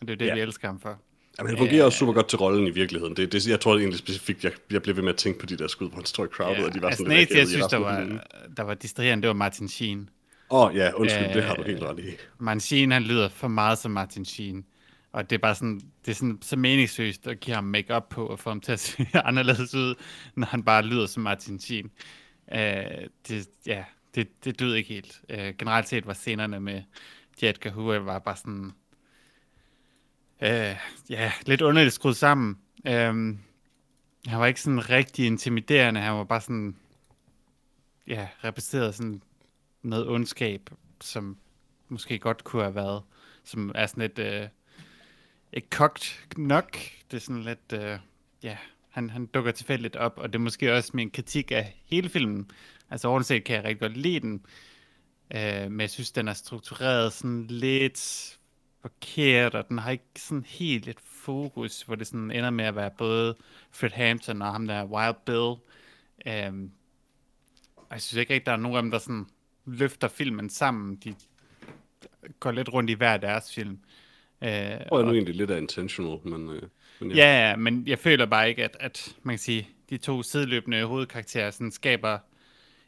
og 0.00 0.08
det 0.08 0.10
er 0.10 0.14
jo 0.14 0.18
det, 0.18 0.26
Ja. 0.26 0.34
vi 0.34 0.40
elsker 0.40 0.68
ham 0.68 0.80
for. 0.80 0.98
Jamen, 1.38 1.50
han 1.50 1.58
fungerer 1.58 1.84
også 1.84 1.98
super 1.98 2.12
godt 2.12 2.28
til 2.28 2.38
rollen 2.38 2.66
i 2.66 2.70
virkeligheden. 2.70 3.16
Det, 3.16 3.32
det, 3.32 3.48
jeg 3.48 3.60
tror 3.60 3.76
egentlig 3.78 3.98
specifikt, 3.98 4.44
jeg, 4.44 4.52
jeg 4.70 4.82
bliver 4.82 4.94
ved 4.94 5.02
med 5.02 5.12
at 5.12 5.18
tænke 5.18 5.38
på 5.38 5.46
de 5.46 5.56
der 5.56 5.68
skud, 5.68 5.88
hvor 5.88 5.96
han 5.96 6.04
står 6.04 6.24
i 6.24 6.28
crowded, 6.28 6.64
og 6.64 6.74
de 6.74 6.82
var 6.82 6.88
altså, 6.88 7.02
sådan 7.04 7.18
lidt 7.18 7.30
jeg 7.30 7.48
synes, 7.48 7.66
der 7.66 7.76
var, 7.76 8.20
der 8.56 8.62
var 8.62 8.74
distraherende, 8.74 9.22
det 9.22 9.28
var 9.28 9.34
Martin 9.34 9.68
Sheen. 9.68 10.08
Åh, 10.50 10.66
oh, 10.66 10.76
ja, 10.76 10.92
undskyld, 10.92 11.26
Øh, 11.26 11.34
det 11.34 11.44
har 11.44 11.54
du 11.54 11.62
helt 11.62 11.82
ret 11.82 11.98
i. 11.98 12.02
Øh, 12.02 12.16
Martin 12.38 12.60
Sheen, 12.60 12.90
han 12.90 13.02
lyder 13.02 13.28
for 13.28 13.48
meget 13.48 13.78
som 13.78 13.90
Martin 13.90 14.24
Sheen. 14.24 14.64
Og 15.12 15.30
det 15.30 15.36
er 15.36 15.40
bare 15.40 15.54
sådan, 15.54 15.80
det 16.04 16.10
er 16.10 16.14
sådan 16.14 16.38
så 16.42 16.56
meningsløst 16.56 17.26
at 17.26 17.40
give 17.40 17.54
ham 17.54 17.64
makeup 17.64 18.08
på 18.08 18.26
og 18.26 18.38
få 18.38 18.50
ham 18.50 18.60
til 18.60 18.72
at 18.72 18.80
se 18.86 19.06
anderledes 19.14 19.74
ud, 19.74 19.94
når 20.34 20.46
han 20.46 20.62
bare 20.62 20.82
lyder 20.82 21.06
som 21.06 21.22
Martin 21.22 21.60
Sheen. 21.60 21.90
Uh, 22.52 22.58
det, 23.28 23.48
ja, 23.66 23.84
det, 24.14 24.44
det 24.44 24.60
døde 24.60 24.78
ikke 24.78 24.94
helt. 24.94 25.20
Uh, 25.32 25.56
generelt 25.58 25.88
set 25.88 26.06
var 26.06 26.12
scenerne 26.12 26.60
med 26.60 26.82
Jet 27.42 27.60
Kahua 27.60 27.98
var 27.98 28.18
bare 28.18 28.36
sådan, 28.36 28.72
øh, 30.42 30.76
ja, 31.10 31.32
lidt 31.46 31.60
underligt 31.60 31.94
skruet 31.94 32.16
sammen. 32.16 32.58
Uh, 32.84 32.92
han 34.26 34.40
var 34.40 34.46
ikke 34.46 34.60
sådan 34.60 34.90
rigtig 34.90 35.26
intimiderende, 35.26 36.00
han 36.00 36.14
var 36.14 36.24
bare 36.24 36.40
sådan, 36.40 36.76
ja, 38.06 38.28
repræsenteret 38.44 38.94
sådan 38.94 39.22
med 39.82 40.06
ondskab, 40.06 40.70
som 41.00 41.36
måske 41.88 42.18
godt 42.18 42.44
kunne 42.44 42.62
have 42.62 42.74
været, 42.74 43.02
som 43.44 43.72
er 43.74 43.86
sådan 43.86 44.02
lidt, 44.02 44.18
øh, 44.18 44.48
ikke 45.52 45.70
kogt 45.70 46.28
nok, 46.36 46.76
det 47.10 47.16
er 47.16 47.20
sådan 47.20 47.42
lidt, 47.42 47.72
øh, 47.72 47.98
ja, 48.42 48.56
han, 48.88 49.10
han 49.10 49.26
dukker 49.26 49.52
tilfældigt 49.52 49.96
op, 49.96 50.18
og 50.18 50.28
det 50.28 50.34
er 50.34 50.42
måske 50.42 50.74
også 50.74 50.90
min 50.94 51.10
kritik 51.10 51.52
af 51.52 51.80
hele 51.84 52.08
filmen. 52.08 52.50
Altså 52.90 53.08
overordnet 53.08 53.26
set 53.26 53.44
kan 53.44 53.56
jeg 53.56 53.64
rigtig 53.64 53.80
godt 53.80 53.96
lide 53.96 54.20
den, 54.20 54.46
øh, 55.34 55.70
men 55.70 55.80
jeg 55.80 55.90
synes, 55.90 56.12
den 56.12 56.28
er 56.28 56.32
struktureret 56.32 57.12
sådan 57.12 57.46
lidt 57.46 58.38
forkert, 58.80 59.54
og 59.54 59.68
den 59.68 59.78
har 59.78 59.90
ikke 59.90 60.04
sådan 60.16 60.44
helt 60.48 60.88
et 60.88 61.00
fokus, 61.00 61.82
hvor 61.82 61.94
det 61.94 62.06
sådan 62.06 62.30
ender 62.30 62.50
med 62.50 62.64
at 62.64 62.76
være 62.76 62.90
både 62.98 63.36
Fred 63.70 63.90
Hampton 63.90 64.42
og 64.42 64.52
ham 64.52 64.66
der 64.66 64.84
Wild 64.84 65.16
Bill. 65.26 65.54
Øh, 66.26 66.70
og 67.76 67.86
jeg 67.90 68.02
synes 68.02 68.20
ikke 68.20 68.34
rigtig, 68.34 68.46
der 68.46 68.52
er 68.52 68.56
nogen 68.56 68.76
af 68.76 68.82
dem, 68.82 68.90
der 68.90 68.98
sådan 68.98 69.26
løfter 69.66 70.08
filmen 70.08 70.50
sammen. 70.50 70.96
De 70.96 71.14
går 72.40 72.50
lidt 72.50 72.72
rundt 72.72 72.90
i 72.90 72.92
hver 72.92 73.16
deres 73.16 73.54
film. 73.54 73.78
Øh, 74.42 74.50
tror 74.50 74.98
jeg 74.98 75.06
nu 75.06 75.12
egentlig 75.12 75.34
lidt 75.34 75.50
er 75.50 75.56
intentional, 75.56 76.18
men, 76.24 76.48
øh, 76.48 76.62
men 77.00 77.10
ja. 77.10 77.48
Ja, 77.48 77.56
men 77.56 77.86
jeg 77.86 77.98
føler 77.98 78.26
bare 78.26 78.48
ikke, 78.48 78.64
at, 78.64 78.76
at 78.80 79.16
man 79.22 79.32
kan 79.32 79.38
sige, 79.38 79.68
de 79.90 79.96
to 79.98 80.22
sideløbende 80.22 80.84
hovedkarakterer 80.84 81.50
sådan 81.50 81.72
skaber 81.72 82.18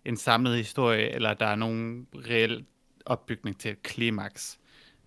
en 0.05 0.17
samlet 0.17 0.57
historie, 0.57 1.09
eller 1.09 1.35
der 1.35 1.47
er 1.47 1.55
nogen 1.57 2.07
reel 2.15 2.65
opbygning 3.07 3.61
til 3.61 3.71
et 3.71 3.83
klimaks. 3.83 4.59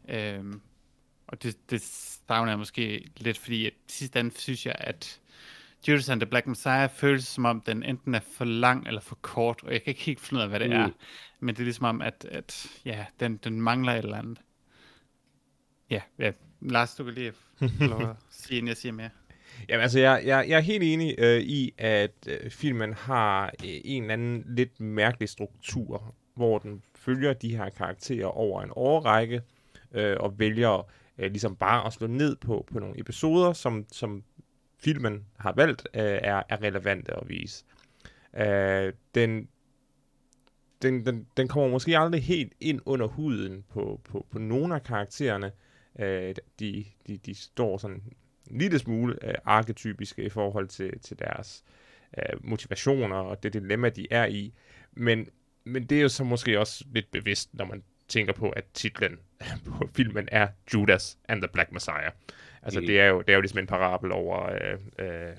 Øhm, 0.09 0.61
og 1.27 1.43
det, 1.43 1.69
det 1.69 1.81
savner 2.27 2.51
jeg 2.51 2.59
måske 2.59 3.11
lidt, 3.17 3.37
fordi 3.37 3.65
at 3.65 3.73
sidst 3.87 4.13
den 4.13 4.31
synes 4.31 4.65
jeg, 4.65 4.75
at 4.77 5.19
Judas 5.87 6.09
and 6.09 6.21
the 6.21 6.29
Black 6.29 6.47
Messiah 6.47 6.89
føles 6.89 7.27
som 7.27 7.45
om, 7.45 7.61
den 7.61 7.83
enten 7.83 8.15
er 8.15 8.19
for 8.19 8.45
lang 8.45 8.87
eller 8.87 9.01
for 9.01 9.17
kort, 9.21 9.63
og 9.63 9.73
jeg 9.73 9.83
kan 9.83 9.91
ikke 9.91 10.01
helt 10.01 10.19
finde 10.19 10.39
ud 10.39 10.43
af, 10.43 10.49
hvad 10.49 10.59
det 10.59 10.69
mm. 10.69 10.75
er. 10.75 10.89
Men 11.39 11.55
det 11.55 11.59
er 11.61 11.63
ligesom 11.63 11.85
om, 11.85 12.01
at, 12.01 12.27
at 12.31 12.67
ja, 12.85 13.05
den, 13.19 13.37
den 13.37 13.61
mangler 13.61 13.93
et 13.93 13.97
eller 13.97 14.17
andet. 14.17 14.41
Ja, 15.89 16.01
ja. 16.19 16.31
Lars, 16.61 16.95
du 16.95 17.03
kan 17.03 17.13
lige 17.13 17.33
lov 17.79 18.01
at 18.01 18.15
sige, 18.29 18.57
inden 18.57 18.67
jeg 18.67 18.77
siger 18.77 18.93
mere. 18.93 19.09
Jamen 19.69 19.81
altså, 19.81 19.99
jeg, 19.99 20.21
jeg, 20.25 20.45
jeg 20.49 20.57
er 20.57 20.61
helt 20.61 20.83
enig 20.83 21.15
øh, 21.17 21.41
i, 21.41 21.73
at 21.77 22.27
øh, 22.27 22.51
filmen 22.51 22.93
har 22.93 23.45
øh, 23.45 23.51
en 23.83 24.03
eller 24.03 24.13
anden 24.13 24.43
lidt 24.47 24.79
mærkelig 24.79 25.29
struktur, 25.29 26.15
hvor 26.35 26.59
den 26.59 26.81
følger 26.95 27.33
de 27.33 27.57
her 27.57 27.69
karakterer 27.69 28.25
over 28.25 28.61
en 28.61 28.71
årrække, 28.75 29.41
øh, 29.91 30.17
og 30.19 30.39
vælger 30.39 30.89
øh, 31.17 31.31
ligesom 31.31 31.55
bare 31.55 31.87
at 31.87 31.93
slå 31.93 32.07
ned 32.07 32.35
på, 32.35 32.65
på 32.71 32.79
nogle 32.79 32.99
episoder, 32.99 33.53
som, 33.53 33.85
som 33.91 34.23
filmen 34.85 35.25
har 35.37 35.51
valgt, 35.51 35.87
øh, 35.93 36.01
er, 36.01 36.43
er 36.49 36.61
relevante 36.61 37.13
at 37.13 37.29
vise. 37.29 37.65
Øh, 38.37 38.93
den, 39.15 39.49
den, 40.81 41.05
den, 41.05 41.27
den 41.37 41.47
kommer 41.47 41.69
måske 41.69 41.97
aldrig 41.97 42.23
helt 42.23 42.53
ind 42.59 42.81
under 42.85 43.07
huden 43.07 43.63
på, 43.69 44.01
på, 44.03 44.25
på 44.31 44.39
nogle 44.39 44.75
af 44.75 44.83
karaktererne. 44.83 45.51
Øh, 45.99 46.35
de, 46.59 46.85
de, 47.07 47.17
de 47.17 47.35
står 47.35 47.77
sådan 47.77 48.01
en 48.51 48.57
lille 48.57 48.79
smule 48.79 49.29
øh, 49.29 49.35
arketypiske 49.45 50.23
i 50.23 50.29
forhold 50.29 50.67
til, 50.67 50.99
til 50.99 51.19
deres 51.19 51.63
øh, 52.17 52.49
motivationer 52.49 53.15
og 53.15 53.43
det 53.43 53.53
dilemma, 53.53 53.89
de 53.89 54.07
er 54.11 54.25
i. 54.25 54.53
Men, 54.91 55.27
men 55.63 55.85
det 55.85 55.97
er 55.97 56.01
jo 56.01 56.09
så 56.09 56.23
måske 56.23 56.59
også 56.59 56.85
lidt 56.91 57.11
bevidst, 57.11 57.49
når 57.53 57.65
man 57.65 57.83
tænker 58.07 58.33
på, 58.33 58.49
at 58.49 58.65
titlen 58.73 59.19
på 59.65 59.89
filmen 59.95 60.29
er 60.31 60.47
Judas 60.73 61.17
and 61.27 61.41
the 61.41 61.49
Black 61.53 61.71
Messiah. 61.71 62.11
Altså, 62.65 62.79
det, 62.79 62.99
er 62.99 63.05
jo, 63.05 63.21
det 63.21 63.29
er 63.29 63.33
jo 63.33 63.41
ligesom 63.41 63.59
en 63.59 63.67
parabel 63.67 64.11
over 64.11 64.49
øh, 64.49 65.05
øh, 65.07 65.35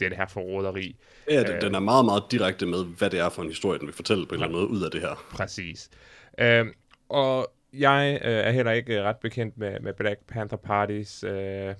det 0.00 0.16
her 0.16 0.26
forråderi. 0.26 0.96
Ja, 1.30 1.42
den, 1.42 1.54
øh, 1.54 1.60
den 1.60 1.74
er 1.74 1.80
meget, 1.80 2.04
meget 2.04 2.22
direkte 2.30 2.66
med, 2.66 2.84
hvad 2.84 3.10
det 3.10 3.20
er 3.20 3.28
for 3.28 3.42
en 3.42 3.48
historie, 3.48 3.78
den 3.78 3.86
vil 3.86 3.94
fortælle 3.94 4.26
på 4.26 4.34
en 4.34 4.34
eller 4.34 4.46
anden 4.46 4.60
måde 4.60 4.70
ud 4.70 4.84
af 4.84 4.90
det 4.90 5.00
her. 5.00 5.26
Præcis. 5.30 5.90
Øh, 6.38 6.66
og 7.08 7.52
jeg 7.72 8.20
øh, 8.24 8.30
er 8.30 8.50
heller 8.50 8.72
ikke 8.72 9.02
ret 9.02 9.16
bekendt 9.16 9.58
med, 9.58 9.80
med 9.80 9.92
Black 9.92 10.20
Panther 10.28 10.58
Parties. 10.58 11.24
Øh, 11.24 11.68
øh, 11.68 11.74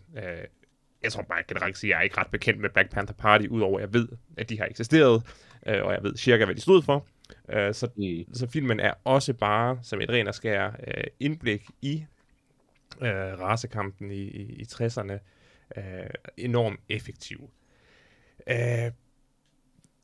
jeg 1.02 1.12
tror 1.12 1.22
bare 1.22 1.42
generelt 1.48 1.78
sige, 1.78 1.90
at 1.90 1.94
jeg 1.94 1.98
er 1.98 2.04
ikke 2.04 2.18
ret 2.18 2.30
bekendt 2.32 2.60
med 2.60 2.70
Black 2.70 2.90
Panther 2.90 3.14
Party, 3.14 3.46
udover 3.46 3.78
at 3.78 3.82
jeg 3.82 3.94
ved, 3.94 4.08
at 4.36 4.50
de 4.50 4.58
har 4.58 4.66
eksisteret, 4.66 5.22
øh, 5.66 5.84
og 5.84 5.92
jeg 5.92 6.02
ved 6.02 6.16
cirka, 6.16 6.44
hvad 6.44 6.54
de 6.54 6.60
stod 6.60 6.82
for. 6.82 7.06
Øh, 7.52 7.74
så, 7.74 7.88
mm. 7.96 8.34
så 8.34 8.46
filmen 8.46 8.80
er 8.80 8.92
også 9.04 9.32
bare 9.32 9.78
som 9.82 10.00
et 10.00 10.10
ren 10.10 10.28
og 10.28 10.34
skær 10.34 10.66
øh, 10.86 11.04
indblik 11.20 11.66
i 11.82 12.04
øh, 13.02 13.40
racekampen 13.40 14.10
i, 14.10 14.22
i, 14.22 14.42
i 14.42 14.62
60'erne 14.62 15.18
øh, 15.76 16.10
enormt 16.36 16.80
effektiv. 16.88 17.50
Øh, 18.46 18.90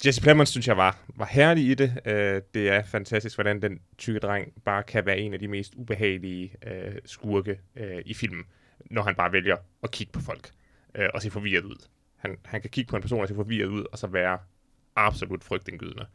Jesse 0.07 0.22
Plemons 0.22 0.48
synes 0.48 0.68
jeg 0.68 0.76
var, 0.76 0.98
var 1.16 1.26
herlig 1.26 1.64
i 1.70 1.74
det. 1.74 2.00
Øh, 2.04 2.42
det 2.54 2.68
er 2.68 2.83
fantastisk, 2.83 3.37
hvordan 3.37 3.62
den 3.62 3.80
tykke 3.98 4.20
dreng 4.20 4.52
bare 4.64 4.83
kan 4.83 5.07
være 5.07 5.18
en 5.18 5.35
af 5.35 5.38
de 5.38 5.48
mest 5.48 5.74
ubehagelige 5.76 6.54
øh, 6.66 6.94
skurke 7.04 7.61
øh, 7.76 8.02
i 8.07 8.14
filmen, 8.14 8.44
når 8.90 9.02
han 9.02 9.14
bare 9.14 9.33
vælger 9.33 9.57
at 9.83 9.90
kigge 9.90 10.12
på 10.12 10.20
folk 10.20 10.50
øh, 10.94 11.09
og 11.14 11.22
se 11.22 11.30
forvirret 11.30 11.64
ud. 11.64 11.88
Han, 12.16 12.38
han 12.44 12.61
kan 12.61 12.70
kigge 12.70 12.90
på 12.90 12.96
en 12.96 13.02
person 13.02 13.20
og 13.20 13.28
se 13.28 13.35
forvirret 13.35 13.68
ud, 13.68 13.85
og 13.92 13.98
så 13.98 14.07
være 14.07 14.38
absolut 14.96 15.44
frygtindgydende. 15.44 16.07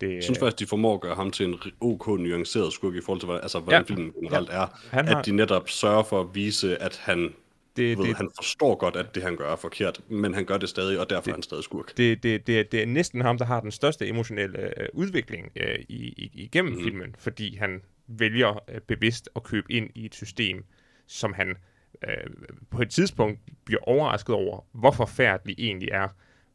Det, 0.00 0.14
jeg 0.14 0.22
synes 0.22 0.38
faktisk, 0.38 0.58
de 0.58 0.66
formår 0.66 0.94
at 0.94 1.00
gøre 1.00 1.14
ham 1.14 1.30
til 1.30 1.46
en 1.46 1.58
ok 1.80 2.06
nuanceret 2.08 2.72
skurk 2.72 2.94
i 2.94 3.00
forhold 3.00 3.20
til, 3.20 3.28
altså, 3.42 3.60
hvordan 3.60 3.80
ja, 3.88 3.94
filmen 3.94 4.12
generelt 4.12 4.48
ja. 4.48 4.62
er. 4.62 4.66
Han 4.90 5.08
har... 5.08 5.18
At 5.18 5.26
de 5.26 5.32
netop 5.32 5.68
sørger 5.68 6.02
for 6.02 6.20
at 6.20 6.26
vise, 6.34 6.82
at 6.82 6.96
han 6.96 7.34
det, 7.76 7.98
ved, 7.98 8.06
det, 8.06 8.16
han 8.16 8.30
forstår 8.36 8.74
godt, 8.74 8.96
at 8.96 9.14
det 9.14 9.22
han 9.22 9.36
gør 9.36 9.52
er 9.52 9.56
forkert, 9.56 10.00
men 10.08 10.34
han 10.34 10.44
gør 10.44 10.56
det 10.56 10.68
stadig, 10.68 11.00
og 11.00 11.10
derfor 11.10 11.22
det, 11.22 11.30
er 11.30 11.34
han 11.34 11.42
stadig 11.42 11.64
skurk. 11.64 11.96
Det, 11.96 12.22
det, 12.22 12.46
det, 12.46 12.72
det 12.72 12.82
er 12.82 12.86
næsten 12.86 13.20
ham, 13.20 13.38
der 13.38 13.44
har 13.44 13.60
den 13.60 13.70
største 13.70 14.08
emotionelle 14.08 14.80
øh, 14.80 14.88
udvikling 14.92 15.52
øh, 15.56 15.78
i, 15.88 15.94
i, 16.06 16.30
igennem 16.34 16.72
mm. 16.72 16.82
filmen, 16.82 17.14
fordi 17.18 17.56
han 17.56 17.82
vælger 18.06 18.62
øh, 18.68 18.80
bevidst 18.80 19.28
at 19.36 19.42
købe 19.42 19.72
ind 19.72 19.90
i 19.94 20.04
et 20.04 20.14
system, 20.14 20.64
som 21.06 21.32
han 21.32 21.56
øh, 22.04 22.30
på 22.70 22.82
et 22.82 22.90
tidspunkt 22.90 23.40
bliver 23.64 23.80
overrasket 23.82 24.34
over, 24.34 24.64
hvor 24.72 24.90
forfærdeligt 24.90 25.60
egentlig 25.60 25.88
er, 25.92 26.08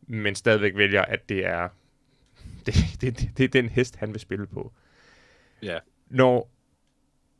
men 0.07 0.35
stadigvæk 0.35 0.77
vælger, 0.77 1.01
at 1.01 1.29
det 1.29 1.45
er 1.45 1.69
det, 2.65 2.75
det, 3.01 3.19
det, 3.19 3.37
det 3.37 3.43
er 3.43 3.47
den 3.47 3.69
hest, 3.69 3.95
han 3.95 4.11
vil 4.11 4.19
spille 4.19 4.47
på. 4.47 4.73
Ja. 5.61 5.79
Når 6.07 6.51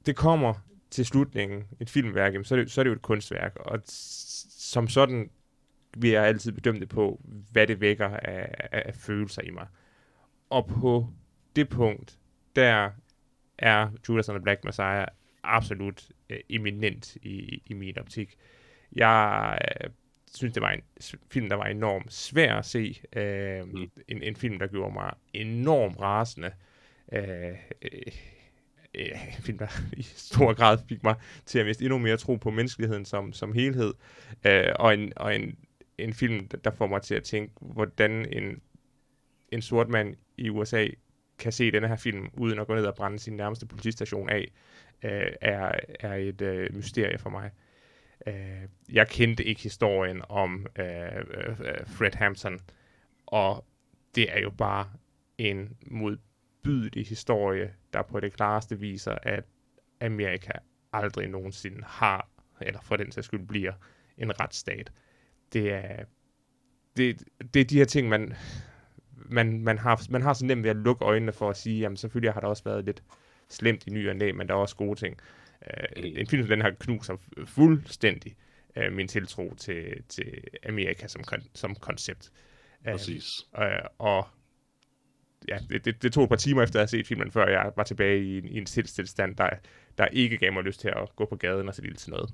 det 0.05 0.15
kommer 0.15 0.53
til 0.89 1.05
slutningen, 1.05 1.63
et 1.79 1.89
filmværk, 1.89 2.33
så 2.43 2.55
er, 2.55 2.59
det, 2.59 2.71
så 2.71 2.81
er 2.81 2.83
det 2.83 2.89
jo 2.89 2.95
et 2.95 3.01
kunstværk, 3.01 3.55
og 3.55 3.79
som 3.85 4.87
sådan 4.87 5.29
vil 5.97 6.09
jeg 6.09 6.25
altid 6.25 6.51
bedømme 6.51 6.79
det 6.79 6.89
på, 6.89 7.21
hvad 7.51 7.67
det 7.67 7.81
vækker 7.81 8.07
af, 8.07 8.55
af, 8.71 8.83
af 8.85 8.95
følelser 8.95 9.41
i 9.41 9.49
mig. 9.49 9.67
Og 10.49 10.67
på 10.67 11.07
det 11.55 11.69
punkt, 11.69 12.19
der 12.55 12.91
er 13.57 13.89
Judas 14.09 14.29
and 14.29 14.37
the 14.37 14.43
Black 14.43 14.63
Messiah 14.63 15.07
absolut 15.43 16.09
øh, 16.29 16.39
eminent 16.49 17.15
i, 17.15 17.61
i 17.65 17.73
min 17.73 17.99
optik. 17.99 18.37
Jeg 18.91 19.57
øh, 19.83 19.89
synes, 20.35 20.53
det 20.53 20.61
var 20.61 20.71
en 20.71 20.81
film, 21.31 21.49
der 21.49 21.55
var 21.55 21.65
enormt 21.65 22.13
svær 22.13 22.55
at 22.55 22.65
se. 22.65 23.01
Øh, 23.15 23.67
mm. 23.67 23.91
en, 24.07 24.23
en 24.23 24.35
film, 24.35 24.59
der 24.59 24.67
gjorde 24.67 24.93
mig 24.93 25.13
enormt 25.33 25.99
rasende. 25.99 26.51
Øh, 27.13 27.49
øh, 27.81 28.11
en 28.93 29.41
film, 29.41 29.57
der 29.57 29.67
i 29.97 30.01
stor 30.01 30.53
grad 30.53 30.77
fik 30.89 31.03
mig 31.03 31.15
til 31.45 31.59
at 31.59 31.65
miste 31.65 31.83
endnu 31.85 31.97
mere 31.97 32.17
tro 32.17 32.35
på 32.35 32.49
menneskeligheden 32.49 33.05
som, 33.05 33.33
som 33.33 33.53
helhed. 33.53 33.93
Øh, 34.45 34.71
og 34.75 34.93
en, 34.93 35.13
og 35.15 35.35
en, 35.35 35.57
en 35.97 36.13
film, 36.13 36.47
der 36.47 36.71
får 36.71 36.87
mig 36.87 37.01
til 37.01 37.15
at 37.15 37.23
tænke, 37.23 37.53
hvordan 37.61 38.33
en, 38.33 38.61
en 39.51 39.61
sort 39.61 39.89
mand 39.89 40.15
i 40.37 40.49
USA 40.49 40.87
kan 41.39 41.51
se 41.51 41.71
denne 41.71 41.87
her 41.87 41.95
film, 41.95 42.27
uden 42.33 42.59
at 42.59 42.67
gå 42.67 42.75
ned 42.75 42.85
og 42.85 42.95
brænde 42.95 43.19
sin 43.19 43.33
nærmeste 43.33 43.65
politistation 43.65 44.29
af, 44.29 44.51
øh, 45.03 45.31
er, 45.41 45.71
er 45.99 46.13
et 46.13 46.41
øh, 46.41 46.75
mysterie 46.75 47.17
for 47.17 47.29
mig. 47.29 47.51
Øh, 48.27 48.67
jeg 48.91 49.07
kendte 49.07 49.43
ikke 49.43 49.61
historien 49.61 50.21
om 50.29 50.67
øh, 50.79 50.85
øh, 51.15 51.59
øh, 51.59 51.87
Fred 51.87 52.15
Hampton, 52.15 52.59
og 53.25 53.65
det 54.15 54.37
er 54.37 54.39
jo 54.39 54.49
bare 54.49 54.89
en 55.37 55.77
modbydelig 55.87 57.05
historie, 57.07 57.73
der 57.93 58.01
på 58.01 58.19
det 58.19 58.33
klareste 58.33 58.79
viser, 58.79 59.17
at 59.23 59.43
Amerika 60.01 60.51
aldrig 60.93 61.27
nogensinde 61.27 61.83
har, 61.83 62.29
eller 62.61 62.81
for 62.81 62.95
den 62.95 63.11
sags 63.11 63.25
skyld 63.27 63.47
bliver, 63.47 63.73
en 64.17 64.39
retsstat. 64.39 64.91
Det 65.53 65.73
er, 65.73 66.03
det, 66.97 67.23
det 67.53 67.59
er 67.59 67.65
de 67.65 67.77
her 67.77 67.85
ting, 67.85 68.09
man, 68.09 68.33
man, 69.15 69.59
man, 69.59 69.77
har, 69.77 70.01
man 70.09 70.21
har 70.21 70.33
så 70.33 70.45
nemt 70.45 70.63
ved 70.63 70.69
at 70.69 70.75
lukke 70.75 71.05
øjnene 71.05 71.31
for 71.31 71.49
at 71.49 71.57
sige, 71.57 71.79
jamen 71.79 71.97
selvfølgelig 71.97 72.33
har 72.33 72.41
der 72.41 72.47
også 72.47 72.63
været 72.63 72.85
lidt 72.85 73.03
slemt 73.49 73.87
i 73.87 73.89
ny 73.89 74.09
og 74.09 74.15
næ, 74.15 74.31
men 74.31 74.47
der 74.47 74.53
er 74.53 74.57
også 74.57 74.75
gode 74.75 74.99
ting. 74.99 75.17
Uh, 75.67 76.03
en 76.03 76.27
film 76.27 76.47
den 76.47 76.61
her 76.61 76.71
knuser 76.79 77.17
fuldstændig 77.45 78.35
uh, 78.75 78.93
min 78.93 79.07
tiltro 79.07 79.53
til, 79.57 80.03
til 80.09 80.43
Amerika 80.65 81.07
som, 81.07 81.21
kon- 81.31 81.49
som 81.53 81.75
koncept. 81.75 82.31
Øh, 82.87 82.93
Præcis. 82.93 83.25
Uh, 83.57 83.63
og 83.97 84.27
ja, 85.47 85.57
det, 85.69 85.85
det, 85.85 86.01
det 86.01 86.13
tog 86.13 86.23
et 86.23 86.29
par 86.29 86.35
timer 86.35 86.63
efter 86.63 86.79
at 86.79 86.81
have 86.81 86.87
set 86.87 87.07
filmen, 87.07 87.31
før 87.31 87.47
jeg 87.47 87.71
var 87.75 87.83
tilbage 87.83 88.23
i, 88.23 88.37
i 88.37 88.57
en 88.57 88.65
tilstand, 88.65 89.35
der, 89.35 89.49
der 89.97 90.07
ikke 90.07 90.37
gav 90.37 90.53
mig 90.53 90.63
lyst 90.63 90.79
til 90.79 90.87
at 90.87 91.15
gå 91.15 91.25
på 91.25 91.35
gaden 91.35 91.67
og 91.67 91.75
se 91.75 91.81
lille 91.81 91.97
til 91.97 92.11
noget. 92.11 92.33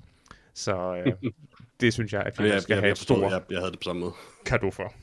Så 0.54 1.02
uh, 1.06 1.30
det 1.80 1.92
synes 1.92 2.12
jeg, 2.12 2.22
at 2.22 2.36
filmen 2.36 2.60
skal 2.60 2.74
jeg, 2.74 2.80
have 2.80 2.88
jeg, 2.88 2.96
forstår, 2.96 3.16
stor 3.16 3.30
jeg, 3.30 3.42
jeg 3.50 3.58
havde 3.58 3.70
det 3.70 3.78
på 3.78 3.84
samme 3.84 4.00
måde. 4.00 4.12
Kado 4.46 4.70
for. 4.70 4.94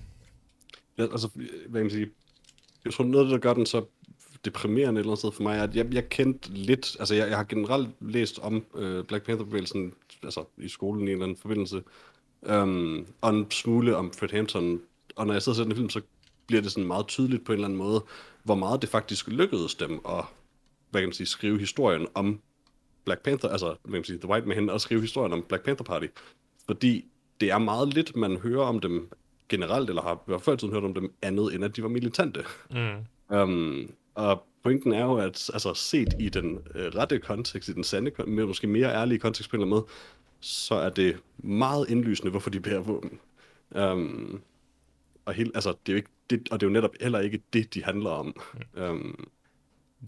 Ja, 0.97 1.03
altså, 1.03 1.29
hvad 1.35 1.79
kan 1.79 1.81
man 1.81 1.89
sige, 1.89 2.09
jeg 2.85 2.93
tror 2.93 3.03
noget, 3.03 3.31
der 3.31 3.37
gør 3.37 3.53
den 3.53 3.65
så 3.65 3.85
deprimerende 4.45 4.99
et 4.99 5.03
eller 5.03 5.11
andet 5.11 5.19
sted 5.19 5.31
for 5.31 5.43
mig, 5.43 5.57
at 5.57 5.75
jeg, 5.75 5.93
jeg 5.93 6.09
kendte 6.09 6.49
lidt, 6.49 6.95
altså 6.99 7.15
jeg, 7.15 7.29
jeg 7.29 7.37
har 7.37 7.43
generelt 7.43 7.89
læst 7.99 8.39
om 8.39 8.65
øh, 8.75 9.03
Black 9.03 9.25
Panther-bevægelsen, 9.25 9.93
altså 10.23 10.43
i 10.57 10.67
skolen 10.67 11.01
i 11.01 11.03
en 11.03 11.09
eller 11.09 11.25
anden 11.25 11.37
forbindelse, 11.37 11.83
um, 12.41 13.07
og 13.21 13.29
en 13.29 13.51
smule 13.51 13.95
om 13.95 14.11
Fred 14.13 14.29
Hampton, 14.29 14.81
og 15.15 15.27
når 15.27 15.33
jeg 15.33 15.41
sidder 15.41 15.53
og 15.53 15.57
ser 15.57 15.63
den 15.63 15.75
film, 15.75 15.89
så 15.89 16.01
bliver 16.47 16.61
det 16.61 16.71
sådan 16.71 16.87
meget 16.87 17.07
tydeligt 17.07 17.45
på 17.45 17.51
en 17.51 17.55
eller 17.55 17.67
anden 17.67 17.79
måde, 17.79 18.03
hvor 18.43 18.55
meget 18.55 18.81
det 18.81 18.89
faktisk 18.89 19.27
lykkedes 19.27 19.75
dem 19.75 19.99
at, 20.09 20.25
hvad 20.89 21.01
kan 21.01 21.07
man 21.07 21.13
sige, 21.13 21.27
skrive 21.27 21.59
historien 21.59 22.07
om 22.13 22.39
Black 23.05 23.21
Panther, 23.21 23.49
altså, 23.49 23.65
hvad 23.65 23.77
kan 23.83 23.91
man 23.91 24.03
sige, 24.03 24.19
The 24.19 24.29
White 24.29 24.47
Man, 24.47 24.69
og 24.69 24.81
skrive 24.81 25.01
historien 25.01 25.33
om 25.33 25.45
Black 25.49 25.63
Panther 25.63 25.83
Party, 25.83 26.07
fordi 26.65 27.05
det 27.41 27.51
er 27.51 27.57
meget 27.57 27.93
lidt, 27.93 28.15
man 28.15 28.37
hører 28.37 28.63
om 28.63 28.79
dem 28.79 29.09
generelt, 29.49 29.89
eller 29.89 30.01
har 30.01 30.15
i 30.15 30.17
hvert 30.25 30.41
fald 30.41 30.71
hørt 30.71 30.83
om 30.83 30.93
dem 30.93 31.13
andet, 31.21 31.55
end 31.55 31.65
at 31.65 31.75
de 31.75 31.83
var 31.83 31.89
militante. 31.89 32.43
Mm. 32.71 33.35
Um, 33.37 33.91
og 34.19 34.43
pointen 34.63 34.93
er 34.93 35.03
jo, 35.03 35.17
at 35.17 35.49
altså, 35.53 35.73
set 35.73 36.13
i 36.19 36.29
den 36.29 36.59
øh, 36.75 36.85
rette 36.85 37.19
kontekst, 37.19 37.69
i 37.69 37.73
den 37.73 37.83
sande, 37.83 38.11
med 38.27 38.45
måske 38.45 38.67
mere 38.67 38.93
ærlige 38.93 39.19
kontekst 39.19 39.49
på 39.49 39.55
en 39.55 39.61
eller 39.61 39.75
anden 39.75 39.83
måde, 39.83 39.93
så 40.39 40.75
er 40.75 40.89
det 40.89 41.17
meget 41.37 41.89
indlysende, 41.89 42.31
hvorfor 42.31 42.49
de 42.49 42.59
bærer 42.59 42.79
våben. 42.79 43.19
Um, 43.69 44.41
og, 45.25 45.33
helt, 45.33 45.51
altså, 45.55 45.69
det 45.69 45.91
er 45.91 45.93
jo 45.93 45.97
ikke 45.97 46.09
det, 46.29 46.47
og 46.51 46.59
det 46.59 46.65
er 46.65 46.69
jo 46.69 46.73
netop 46.73 46.91
heller 47.01 47.19
ikke 47.19 47.41
det, 47.53 47.73
de 47.73 47.83
handler 47.83 48.09
om. 48.09 48.41
Um, 48.81 49.29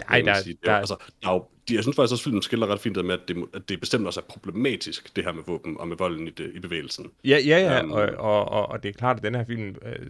Nej, 0.10 0.22
der, 0.22 0.34
sige. 0.34 0.58
Er 0.64 0.72
der, 0.72 0.78
altså, 0.78 0.96
der 1.22 1.30
er 1.30 1.34
jo, 1.34 1.46
de, 1.70 1.76
jeg 1.76 1.84
synes 1.84 1.96
faktisk 1.96 2.12
også, 2.12 2.24
filmen 2.24 2.42
skiller 2.42 2.68
ret 2.68 2.80
fint 2.80 2.96
det 2.96 3.06
med, 3.06 3.14
at 3.14 3.28
det, 3.28 3.46
at 3.54 3.70
det 3.70 3.80
bestemt 3.80 4.08
også 4.08 4.20
er 4.20 4.24
problematisk, 4.24 5.16
det 5.16 5.24
her 5.24 5.32
med 5.32 5.44
våben 5.48 5.78
og 5.78 5.88
med 5.88 5.98
volden 5.98 6.28
i, 6.28 6.30
det, 6.30 6.52
i 6.56 6.60
bevægelsen. 6.60 7.12
Ja, 7.24 7.38
ja, 7.46 7.58
ja, 7.58 7.82
Øhm. 7.82 7.92
og, 7.92 8.02
og, 8.02 8.46
og, 8.46 8.70
og 8.70 8.84
det 8.84 8.90
er 8.90 8.94
klart, 8.94 9.18
at 9.18 9.24
den 9.24 9.36
her 9.36 9.46
film, 9.46 9.76
øh, 9.86 10.08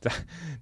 der, 0.04 0.10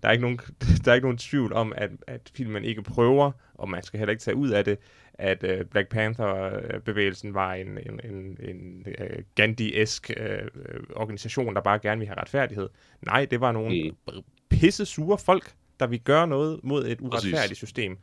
der, 0.03 0.09
er 0.09 0.13
ikke 0.13 0.23
nogen, 0.23 0.41
der 0.85 0.91
er 0.91 0.95
ikke 0.95 1.07
nogen 1.07 1.19
tvivl 1.19 1.53
om, 1.53 1.73
at, 1.77 1.91
at 2.07 2.31
filmen 2.35 2.65
ikke 2.65 2.83
prøver, 2.83 3.33
og 3.55 3.69
man 3.69 3.83
skal 3.83 3.99
heller 3.99 4.11
ikke 4.11 4.23
tage 4.23 4.37
ud 4.37 4.49
af 4.49 4.65
det, 4.65 4.79
at 5.15 5.45
øh, 5.45 5.65
Black 5.65 5.89
Panther-bevægelsen 5.89 7.35
var 7.35 7.55
en, 7.55 7.67
en, 7.69 8.01
en, 8.05 8.39
en 8.41 8.87
øh, 8.99 9.23
Gandhi-esk 9.35 10.11
øh, 10.17 10.27
øh, 10.29 10.81
organisation, 10.97 11.55
der 11.55 11.61
bare 11.61 11.79
gerne 11.79 11.99
vil 11.99 12.09
have 12.09 12.21
retfærdighed. 12.21 12.69
Nej, 13.03 13.25
det 13.25 13.41
var 13.41 13.53
nogle 13.53 13.93
mm. 14.09 14.23
pisse 14.49 14.87
sure 14.87 15.19
folk, 15.19 15.53
der 15.81 15.87
vil 15.87 16.01
gøre 16.01 16.27
noget 16.27 16.61
mod 16.63 16.87
et 16.87 17.01
uretfærdigt 17.01 17.41
Præcis. 17.41 17.59
system. 17.59 17.99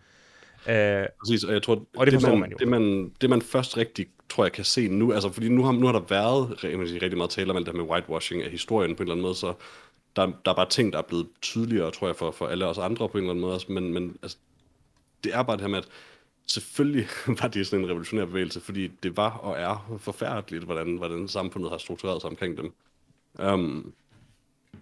Øh, 0.70 1.06
Præcis, 1.20 1.44
og 1.44 1.54
jeg 1.54 1.64
tror, 1.64 1.88
Og 1.98 2.06
det 2.06 2.14
forstår 2.14 2.30
man, 2.30 2.40
man 2.40 2.52
jo. 2.52 2.58
Det 2.60 2.68
man, 2.68 3.12
det 3.22 3.30
man 3.30 3.42
først 3.42 3.78
rigtig, 3.78 4.08
tror 4.30 4.46
jeg, 4.46 4.52
kan 4.52 4.64
se 4.64 4.88
nu, 4.88 5.14
altså 5.14 5.32
fordi 5.32 5.50
nu 5.50 5.64
har, 5.64 5.72
nu 5.72 5.86
har 5.86 5.94
der 5.94 6.06
været 6.10 6.60
sige, 6.60 7.02
rigtig 7.02 7.18
meget 7.18 7.30
tale 7.30 7.50
om 7.50 7.58
alt 7.58 7.66
det 7.66 7.76
her 7.76 7.82
med 7.82 7.92
whitewashing 7.92 8.44
af 8.44 8.52
historien 8.52 8.96
på 8.96 9.04
en 9.04 9.08
eller 9.08 9.14
anden 9.14 9.22
måde, 9.22 9.36
så 9.36 9.54
der, 10.16 10.26
der 10.46 10.52
er 10.52 10.56
bare 10.56 10.70
ting, 10.70 10.94
der 10.94 11.00
er 11.00 11.04
blevet 11.04 11.28
tydeligere, 11.42 11.92
tror 11.92 12.08
jeg, 12.08 12.16
for, 12.16 12.32
for 12.32 12.48
alle 12.48 12.66
os 12.66 12.78
andre 12.78 13.10
på 13.10 13.18
en 13.18 13.24
eller 13.24 13.32
anden 13.32 13.42
måde 13.42 13.60
men, 13.68 13.94
men 13.94 14.18
altså, 14.22 14.38
det 15.24 15.34
er 15.34 15.44
bare 15.44 15.56
det 15.56 15.62
her 15.62 15.70
med, 15.70 15.78
at 15.78 15.88
selvfølgelig 16.48 17.08
var 17.42 17.48
det 17.48 17.68
sådan 17.68 17.84
en 17.84 17.90
revolutionær 17.90 18.26
bevægelse, 18.26 18.62
fordi 18.62 18.88
det 18.88 19.18
var 19.18 19.32
og 19.32 19.60
er 19.60 19.98
forfærdeligt, 20.00 20.64
hvordan, 20.64 20.98
hvordan 20.98 21.28
samfundet 21.28 21.72
har 21.72 21.78
struktureret 21.78 22.22
sig 22.22 22.30
omkring 22.30 22.58
dem. 22.58 22.74
Um, 23.54 23.94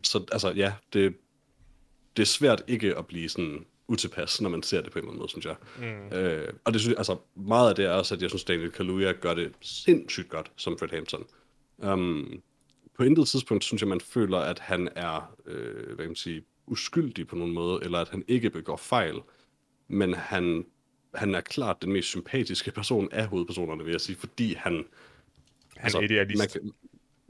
så 0.03 0.25
altså, 0.31 0.51
ja, 0.51 0.73
det, 0.93 1.15
det 2.17 2.21
er 2.21 2.27
svært 2.27 2.63
ikke 2.67 2.97
at 2.97 3.07
blive 3.07 3.29
sådan 3.29 3.65
utilpas, 3.87 4.41
når 4.41 4.49
man 4.49 4.63
ser 4.63 4.81
det 4.81 4.91
på 4.91 4.99
en 4.99 5.03
eller 5.03 5.11
anden 5.11 5.19
måde, 5.19 5.29
synes 5.29 5.45
jeg. 5.45 5.55
Mm. 5.77 6.17
Øh, 6.17 6.53
og 6.65 6.73
det 6.73 6.81
synes 6.81 6.91
jeg, 6.91 6.97
altså, 6.97 7.17
meget 7.35 7.69
af 7.69 7.75
det 7.75 7.85
er 7.85 7.89
også, 7.89 8.15
at 8.15 8.21
jeg 8.21 8.29
synes, 8.29 8.43
Daniel 8.43 8.71
Kaluuya 8.71 9.11
gør 9.11 9.33
det 9.33 9.51
sindssygt 9.61 10.29
godt 10.29 10.51
som 10.55 10.77
Fred 10.77 10.89
Hampton. 10.89 11.25
Um, 11.77 12.41
på 12.97 13.03
intet 13.03 13.27
tidspunkt 13.27 13.63
synes 13.63 13.81
jeg, 13.81 13.89
man 13.89 14.01
føler, 14.01 14.37
at 14.37 14.59
han 14.59 14.89
er, 14.95 15.35
øh, 15.45 15.85
hvad 15.85 15.97
kan 15.97 16.07
man 16.07 16.15
sige, 16.15 16.43
uskyldig 16.67 17.27
på 17.27 17.35
nogen 17.35 17.53
måde, 17.53 17.79
eller 17.83 17.99
at 17.99 18.09
han 18.09 18.23
ikke 18.27 18.49
begår 18.49 18.77
fejl, 18.77 19.15
men 19.87 20.13
han, 20.13 20.65
han 21.13 21.35
er 21.35 21.41
klart 21.41 21.81
den 21.81 21.91
mest 21.93 22.07
sympatiske 22.07 22.71
person 22.71 23.09
af 23.11 23.27
hovedpersonerne, 23.27 23.83
vil 23.83 23.91
jeg 23.91 24.01
sige, 24.01 24.15
fordi 24.15 24.53
han... 24.53 24.85
han 25.77 25.91
er 25.95 25.99
idealist. 26.01 26.39
Man, 26.39 26.47
kan- 26.63 26.71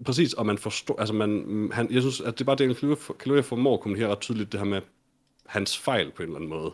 præcis, 0.06 0.34
og 0.34 0.46
man 0.46 0.58
forstår, 0.58 1.00
altså 1.00 1.14
man, 1.14 1.70
han, 1.74 1.92
jeg 1.94 2.02
synes, 2.02 2.22
at 2.22 2.34
det 2.34 2.42
er 2.42 2.46
bare 2.46 2.56
Daniel 2.56 2.76
Kaluuya 2.78 2.96
for- 3.00 3.14
Kaluuya 3.14 3.42
formår 3.42 3.74
at 3.74 3.80
kommunikere 3.80 4.12
ret 4.12 4.20
tydeligt 4.20 4.52
det 4.52 4.60
her 4.60 4.68
med 4.68 4.82
hans 5.46 5.78
fejl 5.78 6.12
på 6.12 6.24
en 6.24 6.30
eller 6.30 6.36
anden 6.36 6.50
måde, 6.50 6.74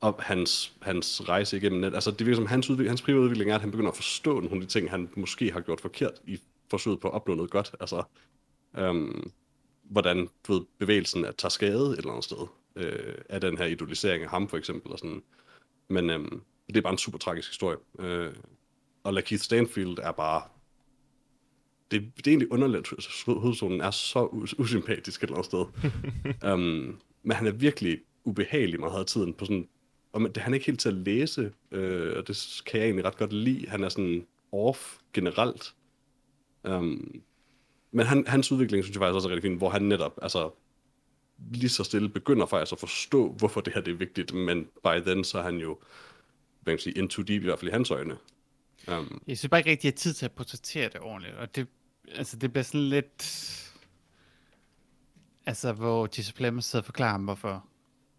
og 0.00 0.14
hans, 0.18 0.72
hans 0.82 1.28
rejse 1.28 1.56
igennem 1.56 1.80
net. 1.80 1.94
Altså 1.94 2.10
det 2.10 2.26
virker 2.26 2.36
som, 2.36 2.46
hans, 2.46 2.70
udvikling, 2.70 2.90
hans 2.90 3.02
private 3.02 3.22
udvikling 3.22 3.50
er, 3.50 3.54
at 3.54 3.60
han 3.60 3.70
begynder 3.70 3.90
at 3.90 3.96
forstå 3.96 4.40
nogle 4.40 4.54
af 4.54 4.60
de 4.60 4.66
ting, 4.66 4.90
han 4.90 5.08
måske 5.16 5.52
har 5.52 5.60
gjort 5.60 5.80
forkert 5.80 6.12
i 6.26 6.40
forsøget 6.70 7.00
på 7.00 7.08
at 7.08 7.14
opnå 7.14 7.34
noget 7.34 7.50
godt. 7.50 7.74
Altså, 7.80 8.02
øhm, 8.78 9.30
hvordan 9.82 10.28
du 10.48 10.52
ved, 10.52 10.62
bevægelsen 10.78 11.24
at 11.24 11.36
tager 11.36 11.50
skade 11.50 11.90
et 11.92 11.98
eller 11.98 12.10
andet 12.10 12.24
sted 12.24 12.46
øh, 12.76 13.14
af 13.28 13.40
den 13.40 13.58
her 13.58 13.64
idolisering 13.64 14.22
af 14.24 14.30
ham 14.30 14.48
for 14.48 14.56
eksempel. 14.56 14.92
Og 14.92 14.98
sådan. 14.98 15.22
Men 15.88 16.10
øhm, 16.10 16.40
det 16.68 16.76
er 16.76 16.80
bare 16.82 16.92
en 16.92 16.98
super 16.98 17.18
tragisk 17.18 17.48
historie. 17.48 17.76
Øh, 17.98 18.32
og 19.04 19.14
Lakeith 19.14 19.42
Stanfield 19.42 19.98
er 19.98 20.12
bare 20.12 20.42
det, 21.90 22.12
det 22.16 22.26
er 22.26 22.30
egentlig 22.30 22.52
underligt, 22.52 22.92
at 22.92 23.06
hovedpersonen 23.26 23.80
er 23.80 23.90
så 23.90 24.26
us- 24.26 24.54
usympatisk 24.58 25.22
et 25.22 25.26
eller 25.30 25.36
andet 25.36 25.46
sted. 25.46 26.52
um, 26.52 27.00
men 27.26 27.32
han 27.36 27.46
er 27.46 27.52
virkelig 27.52 27.98
ubehagelig 28.24 28.80
meget 28.80 29.00
af 29.00 29.06
tiden 29.06 29.34
på 29.34 29.44
sådan, 29.44 29.68
og 30.12 30.22
man- 30.22 30.32
det, 30.32 30.42
han 30.42 30.52
er 30.52 30.54
ikke 30.54 30.66
helt 30.66 30.80
til 30.80 30.88
at 30.88 30.94
læse, 30.94 31.52
øh, 31.70 32.16
og 32.16 32.28
det 32.28 32.62
kan 32.66 32.80
jeg 32.80 32.86
egentlig 32.86 33.04
ret 33.04 33.16
godt 33.16 33.32
lide. 33.32 33.68
Han 33.68 33.84
er 33.84 33.88
sådan 33.88 34.26
off 34.52 34.96
generelt. 35.12 35.74
Um, 36.64 37.22
men 37.92 38.06
han, 38.06 38.24
hans 38.26 38.52
udvikling 38.52 38.84
synes 38.84 38.94
jeg 38.94 39.00
faktisk 39.00 39.14
også 39.14 39.28
er 39.28 39.32
rigtig 39.32 39.50
fin, 39.50 39.58
hvor 39.58 39.70
han 39.70 39.82
netop, 39.82 40.18
altså 40.22 40.50
lige 41.50 41.68
så 41.68 41.84
stille 41.84 42.08
begynder 42.08 42.46
faktisk 42.46 42.72
at 42.72 42.78
forstå, 42.78 43.32
hvorfor 43.32 43.60
det 43.60 43.74
her 43.74 43.80
det 43.80 43.92
er 43.92 43.96
vigtigt, 43.96 44.34
men 44.34 44.64
by 44.64 45.00
then 45.06 45.24
så 45.24 45.38
er 45.38 45.42
han 45.42 45.56
jo, 45.56 45.78
hvad 46.60 46.70
kan 46.70 46.72
man 46.72 46.78
sige, 46.78 46.98
into 46.98 47.22
deep 47.22 47.42
i 47.42 47.44
hvert 47.44 47.58
fald 47.58 47.70
i 47.70 47.72
hans 47.72 47.90
øjne. 47.90 48.16
Um, 48.88 49.22
Jeg 49.26 49.38
synes 49.38 49.50
bare 49.50 49.60
ikke 49.60 49.70
rigtig, 49.70 49.88
at 49.88 49.92
jeg 49.94 49.96
har 49.96 49.96
tid 49.96 50.12
til 50.12 50.24
at 50.24 50.32
portrættere 50.32 50.88
det 50.88 51.00
ordentligt, 51.00 51.36
og 51.36 51.56
det, 51.56 51.66
altså, 52.14 52.36
det 52.36 52.52
bliver 52.52 52.64
sådan 52.64 52.80
lidt... 52.80 53.50
Altså, 55.46 55.72
hvor 55.72 56.08
Jesse 56.18 56.34
Plemons 56.34 56.64
sidder 56.64 56.82
og 56.82 56.86
forklarer 56.86 57.10
ham, 57.10 57.24
hvorfor 57.24 57.64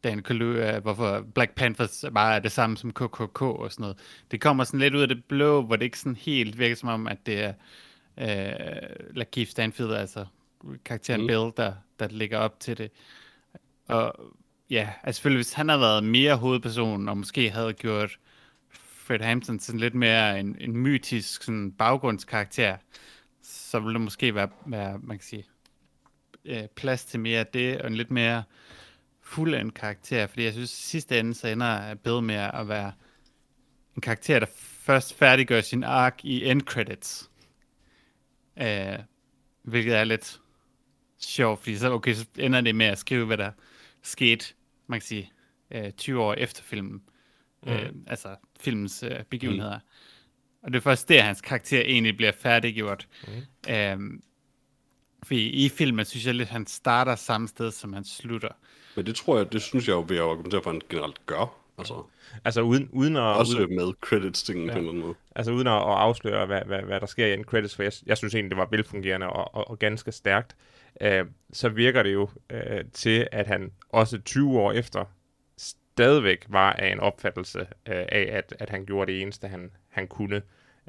Dan 0.04 0.24
Kaluuya, 0.24 0.80
hvorfor 0.80 1.26
Black 1.36 1.56
Panthers 1.56 2.06
bare 2.14 2.36
er 2.36 2.40
det 2.40 2.52
samme 2.52 2.78
som 2.78 2.92
KKK 2.92 3.42
og 3.42 3.72
sådan 3.72 3.82
noget. 3.82 3.98
Det 4.32 4.42
kommer 4.42 4.64
sådan 4.64 4.80
lidt 4.80 4.96
ud 4.96 5.02
af 5.02 5.08
det 5.08 5.26
blå, 5.26 5.62
hvor 5.62 5.76
det 5.76 5.86
ikke 5.86 6.00
sådan 6.00 6.16
helt 6.16 6.60
virker 6.60 6.76
som 6.76 6.90
om, 6.90 7.08
at 7.08 7.26
det 7.26 7.44
er 7.44 7.54
øh, 8.18 9.16
Lakeith 9.16 9.52
Stanfield, 9.52 9.94
altså 9.94 10.26
karakteren 10.86 11.22
Mm. 11.22 11.28
Bill, 11.28 11.52
der, 11.58 11.74
der 12.00 12.08
ligger 12.08 12.38
op 12.38 12.60
til 12.60 12.78
det. 12.78 12.92
Og 13.88 14.34
ja, 14.70 14.90
altså 15.04 15.18
selvfølgelig, 15.18 15.38
hvis 15.38 15.54
han 15.54 15.70
havde 15.70 15.82
været 15.82 16.04
mere 16.04 16.36
hovedperson, 16.36 17.10
og 17.10 17.18
måske 17.18 17.50
havde 17.50 17.74
gjort 17.74 18.20
Fred 19.08 19.20
Hampton 19.20 19.60
sådan 19.60 19.80
lidt 19.80 19.96
mere 19.96 20.40
en, 20.40 20.58
en 20.60 20.78
mytisk 20.78 21.44
sådan 21.44 21.72
baggrundskarakter, 21.72 22.78
så 23.42 23.80
ville 23.80 23.94
der 23.94 24.00
måske 24.00 24.36
være, 24.36 24.50
være 24.66 25.00
man 25.04 25.18
kan 25.18 25.26
sige, 25.26 25.46
øh, 26.46 26.68
plads 26.76 27.06
til 27.06 27.20
mere 27.20 27.40
af 27.40 27.48
det, 27.48 27.82
og 27.82 27.88
en 27.88 27.96
lidt 27.96 28.12
mere 28.12 28.44
fuldendt 29.22 29.74
karakter, 29.74 30.28
fordi 30.28 30.44
jeg 30.44 30.54
synes, 30.54 30.74
at 30.74 30.78
sidste 30.78 31.20
ende, 31.20 31.34
så 31.34 31.48
ender 31.48 31.96
Bill 31.96 32.22
med 32.22 32.36
at 32.36 32.68
være 32.68 32.92
en 33.96 34.02
karakter, 34.02 34.40
der 34.40 34.46
først 34.56 35.14
færdiggør 35.14 35.62
sin 35.62 35.84
ark 35.84 36.20
i 36.24 36.46
end 36.46 36.62
credits. 36.62 37.30
Øh, 38.62 39.00
hvilket 39.64 39.96
er 39.96 40.04
lidt 40.04 40.42
sjovt, 41.20 41.60
fordi 41.60 41.78
så, 41.78 41.92
okay, 41.92 42.14
så 42.14 42.26
ender 42.38 42.62
det 42.62 42.76
med 42.76 42.86
at 42.86 42.98
skrive, 42.98 43.26
hvad 43.26 43.38
der 43.38 43.52
skete, 44.02 44.46
man 44.88 45.00
kan 45.00 45.06
sige, 45.06 45.32
øh, 45.72 45.92
20 45.92 46.22
år 46.22 46.34
efter 46.34 46.64
filmen. 46.64 47.02
Mm. 47.64 47.72
Øh, 47.72 47.90
altså 48.08 48.36
filmens 48.60 49.04
øh, 49.04 49.24
begivenheder. 49.24 49.78
Mm. 49.78 49.86
Og 50.64 50.74
det 50.74 50.78
er 50.78 50.82
først 50.82 51.10
der, 51.10 51.22
hans 51.22 51.42
karakter 51.42 51.82
egentlig 51.82 52.18
bliver 52.18 52.32
færdiggjort. 52.32 53.08
Mm. 53.28 53.74
Øhm, 53.74 54.24
fordi 55.24 55.50
i 55.50 55.70
filmen 55.70 56.06
synes 56.06 56.26
jeg 56.26 56.36
lidt, 56.36 56.50
han 56.50 56.68
starter 56.68 57.16
samme 57.16 57.48
sted, 57.48 57.72
som 57.72 57.94
han 57.94 58.06
slutter. 58.06 58.50
Men 58.96 59.06
det 59.06 59.16
tror 59.16 59.38
jeg, 59.38 59.54
det 59.54 59.62
synes 59.62 59.88
jeg 59.88 59.94
jo, 59.94 60.00
vil 60.00 60.16
jeg 60.16 60.26
argumentere 60.26 60.64
for, 60.64 60.70
at 60.70 60.74
han 60.74 60.82
generelt 60.90 61.26
gør. 61.26 61.65
Altså, 61.78 62.04
Altså 62.46 62.62
uden, 62.62 62.90
uden 62.92 63.16
at... 63.16 63.22
også 63.22 63.58
uden, 63.58 63.76
med 63.76 63.94
credits-tingen 64.02 64.66
ja. 64.66 64.74
på 64.74 64.80
en 64.80 64.86
eller 64.86 64.92
anden 64.92 65.06
måde. 65.06 65.16
Altså 65.36 65.52
uden 65.52 65.68
at, 65.68 65.74
at 65.74 65.82
afsløre, 65.82 66.46
hvad, 66.46 66.62
hvad, 66.66 66.82
hvad 66.82 67.00
der 67.00 67.06
sker 67.06 67.26
i 67.26 67.34
en 67.34 67.44
credits, 67.44 67.76
for 67.76 67.84
jeg, 67.84 67.92
jeg 68.06 68.18
synes 68.18 68.36
egentlig, 68.36 68.50
det 68.52 68.58
var 68.58 68.68
velfungerende 68.72 69.30
og, 69.30 69.56
og, 69.56 69.70
og 69.70 69.80
ganske 69.80 70.12
stærkt, 70.12 70.56
øh, 71.02 71.26
så 71.54 71.70
virker 71.70 72.04
det 72.04 72.14
jo 72.14 72.30
øh, 72.50 72.84
til, 72.94 73.28
at 73.32 73.48
han 73.48 73.72
også 73.90 74.22
20 74.22 74.60
år 74.60 74.72
efter 74.72 75.06
stadigvæk 75.58 76.46
var 76.50 76.74
af 76.74 76.92
en 76.92 77.00
opfattelse 77.00 77.60
øh, 77.60 78.06
af, 78.10 78.28
at, 78.32 78.56
at 78.60 78.70
han 78.70 78.86
gjorde 78.86 79.12
det 79.12 79.22
eneste, 79.22 79.48
han, 79.48 79.72
han 79.90 80.08
kunne. 80.08 80.42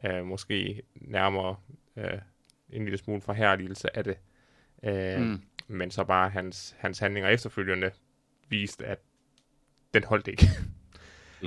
Øh, 0.04 0.24
måske 0.24 0.82
nærmere 0.94 1.56
øh, 1.96 2.18
en 2.70 2.82
lille 2.82 2.98
smule 2.98 3.20
forherligelse 3.20 3.96
af 3.96 4.04
det. 4.04 4.16
Øh, 4.84 5.20
mm. 5.20 5.42
Men 5.68 5.90
så 5.90 6.04
bare 6.04 6.30
hans, 6.30 6.76
hans 6.78 6.98
handlinger 6.98 7.30
efterfølgende 7.30 7.90
viste, 8.48 8.86
at 8.86 8.98
den 9.94 10.04
holdt 10.04 10.28
ikke. 10.28 10.46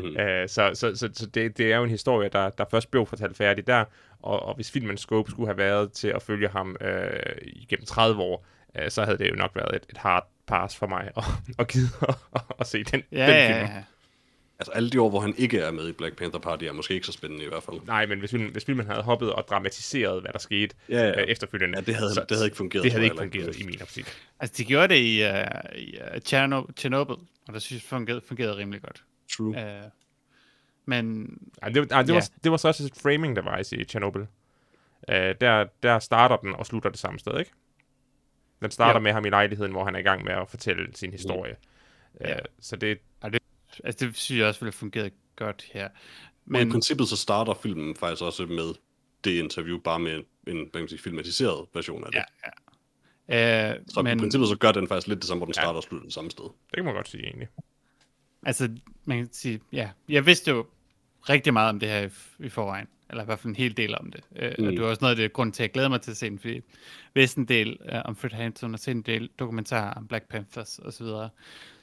Mm-hmm. 0.04 0.20
Øh, 0.20 0.50
så 0.50 0.72
så, 0.74 0.96
så, 0.96 1.10
så 1.14 1.26
det, 1.26 1.58
det 1.58 1.72
er 1.74 1.78
jo 1.78 1.84
en 1.84 1.90
historie, 1.90 2.30
der, 2.30 2.50
der 2.50 2.66
først 2.72 2.92
blev 2.92 3.06
fortalt 3.06 3.38
færdig 3.38 3.68
der, 3.68 3.86
og, 4.22 4.44
og 4.46 4.56
hvis 4.56 4.72
filmens 4.72 5.02
scope 5.02 5.32
skulle 5.32 5.48
have 5.48 5.58
været 5.58 5.92
til 5.92 6.08
at 6.08 6.22
følge 6.22 6.48
ham 6.48 6.76
øh, 6.82 7.10
igennem 7.46 7.86
30 7.86 8.22
år, 8.22 8.46
øh, 8.80 8.92
så 8.92 9.06
havde 9.06 9.18
det 9.18 9.30
jo 9.30 9.36
nok 9.36 9.52
været 9.56 9.76
et, 9.76 9.84
et 9.90 9.98
hard 9.98 10.28
pass 10.48 10.76
for 10.76 10.88
mig 10.88 11.12
at, 11.18 11.24
at 11.60 11.68
gide 11.68 11.88
at, 12.08 12.16
at 12.60 12.68
se 12.68 12.84
den, 12.84 13.04
Ja, 13.12 13.22
den 13.22 13.30
ja, 13.30 13.48
film. 13.62 13.72
ja. 13.76 13.84
Altså 14.62 14.72
alle 14.72 14.90
de 14.90 15.02
år, 15.02 15.10
hvor 15.10 15.20
han 15.20 15.34
ikke 15.38 15.60
er 15.60 15.72
med 15.72 15.90
i 15.90 15.92
Black 15.92 16.16
Panther 16.18 16.40
Party, 16.40 16.64
er 16.64 16.72
måske 16.72 16.94
ikke 16.94 17.06
så 17.06 17.12
spændende 17.12 17.46
i 17.46 17.48
hvert 17.48 17.64
fald. 17.64 17.78
Nej, 17.88 18.06
men 18.06 18.20
hvis 18.20 18.32
filmen, 18.32 18.52
hvis 18.52 18.66
filmen 18.66 18.86
havde 18.88 19.02
hoppet 19.02 19.34
og 19.34 19.46
dramatiseret, 19.50 20.22
hvad 20.22 20.32
der 20.34 20.40
skete 20.40 20.76
Ja, 20.90 20.96
ja. 21.08 21.22
Øh, 21.22 21.28
efterfølgende, 21.28 21.78
Ja, 21.78 21.82
det 21.82 21.96
havde- 21.96 22.10
det 22.16 22.32
havde 22.32 22.46
ikke 22.46 22.58
fungeret, 22.58 22.84
Det 22.84 22.92
havde 22.92 23.04
ikke 23.04 23.18
fungeret 23.18 23.60
i 23.60 23.64
min 23.66 23.82
optik. 23.82 24.06
Altså, 24.40 24.56
de 24.58 24.66
gjorde 24.66 24.88
det 24.88 25.00
i, 25.02 25.24
uh, 25.24 25.78
i 25.80 25.98
uh, 25.98 26.16
Cherno- 26.16 26.72
Chernobyl, 26.78 27.14
og 27.48 27.54
der 27.54 27.60
synes 27.60 27.84
jeg, 27.84 27.90
fungerede, 27.90 28.22
fungerede 28.28 28.58
rimelig 28.58 28.82
godt. 28.82 29.04
True. 29.38 29.50
Uh, 29.50 29.90
men 30.86 31.38
Ej, 31.62 31.70
det, 31.70 31.92
ej, 31.92 32.02
det, 32.02 32.10
Ja. 32.10 32.14
var, 32.14 32.30
det 32.44 32.52
var 32.52 32.58
så 32.58 32.68
også 32.68 32.84
et 32.84 32.96
framing 33.04 33.36
device 33.36 33.78
i 33.78 33.84
Chernobyl. 33.84 34.26
Øh, 35.10 35.36
der, 35.42 35.66
der 35.84 36.00
starter 36.00 36.38
den 36.38 36.56
og 36.56 36.66
slutter 36.66 36.90
det 36.90 37.00
samme 37.00 37.20
sted, 37.20 37.40
ikke? 37.40 37.52
Den 38.62 38.72
starter 38.72 39.00
Ja. 39.00 39.04
med 39.04 39.12
ham 39.12 39.26
i 39.26 39.30
lejligheden, 39.30 39.72
hvor 39.72 39.86
han 39.86 39.96
er 39.96 40.00
i 40.00 40.04
gang 40.04 40.24
med 40.24 40.34
at 40.34 40.50
fortælle 40.50 40.96
sin 40.96 41.12
historie. 41.12 41.56
Ja. 42.22 42.34
Øh, 42.36 42.40
så 42.60 42.76
det, 42.76 43.00
altså, 43.22 44.06
det 44.06 44.18
synes 44.18 44.40
jeg 44.40 44.48
også 44.48 44.60
ville 44.60 44.68
have 44.72 44.78
fungeret 44.78 45.14
godt 45.36 45.70
her. 45.74 45.90
Men 46.46 46.62
i 46.62 46.64
Men 46.66 46.72
princippet 46.72 47.08
så 47.08 47.18
starter 47.18 47.54
filmen 47.54 47.96
faktisk 47.96 48.24
også 48.24 48.46
med 48.46 48.74
det 49.24 49.32
interview, 49.32 49.78
bare 49.80 50.00
med 50.00 50.14
en, 50.16 50.24
en 50.48 50.58
hvad 50.58 50.72
kan 50.72 50.82
man 50.82 50.88
sige, 50.90 51.00
filmatiseret 51.00 51.68
version 51.74 52.04
af 52.04 52.12
det. 52.12 52.24
Ja, 53.30 53.74
uh, 53.76 53.82
Så 53.88 54.02
men, 54.02 54.18
i 54.18 54.22
princippet 54.22 54.50
så 54.50 54.58
gør 54.58 54.72
den 54.72 54.88
faktisk 54.88 55.08
lidt 55.08 55.20
det 55.20 55.28
samme, 55.28 55.40
hvor 55.40 55.46
den 55.46 55.54
Ja. 55.58 55.62
starter 55.62 55.78
og 55.78 55.84
slutter 55.84 56.06
det 56.06 56.14
samme 56.14 56.32
sted. 56.32 56.44
det 56.44 56.76
kan 56.76 56.86
man 56.86 56.94
godt 56.94 57.08
sige 57.10 57.24
egentlig. 57.24 57.48
Altså, 58.46 58.70
man 59.06 59.18
kan 59.18 59.30
sige, 59.32 59.60
ja, 59.72 59.90
jeg 60.10 60.26
vidste 60.26 60.52
jo 60.52 60.66
rigtig 61.30 61.54
meget 61.54 61.70
om 61.70 61.80
det 61.80 61.90
her 61.90 62.06
i, 62.06 62.10
i 62.46 62.50
forvejen, 62.50 62.88
eller 63.10 63.24
i 63.24 63.26
hvert 63.26 63.40
fald 63.40 63.50
en 63.50 63.56
hel 63.56 63.78
del 63.78 63.98
om 64.00 64.12
det. 64.12 64.22
Øh, 64.36 64.52
mm. 64.60 64.66
Og 64.66 64.72
det 64.72 64.82
var 64.82 64.88
også 64.88 65.02
noget 65.02 65.12
af 65.12 65.18
det 65.18 65.34
grund 65.34 65.54
til, 65.54 65.64
at 65.64 65.68
jeg 65.68 65.74
glæder 65.74 65.90
mig 65.90 66.02
til 66.02 66.12
at 66.12 66.18
se 66.18 66.30
den, 66.30 66.40
fordi 66.40 66.54
jeg 66.54 66.62
vidste 67.14 67.40
en 67.40 67.46
del 67.46 67.78
uh, 67.94 68.00
om 68.06 68.16
Fred 68.16 68.32
Hampton, 68.32 68.74
og 68.74 68.80
se 68.80 68.92
en 68.92 69.02
del 69.02 69.30
dokumentarer 69.40 69.94
om 69.94 70.08
Black 70.08 70.30
Panthers 70.30 70.80
osv. 70.80 70.92
Så, 70.92 71.30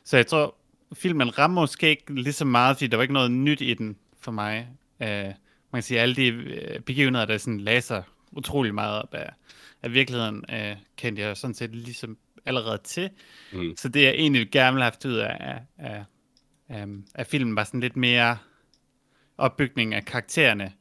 så 0.05 0.17
jeg 0.17 0.27
tror, 0.27 0.57
filmen 0.95 1.39
rammer 1.39 1.61
måske 1.61 1.89
ikke 1.89 2.23
lige 2.23 2.33
så 2.33 2.45
meget, 2.45 2.77
fordi 2.77 2.87
der 2.87 2.97
var 2.97 3.03
ikke 3.03 3.15
noget 3.15 3.31
nyt 3.31 3.61
i 3.61 3.75
den 3.75 3.97
for 4.21 4.33
mig. 4.33 4.69
Uh, 5.01 5.07
man 5.07 5.35
kan 5.75 5.83
sige, 5.83 6.01
alle 6.01 6.15
de 6.15 6.37
uh, 6.37 6.83
begivenheder, 6.83 7.27
der 7.27 7.39
sådan 7.39 7.61
læser 7.61 8.03
utrolig 8.33 8.75
meget 8.75 9.03
op 9.03 9.15
af, 9.15 9.31
af 9.83 9.93
virkeligheden, 9.93 10.45
uh, 10.53 10.77
kendte 10.97 11.23
jeg 11.23 11.37
sådan 11.37 11.55
set 11.55 11.75
ligesom 11.75 12.19
allerede 12.47 12.79
til. 12.85 13.11
Mm. 13.53 13.77
Så 13.77 13.89
det, 13.89 14.03
jeg 14.03 14.11
egentlig 14.11 14.51
gerne 14.51 14.75
ville 14.75 14.83
have 14.83 14.93
haft 14.93 15.05
ud 15.05 15.15
af, 15.15 15.61
af, 15.79 16.05
af, 16.69 16.87
af 17.15 17.27
filmen, 17.27 17.57
var 17.57 17.65
sådan 17.65 17.81
lidt 17.81 17.97
mere 17.97 18.39
opbygning 19.39 19.95
af 19.95 20.05
karaktererne, 20.05 20.73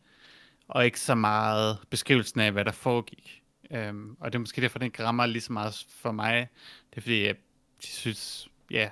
og 0.68 0.86
ikke 0.86 1.00
så 1.00 1.16
meget 1.16 1.78
beskrivelsen 1.90 2.40
af, 2.40 2.52
hvad 2.52 2.66
der 2.66 2.72
foregik. 2.72 3.42
Um, 3.90 4.18
og 4.20 4.32
det 4.32 4.36
er 4.36 4.40
måske 4.40 4.62
derfor, 4.62 4.80
den 4.80 4.92
rammer 5.00 5.26
lige 5.26 5.42
så 5.42 5.54
meget 5.54 5.86
for 5.90 6.12
mig. 6.12 6.48
Det 6.90 6.98
er 6.98 7.02
fordi, 7.02 7.26
jeg 7.26 7.36
synes, 7.80 8.48
ja, 8.72 8.90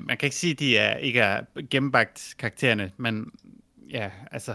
man 0.00 0.16
kan 0.16 0.26
ikke 0.26 0.36
sige, 0.36 0.52
at 0.52 0.58
de 0.58 0.78
er, 0.78 0.96
ikke 0.96 1.20
er 1.20 1.44
gennembagt 1.70 2.34
karaktererne, 2.38 2.92
men 2.96 3.32
ja, 3.90 4.10
altså, 4.30 4.54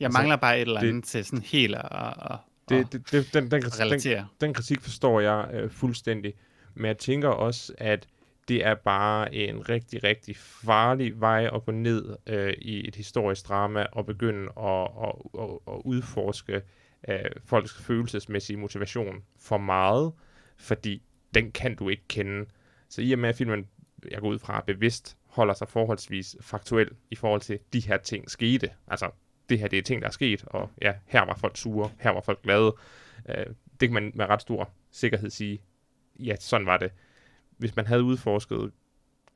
jeg 0.00 0.06
altså, 0.06 0.18
mangler 0.18 0.36
bare 0.36 0.56
et 0.56 0.60
eller 0.60 0.80
andet 0.80 0.94
det, 0.94 1.04
til 1.04 1.24
sådan 1.24 1.42
helt 1.42 1.74
at, 1.74 1.84
at, 1.90 2.38
det, 2.68 2.92
det, 2.92 3.10
det, 3.10 3.34
den, 3.34 3.50
den, 3.50 3.80
relatere. 3.80 4.18
Den, 4.18 4.26
den 4.40 4.54
kritik 4.54 4.80
forstår 4.80 5.20
jeg 5.20 5.50
øh, 5.52 5.70
fuldstændig, 5.70 6.34
men 6.74 6.86
jeg 6.86 6.98
tænker 6.98 7.28
også, 7.28 7.72
at 7.78 8.08
det 8.48 8.66
er 8.66 8.74
bare 8.74 9.34
en 9.34 9.68
rigtig, 9.68 10.04
rigtig 10.04 10.36
farlig 10.36 11.20
vej 11.20 11.50
at 11.54 11.64
gå 11.64 11.72
ned 11.72 12.16
øh, 12.26 12.54
i 12.58 12.88
et 12.88 12.96
historisk 12.96 13.48
drama 13.48 13.86
og 13.92 14.06
begynde 14.06 14.42
at, 14.58 14.88
at, 15.02 15.14
at, 15.38 15.50
at 15.68 15.82
udforske 15.84 16.62
øh, 17.08 17.18
folks 17.44 17.82
følelsesmæssige 17.82 18.56
motivation 18.56 19.24
for 19.40 19.58
meget, 19.58 20.12
fordi 20.56 21.02
den 21.34 21.52
kan 21.52 21.76
du 21.76 21.88
ikke 21.88 22.04
kende. 22.08 22.46
Så 22.88 23.02
i 23.02 23.12
og 23.12 23.18
med, 23.18 23.28
at 23.28 23.36
filmen, 23.36 23.68
jeg 24.10 24.20
går 24.20 24.28
ud 24.28 24.38
fra, 24.38 24.64
bevidst 24.66 25.16
holder 25.26 25.54
sig 25.54 25.68
forholdsvis 25.68 26.36
faktuel 26.40 26.90
i 27.10 27.14
forhold 27.14 27.40
til, 27.40 27.58
de 27.72 27.80
her 27.80 27.96
ting 27.96 28.30
skete. 28.30 28.70
Altså, 28.88 29.10
det 29.48 29.58
her 29.58 29.68
det 29.68 29.78
er 29.78 29.82
ting, 29.82 30.02
der 30.02 30.08
er 30.08 30.12
sket, 30.12 30.44
og 30.46 30.70
ja, 30.82 30.94
her 31.06 31.24
var 31.24 31.34
folk 31.34 31.56
sure, 31.56 31.90
her 32.00 32.10
var 32.10 32.20
folk 32.20 32.42
glade. 32.42 32.74
Øh, 33.28 33.46
det 33.80 33.88
kan 33.88 33.92
man 33.92 34.12
med 34.14 34.26
ret 34.26 34.42
stor 34.42 34.70
sikkerhed 34.90 35.30
sige, 35.30 35.62
ja, 36.18 36.36
sådan 36.36 36.66
var 36.66 36.76
det 36.76 36.92
hvis 37.56 37.76
man 37.76 37.86
havde 37.86 38.02
udforsket 38.02 38.72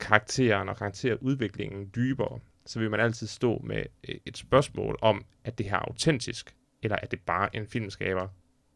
karakteren 0.01 0.69
og 0.69 0.77
karakterudviklingen 0.77 1.91
dybere, 1.95 2.41
så 2.67 2.79
vil 2.79 2.91
man 2.91 3.01
altid 3.01 3.27
stå 3.27 3.59
med 3.65 3.85
et 4.27 4.39
spørgsmål 4.39 4.99
om, 5.03 5.25
at 5.45 5.59
det 5.59 5.67
her 5.67 5.77
er 5.77 5.89
autentisk, 5.89 6.55
eller 6.83 6.97
er 7.03 7.07
det 7.07 7.21
bare 7.21 7.57
en 7.57 7.67
filmskaber, 7.67 8.29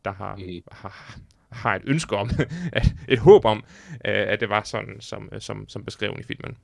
der 0.04 0.12
har, 0.12 0.36
mm. 0.36 0.62
har, 0.72 1.18
har 1.48 1.76
et 1.76 1.82
ønske 1.84 2.16
om, 2.16 2.30
et 3.08 3.18
håb 3.18 3.44
om, 3.44 3.64
at 4.00 4.40
det 4.40 4.48
var 4.48 4.62
sådan, 4.62 5.00
som, 5.00 5.28
som, 5.38 5.68
som 5.68 5.84
beskrevet 5.84 6.20
i 6.20 6.22
filmen. 6.22 6.56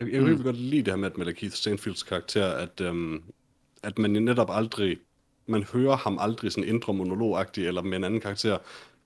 Jeg, 0.00 0.12
jeg 0.12 0.24
vil 0.24 0.36
mm. 0.36 0.42
godt 0.42 0.56
lide 0.56 0.82
det 0.82 0.92
her 0.92 0.96
med, 0.96 1.10
med 1.16 1.32
Keith 1.32 1.54
Stanfields 1.54 2.02
karakter, 2.02 2.46
at, 2.46 2.80
øhm, 2.80 3.22
at 3.82 3.98
man 3.98 4.10
netop 4.10 4.50
aldrig, 4.50 4.98
man 5.46 5.62
hører 5.62 5.96
ham 5.96 6.18
aldrig 6.20 6.52
sådan 6.52 6.68
indre 6.68 6.94
monologagtig 6.94 7.66
eller 7.66 7.82
med 7.82 7.96
en 7.98 8.04
anden 8.04 8.20
karakter, 8.20 8.58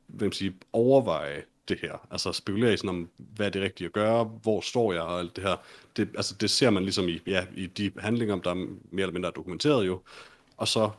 hvem 0.07 0.33
sige, 0.33 0.55
overveje 0.72 1.43
det 1.68 1.78
her. 1.80 2.06
Altså 2.10 2.32
spekulere 2.32 2.74
i 2.74 2.76
sådan 2.76 2.90
om, 2.90 3.08
hvad 3.16 3.46
er 3.46 3.50
det 3.50 3.62
rigtige 3.62 3.86
at 3.86 3.92
gøre, 3.92 4.24
hvor 4.24 4.60
står 4.60 4.92
jeg 4.92 5.02
og 5.02 5.18
alt 5.18 5.36
det 5.36 5.44
her. 5.44 5.56
Det, 5.96 6.08
altså, 6.16 6.34
det 6.40 6.50
ser 6.50 6.70
man 6.70 6.82
ligesom 6.82 7.08
i, 7.08 7.20
ja, 7.26 7.46
i 7.56 7.66
de 7.66 7.90
handlinger, 7.98 8.36
der 8.36 8.50
er 8.50 8.54
mere 8.54 8.76
eller 8.92 9.12
mindre 9.12 9.32
dokumenteret 9.36 9.86
jo. 9.86 10.00
Og 10.56 10.68
så 10.68 10.90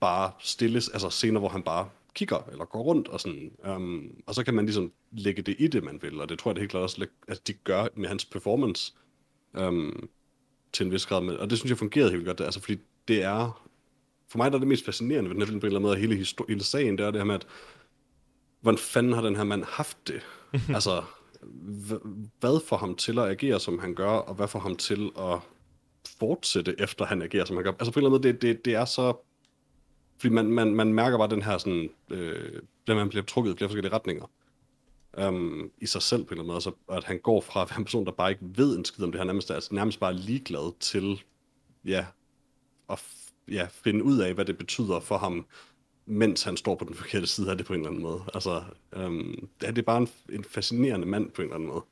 bare 0.00 0.30
stilles, 0.38 0.88
altså 0.88 1.10
scener, 1.10 1.40
hvor 1.40 1.48
han 1.48 1.62
bare 1.62 1.88
kigger 2.14 2.48
eller 2.52 2.64
går 2.64 2.82
rundt 2.82 3.08
og 3.08 3.20
sådan. 3.20 3.50
Um, 3.68 4.22
og 4.26 4.34
så 4.34 4.44
kan 4.44 4.54
man 4.54 4.64
ligesom 4.64 4.92
lægge 5.12 5.42
det 5.42 5.56
i 5.58 5.66
det, 5.66 5.84
man 5.84 5.98
vil. 6.02 6.20
Og 6.20 6.28
det 6.28 6.38
tror 6.38 6.50
jeg 6.50 6.54
det 6.56 6.62
helt 6.62 6.70
klart 6.70 6.82
også, 6.82 7.06
at 7.28 7.46
de 7.46 7.52
gør 7.52 7.86
med 7.94 8.08
hans 8.08 8.24
performance 8.24 8.92
um, 9.54 10.08
til 10.72 10.86
en 10.86 10.92
vis 10.92 11.06
grad. 11.06 11.22
Med, 11.22 11.36
og 11.36 11.50
det 11.50 11.58
synes 11.58 11.70
jeg 11.70 11.78
fungerede 11.78 12.10
helt 12.10 12.26
godt. 12.26 12.40
Altså 12.40 12.60
fordi 12.60 12.78
det 13.08 13.22
er, 13.22 13.68
for 14.28 14.38
mig 14.38 14.50
der 14.50 14.56
er 14.56 14.60
det 14.60 14.68
mest 14.68 14.84
fascinerende 14.84 15.30
ved 15.30 15.34
den 15.34 15.42
her 15.42 15.46
film 15.46 15.60
på 15.60 15.66
en 15.66 15.68
eller 15.68 15.78
anden 15.78 15.88
måde, 15.88 16.00
hele, 16.00 16.26
hele 16.48 16.64
sagen, 16.64 16.98
det 16.98 17.06
er 17.06 17.10
det 17.10 17.20
her 17.20 17.26
med, 17.26 17.34
at 17.34 17.46
hvordan 18.66 18.78
fanden 18.78 19.12
har 19.12 19.22
den 19.22 19.36
her 19.36 19.44
mand 19.44 19.64
haft 19.64 20.08
det? 20.08 20.20
altså, 20.76 21.02
hvad 22.40 22.66
får 22.66 22.76
ham 22.76 22.94
til 22.94 23.18
at 23.18 23.28
agere, 23.28 23.60
som 23.60 23.78
han 23.78 23.94
gør, 23.94 24.08
og 24.08 24.34
hvad 24.34 24.48
får 24.48 24.58
ham 24.58 24.76
til 24.76 25.10
at 25.18 25.38
fortsætte, 26.18 26.74
efter 26.78 27.04
han 27.04 27.22
agerer, 27.22 27.44
som 27.44 27.56
han 27.56 27.64
gør? 27.64 27.72
Altså 27.72 27.92
på 27.92 28.00
en 28.00 28.06
eller 28.06 28.16
anden 28.16 28.28
måde, 28.28 28.32
det, 28.32 28.42
det, 28.42 28.64
det 28.64 28.74
er 28.74 28.84
så... 28.84 29.16
Fordi 30.18 30.34
man, 30.34 30.46
man, 30.46 30.74
man 30.74 30.94
mærker 30.94 31.18
bare 31.18 31.28
den 31.28 31.42
her 31.42 31.58
sådan... 31.58 31.90
Øh, 32.10 32.62
man 32.88 33.08
bliver 33.08 33.24
trukket 33.24 33.54
i 33.54 33.56
flere 33.56 33.68
forskellige 33.68 33.94
retninger. 33.94 34.30
Um, 35.18 35.70
i 35.78 35.86
sig 35.86 36.02
selv 36.02 36.24
på 36.24 36.34
en 36.34 36.40
eller 36.40 36.42
anden 36.42 36.52
måde. 36.52 36.60
Så 36.60 36.72
at 36.96 37.04
han 37.04 37.18
går 37.18 37.40
fra 37.40 37.62
at 37.62 37.70
være 37.70 37.78
en 37.78 37.84
person, 37.84 38.06
der 38.06 38.12
bare 38.12 38.30
ikke 38.30 38.44
ved 38.56 38.78
en 38.78 38.84
skid 38.84 39.04
om 39.04 39.12
det 39.12 39.20
her, 39.20 39.24
nærmest, 39.24 39.50
altså, 39.50 39.74
nærmest 39.74 40.00
bare 40.00 40.14
ligeglad 40.14 40.78
til, 40.80 41.22
ja, 41.84 42.06
at 42.90 43.02
ja, 43.48 43.66
finde 43.70 44.04
ud 44.04 44.18
af, 44.18 44.34
hvad 44.34 44.44
det 44.44 44.58
betyder 44.58 45.00
for 45.00 45.18
ham 45.18 45.46
mens 46.06 46.42
han 46.42 46.56
står 46.56 46.74
på 46.74 46.84
den 46.84 46.94
forkerte 46.94 47.26
side 47.26 47.50
af 47.50 47.56
det 47.56 47.66
på 47.66 47.74
en 47.74 47.80
eller 47.80 47.90
anden 47.90 48.02
måde. 48.02 48.22
Altså, 48.34 48.62
øhm, 48.92 49.48
det 49.60 49.78
er 49.78 49.82
bare 49.82 49.98
en, 49.98 50.08
en 50.32 50.44
fascinerende 50.44 51.06
mand 51.06 51.30
på 51.30 51.42
en 51.42 51.46
eller 51.46 51.54
anden 51.54 51.68
måde. 51.68 51.82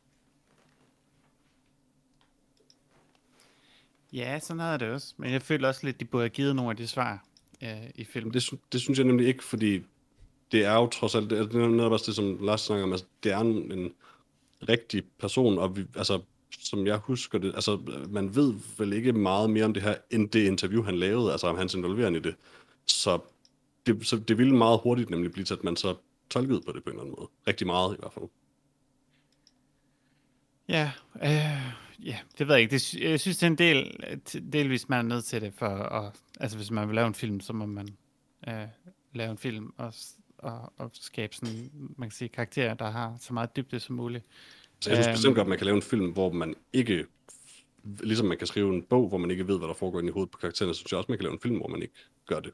Ja, 4.12 4.39
sådan 4.39 4.61
er 4.61 4.77
det 4.77 4.89
også. 4.89 5.15
Men 5.17 5.33
jeg 5.33 5.43
føler 5.43 5.69
også 5.69 5.81
lidt, 5.85 5.95
at 5.95 6.01
de 6.01 6.05
burde 6.05 6.23
have 6.23 6.31
givet 6.31 6.57
nogle 6.57 6.71
af 6.71 6.77
de 6.77 6.87
svar 6.87 7.25
øh, 7.62 7.91
i 7.95 8.05
filmen. 8.05 8.35
Det, 8.35 8.51
det 8.73 8.81
synes 8.81 8.99
jeg 8.99 9.07
nemlig 9.07 9.27
ikke, 9.29 9.45
fordi 9.45 9.83
det 10.53 10.65
er 10.65 10.75
jo 10.75 10.87
trods 10.87 11.15
alt, 11.15 11.31
det 11.31 11.55
er 11.55 11.69
netop 11.69 11.93
også 11.93 12.07
det, 12.07 12.15
som 12.17 12.39
Lars 12.41 12.61
snakker 12.61 12.85
om, 12.85 12.93
altså, 12.93 13.07
det 13.23 13.33
er 13.33 13.39
en, 13.39 13.73
en 13.73 13.93
rigtig 14.69 15.03
person, 15.19 15.59
og 15.59 15.77
vi, 15.77 15.85
altså, 15.97 16.21
som 16.51 16.87
jeg 16.87 16.97
husker 16.97 17.39
det, 17.39 17.53
altså, 17.55 17.81
man 18.09 18.37
ved 18.37 18.55
vel 18.79 18.93
ikke 18.93 19.12
meget 19.12 19.51
mere 19.51 19.65
om 19.65 19.75
det 19.75 19.83
her, 19.83 19.95
end 20.11 20.29
det 20.29 20.47
interview, 20.47 20.83
han 20.83 20.99
lavede, 20.99 21.33
altså 21.33 21.47
om 21.47 21.57
hans 21.57 21.75
involvering 21.75 22.17
i 22.17 22.21
det. 22.21 22.35
Så 22.87 23.19
det, 23.87 24.07
så 24.07 24.16
det 24.16 24.39
ville 24.39 24.57
meget 24.57 24.80
hurtigt 24.82 25.11
nemlig 25.11 25.32
blive 25.32 25.45
til, 25.45 25.55
at 25.55 25.64
man 25.64 25.76
så 25.76 25.97
tolkede 26.30 26.61
på 26.66 26.72
det 26.72 26.85
på 26.85 26.91
en 26.91 26.97
eller 26.97 27.03
anden 27.03 27.16
måde. 27.18 27.30
Rigtig 27.47 27.66
meget 27.66 27.95
i 27.95 27.97
hvert 27.99 28.12
fald. 28.12 28.24
Ja, 30.68 30.91
øh, 31.22 32.07
ja, 32.07 32.18
det 32.39 32.49
ved 32.49 32.55
jeg 32.55 32.62
ikke. 32.62 32.74
Det, 32.74 32.95
jeg 32.95 33.20
synes, 33.20 33.39
det 33.39 33.47
er 33.47 33.51
en 33.51 33.59
del, 33.59 33.99
delvis 34.53 34.89
man 34.89 34.99
er 34.99 35.09
nødt 35.14 35.24
til 35.24 35.41
det, 35.41 35.55
for 35.55 35.66
at, 35.66 36.12
altså 36.41 36.57
hvis 36.57 36.70
man 36.70 36.89
vil 36.89 36.95
lave 36.95 37.07
en 37.07 37.14
film, 37.14 37.41
så 37.41 37.53
må 37.53 37.66
man 37.66 37.89
øh, 38.49 38.66
lave 39.12 39.30
en 39.30 39.39
film 39.39 39.72
og, 39.76 39.95
og, 40.39 40.72
og 40.76 40.91
skabe 40.93 41.35
sådan, 41.35 41.70
man 41.97 42.09
kan 42.09 42.16
sige, 42.16 42.28
karakterer, 42.28 42.74
der 42.74 42.91
har 42.91 43.16
så 43.20 43.35
meget 43.35 43.57
dybde 43.57 43.80
som 43.80 43.97
muligt. 43.97 44.24
Så 44.80 44.91
jeg 44.91 44.97
synes 44.97 45.07
øhm, 45.07 45.14
bestemt 45.14 45.35
godt, 45.35 45.45
at 45.45 45.49
man 45.49 45.59
kan 45.59 45.64
lave 45.64 45.76
en 45.76 45.82
film, 45.82 46.12
hvor 46.12 46.32
man 46.32 46.55
ikke, 46.72 47.07
ligesom 47.85 48.26
man 48.26 48.39
kan 48.39 48.47
skrive 48.47 48.74
en 48.74 48.82
bog, 48.82 49.09
hvor 49.09 49.18
man 49.18 49.30
ikke 49.30 49.49
ved, 49.49 49.59
hvad 49.59 49.68
der 49.68 49.74
foregår 49.74 49.99
inde 49.99 50.09
i 50.09 50.12
hovedet 50.12 50.30
på 50.30 50.39
karaktererne, 50.39 50.74
så 50.74 50.78
synes 50.78 50.93
jeg 50.93 50.99
også, 50.99 51.12
man 51.12 51.18
kan 51.18 51.24
lave 51.24 51.32
en 51.32 51.41
film, 51.41 51.57
hvor 51.57 51.68
man 51.68 51.82
ikke 51.82 51.95
gør 52.26 52.41
det. 52.41 52.53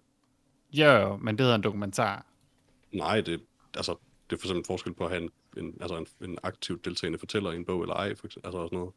Jo, 0.72 0.90
jo, 0.90 1.16
men 1.16 1.38
det 1.38 1.40
hedder 1.40 1.54
en 1.54 1.62
dokumentar. 1.62 2.26
Nej, 2.92 3.20
det, 3.20 3.40
altså, 3.76 3.96
det 4.30 4.36
er 4.36 4.40
for 4.40 4.46
eksempel 4.46 4.64
forskel 4.66 4.94
på 4.94 5.04
at 5.04 5.10
have 5.10 5.22
en, 5.22 5.30
en, 5.56 5.78
altså 5.80 5.96
en, 5.96 6.06
en 6.30 6.38
aktivt 6.42 6.84
deltagende 6.84 7.18
fortæller 7.18 7.52
i 7.52 7.56
en 7.56 7.64
bog 7.64 7.82
eller 7.82 7.94
ej, 7.94 8.14
for 8.14 8.26
eksempel, 8.26 8.46
altså 8.46 8.58
også 8.58 8.74
noget. 8.74 8.92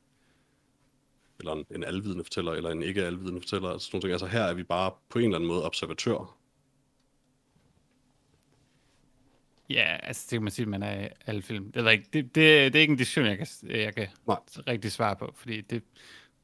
Eller 1.39 1.53
en, 1.53 1.65
en 1.75 1.83
alvidende 1.83 2.23
fortæller, 2.23 2.51
eller 2.51 2.69
en 2.69 2.83
ikke 2.83 3.05
alvidende 3.05 3.41
fortæller. 3.41 3.69
Altså, 3.69 3.87
sådan 3.87 4.01
ting. 4.01 4.11
altså 4.11 4.27
her 4.27 4.41
er 4.41 4.53
vi 4.53 4.63
bare 4.63 4.91
på 5.09 5.19
en 5.19 5.25
eller 5.25 5.35
anden 5.35 5.47
måde 5.47 5.63
observatør. 5.63 6.37
Ja, 9.69 9.97
altså 10.03 10.27
det 10.29 10.35
kan 10.35 10.43
man 10.43 10.51
sige, 10.51 10.63
at 10.63 10.69
man 10.69 10.83
er 10.83 11.07
alle 11.25 11.41
film. 11.41 11.71
Det 11.71 11.85
er, 11.85 11.89
ikke, 11.89 12.09
det, 12.13 12.35
det, 12.35 12.73
det 12.73 12.75
er 12.75 12.81
ikke 12.81 12.91
en 12.91 12.97
diskussion, 12.97 13.25
jeg 13.25 13.37
kan, 13.37 13.47
jeg 13.63 13.95
kan 13.95 14.07
Nej. 14.27 14.37
rigtig 14.67 14.91
svare 14.91 15.15
på, 15.15 15.33
fordi 15.35 15.61
det, 15.61 15.83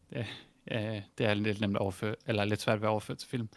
det, 0.09 0.25
Øh, 0.71 1.01
det 1.17 1.25
er 1.25 1.33
lidt 1.33 1.61
nemt 1.61 1.75
at 1.75 1.81
overføre, 1.81 2.15
eller 2.27 2.45
lidt 2.45 2.61
svært 2.61 2.83
at 2.83 2.87
overføre 2.87 3.17
til 3.17 3.29
film. 3.29 3.49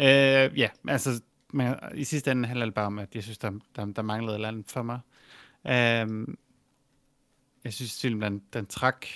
Øh, 0.00 0.58
ja, 0.58 0.68
altså, 0.88 1.22
men 1.52 1.74
i 1.94 2.04
sidste 2.04 2.30
ende 2.30 2.48
handler 2.48 2.66
det 2.66 2.74
bare 2.74 2.86
om, 2.86 2.98
at 2.98 3.14
jeg 3.14 3.22
synes, 3.22 3.38
der, 3.38 3.52
der, 3.76 3.84
der 3.84 4.02
manglede 4.02 4.32
et 4.32 4.34
eller 4.34 4.48
andet 4.48 4.70
for 4.70 4.82
mig. 4.82 5.00
Øh, 5.66 6.36
jeg 7.64 7.72
synes, 7.72 8.00
filmen, 8.00 8.32
den, 8.32 8.42
den 8.52 8.66
trak, 8.66 9.06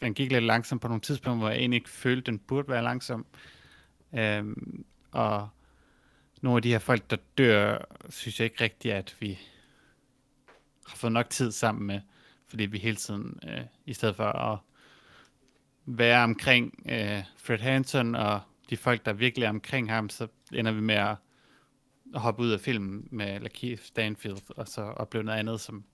den 0.00 0.14
gik 0.14 0.32
lidt 0.32 0.44
langsomt 0.44 0.82
på 0.82 0.88
nogle 0.88 1.00
tidspunkter, 1.00 1.38
hvor 1.38 1.48
jeg 1.48 1.58
egentlig 1.58 1.76
ikke 1.76 1.90
følte, 1.90 2.30
den 2.30 2.38
burde 2.38 2.68
være 2.68 2.82
langsom. 2.82 3.26
Øh, 4.14 4.44
og 5.12 5.48
nogle 6.42 6.58
af 6.58 6.62
de 6.62 6.70
her 6.70 6.78
folk, 6.78 7.10
der 7.10 7.16
dør, 7.38 7.78
synes 8.08 8.40
jeg 8.40 8.44
ikke 8.44 8.64
rigtigt, 8.64 8.94
at 8.94 9.16
vi 9.20 9.38
har 10.86 10.96
fået 10.96 11.12
nok 11.12 11.30
tid 11.30 11.52
sammen 11.52 11.86
med, 11.86 12.00
fordi 12.46 12.66
vi 12.66 12.78
hele 12.78 12.96
tiden, 12.96 13.40
øh, 13.48 13.60
i 13.86 13.92
stedet 13.92 14.16
for 14.16 14.24
at 14.24 14.58
være 15.96 16.24
omkring 16.24 16.82
øh, 16.86 17.22
Fred 17.36 17.58
Hansen 17.58 18.14
og 18.14 18.40
de 18.70 18.76
folk, 18.76 19.04
der 19.04 19.12
virkelig 19.12 19.44
er 19.44 19.48
omkring 19.48 19.90
ham, 19.90 20.08
så 20.08 20.28
ender 20.52 20.72
vi 20.72 20.80
med 20.80 20.94
at 20.94 21.16
hoppe 22.14 22.42
ud 22.42 22.50
af 22.50 22.60
filmen 22.60 23.08
med 23.10 23.40
Lakeith 23.40 23.82
Stanfield, 23.82 24.38
og 24.56 24.68
så 24.68 24.82
opleve 24.82 25.24
noget 25.24 25.38
andet, 25.38 25.60
som 25.60 25.84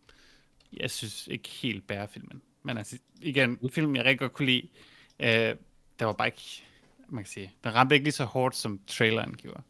jeg 0.73 0.91
synes 0.91 1.27
ikke 1.27 1.49
helt 1.49 1.87
bærer 1.87 2.07
filmen. 2.07 2.43
Men 2.63 2.79
altså, 2.79 2.99
igen, 3.21 3.71
film, 3.71 3.97
jeg 3.97 4.05
rigtig 4.05 4.19
godt 4.19 4.33
kunne 4.33 4.47
lide, 4.47 4.69
øh, 5.21 5.57
der 5.99 6.05
var 6.05 6.13
bare 6.13 6.29
ikke, 6.29 6.65
man 7.09 7.25
kan 7.25 7.31
sige, 7.31 7.53
den 7.65 7.75
ramte 7.75 7.95
ikke 7.95 8.05
lige 8.05 8.13
så 8.13 8.25
hårdt, 8.25 8.57
som 8.57 8.81
traileren 8.87 9.37
gjorde. 9.37 9.63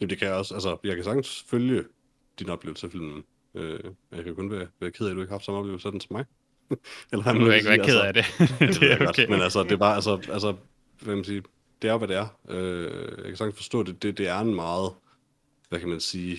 Jamen, 0.00 0.10
det 0.10 0.18
kan 0.18 0.28
jeg 0.28 0.36
også. 0.36 0.54
Altså, 0.54 0.76
jeg 0.84 0.94
kan 0.94 1.04
sagtens 1.04 1.44
følge 1.48 1.84
din 2.38 2.48
oplevelse 2.48 2.86
af 2.86 2.92
filmen. 2.92 3.24
Øh, 3.54 3.80
jeg 4.12 4.24
kan 4.24 4.34
kun 4.34 4.50
være, 4.50 4.66
være 4.80 4.90
ked 4.90 5.06
af, 5.06 5.10
at 5.10 5.16
du 5.16 5.20
ikke 5.20 5.30
har 5.30 5.34
haft 5.34 5.44
samme 5.44 5.60
oplevelse 5.60 5.88
af 5.88 5.92
den 5.92 6.00
som 6.00 6.16
mig. 6.16 6.24
Eller 7.12 7.26
er 7.26 7.32
vil 7.32 7.46
jeg 7.46 7.56
ikke 7.56 7.68
være 7.68 7.78
ked 7.78 8.00
altså. 8.00 8.02
af 8.02 8.14
det. 8.14 8.24
det 8.80 8.92
er 8.92 8.98
godt, 8.98 9.08
okay. 9.08 9.26
Men 9.28 9.40
altså, 9.40 9.62
det 9.62 9.72
er 9.72 9.76
bare, 9.76 9.94
altså, 9.94 10.20
altså 10.32 10.54
hvad 11.00 11.14
man 11.14 11.24
sige, 11.24 11.42
det 11.82 11.90
er 11.90 11.96
hvad 11.96 12.08
det 12.08 12.16
er. 12.16 12.26
Øh, 12.48 13.16
jeg 13.16 13.24
kan 13.24 13.36
sagtens 13.36 13.56
forstå, 13.56 13.82
det, 13.82 14.02
det, 14.02 14.18
det 14.18 14.28
er 14.28 14.38
en 14.38 14.54
meget, 14.54 14.92
hvad 15.68 15.80
kan 15.80 15.88
man 15.88 16.00
sige, 16.00 16.38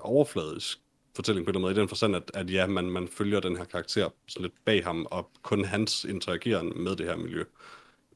overfladisk 0.00 0.78
fortælling 1.16 1.46
på 1.46 1.50
en 1.50 1.56
eller 1.56 1.58
anden 1.58 1.74
måde, 1.74 1.80
i 1.80 1.80
den 1.80 1.88
forstand, 1.88 2.16
at, 2.16 2.30
at 2.34 2.50
ja, 2.50 2.66
man, 2.66 2.90
man 2.90 3.08
følger 3.08 3.40
den 3.40 3.56
her 3.56 3.64
karakter 3.64 4.08
sådan 4.28 4.42
lidt 4.42 4.64
bag 4.64 4.84
ham, 4.84 5.06
og 5.10 5.30
kun 5.42 5.64
hans 5.64 6.04
interageren 6.04 6.72
med 6.76 6.96
det 6.96 7.06
her 7.06 7.16
miljø, 7.16 7.44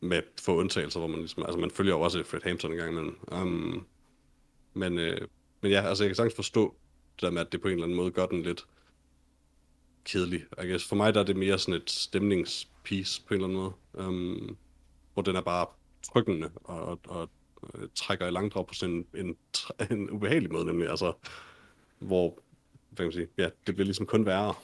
med 0.01 0.23
få 0.41 0.57
undtagelser, 0.57 0.99
hvor 0.99 1.09
man 1.09 1.19
ligesom, 1.19 1.43
altså 1.43 1.59
man 1.59 1.71
følger 1.71 1.95
jo 1.95 2.01
også 2.01 2.25
Fred 2.25 2.41
Hampton 2.45 2.73
en 2.73 2.79
gang 2.79 2.91
imellem. 2.91 3.19
Um, 3.33 3.87
men, 4.75 4.99
øh, 4.99 5.21
men 5.61 5.73
ja, 5.73 5.89
altså 5.89 6.05
jeg 6.05 6.09
kan 6.09 6.17
sagtens 6.17 6.35
forstå 6.35 6.75
det 7.15 7.23
der 7.23 7.31
med, 7.31 7.41
at 7.41 7.53
det 7.53 7.61
på 7.61 7.69
en 7.69 7.73
eller 7.73 7.85
anden 7.85 7.97
måde 7.97 8.11
gør 8.11 8.27
den 8.27 8.43
lidt 8.43 8.67
kedelig. 10.07 10.41
I 10.63 10.67
guess. 10.67 10.89
For 10.89 10.97
mig 10.97 11.15
der 11.15 11.21
er 11.21 11.25
det 11.25 11.37
mere 11.37 11.59
sådan 11.59 11.75
et 11.75 11.91
stemningspiece 11.91 13.23
på 13.27 13.35
en 13.35 13.41
eller 13.41 13.49
anden 13.49 13.59
måde, 13.59 14.09
um, 14.09 14.57
hvor 15.15 15.23
den 15.23 15.37
er 15.37 15.41
bare 15.41 15.67
trykkende 16.03 16.51
og, 16.65 16.87
og, 16.87 17.01
og 17.05 17.31
øh, 17.75 17.89
trækker 17.95 18.27
i 18.27 18.31
langdrag 18.31 18.67
på 18.67 18.75
sådan 18.75 19.07
en, 19.15 19.27
en, 19.27 19.37
en 19.99 20.11
ubehagelig 20.11 20.53
måde 20.53 20.65
nemlig, 20.65 20.89
altså 20.89 21.13
hvor, 21.99 22.39
hvad 22.91 22.97
kan 22.97 23.05
man 23.05 23.13
sige, 23.13 23.29
ja, 23.39 23.49
det 23.67 23.75
bliver 23.75 23.85
ligesom 23.85 24.07
kun 24.07 24.27
værre. 24.27 24.55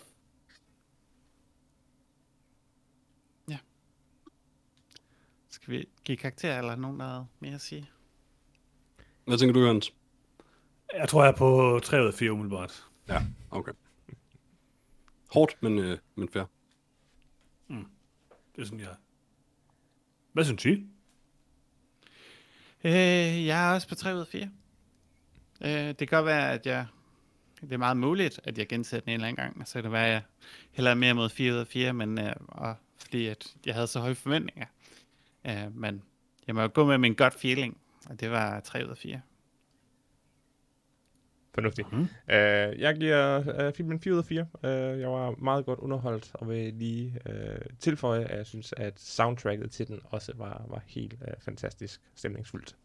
Skal 5.63 5.75
vi 5.75 5.89
give 6.05 6.17
karakter, 6.17 6.59
eller 6.59 6.77
nogen, 6.77 7.01
der 7.01 7.07
har 7.07 7.27
mere 7.41 7.55
at 7.55 7.61
sige? 7.61 7.91
Hvad 9.25 9.39
tænker 9.39 9.53
du, 9.53 9.61
Jørgens? 9.61 9.93
Jeg 10.95 11.09
tror, 11.09 11.23
jeg 11.23 11.33
er 11.33 11.37
på 11.37 11.81
3 11.83 12.03
ud 12.03 12.07
af 12.07 12.15
4 12.15 12.33
umiddelbart. 12.33 12.87
Ja, 13.09 13.23
okay. 13.51 13.73
Hårdt, 15.33 15.63
men, 15.63 15.79
øh, 15.79 15.99
men 16.15 16.29
fair. 16.29 16.45
Det 18.57 18.63
er 18.63 18.65
sådan, 18.65 18.81
jeg... 18.81 18.95
Hvad 20.33 20.45
synes 20.45 20.65
I? 20.65 20.87
Øh, 22.85 23.47
jeg 23.47 23.71
er 23.71 23.75
også 23.75 23.89
på 23.89 23.95
3 23.95 24.15
ud 24.15 24.21
af 24.21 24.27
4. 24.27 24.51
Øh, 25.61 25.71
det 25.71 25.99
kan 25.99 26.09
godt 26.09 26.27
være, 26.27 26.53
at 26.53 26.67
jeg... 26.67 26.87
Det 27.61 27.73
er 27.73 27.77
meget 27.77 27.97
muligt, 27.97 28.41
at 28.45 28.59
jeg 28.59 28.69
gensætter 28.69 29.05
den 29.05 29.11
en 29.11 29.15
eller 29.15 29.29
anden 29.29 29.45
gang. 29.45 29.69
Så 29.69 29.75
kan 29.75 29.85
det 29.85 29.93
være, 29.93 30.07
at 30.07 30.13
jeg 30.13 30.23
hellere 30.73 30.97
mere 30.97 31.15
mod 31.15 31.29
4 31.29 31.53
ud 31.53 31.59
af 31.59 31.67
4, 31.67 31.93
men, 31.93 32.19
øh, 32.19 32.33
og, 32.49 32.77
fordi 32.97 33.27
at 33.27 33.55
jeg 33.67 33.75
havde 33.75 33.87
så 33.87 34.01
høje 34.01 34.15
forventninger. 34.15 34.67
Øh, 35.47 35.77
men 35.77 36.03
jeg 36.47 36.55
må 36.55 36.63
jo 36.63 36.71
gå 36.75 36.87
med 36.87 36.99
min 36.99 37.15
gut 37.15 37.35
feeling, 37.35 37.81
og 38.07 38.21
det 38.21 38.31
var 38.31 38.61
3 38.61 38.85
ud 38.85 38.91
af 38.91 38.99
4. 38.99 39.21
Fornuftigt. 41.55 41.93
Mm. 41.93 42.01
Uh, 42.01 42.09
jeg 42.81 42.97
giver 43.01 43.39
uh, 43.69 43.75
filmen 43.75 44.01
4 44.01 44.13
ud 44.13 44.19
af 44.19 44.25
4. 44.25 44.41
Uh, 44.43 45.01
jeg 45.01 45.09
var 45.11 45.35
meget 45.39 45.65
godt 45.67 45.79
underholdt, 45.79 46.31
og 46.35 46.49
vil 46.49 46.75
lige 46.75 47.21
uh, 47.29 47.35
tilføje, 47.79 48.25
at 48.25 48.37
jeg 48.39 48.47
synes, 48.47 48.75
at 48.77 49.01
soundtracket 49.01 49.71
til 49.71 49.89
den 49.89 50.01
også 50.05 50.33
var, 50.37 50.65
var 50.69 50.83
helt 50.87 51.13
uh, 51.13 51.43
fantastisk 51.45 52.01
stemningsfuldt. 52.15 52.77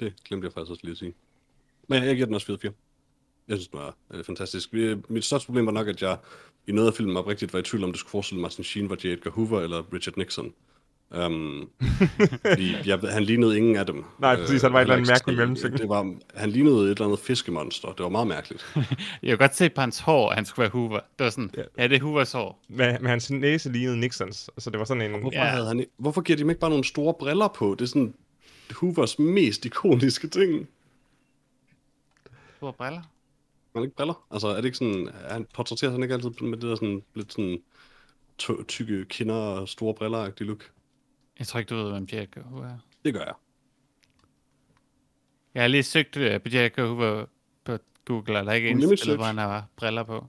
Det 0.00 0.14
glemte 0.24 0.44
jeg 0.44 0.52
faktisk 0.52 0.70
også 0.70 0.80
lige 0.84 0.92
at 0.92 0.98
sige. 0.98 1.14
Men 1.88 2.02
jeg 2.04 2.14
giver 2.14 2.26
den 2.26 2.34
også 2.34 2.58
4-4. 2.64 2.70
Jeg 3.48 3.56
synes, 3.56 3.68
den 3.68 3.78
var 3.78 3.96
øh, 4.10 4.24
fantastisk. 4.24 4.72
Vi- 4.72 4.96
Mit 5.08 5.24
største 5.24 5.46
problem 5.46 5.66
var 5.66 5.72
nok, 5.72 5.88
at 5.88 6.02
jeg 6.02 6.18
i 6.66 6.72
noget 6.72 6.88
af 6.88 6.94
filmen 6.94 7.16
oprigtigt 7.16 7.52
var 7.52 7.58
i 7.58 7.62
tvivl 7.62 7.84
om, 7.84 7.90
det 7.92 7.98
skulle 7.98 8.10
forestille 8.10 8.40
Martin 8.42 8.64
Sheen 8.64 8.90
var 8.90 8.96
J. 9.04 9.06
Edgar 9.06 9.30
Hoover 9.30 9.60
eller 9.60 9.92
Richard 9.94 10.16
Nixon. 10.16 10.54
Um, 11.10 11.70
fordi 12.46 12.74
jeg, 12.86 12.98
han 12.98 13.22
lignede 13.22 13.56
ingen 13.58 13.76
af 13.76 13.86
dem. 13.86 14.04
Nej, 14.18 14.36
præcis, 14.36 14.62
han 14.62 14.72
var 14.72 14.78
et 14.78 14.82
eller 14.82 14.94
andet 14.94 15.08
mærkeligt 15.08 15.38
mellemting. 15.38 15.78
Det 15.78 15.88
var, 15.88 16.14
han 16.34 16.50
lignede 16.50 16.76
et 16.76 16.90
eller 16.90 17.04
andet 17.04 17.18
fiskemonster. 17.18 17.88
Det 17.88 18.00
var 18.04 18.08
meget 18.08 18.26
mærkeligt. 18.26 18.66
Jeg 19.22 19.28
kan 19.28 19.38
godt 19.38 19.56
se 19.56 19.68
på 19.70 19.80
hans 19.80 19.98
hår, 20.00 20.28
at 20.30 20.34
han 20.36 20.44
skulle 20.44 20.62
være 20.62 20.70
Hoover. 20.70 21.00
Det 21.18 21.24
var 21.24 21.30
sådan, 21.30 21.50
Ja. 21.56 21.62
ja, 21.78 21.88
det 21.88 21.96
er 21.96 22.00
Hoovers 22.00 22.32
hår. 22.32 22.64
Men, 22.68 22.96
men 23.00 23.06
hans 23.10 23.30
næse 23.30 23.72
lignede 23.72 23.96
Nixons, 24.00 24.50
så 24.58 24.70
det 24.70 24.78
var 24.78 24.84
sådan 24.84 25.02
en... 25.02 25.20
Hvorfor, 25.20 25.38
Ja. 25.38 25.44
havde 25.44 25.66
han, 25.66 25.84
hvorfor 25.96 26.20
giver 26.20 26.36
de 26.36 26.42
dem 26.42 26.50
ikke 26.50 26.60
bare 26.60 26.70
nogle 26.70 26.84
store 26.84 27.14
briller 27.14 27.48
på? 27.48 27.76
Det 27.78 27.84
er 27.84 27.88
sådan 27.88 28.14
Hoovers 28.76 29.18
mest 29.18 29.64
ikoniske 29.64 30.28
ting. 30.28 30.68
Store 32.56 32.72
briller. 32.72 33.02
Man 33.74 33.84
ikke 33.84 33.96
briller? 33.96 34.24
Altså, 34.30 34.48
er 34.48 34.56
det 34.56 34.64
ikke 34.64 34.76
sådan, 34.78 35.08
er 35.24 35.32
han 35.32 35.46
portrætterer 35.54 35.90
han 35.90 36.02
ikke 36.02 36.14
altid 36.14 36.30
med 36.40 36.58
det 36.58 36.62
der 36.62 36.74
sådan, 36.74 37.02
lidt 37.14 37.32
sådan 37.32 37.58
tykke 38.68 39.04
kinder 39.04 39.34
og 39.34 39.68
store 39.68 39.94
briller 39.94 40.30
look? 40.38 40.70
Jeg 41.38 41.46
tror 41.46 41.58
ikke, 41.60 41.68
du 41.70 41.76
ved, 41.76 41.90
hvem 41.90 42.04
J. 42.04 42.14
Edgar 42.14 42.42
Hoover 42.42 42.66
er. 42.66 42.78
Det 43.04 43.14
gør 43.14 43.20
jeg. 43.20 43.34
Jeg 45.54 45.62
har 45.62 45.68
lige 45.68 45.82
søgt 45.82 46.16
uh, 46.16 46.22
på 46.22 46.48
J. 46.48 46.54
Edgar 46.54 46.86
Hoover 46.86 47.24
på 47.64 47.78
Google, 48.04 48.38
og 48.38 48.44
der 48.46 48.50
er 48.50 48.54
ikke 48.54 48.80
search. 48.80 49.14
hvor 49.14 49.24
han 49.24 49.38
har 49.38 49.64
briller 49.76 50.02
på. 50.02 50.26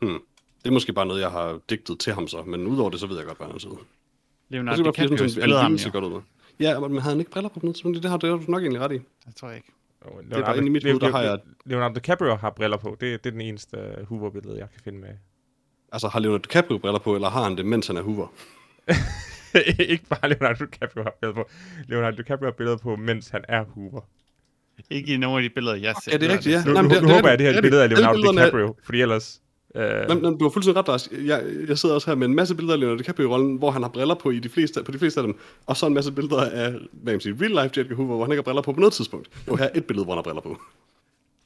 Hmm. 0.00 0.20
Det 0.62 0.68
er 0.68 0.72
måske 0.72 0.92
bare 0.92 1.06
noget, 1.06 1.20
jeg 1.20 1.30
har 1.30 1.60
digtet 1.70 1.98
til 2.00 2.12
ham 2.12 2.28
så, 2.28 2.42
men 2.42 2.66
udover 2.66 2.90
det, 2.90 3.00
så 3.00 3.06
ved 3.06 3.16
jeg 3.16 3.26
godt, 3.26 3.38
hvad 3.38 3.46
han 3.46 3.60
ser 3.60 3.68
ud. 3.68 3.78
Leonardo 4.48 4.84
Jeg 4.84 4.94
DiCaprio 4.96 5.28
spillede 5.28 5.60
ham 5.60 5.74
jo. 5.74 5.90
godt 5.92 6.04
ud 6.04 6.10
med. 6.10 6.20
Ja, 6.60 6.80
men 6.80 6.98
havde 6.98 7.14
han 7.14 7.18
ikke 7.18 7.30
briller 7.30 7.48
på 7.48 7.60
på 7.60 7.66
noget 7.66 7.76
tidspunkt? 7.76 8.02
Det 8.02 8.10
har, 8.10 8.16
du 8.16 8.40
nok 8.48 8.62
egentlig 8.62 8.80
ret 8.80 8.92
i. 8.92 8.98
Det 9.26 9.36
tror 9.36 9.48
jeg 9.48 9.56
ikke. 9.56 9.72
Oh, 10.00 10.24
Det 10.24 10.32
er 10.32 10.44
bare 10.44 10.56
inde 10.56 10.66
i 10.68 10.70
mit 10.70 10.84
hoved, 10.84 11.00
der 11.00 11.10
har 11.10 11.22
jeg... 11.22 11.38
Leonardo 11.64 11.94
DiCaprio 11.94 12.34
har 12.34 12.50
briller 12.50 12.76
på. 12.76 12.96
Det, 13.00 13.24
det 13.24 13.26
er 13.26 13.30
den 13.30 13.40
eneste 13.40 13.96
uh, 14.00 14.06
Hoover-billede, 14.08 14.58
jeg 14.58 14.70
kan 14.70 14.80
finde 14.84 14.98
med. 14.98 15.08
Altså, 15.92 16.08
har 16.08 16.20
Leonardo 16.20 16.42
DiCaprio 16.42 16.78
briller 16.78 16.98
på, 16.98 17.14
eller 17.14 17.28
har 17.28 17.42
han 17.44 17.56
det, 17.56 17.66
mens 17.66 17.86
han 17.86 17.96
er 17.96 18.02
Hoover? 18.02 18.26
ikke 19.92 20.04
bare 20.06 20.28
Leonardo 20.28 20.64
DiCaprio 20.64 21.02
har 21.02 21.14
billeder 21.20 21.34
på. 21.42 21.50
Leonardo 21.88 22.16
DiCaprio 22.16 22.46
har 22.46 22.52
billeder 22.52 22.76
på, 22.76 22.96
mens 22.96 23.28
han 23.28 23.44
er 23.48 23.64
Hoover. 23.64 24.00
Ikke 24.90 25.14
i 25.14 25.16
nogen 25.16 25.44
af 25.44 25.50
de 25.50 25.54
billeder, 25.54 25.76
jeg 25.76 25.94
ser. 26.04 26.12
Ja, 26.12 26.16
det 26.18 26.30
er 26.30 26.32
rigtigt, 26.32 26.52
ja. 26.54 26.64
Nu, 26.64 26.72
Nej, 26.72 26.82
nu, 26.82 26.88
men 26.88 26.94
det- 26.96 27.02
nu 27.02 27.08
det 27.08 27.12
er 27.12 27.16
håber 27.16 27.28
jeg, 27.28 27.32
at 27.32 27.38
det 27.38 27.46
her 27.46 27.52
er 27.52 27.52
et 27.52 27.56
rigtigt. 27.56 27.62
billede 27.62 27.80
af 27.82 27.84
Alle 27.84 27.96
Leonardo 27.96 28.14
billederne 28.16 28.40
er- 28.40 28.44
DiCaprio, 28.44 28.76
fordi 28.84 29.00
ellers... 29.00 29.42
Øh, 29.74 29.82
Nej, 30.08 30.14
men 30.16 30.38
du 30.38 30.44
har 30.44 30.50
fuldstændig 30.50 30.78
ret, 30.80 30.88
Lars. 30.88 31.08
Jeg, 31.26 31.44
jeg 31.68 31.78
sidder 31.78 31.94
også 31.94 32.10
her 32.10 32.14
med 32.14 32.26
en 32.28 32.34
masse 32.34 32.54
billeder 32.54 32.74
af 32.74 32.80
Leonardo 32.80 32.98
DiCaprio 32.98 33.24
i 33.26 33.28
rollen, 33.28 33.56
hvor 33.56 33.70
han 33.70 33.82
har 33.82 33.88
briller 33.88 34.14
på 34.14 34.30
i 34.30 34.38
de 34.38 34.48
fleste, 34.48 34.82
på 34.84 34.92
de 34.92 34.98
fleste 34.98 35.20
af 35.20 35.26
dem, 35.26 35.38
og 35.66 35.76
så 35.76 35.86
en 35.86 35.94
masse 35.94 36.12
billeder 36.12 36.50
af, 36.50 36.72
hvad 36.92 37.12
man 37.14 37.20
sige, 37.20 37.36
real 37.40 37.50
life 37.50 37.74
J. 37.76 37.80
Edgar 37.80 37.94
Hoover, 37.96 38.16
hvor 38.16 38.24
han 38.24 38.32
ikke 38.32 38.38
har 38.38 38.42
briller 38.42 38.62
på 38.62 38.72
på 38.72 38.80
noget 38.80 38.92
tidspunkt. 38.94 39.28
Jo, 39.48 39.56
her 39.56 39.64
er 39.64 39.70
et 39.74 39.84
billede, 39.84 40.04
hvor 40.04 40.12
han 40.14 40.18
har 40.18 40.22
briller 40.22 40.40
på. 40.42 40.60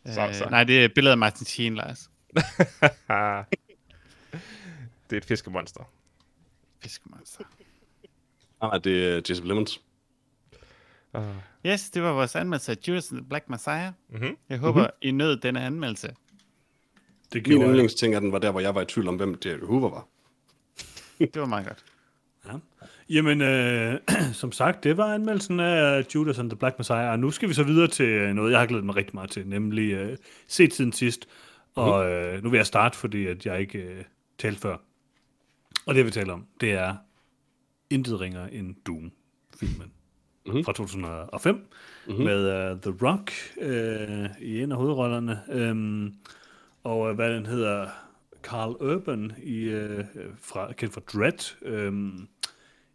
Så, 0.06 0.28
så. 0.32 0.44
Øh, 0.44 0.50
nej, 0.50 0.64
det 0.64 0.80
er 0.80 0.84
et 0.84 0.94
billede 0.94 1.12
af 1.12 1.18
Martin 1.18 1.46
Sheen, 1.46 1.74
Lars. 1.74 2.10
det 5.10 5.12
er 5.12 5.16
et 5.16 5.24
fiskemonster. 5.24 5.82
Fiskemonster. 6.82 7.44
Nej, 8.62 8.78
det 8.78 9.08
er 9.08 9.20
Jesse 9.28 9.44
Lemons. 9.48 9.80
Uh, 11.14 11.22
Yes, 11.66 11.90
det 11.90 12.02
var 12.02 12.12
vores 12.12 12.36
anmeldelse 12.36 12.72
af 12.72 12.76
Judas 12.88 13.10
and 13.10 13.18
the 13.20 13.28
Black 13.28 13.48
Messiah. 13.48 13.92
mm-hmm. 14.08 14.36
Jeg 14.48 14.58
håber, 14.58 14.80
mm-hmm. 14.80 15.08
I 15.08 15.10
nød 15.10 15.36
denne 15.36 15.60
anmeldelse. 15.60 16.06
Det 16.08 16.14
Min 17.34 17.42
gjorde 17.42 17.60
jeg. 17.60 17.68
yndlingsting 17.68 18.14
af 18.14 18.20
den 18.20 18.32
var 18.32 18.38
der, 18.38 18.50
hvor 18.50 18.60
jeg 18.60 18.74
var 18.74 18.80
i 18.82 18.84
tvivl 18.84 19.08
om, 19.08 19.16
hvem. 19.16 19.30
Edgar 19.34 19.66
Hoover 19.66 19.90
var. 19.90 20.06
Det 21.18 21.40
var 21.40 21.46
meget 21.46 21.66
godt. 21.66 21.84
Ja. 22.46 22.52
Jamen, 23.10 23.40
øh, 23.42 24.00
som 24.32 24.52
sagt, 24.52 24.84
det 24.84 24.96
var 24.96 25.14
anmeldelsen 25.14 25.60
af 25.60 26.06
Judas 26.14 26.38
and 26.38 26.50
the 26.50 26.56
Black 26.56 26.78
Messiah, 26.78 27.10
og 27.10 27.18
nu 27.18 27.30
skal 27.30 27.48
vi 27.48 27.54
så 27.54 27.62
videre 27.62 27.88
til 27.88 28.34
noget, 28.34 28.50
jeg 28.52 28.58
har 28.60 28.66
glædet 28.66 28.84
mig 28.84 28.96
rigtig 28.96 29.14
meget 29.14 29.30
til, 29.30 29.48
nemlig 29.48 29.92
øh, 29.92 30.16
set 30.46 30.74
siden 30.74 30.92
sidst. 30.92 31.28
Og 31.74 32.10
øh, 32.10 32.42
nu 32.42 32.50
vil 32.50 32.56
jeg 32.58 32.66
starte, 32.66 32.98
fordi 32.98 33.26
at 33.26 33.46
jeg 33.46 33.60
ikke 33.60 33.78
øh, 33.78 34.04
talte 34.38 34.60
før. 34.60 34.76
Og 35.86 35.94
det, 35.94 36.06
vi 36.06 36.10
taler 36.10 36.32
om, 36.32 36.46
det 36.60 36.72
er 36.72 36.94
intet 37.90 38.20
ringer 38.20 38.46
end 38.46 38.74
Doom-filmen 38.86 39.92
Mhm. 40.46 40.64
fra 40.64 40.72
2005 40.72 41.54
mm-hmm. 42.06 42.24
med 42.24 42.72
uh, 42.72 42.80
The 42.80 43.06
Rock 43.06 43.32
øh, 43.60 44.28
i 44.40 44.60
en 44.62 44.72
af 44.72 44.78
hovedrollerne. 44.78 45.40
Øhm, 45.50 46.14
og 46.84 47.08
øh, 47.10 47.14
hvad 47.14 47.30
den 47.34 47.46
hedder, 47.46 47.88
Carl 48.42 48.70
Urban, 48.70 49.32
i, 49.42 49.56
øh, 49.56 50.04
fra, 50.38 50.72
kendt 50.72 50.94
fra 50.94 51.00
Dread, 51.00 51.54
øh, 51.62 52.12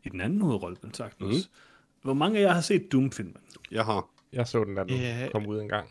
i 0.03 0.09
den 0.09 0.21
anden 0.21 0.41
hovedrolle, 0.41 0.77
den 0.81 0.93
sagtens. 0.93 1.27
Mhm. 1.27 1.35
Mm. 1.35 2.01
Hvor 2.01 2.13
mange 2.13 2.39
af 2.39 2.43
jer 2.43 2.51
har 2.53 2.61
set 2.61 2.91
Doom-filmen? 2.91 3.37
Jeg 3.71 3.85
har 3.85 4.07
Jeg 4.33 4.47
så 4.47 4.63
den, 4.63 4.75
da 4.75 4.83
den 4.83 4.89
Ja. 4.89 5.27
kom 5.31 5.45
ud 5.47 5.59
en 5.61 5.69
gang. 5.69 5.87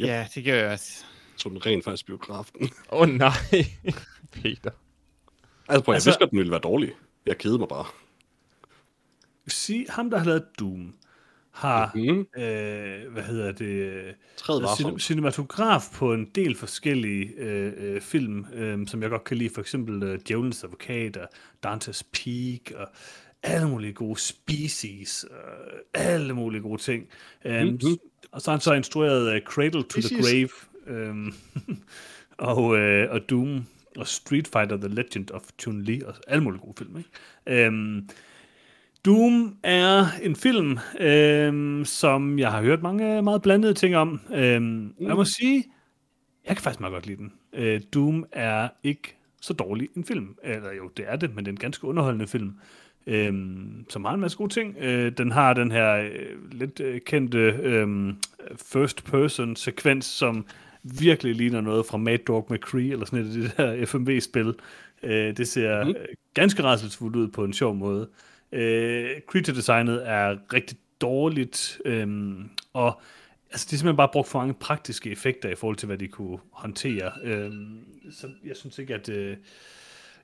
Yep. 0.00 0.06
Ja, 0.08 0.26
det 0.34 0.44
gør 0.44 0.54
jeg 0.54 0.72
også. 0.72 1.04
så 1.36 1.48
den 1.48 1.66
rent 1.66 1.84
faktisk 1.84 2.06
biografen. 2.06 2.62
Åh 2.92 3.00
oh, 3.00 3.08
nej, 3.08 3.30
Peter. 4.32 4.70
altså, 5.68 5.84
prøv, 5.84 5.92
jeg 5.92 5.94
Altså- 5.94 6.08
vidste 6.10 6.18
godt, 6.18 6.30
den 6.30 6.38
ville 6.38 6.50
være 6.50 6.60
dårlig. 6.60 6.92
Jeg 7.26 7.38
kedede 7.38 7.58
mig 7.58 7.68
bare. 7.68 7.84
Sig, 9.48 9.86
ham, 9.88 10.10
der 10.10 10.18
har 10.18 10.24
lavet 10.24 10.44
Doom, 10.58 10.94
har, 11.50 11.92
Mhm. 11.94 12.18
øh, 12.42 13.12
hvad 13.12 13.22
hedder 13.22 13.52
det, 13.52 14.14
Træd 14.36 14.60
cin- 14.64 14.98
cinematograf 14.98 15.82
på 15.94 16.14
en 16.14 16.24
del 16.34 16.56
forskellige 16.56 17.32
øh, 17.36 17.72
øh, 17.76 18.00
film, 18.00 18.46
øh, 18.54 18.86
som 18.86 19.02
jeg 19.02 19.10
godt 19.10 19.24
kan 19.24 19.36
lide, 19.36 19.50
for 19.54 19.60
eksempel 19.60 20.02
øh, 20.02 20.18
Djævelens 20.28 20.64
Advokat 20.64 21.16
og 21.16 21.28
Dante's 21.66 22.02
Peak 22.12 22.80
og 22.80 22.88
alle 23.42 23.68
mulige 23.68 23.92
gode 23.92 24.18
species, 24.20 25.24
og 25.24 25.72
alle 25.94 26.32
mulige 26.34 26.60
gode 26.62 26.82
ting. 26.82 27.08
Um, 27.44 27.52
Mhm. 27.52 27.98
Og 28.32 28.40
så 28.40 28.50
har 28.50 28.56
han 28.56 28.60
så 28.60 28.72
instrueret 28.74 29.34
uh, 29.36 29.40
Cradle 29.46 29.82
to 29.82 29.88
the 30.00 30.02
Species? 30.02 30.50
Grave, 30.86 31.10
um, 31.10 31.34
og, 32.38 32.76
øh, 32.78 33.10
og 33.10 33.20
Doom, 33.30 33.66
og 33.96 34.06
Street 34.08 34.48
Fighter, 34.48 34.76
The 34.76 34.88
Legend 34.88 35.30
of 35.30 35.42
Chun-Li, 35.62 36.06
og 36.06 36.14
alle 36.26 36.44
mulige 36.44 36.60
gode 36.60 36.74
film, 36.78 36.96
ikke? 36.98 37.10
Øhm, 37.66 38.08
Doom 39.04 39.56
er 39.62 40.06
en 40.22 40.36
film, 40.36 40.78
øhm, 41.00 41.84
som 41.84 42.38
jeg 42.38 42.50
har 42.50 42.62
hørt 42.62 42.82
mange 42.82 43.22
meget 43.22 43.42
blandede 43.42 43.74
ting 43.74 43.96
om. 43.96 44.20
Øhm, 44.34 44.62
mm. 44.62 44.94
Jeg 45.00 45.16
må 45.16 45.24
sige, 45.24 45.64
jeg 46.46 46.56
kan 46.56 46.62
faktisk 46.62 46.80
meget 46.80 46.92
godt 46.92 47.06
lide 47.06 47.16
den. 47.16 47.32
Øh, 47.52 47.80
Doom 47.94 48.26
er 48.32 48.68
ikke 48.82 49.16
så 49.40 49.52
dårlig 49.52 49.88
en 49.96 50.04
film. 50.04 50.36
Eller 50.42 50.72
jo, 50.72 50.90
det 50.96 51.04
er 51.08 51.16
det, 51.16 51.34
men 51.34 51.44
det 51.44 51.50
er 51.50 51.52
en 51.52 51.58
ganske 51.58 51.86
underholdende 51.86 52.26
film. 52.26 52.52
Øhm, 53.06 53.84
som 53.90 54.04
har 54.04 54.14
en 54.14 54.20
masse 54.20 54.38
gode 54.38 54.52
ting. 54.52 54.76
Øh, 54.78 55.12
den 55.18 55.30
har 55.30 55.54
den 55.54 55.70
her 55.70 55.94
øh, 55.94 56.52
lidt 56.52 56.80
øh, 56.80 57.00
kendte 57.00 57.38
øh, 57.38 58.14
first 58.72 59.04
person 59.04 59.56
sekvens, 59.56 60.06
som 60.06 60.46
virkelig 60.82 61.34
ligner 61.34 61.60
noget 61.60 61.86
fra 61.86 61.98
Mad 61.98 62.18
Dog 62.18 62.46
McCree, 62.50 62.90
eller 62.90 63.06
sådan 63.06 63.26
et 63.26 63.34
det 63.34 63.56
der 63.56 63.86
FMV-spil. 63.86 64.54
Øh, 65.02 65.36
det 65.36 65.48
ser 65.48 65.84
mm. 65.84 65.94
ganske 66.34 66.62
rædselsfuldt 66.62 67.16
ud 67.16 67.28
på 67.28 67.44
en 67.44 67.52
sjov 67.52 67.74
måde. 67.74 68.02
Øh, 68.02 68.33
creature-designet 69.26 70.08
er 70.08 70.52
rigtig 70.52 70.76
dårligt, 71.00 71.80
øh, 71.84 72.34
og 72.72 73.00
altså, 73.50 73.66
det 73.66 73.72
er 73.72 73.76
simpelthen 73.76 73.96
bare 73.96 74.10
brugt 74.12 74.28
for 74.28 74.38
mange 74.38 74.54
praktiske 74.54 75.10
effekter 75.10 75.48
i 75.48 75.54
forhold 75.54 75.76
til, 75.76 75.86
hvad 75.86 75.98
de 75.98 76.08
kunne 76.08 76.38
håndtere. 76.50 77.12
Øh, 77.22 77.52
så 78.12 78.28
jeg 78.44 78.56
synes 78.56 78.78
ikke, 78.78 78.94
at... 78.94 79.08
Øh, 79.08 79.36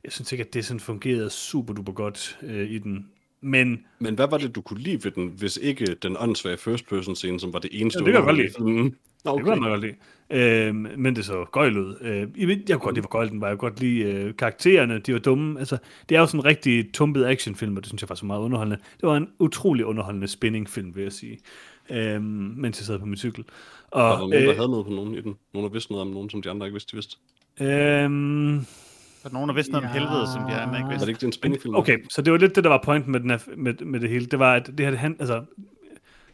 jeg 0.05 0.13
synes 0.13 0.33
ikke, 0.33 0.45
at 0.45 0.55
det 0.55 0.65
sådan 0.65 0.81
fungerede 0.81 1.31
super 1.31 1.75
duper 1.75 1.93
godt 1.93 2.39
øh, 2.43 2.71
i 2.71 2.79
den. 2.79 3.07
Men, 3.41 3.87
Men 3.99 4.15
hvad 4.15 4.29
var 4.31 4.39
det, 4.39 4.55
du 4.55 4.61
kunne 4.61 4.81
lide 4.81 5.05
ved 5.05 5.11
den, 5.11 5.29
hvis 5.29 5.57
ikke 5.63 5.95
den 5.95 6.17
åndssvage 6.19 6.57
first 6.57 6.89
person 6.89 7.17
scene, 7.17 7.41
som 7.41 7.53
var 7.53 7.59
det 7.59 7.71
eneste? 7.81 7.99
Ja, 8.01 8.05
det 8.05 8.13
kan 8.13 8.15
jeg 8.15 8.25
godt 8.25 8.37
lide. 8.37 8.65
Mm. 8.65 8.97
Okay. 9.25 9.39
Det 9.39 9.45
kunne 9.45 9.67
jeg 9.67 9.71
godt 9.71 9.81
lide. 9.81 9.95
Øh, 10.31 10.75
men 10.75 11.17
det 11.17 11.25
så 11.25 11.45
gøjl 11.53 11.79
ud. 11.79 11.97
Øh, 12.01 12.27
jeg, 12.41 12.49
ved, 12.49 12.57
jeg 12.69 12.77
kunne 12.77 12.79
godt 12.85 12.95
lide, 12.95 13.01
hvor 13.03 13.09
gøjl 13.11 13.29
den 13.31 13.41
var. 13.41 13.49
Jeg 13.49 13.59
kunne 13.59 13.71
godt 13.71 13.81
lide 13.81 14.01
øh, 14.03 14.37
karaktererne. 14.37 14.99
De 14.99 15.13
var 15.13 15.19
dumme. 15.19 15.59
Altså, 15.59 15.79
det 16.09 16.15
er 16.17 16.21
jo 16.21 16.27
sådan 16.27 16.41
en 16.41 16.45
rigtig 16.45 16.93
tumpet 16.95 17.27
actionfilm, 17.27 17.77
og 17.77 17.83
det 17.83 17.89
synes 17.89 18.03
jeg 18.03 18.09
faktisk 18.09 18.23
var 18.23 18.27
meget 18.27 18.41
underholdende. 18.41 18.77
Det 19.01 19.09
var 19.09 19.17
en 19.17 19.29
utrolig 19.39 19.85
underholdende 19.87 20.29
spinningfilm, 20.29 20.95
vil 20.97 21.03
jeg 21.03 21.13
sige. 21.13 21.39
Øh, 21.91 22.23
mens 22.23 22.79
jeg 22.81 22.87
sad 22.87 22.99
på 22.99 23.07
min 23.07 23.17
cykel. 23.17 23.45
Og, 23.91 24.03
var 24.03 24.11
der 24.13 24.19
nogen, 24.19 24.33
der 24.33 24.55
havde 24.55 24.69
noget 24.69 24.87
på 24.87 24.93
nogen 24.93 25.15
i 25.15 25.21
den? 25.21 25.35
Nogen, 25.55 25.67
der 25.69 25.73
vidste 25.73 25.93
noget 25.93 26.07
om 26.07 26.13
nogen, 26.13 26.31
som 26.31 26.43
de 26.43 26.51
andre 26.51 26.67
ikke 26.67 26.75
vidste, 26.75 26.91
de 26.93 26.97
vidste? 26.97 27.17
Øh, 27.61 27.67
der 27.67 29.29
er 29.29 29.33
nogen, 29.33 29.49
der 29.49 29.55
vidste 29.55 29.73
noget 29.73 29.87
om 29.87 29.93
helvede, 29.93 30.27
som 30.35 30.43
de 30.43 30.53
andre 30.55 30.77
ikke 30.79 30.85
Var 30.85 30.89
vidste. 30.91 31.07
det 31.07 31.13
ikke 31.13 31.27
en 31.27 31.33
spændende 31.33 31.79
Okay, 31.79 31.99
så 32.11 32.23
det 32.23 32.33
var 32.33 32.39
lidt 32.39 32.57
det, 32.57 32.65
der 32.65 32.71
var 32.71 32.81
pointen 32.85 33.13
med, 33.13 33.21
den 33.21 33.31
her, 33.31 33.39
med, 33.57 33.75
med 33.85 34.01
det 34.01 34.09
hele. 34.11 34.27
Det 34.27 34.39
var, 34.39 34.55
at 34.55 34.67
det 34.67 34.81
her, 34.81 34.91
det 34.91 34.99
han, 34.99 35.17
altså, 35.19 35.45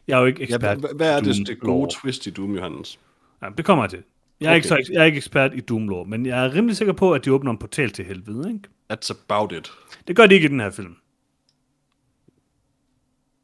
jeg 0.09 0.17
er 0.17 0.21
jo 0.21 0.27
ikke 0.27 0.39
Ja, 0.41 0.45
ekspert. 0.45 0.79
hvad, 0.79 0.91
hvad 0.97 1.17
er 1.17 1.21
det, 1.21 1.47
det 1.49 1.61
gode 1.61 1.91
twist 1.91 2.27
i 2.27 2.31
Doom, 2.31 2.55
Johannes? 2.55 2.99
Ja, 3.43 3.49
det 3.57 3.64
kommer 3.64 3.84
jeg 3.84 3.91
til. 3.91 4.03
Jeg 4.41 4.47
er, 4.47 4.51
Okay. 4.51 4.57
ikke 4.57 4.68
så, 4.68 4.91
jeg 4.93 5.01
er 5.01 5.05
ikke 5.05 5.16
ekspert 5.16 5.55
i 5.55 5.61
Doom 5.61 5.89
lore, 5.89 6.05
men 6.07 6.26
jeg 6.26 6.45
er 6.47 6.55
rimelig 6.55 6.76
sikker 6.76 6.93
på, 6.93 7.12
at 7.12 7.24
de 7.24 7.32
åbner 7.32 7.51
en 7.51 7.59
portal 7.59 7.91
til 7.91 8.05
helvede, 8.05 8.49
ikke? 8.49 8.68
That's 8.93 9.16
about 9.28 9.53
it. 9.53 9.72
Det 10.09 10.16
gør 10.16 10.26
de 10.26 10.34
ikke 10.34 10.45
i 10.45 10.51
den 10.51 10.61
her 10.61 10.70
film. 10.70 10.97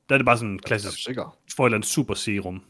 Der 0.09 0.15
er 0.15 0.19
det 0.19 0.25
bare 0.27 0.37
sådan 0.37 0.49
en 0.51 0.55
Jeg 0.55 0.59
er 0.63 0.67
klassisk, 0.67 1.05
sikker. 1.05 1.39
for 1.57 1.65
et 1.65 1.69
eller 1.69 1.77
andet 1.77 1.89
super 1.89 2.15
serum. 2.15 2.63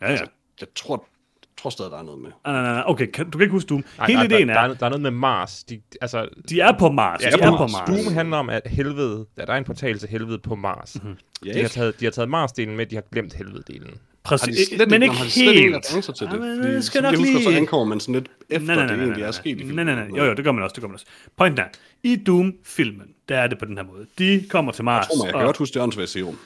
Ja, 0.00 0.12
ja. 0.12 0.18
Jeg 0.60 0.68
tror, 0.74 0.96
jeg 1.42 1.48
tror 1.56 1.70
stadig, 1.70 1.90
der 1.90 1.98
er 1.98 2.02
noget 2.02 2.20
med. 2.20 2.30
Nej, 2.44 2.62
nej, 2.62 2.72
nej. 2.72 2.82
Okay, 2.86 3.06
kan, 3.10 3.30
du 3.30 3.38
kan 3.38 3.44
ikke 3.44 3.52
huske 3.52 3.68
Doom. 3.68 3.84
Nej, 3.98 4.06
Hele 4.06 4.16
nej, 4.18 4.24
ideen 4.26 4.48
der, 4.48 4.54
er, 4.54 4.62
der, 4.66 4.74
er, 4.74 4.78
der 4.78 4.86
er 4.86 4.90
noget 4.90 5.02
med 5.02 5.10
Mars. 5.10 5.64
De, 5.64 5.82
altså, 6.00 6.28
de 6.48 6.60
er 6.60 6.78
på 6.78 6.88
Mars. 6.90 7.22
Ja, 7.22 7.30
de 7.30 7.36
de 7.36 7.42
er 7.42 7.56
på 7.56 7.66
Mars. 7.66 7.88
Doom 8.04 8.14
handler 8.14 8.36
om, 8.36 8.50
at 8.50 8.62
helvede, 8.66 9.26
at 9.36 9.46
der 9.46 9.52
er 9.54 9.58
en 9.58 9.64
portal 9.64 9.98
til 9.98 10.08
helvede 10.08 10.38
på 10.38 10.54
Mars. 10.54 10.96
Mm-hmm. 11.02 11.16
Ja, 11.46 11.52
De, 11.52 11.60
har 11.60 11.68
taget, 11.68 12.00
de 12.00 12.04
har 12.04 12.12
taget 12.12 12.28
Mars-delen 12.30 12.76
med, 12.76 12.86
de 12.86 12.94
har 12.94 13.02
glemt 13.12 13.34
helvede-delen. 13.34 13.98
Præcis. 14.24 14.46
Har 14.46 14.52
de 14.52 14.76
slet 14.76 14.90
men 14.90 15.02
ikke, 15.02 15.04
ikke 15.04 15.16
har 15.16 15.24
de 15.24 15.30
slet 15.30 15.54
helt. 15.54 15.84
til 15.84 16.26
det? 16.26 16.32
Ja, 16.32 16.38
men 16.38 16.62
Fordi, 16.62 16.74
det 16.74 16.84
skal 16.84 17.02
nok 17.02 17.12
jeg 17.12 17.18
husker, 17.18 17.34
lige... 17.34 17.44
så 17.44 17.50
ankommer 17.50 17.84
man 17.84 18.00
sådan 18.00 18.14
lidt 18.14 18.28
efter, 18.50 18.66
nej, 18.66 18.76
nej, 18.76 18.84
nej, 18.84 18.86
det 18.86 18.96
nej, 18.96 19.04
egentlig 19.04 19.20
nej, 19.20 19.28
er 19.28 19.32
sket 19.32 19.56
i 19.56 19.58
filmen. 19.58 19.86
Nej, 19.86 19.94
nej, 19.94 20.08
nej. 20.08 20.18
Jo, 20.18 20.24
jo, 20.24 20.34
det 20.34 20.44
gør 20.44 20.52
man 20.52 20.64
også, 20.64 20.74
det 20.74 20.80
gør 20.80 20.88
man 20.88 20.94
også. 20.94 21.06
Pointen 21.36 21.60
er, 21.60 21.68
i 22.02 22.16
Doom-filmen, 22.16 23.06
der 23.28 23.38
er 23.38 23.46
det 23.46 23.58
på 23.58 23.64
den 23.64 23.76
her 23.76 23.84
måde. 23.84 24.06
De 24.18 24.44
kommer 24.50 24.72
til 24.72 24.84
Mars, 24.84 25.06
Jeg 25.06 25.08
tror 25.16 25.16
mig, 25.16 25.26
jeg 25.26 25.32
kan 25.32 25.40
og, 25.40 25.46
godt 25.46 25.56
huske 25.56 25.74
det 25.74 25.82
åndssvage 25.82 26.06
serum. 26.06 26.38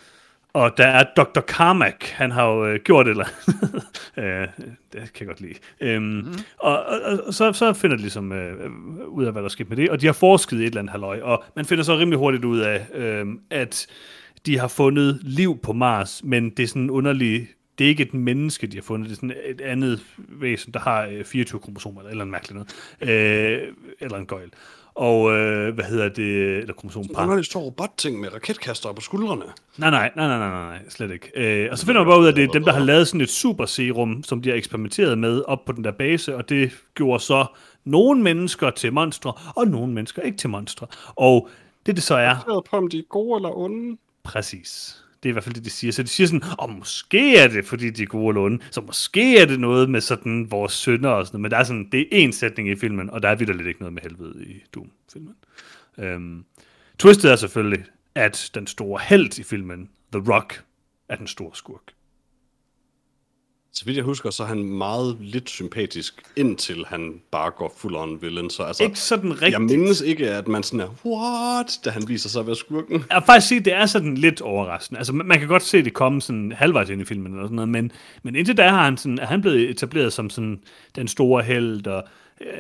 og 0.53 0.72
der 0.77 0.87
er 0.87 1.05
Dr. 1.16 1.41
Carmack, 1.41 2.05
han 2.07 2.31
har 2.31 2.47
jo 2.49 2.66
øh, 2.66 2.81
gjort 2.85 3.07
et 3.07 3.11
eller 3.11 3.27
øh, 4.18 4.49
det 4.93 5.12
kan 5.12 5.20
jeg 5.20 5.27
godt 5.27 5.41
lide. 5.41 5.55
Øhm, 5.81 6.03
mm. 6.05 6.35
Og, 6.59 6.85
og, 6.85 7.20
og 7.27 7.35
så, 7.35 7.53
så 7.53 7.72
finder 7.72 7.97
de 7.97 8.03
ligesom 8.03 8.33
øh, 8.33 8.53
ud 9.09 9.24
af, 9.24 9.33
hvad 9.33 9.43
der 9.43 9.49
sker 9.49 9.64
med 9.68 9.77
det, 9.77 9.91
og 9.91 10.01
de 10.01 10.07
har 10.07 10.12
forsket 10.12 10.57
i 10.57 10.61
et 10.61 10.66
eller 10.66 10.81
andet 10.81 10.93
halløj, 10.93 11.20
og 11.22 11.45
man 11.57 11.64
finder 11.64 11.85
så 11.85 11.99
rimelig 11.99 12.18
hurtigt 12.18 12.45
ud 12.45 12.59
af, 12.59 12.87
øh, 12.95 13.27
at 13.51 13.87
de 14.47 14.59
har 14.59 14.68
fundet 14.68 15.18
liv 15.22 15.59
på 15.62 15.72
Mars, 15.72 16.20
men 16.24 16.51
det 16.51 16.62
er 16.62 16.66
sådan 16.66 16.91
underligt, 16.91 17.47
det 17.79 17.85
er 17.85 17.89
ikke 17.89 18.03
et 18.03 18.14
menneske, 18.14 18.66
de 18.66 18.77
har 18.77 18.83
fundet, 18.83 19.09
det 19.11 19.14
er 19.14 19.16
sådan 19.16 19.35
et 19.45 19.61
andet 19.61 20.01
væsen, 20.18 20.72
der 20.72 20.81
har 20.81 21.07
øh, 21.07 21.24
24 21.24 21.61
kromosomer, 21.61 22.01
eller 22.01 22.11
eller 22.11 22.24
andet 22.24 22.33
mærkeligt 22.33 22.68
noget, 23.01 23.12
øh, 23.62 23.68
eller 24.01 24.18
en 24.18 24.27
gøjl. 24.27 24.51
Og 24.95 25.33
øh, 25.33 25.74
hvad 25.74 25.85
hedder 25.85 26.09
det, 26.09 26.57
eller 26.59 26.74
kromosompar. 26.74 27.20
Han 27.20 27.29
har 27.29 27.37
lidt 27.37 27.47
stor 27.47 27.61
robotting 27.61 28.20
med 28.20 28.35
raketkaster 28.35 28.93
på 28.93 29.01
skuldrene. 29.01 29.43
Nej, 29.77 29.91
nej, 29.91 30.11
nej, 30.16 30.27
nej, 30.29 30.39
nej, 30.39 30.49
nej, 30.51 30.79
slet 30.89 31.11
ikke. 31.11 31.31
Øh, 31.37 31.68
og 31.70 31.79
så 31.79 31.87
finder 31.87 32.01
man 32.01 32.11
bare 32.11 32.20
ud 32.20 32.27
af, 32.27 32.31
at 32.31 32.37
det 32.37 32.45
er 32.45 32.49
dem, 32.53 32.64
der 32.64 32.72
har 32.72 32.81
lavet 32.81 33.09
sådan 33.09 33.20
et 33.20 33.31
super 33.31 33.66
serum, 33.66 34.22
som 34.22 34.43
de 34.43 34.49
har 34.49 34.57
eksperimenteret 34.57 35.18
med 35.18 35.43
op 35.47 35.64
på 35.64 35.72
den 35.72 35.85
der 35.85 35.91
base, 35.91 36.37
og 36.37 36.49
det 36.49 36.72
gjorde 36.95 37.22
så 37.22 37.47
nogle 37.85 38.22
mennesker 38.22 38.70
til 38.70 38.93
monstre, 38.93 39.33
og 39.57 39.66
nogle 39.68 39.93
mennesker 39.93 40.22
ikke 40.22 40.39
til 40.39 40.51
monstre. 40.51 40.87
Og 41.16 41.49
det 41.87 41.97
det 41.97 42.05
så 42.05 42.14
er, 42.14 42.20
Jeg 42.20 42.37
ved 42.47 42.62
på, 42.70 42.77
om 42.77 42.89
de 42.89 42.99
er 42.99 43.03
gode 43.09 43.37
eller 43.39 43.59
onde. 43.59 43.97
præcis. 44.22 45.03
Det 45.27 45.31
er 45.31 45.33
i 45.33 45.39
hvert 45.39 45.45
fald 45.45 45.55
det, 45.55 45.64
de 45.64 45.70
siger. 45.70 45.93
Så 45.93 46.03
de 46.03 46.09
siger 46.09 46.27
sådan, 46.27 46.43
og 46.59 46.72
måske 46.72 47.37
er 47.37 47.49
det, 47.49 47.64
fordi 47.64 47.91
de 47.91 48.03
er 48.03 48.07
gode 48.07 48.29
eller 48.29 48.43
onde, 48.43 48.64
så 48.70 48.81
måske 48.81 49.39
er 49.39 49.47
det 49.47 49.61
noget 49.61 49.91
med 49.91 50.01
sådan 50.01 50.51
vores 50.51 50.72
sønder 50.72 51.11
og 51.11 51.27
sådan 51.27 51.35
noget, 51.35 51.43
men 51.43 51.51
der 51.51 51.57
er 51.57 51.64
sådan, 51.64 51.89
det 51.93 52.09
er 52.12 52.29
én 52.29 52.33
sætning 52.33 52.68
i 52.68 52.77
filmen, 52.77 53.11
og 53.11 53.22
der 53.22 53.29
er 53.29 53.35
vidderligt 53.35 53.68
ikke 53.68 53.81
noget 53.81 53.93
med 53.93 54.03
helvede 54.03 54.45
i 54.45 54.62
Doom-filmen. 54.74 55.35
Øhm, 55.99 56.45
twistet 56.99 57.33
er 57.33 57.37
selvfølgelig, 57.37 57.85
at 58.14 58.51
den 58.55 58.66
store 58.66 59.01
held 59.03 59.39
i 59.39 59.43
filmen, 59.43 59.89
The 60.12 60.33
Rock, 60.33 60.64
er 61.09 61.16
den 61.16 61.27
store 61.27 61.51
skurk. 61.55 61.95
Så 63.77 63.85
vidt 63.85 63.97
jeg 63.97 64.05
husker, 64.05 64.31
så 64.31 64.43
er 64.43 64.47
han 64.47 64.62
meget 64.64 65.16
lidt 65.20 65.51
sympatisk, 65.51 66.22
indtil 66.37 66.85
han 66.89 67.14
bare 67.31 67.51
går 67.51 67.74
full 67.79 67.97
on 67.97 68.22
villain. 68.22 68.51
Så 68.51 68.62
altså, 68.62 68.83
Ikke 68.83 68.99
sådan 68.99 69.33
rigtigt. 69.33 69.53
jeg 69.53 69.62
mindes 69.62 70.01
ikke, 70.01 70.31
at 70.31 70.49
man 70.49 70.62
sådan 70.62 70.81
er, 70.81 70.89
what, 71.07 71.81
da 71.85 71.91
han 71.91 72.09
viser 72.09 72.29
sig 72.29 72.41
at 72.41 72.47
være 72.47 72.57
skurken. 72.57 73.05
Jeg 73.11 73.16
vil 73.16 73.27
faktisk 73.27 73.49
sige, 73.49 73.61
det 73.61 73.72
er 73.72 73.87
sådan 73.87 74.14
lidt 74.14 74.41
overraskende. 74.41 74.99
Altså, 74.99 75.12
man 75.12 75.39
kan 75.39 75.49
godt 75.49 75.62
se 75.62 75.85
det 75.85 75.93
komme 75.95 76.22
sådan 76.22 76.53
halvvejs 76.53 76.91
ind 76.91 77.03
i 77.03 77.05
filmen 77.05 77.33
eller 77.33 77.45
sådan 77.45 77.57
noget, 77.57 77.68
men, 77.68 77.93
men 78.22 78.37
indtil 78.37 78.57
da 78.57 78.68
har 78.68 78.85
han 78.85 78.97
sådan, 78.97 79.18
er 79.18 79.27
han 79.27 79.43
blevet 79.43 79.70
etableret 79.70 80.12
som 80.12 80.31
sådan 80.31 80.61
den 80.97 81.09
store 81.09 81.43
held, 81.43 81.87
og 81.87 82.05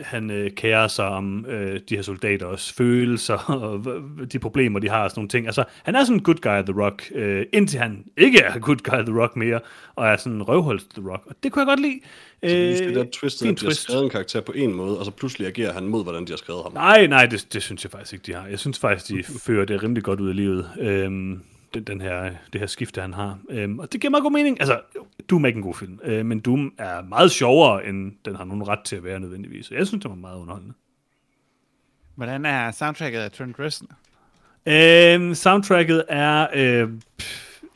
han 0.02 0.30
øh, 0.30 0.50
kærer 0.50 0.88
sig 0.88 1.04
om 1.04 1.46
øh, 1.46 1.80
de 1.88 1.94
her 1.94 2.02
soldaters 2.02 2.72
følelser, 2.72 3.38
og 3.62 3.86
de 4.32 4.38
problemer, 4.38 4.78
de 4.78 4.88
har, 4.88 5.04
og 5.04 5.10
sådan 5.10 5.18
nogle 5.18 5.28
ting. 5.28 5.46
Altså, 5.46 5.64
han 5.82 5.94
er 5.94 6.04
sådan 6.04 6.16
en 6.16 6.22
good 6.22 6.36
guy, 6.36 6.72
The 6.72 6.82
Rock, 6.82 7.10
øh, 7.14 7.46
indtil 7.52 7.80
han 7.80 8.04
ikke 8.16 8.38
er 8.38 8.58
good 8.58 8.76
guy, 8.76 9.12
The 9.12 9.20
Rock 9.22 9.36
mere, 9.36 9.60
og 9.96 10.06
er 10.06 10.16
sådan 10.16 10.32
en 10.32 10.42
røvhul, 10.42 10.80
The 10.80 11.10
Rock. 11.10 11.26
Og 11.26 11.34
det 11.42 11.52
kunne 11.52 11.60
jeg 11.60 11.66
godt 11.66 11.80
lide. 11.80 12.00
Øh, 12.42 12.50
det 12.86 12.94
der 12.94 13.04
twist, 13.12 13.42
at 13.42 13.44
de 13.44 13.48
har 13.48 13.54
twist. 13.54 13.82
skrevet 13.82 14.04
en 14.04 14.10
karakter 14.10 14.40
på 14.40 14.52
en 14.52 14.74
måde, 14.74 14.98
og 14.98 15.04
så 15.04 15.10
pludselig 15.10 15.48
agerer 15.48 15.72
han 15.72 15.86
mod, 15.86 16.02
hvordan 16.02 16.24
de 16.24 16.32
har 16.32 16.36
skrevet 16.36 16.62
ham. 16.62 16.72
Nej, 16.72 17.06
nej, 17.06 17.26
det, 17.26 17.46
det 17.52 17.62
synes 17.62 17.84
jeg 17.84 17.90
faktisk 17.90 18.12
ikke, 18.12 18.22
de 18.26 18.34
har. 18.34 18.46
Jeg 18.46 18.58
synes 18.58 18.78
faktisk, 18.78 19.08
de 19.08 19.22
fører 19.46 19.64
det 19.64 19.82
rimelig 19.82 20.02
godt 20.02 20.20
ud 20.20 20.28
af 20.28 20.36
livet. 20.36 20.70
Øhm, 20.80 21.40
den, 21.76 21.86
den 21.86 22.00
her, 22.00 22.30
det 22.52 22.60
her 22.60 22.66
skifte, 22.66 23.00
han 23.00 23.14
har. 23.14 23.38
Øhm, 23.50 23.78
og 23.78 23.92
det 23.92 24.00
giver 24.00 24.10
meget 24.10 24.22
god 24.22 24.32
mening. 24.32 24.60
Altså, 24.60 24.80
Doom 25.30 25.44
er 25.44 25.46
ikke 25.46 25.56
en 25.56 25.62
god 25.62 25.74
film, 25.74 26.00
øh, 26.04 26.26
men 26.26 26.40
Doom 26.40 26.72
er 26.78 27.02
meget 27.02 27.30
sjovere, 27.30 27.86
end 27.86 28.12
den 28.24 28.36
har 28.36 28.44
nogen 28.44 28.68
ret 28.68 28.80
til 28.84 28.96
at 28.96 29.04
være 29.04 29.20
nødvendigvis. 29.20 29.66
Så 29.66 29.74
jeg 29.74 29.86
synes, 29.86 30.02
det 30.02 30.10
var 30.10 30.16
meget 30.16 30.38
underholdende. 30.38 30.74
Hvordan 32.14 32.46
er 32.46 32.70
soundtracket 32.70 33.20
af 33.20 33.32
Trent 33.32 33.58
Reznor? 33.58 33.96
Øhm, 34.66 35.34
soundtracket 35.34 36.04
er 36.08 36.46
øh, 36.54 36.88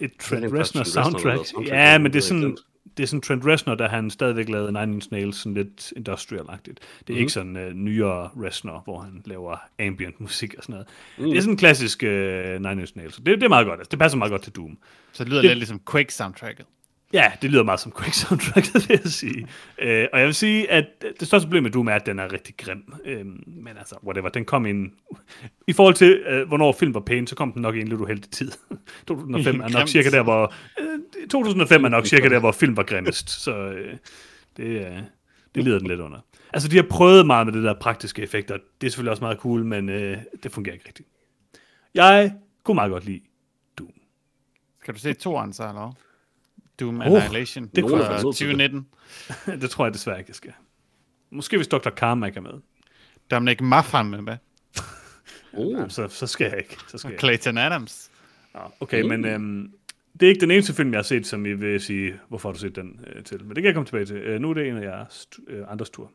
et 0.01 0.13
Trent 0.21 0.55
Reznor 0.55 0.83
soundtrack. 0.83 1.67
Ja, 1.67 1.99
men 1.99 2.13
det 2.13 2.19
er 2.19 2.23
sådan, 2.23 2.57
det 2.97 3.03
er 3.03 3.07
sådan 3.07 3.21
Trent 3.21 3.47
Reznor, 3.47 3.75
der 3.75 3.89
han 3.89 4.11
stadigvæk 4.11 4.49
lavede 4.49 4.73
Nine 4.73 4.93
Inch 4.95 5.09
Nails, 5.13 5.37
sådan 5.37 5.55
lidt 5.55 5.93
industrial-agtigt. 5.97 6.75
Det 6.99 7.09
er 7.09 7.13
Mhm. 7.13 7.19
ikke 7.19 7.33
sådan 7.33 7.57
uh, 7.57 7.73
nyere 7.73 8.31
Reznor, 8.43 8.81
hvor 8.85 9.01
han 9.01 9.23
laver 9.25 9.57
ambient 9.79 10.21
musik 10.21 10.55
og 10.59 10.63
sådan 10.63 10.73
noget. 10.73 10.89
Mm. 11.19 11.25
Det 11.25 11.37
er 11.37 11.41
sådan 11.41 11.53
en 11.55 11.57
klassisk 11.59 12.03
uh, 12.03 12.09
Nine 12.11 12.81
Inch 12.81 12.93
Nails. 12.97 13.17
Det, 13.17 13.27
det 13.27 13.43
er 13.43 13.49
meget 13.49 13.67
godt. 13.67 13.81
Altså, 13.81 13.91
det 13.91 13.99
passer 13.99 14.19
meget 14.19 14.31
godt 14.31 14.43
til 14.43 14.53
Doom. 14.53 14.79
Så 15.13 15.25
det 15.25 15.31
lyder 15.31 15.43
Det- 15.43 15.51
lidt 15.51 15.59
ligesom 15.59 15.81
Quake 15.91 16.15
soundtracket. 16.15 16.67
Ja, 17.13 17.33
det 17.43 17.51
lyder 17.51 17.63
meget 17.63 17.81
som 17.81 17.93
Quake 17.93 18.17
soundtrack, 18.17 18.67
vil 18.75 18.87
jeg 18.89 19.13
sige. 19.13 19.47
Øh, 19.79 20.07
og 20.13 20.19
jeg 20.19 20.27
vil 20.27 20.35
sige, 20.35 20.71
at 20.71 20.87
det 21.21 21.29
største 21.29 21.47
problem 21.47 21.63
med 21.63 21.71
Doom 21.71 21.89
er, 21.89 21.93
at 21.93 22.07
den 22.07 22.19
er 22.19 22.33
rigtig 22.33 22.55
grim. 22.57 22.95
Øh, 23.05 23.27
men 23.47 23.77
altså, 23.79 23.95
whatever, 24.05 24.29
den 24.29 24.45
kom 24.45 24.67
i 24.67 24.71
en... 24.71 24.93
I 25.67 25.73
forhold 25.73 25.95
til, 25.95 26.23
øh, 26.27 26.49
hvornår 26.49 26.73
film 26.73 26.95
var 26.95 27.01
pæn, 27.01 27.27
så 27.27 27.35
kom 27.35 27.53
den 27.53 27.63
nok 27.63 27.77
i 27.77 27.81
en 27.81 27.89
lidt 27.89 28.01
uheldig 28.01 28.31
tid. 28.31 28.51
2005 29.07 29.61
er 29.61 29.69
nok 29.69 29.89
cirka 29.89 30.11
der, 30.11 30.23
hvor... 30.23 30.55
Øh, 30.81 31.29
2005 31.29 31.85
er 31.85 31.89
nok 31.89 32.07
cirka 32.07 32.29
der, 32.29 32.41
hvor 32.41 32.53
film 32.53 32.77
var 32.77 32.83
grimmest. 32.83 33.31
Så 33.45 33.57
øh, 33.57 33.97
det, 34.57 34.65
øh, 34.65 34.99
det 35.55 35.65
lider 35.65 35.79
den 35.79 35.87
lidt 35.87 36.01
under. 36.01 36.19
Altså, 36.53 36.69
de 36.69 36.77
har 36.77 36.87
prøvet 36.91 37.27
meget 37.27 37.47
med 37.47 37.55
det 37.55 37.63
der 37.63 37.75
praktiske 37.81 38.23
effekter. 38.23 38.57
Det 38.81 38.87
er 38.87 38.91
selvfølgelig 38.91 39.11
også 39.11 39.25
meget 39.25 39.39
cool, 39.39 39.65
men 39.65 39.89
øh, 39.89 40.19
det 40.43 40.53
fungerer 40.53 40.75
ikke 40.75 40.87
rigtigt. 40.89 41.09
Jeg 41.95 42.35
kunne 42.65 42.75
meget 42.75 42.91
godt 42.91 43.05
lide 43.05 43.21
Doom. 43.79 43.93
Skal 44.83 44.95
du 44.95 44.99
se 44.99 45.13
toeren 45.13 45.53
så, 45.53 45.69
eller 45.69 45.95
Doom 46.81 47.01
Oh, 47.01 47.07
Annihilation 47.07 47.67
det 47.67 47.85
kunne 47.85 47.97
jeg 47.97 48.07
fra 48.07 48.13
være 48.13 48.25
nødt 48.25 48.37
til 48.37 48.49
det. 48.49 48.71
2019. 48.71 48.87
det 49.63 49.71
tror 49.71 49.85
jeg 49.87 49.95
desværre 49.95 50.19
ikke, 50.19 50.29
jeg 50.31 50.35
skal. 50.35 50.53
Måske 51.31 51.57
hvis 51.57 51.69
Dr. 51.69 51.91
Carmack 51.91 52.37
er 52.37 52.41
med. 52.41 52.53
Dominic 53.31 53.61
Maffan 53.61 54.15
er 54.15 54.21
med. 54.21 54.37
Oh. 55.53 55.89
Så, 55.89 56.09
så 56.09 56.27
skal 56.27 56.45
jeg 56.49 56.59
ikke. 56.59 56.77
Så 56.89 56.99
skal 56.99 57.09
Og 57.09 57.11
jeg. 57.11 57.13
ikke. 57.13 57.21
Clayton 57.21 57.59
Adams. 57.59 58.11
Nå, 58.55 58.61
okay, 58.81 59.03
men 59.03 59.25
øhm, 59.25 59.73
det 60.21 60.27
er 60.27 60.29
ikke 60.31 60.41
den 60.41 60.51
eneste 60.51 60.75
film, 60.75 60.91
jeg 60.91 60.99
har 60.99 61.03
set, 61.03 61.27
som 61.27 61.47
I 61.47 61.53
vil 61.53 61.81
sige, 61.81 62.21
hvorfor 62.29 62.49
har 62.49 62.53
du 62.53 62.59
set 62.59 62.77
den 62.77 63.05
øh, 63.07 63.25
til. 63.25 63.39
Men 63.45 63.49
det 63.49 63.57
kan 63.57 63.65
jeg 63.65 63.75
komme 63.75 63.87
tilbage 63.87 64.05
til. 64.07 64.17
Øh, 64.17 64.41
nu 64.41 64.51
er 64.51 64.55
det 64.55 64.69
en 64.69 64.77
af 64.77 64.83
jeres 64.83 65.29
øh, 65.49 65.65
andres 65.69 65.91
tur. 65.91 66.13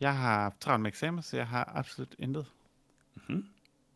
Jeg 0.00 0.16
har 0.16 0.54
travlt 0.60 0.82
med 0.82 0.88
eksamen, 0.90 1.22
så 1.22 1.36
jeg 1.36 1.46
har 1.46 1.72
absolut 1.76 2.14
intet. 2.18 2.46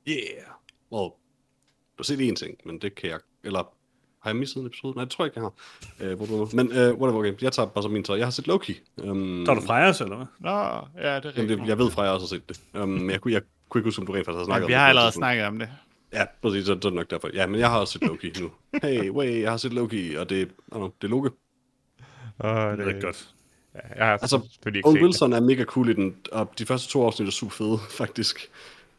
Yeah. 0.08 0.46
Well, 0.92 1.10
du 1.10 1.98
har 1.98 2.04
set 2.04 2.30
én 2.30 2.34
ting, 2.34 2.58
men 2.64 2.78
det 2.78 2.94
kan 2.94 3.10
jeg... 3.10 3.20
Eller 3.44 3.74
har 4.22 4.30
jeg 4.30 4.36
misset 4.36 4.56
en 4.56 4.66
episode? 4.66 4.94
Nej, 4.96 5.04
det 5.04 5.12
tror 5.12 5.24
jeg 5.24 5.30
ikke, 5.36 5.40
jeg 5.40 6.06
har. 6.08 6.12
Uh, 6.12 6.16
hvor 6.26 6.26
du, 6.44 6.48
men 6.56 6.66
uh, 6.68 6.76
whatever, 6.76 7.14
okay. 7.18 7.34
Jeg 7.42 7.52
tager 7.52 7.66
bare 7.68 7.82
så 7.82 7.88
min 7.88 8.04
tøj. 8.04 8.16
Jeg 8.16 8.26
har 8.26 8.30
set 8.30 8.46
Loki. 8.46 8.80
Um, 9.02 9.44
Tager 9.46 9.60
du 9.60 9.66
fra 9.66 9.88
os, 9.88 10.00
eller 10.00 10.16
hvad? 10.16 10.26
Nå, 10.40 10.50
ja, 10.50 10.60
det 10.60 11.06
er 11.06 11.14
rigtigt. 11.14 11.36
Jamen, 11.50 11.58
det, 11.58 11.68
jeg 11.68 11.78
ved 11.78 11.90
fra, 11.90 12.02
jeg 12.02 12.12
også 12.12 12.24
har 12.24 12.28
set 12.28 12.48
det. 12.48 12.82
Um, 12.82 12.88
men 12.88 13.10
jeg, 13.10 13.20
kunne- 13.20 13.34
jeg 13.34 13.42
kunne 13.68 13.78
ikke 13.80 13.86
huske, 13.86 14.00
om 14.00 14.06
du 14.06 14.12
rent 14.12 14.26
faktisk 14.26 14.38
har 14.38 14.44
snakket 14.44 14.62
Ja, 14.64 14.68
vi 14.68 14.74
om 14.74 14.78
har 14.78 14.86
det. 14.86 14.88
allerede 14.88 15.12
snakket 15.12 15.44
om 15.46 15.58
det. 15.58 15.68
Ja, 16.12 16.24
præcis, 16.42 16.66
så 16.66 16.74
det 16.74 16.84
er 16.84 16.90
nok 16.90 17.10
derfor. 17.10 17.30
Ja, 17.34 17.46
men 17.46 17.60
jeg 17.60 17.70
har 17.70 17.78
også 17.80 17.92
set 17.92 18.02
Loki 18.02 18.32
nu. 18.40 18.50
Hey, 18.82 19.10
wait, 19.10 19.42
jeg 19.42 19.50
har 19.50 19.56
set 19.56 19.72
Loki, 19.72 20.14
og 20.14 20.30
det, 20.30 20.48
oh 20.70 20.80
no, 20.80 20.86
det 21.02 21.06
er 21.06 21.10
Loke. 21.10 21.30
Uh, 21.30 22.48
Det 22.48 22.80
er 22.80 22.86
rigtig 22.86 23.02
godt. 23.02 23.28
Ja, 23.74 23.80
jeg 23.96 24.06
har 24.06 24.12
Altså, 24.18 24.36
ikke 24.66 24.80
Owen 24.84 24.96
set 24.96 25.00
det. 25.00 25.02
Wilson 25.04 25.32
er 25.32 25.40
mega 25.40 25.64
cool 25.64 25.88
i 25.88 25.92
den, 25.92 26.16
og 26.32 26.52
de 26.58 26.66
første 26.66 26.88
to 26.92 27.04
afsnit 27.06 27.28
er 27.28 27.32
super 27.32 27.52
fede, 27.52 27.78
faktisk. 28.02 28.50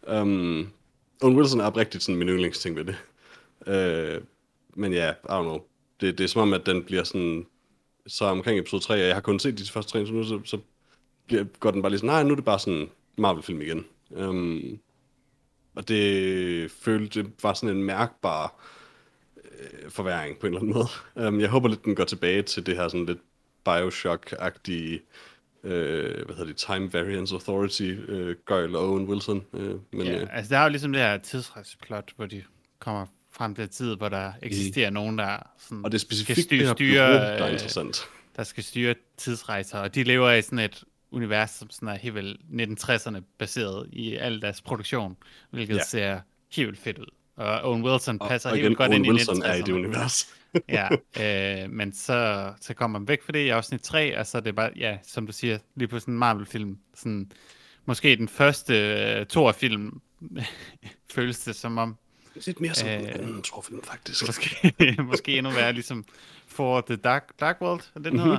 Um, 0.08 0.70
Owen 1.22 1.36
Wilson 1.38 1.60
er 1.60 1.66
oprigtigt 1.66 2.04
sådan 2.04 2.20
min 2.20 2.28
yndlingsting 2.30 2.76
ved 2.76 2.86
det. 2.86 2.96
Uh, 4.18 4.24
men 4.76 4.94
ja, 4.94 5.12
I 5.12 5.14
don't 5.14 5.42
know. 5.42 5.60
Det, 6.02 6.18
det 6.18 6.24
er 6.24 6.28
som 6.28 6.42
om, 6.42 6.54
at 6.54 6.66
den 6.66 6.84
bliver 6.84 7.04
sådan, 7.04 7.46
så 8.08 8.26
omkring 8.26 8.60
episode 8.60 8.84
3, 8.84 8.94
og 8.94 9.00
jeg 9.00 9.16
har 9.16 9.22
kun 9.22 9.40
set 9.40 9.58
de 9.58 9.72
første 9.72 9.92
tre, 9.92 10.06
så 10.06 10.14
nu 10.14 10.24
så, 10.24 10.42
så 10.46 10.58
bliver, 11.28 11.44
går 11.60 11.72
den 11.72 11.82
bare 11.82 11.90
lige 11.90 12.00
sådan, 12.00 12.10
nej, 12.10 12.24
nu 12.24 12.32
er 12.32 12.36
det 12.36 12.46
bare 12.46 12.60
sådan 12.60 12.90
Marvel-film 13.18 13.62
igen. 13.62 13.86
Um, 14.10 14.80
og 15.76 15.88
det 15.88 16.72
følte 16.72 17.24
det 17.24 17.32
var 17.44 17.54
sådan 17.54 17.76
en 17.78 17.84
mærkbar 17.84 18.56
øh, 19.38 19.90
forværing 19.92 20.40
på 20.40 20.48
en 20.48 20.54
eller 20.54 20.62
anden 20.62 20.74
måde. 20.74 21.28
Um, 21.28 21.40
jeg 21.40 21.50
håber 21.50 21.70
lidt, 21.70 21.86
den 21.86 21.96
går 21.96 22.04
tilbage 22.04 22.42
til 22.42 22.66
det 22.66 22.76
her 22.76 22.88
sådan 22.88 23.06
lidt 23.06 23.20
Bioshock-agtige, 23.70 25.00
øh, 25.64 26.26
hvad 26.26 26.36
hedder 26.36 26.46
det, 26.46 26.56
Time 26.58 26.94
Variance 26.94 27.36
Authority, 27.36 27.96
øh, 28.08 28.36
Gøjl 28.46 28.76
og 28.76 28.90
Owen 28.90 29.10
Wilson. 29.10 29.46
Øh, 29.54 29.76
men 29.92 30.08
Ja, 30.08 30.12
ja. 30.12 30.26
altså 30.32 30.54
der 30.54 30.60
er 30.60 30.64
jo 30.64 30.70
ligesom 30.70 30.92
det 30.94 31.02
her 31.02 31.18
tidsrejseplot, 31.18 32.14
hvor 32.16 32.26
de 32.26 32.44
kommer 32.80 33.06
frem 33.34 33.56
til 33.56 33.70
tid, 33.70 33.96
hvor 33.96 34.10
der 34.10 34.32
eksisterer 34.42 34.90
nogen, 34.90 35.18
der 35.18 35.38
sådan 35.58 35.86
og 35.86 35.92
det 35.92 35.98
er 35.98 36.00
skal 36.00 36.18
specifikt 36.18 36.46
styre, 36.48 36.60
det 36.70 36.78
styre, 36.78 37.08
bureau, 37.08 37.14
der 37.14 37.20
er 37.30 37.46
øh, 37.48 37.54
interessant. 37.54 38.02
der 38.36 38.44
skal 38.44 38.64
styre 38.64 38.96
tidsrejser, 39.18 39.78
og 39.80 39.96
de 39.96 40.04
lever 40.04 40.32
i 40.32 40.42
sådan 40.42 40.60
et 40.60 40.84
univers, 41.12 41.50
som 41.52 41.70
sådan 41.70 41.88
er 41.90 41.96
helt 41.96 42.16
vildt 42.16 42.82
1960'erne 42.82 43.22
baseret 43.38 43.90
i 43.92 44.16
al 44.16 44.42
deres 44.42 44.62
produktion, 44.62 45.18
hvilket 45.52 45.76
Ja. 45.76 45.84
ser 45.84 46.20
helt 46.52 46.68
vildt 46.68 46.80
fedt 46.80 46.98
ud. 47.00 47.06
Og 47.36 47.62
Owen 47.62 47.84
Wilson 47.84 48.22
Og, 48.22 48.28
passer 48.30 48.50
og 48.50 48.56
helt 48.56 48.62
igen, 48.64 48.70
vildt 48.70 48.78
godt 48.78 48.90
Owen 48.92 49.06
ind 49.06 49.12
Wilson 49.14 49.38
i 49.38 49.40
1960'erne. 49.40 49.48
er 49.48 49.54
i 49.56 49.62
det 49.62 49.72
univers. 49.74 50.28
ja, 50.70 50.88
øh, 51.64 51.70
men 51.70 51.94
så, 51.94 52.52
så 52.62 52.74
kommer 52.74 53.00
man 53.00 53.08
væk 53.08 53.24
fra 53.26 53.32
det 53.32 53.40
i 53.40 53.50
afsnit 53.50 53.82
3, 53.82 54.18
og 54.20 54.28
så 54.28 54.38
er 54.38 54.42
det 54.42 54.56
bare, 54.56 54.72
ja, 54.76 54.98
som 55.04 55.26
du 55.28 55.34
siger, 55.34 55.58
lige 55.76 55.88
på 55.88 56.00
sådan 56.00 56.14
en 56.14 56.18
Marvel-film, 56.20 56.78
sådan, 56.96 57.32
måske 57.86 58.16
den 58.16 58.28
første 58.28 58.74
øh, 59.20 59.26
Thor-film, 59.26 60.02
føles 61.14 61.40
det 61.40 61.56
som 61.56 61.78
om, 61.78 61.98
Lidt 62.46 62.62
mere 62.62 62.74
som 62.76 62.88
en 62.88 63.02
Øh, 63.06 63.14
anden 63.16 63.44
Thor-film, 63.44 63.84
faktisk. 63.84 64.26
måske, 64.28 64.74
måske 65.04 65.38
endnu 65.38 65.52
værre, 65.52 65.74
ligesom 65.74 66.06
For 66.48 66.82
the 66.82 66.96
Dark, 66.96 67.30
Dark 67.40 67.62
World, 67.62 67.82
er 67.96 68.00
det 68.00 68.12
den 68.12 68.20
Mhm. 68.22 68.30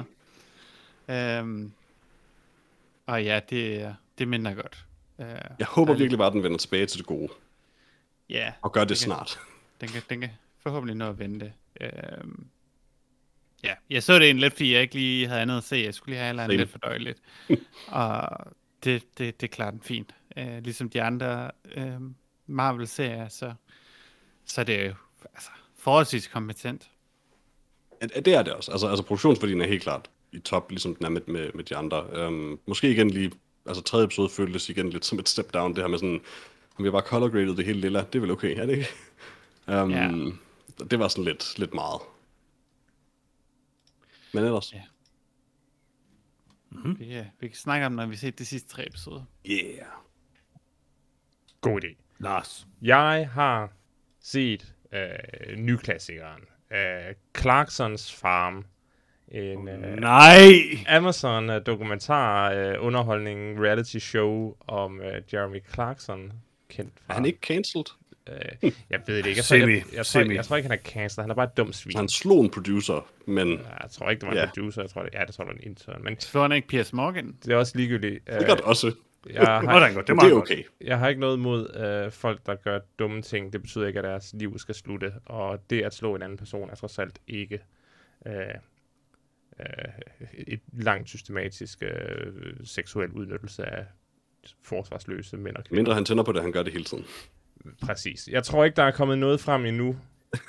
hedder? 1.09 1.39
Øhm, 1.41 1.73
og 3.07 3.25
ja, 3.25 3.41
det, 3.51 3.97
det 4.19 4.29
minder 4.29 4.55
godt. 4.55 4.85
Uh, 5.19 5.25
Jeg 5.59 5.67
håber 5.67 5.95
virkelig 5.95 6.19
bare, 6.19 6.27
at 6.27 6.33
den 6.33 6.43
vender 6.43 6.59
tilbage 6.59 6.87
til 6.87 6.99
det 6.99 7.07
gode, 7.07 7.29
Ja, 8.31 8.53
og 8.63 8.73
gør 8.73 8.81
det 8.81 8.89
Det 8.89 8.99
kan- 8.99 9.05
snart. 9.05 9.39
den 9.81 9.89
kan, 9.89 10.03
den 10.11 10.21
kan 10.21 10.31
forhåbentlig 10.63 10.97
nå 10.97 11.09
at 11.09 11.19
vente. 11.19 11.53
Øhm, 11.81 12.47
ja, 13.65 13.75
jeg 13.91 14.03
så 14.03 14.15
det 14.15 14.23
egentlig 14.23 14.41
lidt, 14.43 14.53
fordi 14.55 14.73
jeg 14.73 14.83
ikke 14.83 14.95
lige 14.95 15.27
havde 15.29 15.41
andet 15.41 15.57
at 15.57 15.65
se. 15.65 15.77
Jeg 15.77 15.95
skulle 15.95 16.13
lige 16.13 16.19
have 16.21 16.29
eller 16.29 16.43
andet 16.43 16.59
lidt 16.59 16.71
fordøjeligt. 16.71 17.19
og 17.89 18.29
det, 18.85 19.19
det, 19.19 19.41
det 19.41 19.51
klarer 19.51 19.71
den 19.71 19.81
fint. 19.83 20.15
Uh, 20.37 20.59
ligesom 20.59 20.91
de 20.91 21.03
andre 21.03 21.51
uh, 21.77 22.03
Marvel-serier, 22.47 23.29
så, 23.29 23.55
så 24.47 24.61
er 24.61 24.65
det 24.65 24.87
jo 24.87 24.95
altså, 25.35 25.51
forholdsvis 25.79 26.27
kompetent. 26.27 26.91
Ja, 28.03 28.07
Det 28.07 28.35
er 28.35 28.43
det 28.43 28.53
også. 28.53 28.73
Altså, 28.73 28.87
altså 28.89 29.05
produktionsværdien 29.05 29.61
er 29.61 29.67
helt 29.67 29.83
klart 29.83 30.11
i 30.33 30.39
top, 30.39 30.71
ligesom 30.71 30.95
den 30.95 31.07
er 31.07 31.11
med, 31.11 31.21
med, 31.27 31.53
med 31.55 31.65
de 31.65 31.77
andre. 31.77 32.27
Um, 32.27 32.61
måske 32.67 32.91
igen 32.91 33.11
lige, 33.11 33.33
altså 33.67 33.83
tredje 33.83 34.05
episode 34.05 34.29
føltes 34.29 34.69
igen 34.69 34.91
lidt 34.91 35.05
som 35.05 35.19
et 35.19 35.29
step 35.29 35.55
down, 35.55 35.75
det 35.75 35.83
her 35.83 35.89
med 35.89 35.99
sådan, 35.99 36.21
om 36.79 36.85
vi 36.85 36.87
har 36.87 36.93
bare 36.93 37.03
color 37.03 37.29
graded 37.29 37.57
det 37.57 37.65
hele 37.65 37.81
lilla, 37.81 37.99
det 38.01 38.15
er 38.15 38.21
vel 38.21 38.31
okay, 38.31 38.59
er 38.59 38.67
det 38.67 38.73
ikke? 38.73 38.89
Um, 39.83 39.91
Ja. 39.91 40.11
Det 40.91 40.99
var 40.99 41.09
sådan 41.09 41.25
lidt, 41.25 41.59
lidt 41.59 41.75
meget. 41.75 42.01
Men 44.33 44.45
ellers, 44.45 44.73
Ja. 44.73 44.83
Mm. 46.71 46.99
Vi, 46.99 47.19
uh, 47.19 47.27
vi 47.41 47.49
kan 47.49 47.57
snakke 47.57 47.87
om, 47.87 47.93
når 47.93 48.07
vi 48.07 48.17
ser 48.17 48.31
de 48.31 48.45
sidste 48.45 48.69
tre 48.69 48.87
episoder. 48.87 49.25
yeah. 49.47 49.87
God 51.61 51.85
idé. 51.85 51.97
Lars. 52.19 52.67
Jeg 52.83 53.31
har 53.33 53.73
set 54.25 54.75
øh, 54.93 55.57
nyklassikeren. 55.59 56.41
Øh, 56.73 57.15
Clarksons 57.39 58.13
Farm. 58.15 58.65
En 59.29 59.69
øh, 59.69 59.97
Nej! 60.01 60.43
Amazon 60.89 61.51
øh, 61.51 61.67
dokumentar 61.67 62.53
øh, 62.53 62.75
underholdning 62.79 63.61
reality 63.65 63.97
show 63.99 64.55
om 64.61 65.01
øh, 65.01 65.23
Jeremy 65.33 65.59
Clarkson. 65.75 66.33
Kendt 66.69 66.93
fra, 67.07 67.13
Er 67.13 67.15
han 67.15 67.27
ikke 67.27 67.39
cancelled? 67.43 67.85
Øh, 68.29 68.73
jeg 68.91 69.01
ved 69.07 69.17
det 69.17 69.27
ikke. 69.27 69.39
Jeg, 69.39 69.45
tror, 69.45 69.57
jeg, 69.57 69.69
jeg, 69.69 69.83
jeg, 69.95 70.07
tror, 70.07 70.21
jeg, 70.21 70.31
jeg 70.35 70.45
tror 70.45 70.57
ikke, 70.57 70.69
han 70.69 70.79
er 70.79 70.83
cancelled. 70.83 71.23
Han 71.25 71.31
er 71.31 71.35
bare 71.35 71.47
et 71.47 71.57
dumt 71.57 71.77
svin. 71.77 71.97
Han 71.97 72.09
slog 72.09 72.41
en 72.45 72.51
producer, 72.51 73.07
men 73.27 73.49
Ja, 73.49 73.55
Jeg 73.83 73.91
tror 73.91 74.11
ikke, 74.11 74.21
det 74.21 74.27
var 74.27 74.33
en 74.33 74.39
Ja. 74.39 74.47
producer. 74.47 74.83
Jeg 74.83 74.91
tror, 74.91 75.03
det, 75.03 75.11
ja, 75.15 75.25
det 75.27 75.35
tror, 75.35 75.45
det 75.45 75.55
var 75.55 75.59
en 75.61 75.71
intern. 75.71 76.05
Men 76.05 76.21
Så 76.21 76.43
han 76.43 76.53
ikke 76.53 76.69
Piers 76.69 76.93
Morgan. 76.93 77.37
det 77.45 77.53
er 77.53 77.57
også 77.57 77.73
ligegyldigt. 77.79 78.27
det 78.27 78.47
gør 78.47 78.55
det 78.55 78.65
også. 78.65 78.93
Jeg, 79.31 79.43
har, 79.47 79.79
da 79.81 79.93
godt. 79.93 80.09
Det, 80.09 80.17
Det 80.21 80.31
er 80.31 80.35
okay. 80.35 80.63
jeg 80.81 80.99
har 80.99 81.09
ikke 81.09 81.21
noget 81.21 81.37
imod 81.37 81.77
øh, 81.77 82.13
folk, 82.13 82.47
der 82.47 82.55
gør 82.55 82.79
dumme 82.99 83.23
ting. 83.23 83.53
Det 83.53 83.63
betyder 83.63 83.87
ikke, 83.87 83.99
at 83.99 84.05
deres 84.05 84.35
liv 84.39 84.59
skal 84.59 84.75
slutte. 84.75 85.13
Og 85.27 85.71
det 85.71 85.83
at 85.83 85.95
slå 85.95 86.15
en 86.15 86.23
anden 86.23 86.39
person 86.39 86.71
er 86.71 86.75
trods 86.75 86.99
alt 86.99 87.19
ikke 87.27 87.61
øh, 88.27 88.35
øh, 89.61 89.67
et 90.33 90.61
langt 90.73 91.09
systematisk 91.09 91.83
øh, 91.83 92.33
seksuel 92.65 93.11
udnyttelse 93.11 93.65
af 93.67 93.85
forsvarsløse 94.63 95.37
mænd 95.37 95.57
og 95.57 95.65
kvinder. 95.65 95.83
Mindre 95.83 95.95
han 95.95 96.05
tænder 96.05 96.25
på 96.25 96.33
det, 96.33 96.43
han 96.43 96.53
gør 96.53 96.63
det 96.63 96.73
hele 96.73 96.85
tiden. 96.85 97.05
Præcis. 97.83 98.29
Jeg 98.29 98.45
tror 98.45 98.65
ikke, 98.65 98.77
der 98.77 98.83
er 98.83 98.91
kommet 98.91 99.19
noget 99.19 99.41
frem 99.41 99.65
endnu, 99.65 99.97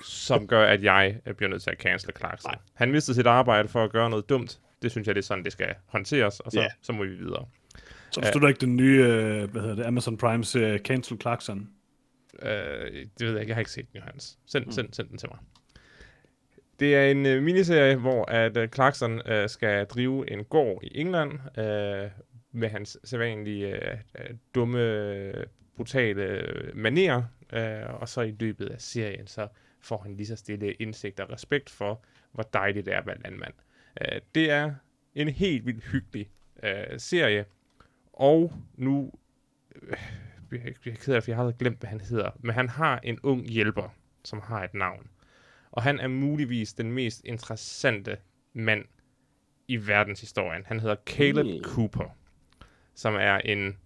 som 0.04 0.48
gør, 0.48 0.66
at 0.66 0.84
jeg 0.84 1.18
øh, 1.26 1.34
bliver 1.34 1.50
nødt 1.50 1.62
til 1.64 1.70
at 1.70 1.78
cancel 1.78 2.12
Clarkson. 2.18 2.52
Nej. 2.52 2.58
Han 2.74 2.92
mistede 2.92 3.16
sit 3.16 3.28
arbejde 3.28 3.68
for 3.68 3.84
at 3.84 3.92
gøre 3.92 4.10
noget 4.10 4.30
dumt. 4.30 4.60
Det 4.82 4.92
synes 4.92 5.08
jeg, 5.08 5.16
det 5.16 5.22
er 5.22 5.26
sådan, 5.26 5.44
det 5.44 5.52
skal 5.52 5.76
håndteres, 5.86 6.40
og 6.40 6.52
så, 6.52 6.60
Ja. 6.62 6.68
så 6.82 6.94
må 6.94 7.04
vi 7.04 7.10
videre. 7.16 7.46
Så 8.16 8.22
forstår 8.22 8.40
du 8.40 8.48
ikke 8.48 8.62
den 8.62 8.76
nye, 8.76 9.04
øh, 9.04 9.52
hvad 9.52 9.62
hedder 9.62 9.76
det, 9.76 9.86
Amazon 9.86 10.18
Prime 10.18 10.44
serie 10.44 10.78
Cancel 10.78 11.22
Clarkson? 11.22 11.70
Øh, 12.42 12.50
det 13.20 13.28
ved 13.28 13.32
jeg 13.32 13.42
ikke, 13.42 13.50
jeg 13.50 13.56
har 13.56 13.60
ikke 13.60 13.72
set 13.72 13.92
den, 13.94 14.00
Johannes. 14.00 14.40
Send, 14.46 14.66
mm. 14.66 14.72
send, 14.72 14.94
send 14.94 15.10
den 15.10 15.18
til 15.18 15.30
mig. 15.30 15.40
Det 16.80 16.96
er 16.96 17.06
en 17.06 17.26
øh, 17.26 17.44
miniserie, 17.44 17.96
hvor 17.96 18.32
at 18.32 18.58
øh, 18.58 18.70
Clarkson 18.70 19.22
øh, 19.28 19.50
skal 19.50 19.86
drive 19.86 20.32
en 20.32 20.44
gård 20.44 20.84
i 20.84 21.00
England 21.00 21.32
øh, 21.58 22.10
med 22.52 22.70
hans 22.70 22.98
sædvanlige 23.04 23.76
øh, 23.76 24.30
dumme, 24.56 25.34
brutale 25.76 26.44
manerer. 26.74 27.24
Øh, 27.54 28.02
og 28.02 28.10
så 28.10 28.22
i 28.22 28.36
løbet 28.40 28.70
af 28.70 28.82
serien, 28.82 29.28
så 29.28 29.48
får 29.82 29.98
han 29.98 30.16
lige 30.16 30.28
så 30.28 30.36
stille 30.36 30.74
indsigt 30.74 31.20
og 31.20 31.32
respekt 31.32 31.70
for, 31.70 32.04
hvor 32.32 32.44
dejligt 32.44 32.86
det 32.86 32.94
er 32.94 33.00
at 33.00 33.08
være 33.08 33.22
landmand. 33.24 33.54
Øh, 34.02 34.22
det 34.36 34.52
er 34.52 34.74
en 35.16 35.30
helt 35.30 35.66
vildt 35.66 35.84
hyggelig 35.84 36.30
øh, 36.64 37.00
serie. 37.00 37.46
Og 38.16 38.54
nu 38.76 39.12
øh, 39.82 39.98
jeg 40.52 40.92
er 40.94 40.96
ked 40.96 41.14
af, 41.14 41.24
for 41.24 41.32
jeg 41.32 41.38
har 41.38 41.52
glemt, 41.52 41.80
hvad 41.80 41.90
han 41.90 42.02
hedder. 42.02 42.30
Men 42.40 42.56
han 42.56 42.70
har 42.70 43.00
en 43.04 43.20
ung 43.24 43.46
hjælper, 43.46 43.96
som 44.24 44.42
har 44.42 44.64
et 44.64 44.74
navn. 44.74 45.08
Og 45.72 45.84
han 45.84 46.00
er 46.00 46.08
muligvis 46.08 46.74
den 46.74 46.92
mest 46.92 47.22
interessante 47.26 48.18
mand 48.54 48.86
i 49.68 49.88
verdenshistorien. 49.88 50.64
Han 50.66 50.80
hedder 50.80 50.96
Caleb 51.06 51.46
Mm. 51.46 51.64
Cooper, 51.64 52.16
som 52.94 53.16
er 53.16 53.36
en, 53.38 53.78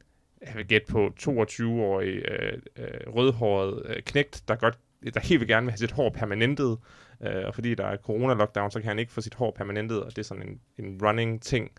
jeg 0.41 0.55
vil 0.55 0.67
gætte 0.67 0.87
på, 0.91 1.13
22-årig 1.19 2.15
øh, 2.15 2.61
øh, 2.75 2.87
rødhåret 3.07 3.85
øh, 3.85 4.03
knægt, 4.03 4.43
der 4.47 4.55
godt 4.55 4.79
der 5.13 5.19
helt 5.19 5.39
vil 5.39 5.47
gerne 5.47 5.65
vil 5.65 5.71
have 5.71 5.77
sit 5.77 5.91
hår 5.91 6.09
permanentet, 6.09 6.77
øh, 7.21 7.45
og 7.45 7.55
fordi 7.55 7.75
der 7.75 7.85
er 7.85 7.97
corona-lockdown, 7.97 8.71
så 8.71 8.79
kan 8.79 8.87
han 8.87 8.99
ikke 8.99 9.11
få 9.11 9.21
sit 9.21 9.33
hår 9.33 9.51
permanentet, 9.51 10.03
og 10.03 10.09
det 10.09 10.17
er 10.17 10.23
sådan 10.23 10.47
en, 10.47 10.85
en 10.85 10.99
running 11.05 11.41
ting. 11.41 11.71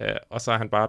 Øh, 0.00 0.16
og 0.30 0.40
så 0.40 0.52
er 0.52 0.58
han 0.58 0.68
bare 0.68 0.88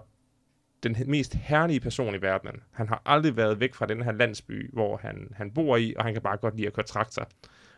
den 0.84 0.96
mest 1.08 1.34
herlige 1.34 1.80
person 1.80 2.16
i 2.16 2.22
verdenen. 2.22 2.64
Han 2.72 2.88
har 2.88 3.02
aldrig 3.06 3.38
været 3.38 3.60
væk 3.60 3.74
fra 3.74 3.86
den 3.86 4.02
her 4.02 4.12
landsby, 4.12 4.70
hvor 4.74 4.98
han, 4.98 5.32
han 5.36 5.52
bor 5.52 5.78
i, 5.78 5.94
og 5.98 6.04
han 6.04 6.14
kan 6.14 6.22
bare 6.22 6.38
godt 6.38 6.56
lide 6.56 6.68
at 6.68 6.74
køre 6.74 6.86
traktor. 6.86 7.30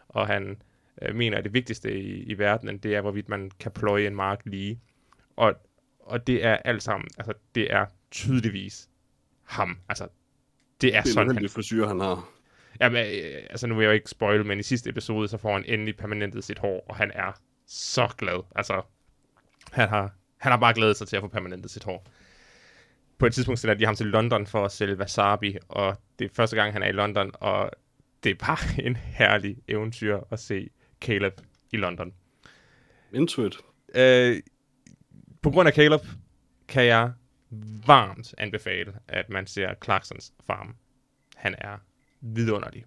Og 0.07 0.27
han 0.27 0.61
øh, 1.01 1.15
mener, 1.15 1.37
at 1.37 1.43
det 1.43 1.53
vigtigste 1.53 1.99
i, 1.99 2.23
i 2.23 2.37
verdenen, 2.37 2.77
det 2.77 2.95
er, 2.95 3.01
hvorvidt 3.01 3.29
man 3.29 3.51
kan 3.59 3.71
pløje 3.71 4.07
en 4.07 4.15
mark 4.15 4.41
lige. 4.45 4.79
Og, 5.35 5.55
og 5.99 6.27
det 6.27 6.45
er 6.45 6.55
alt 6.55 6.83
sammen, 6.83 7.07
altså 7.17 7.33
det 7.55 7.73
er 7.73 7.85
tydeligvis 8.11 8.89
ham. 9.43 9.77
Altså, 9.89 10.07
det 10.81 10.95
er 10.95 11.01
Det 11.01 11.09
er 11.09 11.13
sådan, 11.13 11.27
han 11.27 11.35
uheldig 11.35 11.51
frisyr, 11.51 11.87
han 11.87 11.99
har. 11.99 12.29
Jamen, 12.81 13.05
øh, 13.05 13.43
altså 13.49 13.67
nu 13.67 13.75
vil 13.75 13.83
jeg 13.83 13.89
jo 13.89 13.93
ikke 13.93 14.09
spoil, 14.09 14.45
men 14.45 14.59
i 14.59 14.63
sidste 14.63 14.89
episode, 14.89 15.27
så 15.27 15.37
får 15.37 15.53
han 15.53 15.65
endelig 15.67 15.97
permanentet 15.97 16.43
sit 16.43 16.59
hår, 16.59 16.85
og 16.89 16.95
han 16.95 17.11
er 17.15 17.31
så 17.67 18.07
glad. 18.17 18.43
Altså, 18.55 18.81
han 19.71 19.89
har, 19.89 20.13
han 20.37 20.51
har 20.51 20.59
bare 20.59 20.73
glædet 20.73 20.97
sig 20.97 21.07
til 21.07 21.15
at 21.15 21.21
få 21.21 21.27
permanentet 21.27 21.71
sit 21.71 21.83
hår. 21.83 22.07
På 23.17 23.25
et 23.25 23.33
tidspunkt 23.33 23.59
sender 23.59 23.75
de 23.75 23.85
ham 23.85 23.95
til 23.95 24.05
London 24.05 24.47
for 24.47 24.65
at 24.65 24.71
sælge 24.71 24.97
wasabi, 24.97 25.57
og 25.67 25.97
det 26.19 26.25
er 26.25 26.29
første 26.33 26.55
gang, 26.55 26.73
han 26.73 26.83
er 26.83 26.87
i 26.87 26.91
London, 26.91 27.31
og 27.33 27.71
det 28.23 28.29
er 28.29 28.35
bare 28.35 28.57
en 28.87 28.95
herlig 28.95 29.57
eventyr 29.67 30.19
at 30.31 30.39
se 30.39 30.69
Caleb 31.01 31.41
i 31.71 31.77
London. 31.77 32.13
Into 33.13 33.45
it. 33.45 33.57
Øh, 33.95 34.41
på 35.41 35.51
grund 35.51 35.67
af 35.67 35.73
Caleb 35.73 36.01
kan 36.67 36.85
jeg 36.85 37.11
varmt 37.85 38.35
anbefale, 38.37 38.93
at 39.07 39.29
man 39.29 39.47
ser 39.47 39.73
Clarksons 39.83 40.33
Farm. 40.47 40.75
Han 41.35 41.55
er 41.57 41.77
vidunderlig. 42.21 42.85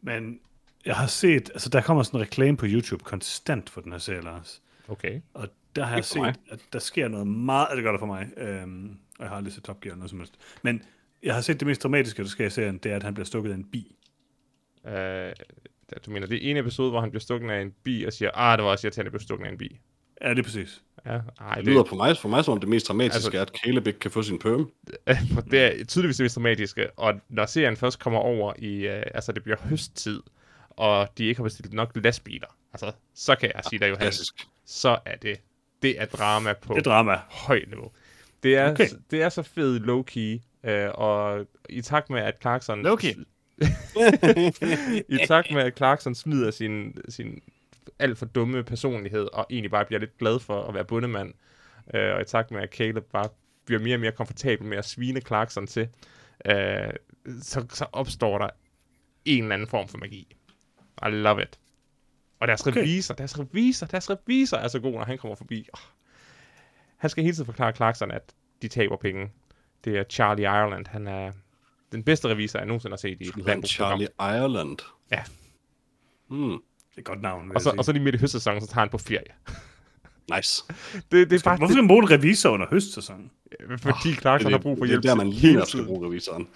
Men 0.00 0.40
jeg 0.84 0.96
har 0.96 1.06
set, 1.06 1.50
altså 1.54 1.68
der 1.68 1.80
kommer 1.80 2.02
sådan 2.02 2.20
en 2.20 2.26
reklame 2.26 2.56
på 2.56 2.66
YouTube 2.68 3.04
konstant 3.04 3.70
for 3.70 3.80
den 3.80 3.92
her 3.92 3.98
serie, 3.98 4.20
Lars. 4.20 4.62
Okay. 4.88 5.20
Og 5.34 5.48
der 5.76 5.84
har 5.84 5.96
jeg 5.96 6.04
for 6.04 6.18
mig. 6.18 6.34
set, 6.34 6.52
at 6.52 6.60
der 6.72 6.78
sker 6.78 7.08
noget 7.08 7.26
meget, 7.26 7.68
det 7.74 7.82
gør 7.82 7.92
der 7.92 7.98
for 7.98 8.06
mig, 8.06 8.28
øhm, 8.36 8.90
og 8.90 9.22
jeg 9.22 9.28
har 9.28 9.36
aldrig 9.36 9.52
set 9.52 9.64
Top 9.64 9.80
Gear 9.80 9.92
eller 9.92 9.98
noget 9.98 10.10
som 10.10 10.18
helst. 10.18 10.34
Men 10.62 10.82
jeg 11.22 11.34
har 11.34 11.40
set 11.40 11.60
det 11.60 11.66
mest 11.68 11.82
dramatiske, 11.82 12.22
der 12.22 12.28
sker 12.28 12.46
i 12.46 12.50
serien, 12.50 12.78
det 12.78 12.92
er, 12.92 12.96
at 12.96 13.02
han 13.02 13.14
bliver 13.14 13.26
stukket 13.26 13.50
af 13.50 13.54
en 13.54 13.64
bi. 13.64 13.96
Øh, 14.86 15.32
du 16.06 16.10
mener, 16.10 16.26
det 16.26 16.46
er 16.46 16.50
en 16.50 16.56
episode, 16.56 16.90
hvor 16.90 17.00
han 17.00 17.10
bliver 17.10 17.20
stukket 17.20 17.50
af 17.50 17.60
en 17.62 17.72
bi 17.82 18.04
og 18.04 18.12
siger, 18.12 18.30
ah, 18.34 18.58
det 18.58 18.64
var 18.64 18.70
også 18.70 18.86
irriterende, 18.86 19.08
at 19.08 19.12
jeg 19.12 19.18
blev 19.18 19.20
stukket 19.20 19.46
af 19.46 19.50
en 19.50 19.58
bi. 19.58 19.78
Ja, 20.22 20.30
det 20.30 20.38
er 20.38 20.42
præcis. 20.42 20.82
Ja, 21.06 21.10
ej, 21.12 21.54
Det 21.54 21.64
det, 21.64 21.72
lyder 21.72 21.82
på 21.82 21.94
mig, 21.94 22.16
for 22.16 22.28
mig 22.28 22.44
som 22.44 22.52
om 22.52 22.60
det 22.60 22.68
mest 22.68 22.88
dramatiske 22.88 23.16
Altså- 23.16 23.38
er, 23.38 23.42
at 23.42 23.52
Caleb 23.64 23.86
ikke 23.86 23.98
kan 23.98 24.10
få 24.10 24.22
sin 24.22 24.38
perm. 24.38 24.70
det 25.50 25.80
er 25.80 25.84
tydeligvis 25.84 26.16
det 26.16 26.24
mest 26.24 26.34
dramatiske, 26.36 26.90
og 26.96 27.20
når 27.28 27.46
serien 27.46 27.76
først 27.76 27.98
kommer 27.98 28.20
over 28.20 28.52
i, 28.58 28.86
øh, 28.86 29.02
altså 29.14 29.32
det 29.32 29.42
bliver 29.42 29.58
høsttid, 29.60 30.20
og 30.70 31.08
de 31.18 31.24
ikke 31.24 31.38
har 31.38 31.42
bestilt 31.42 31.72
nok 31.72 31.92
lastbiler, 31.94 32.56
altså, 32.72 32.92
så 33.14 33.36
kan 33.36 33.50
jeg 33.54 33.62
sige 33.70 33.80
dig, 33.80 33.86
Johan, 33.88 34.00
Klassisk. 34.00 34.46
Så 34.66 34.98
er 35.04 35.16
det, 35.16 35.40
det 35.82 36.00
er 36.00 36.04
drama 36.06 36.52
på 36.52 36.74
Det 36.74 36.78
er 36.86 36.90
drama. 36.90 37.20
højt 37.28 37.68
niveau. 37.68 37.90
Det 38.42 38.56
er, 38.56 38.70
Okay. 38.70 38.88
det 39.10 39.22
er 39.22 39.28
så 39.28 39.42
fed 39.42 39.80
low-key, 39.80 40.68
øh, 40.70 40.90
og 40.94 41.46
i 41.68 41.82
takt 41.82 42.10
med, 42.10 42.20
at 42.20 42.34
Clarkson... 42.40 42.86
Low-key. 42.86 43.24
I 45.08 45.18
takt 45.26 45.50
med, 45.54 45.62
at 45.62 45.76
Clarkson 45.76 46.14
smider 46.14 46.50
sin, 46.50 46.96
sin 47.08 47.40
alt 47.98 48.18
for 48.18 48.26
dumme 48.26 48.64
personlighed, 48.64 49.28
og 49.32 49.46
egentlig 49.50 49.70
bare 49.70 49.84
bliver 49.84 50.00
lidt 50.00 50.18
glad 50.18 50.38
for 50.40 50.62
at 50.62 50.74
være 50.74 50.84
bundemand, 50.84 51.34
øh, 51.94 52.14
og 52.14 52.20
i 52.20 52.24
takt 52.24 52.50
med, 52.50 52.60
at 52.62 52.70
Caleb 52.74 53.04
bare 53.12 53.28
bliver 53.64 53.80
mere 53.82 53.96
og 53.96 54.00
mere 54.00 54.12
komfortabel 54.12 54.66
med 54.66 54.78
at 54.78 54.84
svine 54.84 55.20
Clarkson 55.20 55.66
til, 55.66 55.88
øh, 56.46 56.90
så, 57.42 57.66
så 57.72 57.86
opstår 57.92 58.38
der 58.38 58.48
en 59.24 59.42
eller 59.42 59.54
anden 59.54 59.68
form 59.68 59.88
for 59.88 59.98
magi. 59.98 60.36
I 61.06 61.10
love 61.10 61.42
it. 61.42 61.58
Og 62.40 62.48
deres 62.48 62.66
Okay. 62.66 62.80
revisor, 62.80 63.14
deres 63.14 63.38
revisor, 63.38 63.86
deres 63.86 64.10
revisor 64.10 64.56
er 64.56 64.68
så 64.68 64.80
god, 64.80 64.92
når 64.92 65.04
han 65.04 65.18
kommer 65.18 65.34
forbi. 65.36 65.68
Oh. 65.72 65.80
Han 66.96 67.10
skal 67.10 67.24
hele 67.24 67.34
tiden 67.34 67.46
forklare 67.46 67.72
Clarkson, 67.72 68.10
at 68.10 68.22
de 68.62 68.68
taber 68.68 68.96
penge. 68.96 69.30
Det 69.84 69.98
er 69.98 70.04
Charlie 70.10 70.44
Ireland. 70.44 70.86
Han 70.86 71.06
er 71.06 71.32
den 71.92 72.02
bedste 72.02 72.28
revisor, 72.28 72.58
jeg 72.58 72.66
nogensinde 72.66 72.92
har 72.92 72.98
set 72.98 73.20
i 73.20 73.28
et. 73.28 73.68
Charlie 73.68 74.08
Ireland. 74.20 74.78
Ja. 75.10 75.22
Hmm. 76.28 76.50
Det 76.50 76.96
er 76.96 76.98
et 76.98 77.04
godt 77.04 77.22
navn, 77.22 77.52
Og 77.54 77.60
så, 77.60 77.74
og 77.78 77.84
så 77.84 77.92
lige 77.92 78.02
midt 78.02 78.14
i 78.14 78.18
høstsæsonen, 78.18 78.60
så 78.60 78.66
tager 78.66 78.80
han 78.80 78.88
på 78.88 78.98
ferie. 78.98 79.32
Nice. 80.36 80.64
Det, 81.12 81.30
det 81.30 81.32
er 81.32 81.44
bare 81.44 81.56
Hvorfor 81.56 81.72
skal 81.72 81.82
man 81.82 81.88
bruge 81.88 82.02
en 82.02 82.10
revisor 82.10 82.50
under 82.50 82.66
høstsæsonen? 82.70 83.30
det, 83.68 83.80
fordi 83.80 84.14
Clarkson 84.14 84.52
har 84.52 84.58
brug 84.58 84.78
for 84.78 84.84
hjælp 84.84 85.02
Det 85.02 85.08
er 85.08 85.14
der, 85.14 85.24
man 85.24 85.30
lige 85.30 85.66
skal 85.66 85.84
bruge 85.84 86.06
revisoren. 86.06 86.48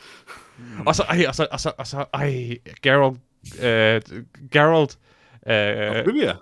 Og 0.87 0.95
så, 0.95 1.03
ej, 1.03 1.25
og 1.29 1.35
så, 1.35 1.47
og 1.51 1.61
så, 1.61 1.73
og 1.79 1.87
så, 1.87 2.05
ej, 2.15 2.59
Geralt, 2.83 3.19
øh, 3.63 4.25
Geralt, 4.53 4.99
øh, 5.47 6.03
Olivia. 6.07 6.35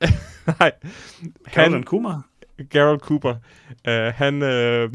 nej, 0.58 0.72
han, 1.46 1.82
Kumar? 1.82 2.28
Geralt 2.70 3.00
Cooper, 3.02 3.34
øh, 3.88 4.12
han, 4.14 4.42
øh, 4.42 4.94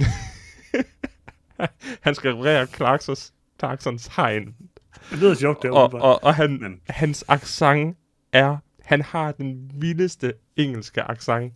han 2.05 2.15
skal 2.15 2.31
reparere 2.31 2.65
Clarksons, 2.67 3.33
Clarksons 3.59 4.07
hegn, 4.15 4.55
Det 5.09 5.17
lyder 5.19 5.33
sjovt, 5.33 5.61
det 5.61 5.67
er 5.67 5.71
og, 5.73 5.93
og, 5.93 6.23
og 6.23 6.35
han, 6.35 6.57
Men- 6.61 6.81
hans 6.89 7.25
accent 7.27 7.97
er, 8.33 8.57
han 8.83 9.01
har 9.01 9.31
den 9.31 9.71
vildeste 9.73 10.33
engelske 10.55 11.01
accent, 11.01 11.53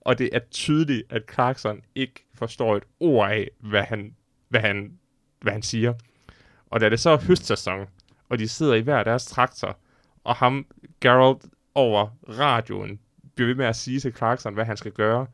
og 0.00 0.18
det 0.18 0.30
er 0.32 0.38
tydeligt, 0.50 1.02
at 1.10 1.22
Clarkson 1.32 1.80
ikke 1.94 2.26
forstår 2.34 2.76
et 2.76 2.82
ord 3.00 3.30
af, 3.30 3.48
hvad 3.60 3.82
han, 3.82 4.14
hvad 4.48 4.60
han, 4.60 4.92
hvad 5.40 5.52
han 5.52 5.62
siger. 5.62 5.92
Og 6.70 6.80
da 6.80 6.88
det 6.88 7.00
så 7.00 7.10
er 7.10 7.18
høstsæson, 7.18 7.86
og 8.28 8.38
de 8.38 8.48
sidder 8.48 8.74
i 8.74 8.80
hver 8.80 9.04
deres 9.04 9.26
traktor, 9.26 9.78
og 10.30 10.36
ham, 10.36 10.66
Geralt, 11.00 11.44
over 11.74 12.08
radioen, 12.28 13.00
bliver 13.34 13.46
ved 13.48 13.54
med 13.54 13.66
at 13.66 13.76
sige 13.76 14.00
til 14.00 14.12
Clarkson, 14.16 14.54
hvad 14.54 14.64
han 14.64 14.76
skal 14.76 14.92
gøre. 14.92 15.26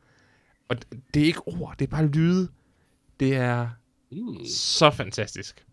Og 0.69 0.77
det 1.13 1.21
er 1.21 1.25
ikke 1.25 1.47
ord, 1.47 1.75
det 1.79 1.85
er 1.85 1.89
bare 1.89 2.07
lyde. 2.07 2.47
Det 3.19 3.35
er 3.35 3.69
Mm. 4.11 4.45
så 4.45 4.91
fantastisk. 4.91 5.65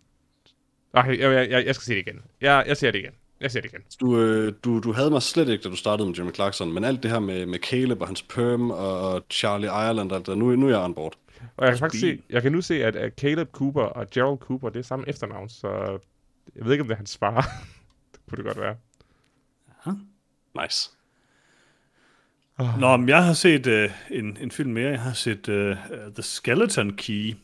Ej, 0.95 1.17
jeg, 1.21 1.51
jeg, 1.51 1.67
jeg, 1.67 1.75
skal 1.75 1.85
se 1.85 1.95
det 1.95 2.01
igen. 2.07 2.21
Jeg, 2.41 2.65
jeg 2.67 2.77
ser 2.77 2.91
det 2.91 2.99
igen. 2.99 3.13
Jeg 3.41 3.51
ser 3.51 3.61
det 3.61 3.73
igen. 3.73 3.83
Du, 4.01 4.19
øh, 4.21 4.53
du, 4.65 4.81
du 4.81 4.93
havde 4.93 5.11
mig 5.11 5.23
slet 5.23 5.49
ikke, 5.49 5.65
da 5.65 5.69
du 5.69 5.77
startede 5.77 6.09
med 6.09 6.17
Jeremy 6.17 6.35
Clarkson, 6.35 6.73
men 6.73 6.85
alt 6.85 7.03
det 7.03 7.11
her 7.11 7.19
med, 7.19 7.47
med 7.47 7.59
Caleb 7.59 8.01
og 8.01 8.07
hans 8.07 8.23
perm 8.23 8.71
og, 8.71 9.23
Charlie 9.31 9.69
Ireland, 9.69 10.11
og 10.11 10.17
alt 10.17 10.27
det, 10.27 10.39
nu, 10.39 10.57
nu 10.57 10.67
er 10.67 10.71
jeg 10.71 10.79
on 10.81 10.95
board. 10.95 11.15
Og 11.57 11.65
jeg 11.67 11.73
kan 11.75 11.79
faktisk 11.79 12.01
se, 12.01 12.23
jeg 12.31 12.43
kan 12.43 12.53
nu 12.53 12.61
se, 12.61 12.85
at, 12.85 12.97
at 12.97 13.13
Caleb 13.21 13.51
Cooper 13.53 13.83
og 13.83 14.07
Gerald 14.11 14.39
Cooper, 14.39 14.69
det 14.69 14.79
er 14.79 14.83
samme 14.83 15.09
efternavn, 15.09 15.49
så 15.49 15.99
jeg 16.57 16.65
ved 16.65 16.73
ikke, 16.73 16.83
om 16.83 16.89
det 16.89 16.95
er 16.95 16.99
hans 16.99 17.17
far. 17.17 17.41
det 18.13 18.21
kunne 18.29 18.37
det 18.37 18.45
godt 18.45 18.61
være. 18.61 18.77
Nice. 20.63 20.91
Nå, 22.81 22.97
men 22.97 23.09
jeg 23.09 23.25
har 23.25 23.33
set 23.33 23.67
uh, 23.67 23.91
en, 24.11 24.37
en 24.41 24.51
film 24.51 24.71
mere. 24.73 24.91
Jeg 24.91 25.01
har 25.01 25.13
set 25.13 25.49
uh, 25.49 25.55
The 26.15 26.23
Skeleton 26.23 26.91
Key. 26.97 27.33
Uh, 27.33 27.37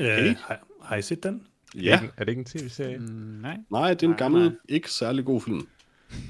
Okay. 0.00 0.34
har, 0.46 0.58
har 0.82 0.96
I 0.96 1.02
set 1.02 1.22
den? 1.22 1.34
Er, 1.76 1.80
Ja, 1.82 1.96
det 1.96 2.02
ikke, 2.02 2.14
er 2.16 2.24
det 2.24 2.28
ikke 2.28 2.38
en 2.38 2.44
tv-serie? 2.44 2.98
Mm. 2.98 3.04
Nej. 3.42 3.56
nej, 3.70 3.94
det 3.94 4.02
er 4.02 4.06
en 4.06 4.10
Nej, 4.10 4.18
gammel, 4.18 4.42
nej. 4.42 4.52
ikke 4.68 4.90
særlig 4.90 5.24
god 5.24 5.40
film. 5.40 5.66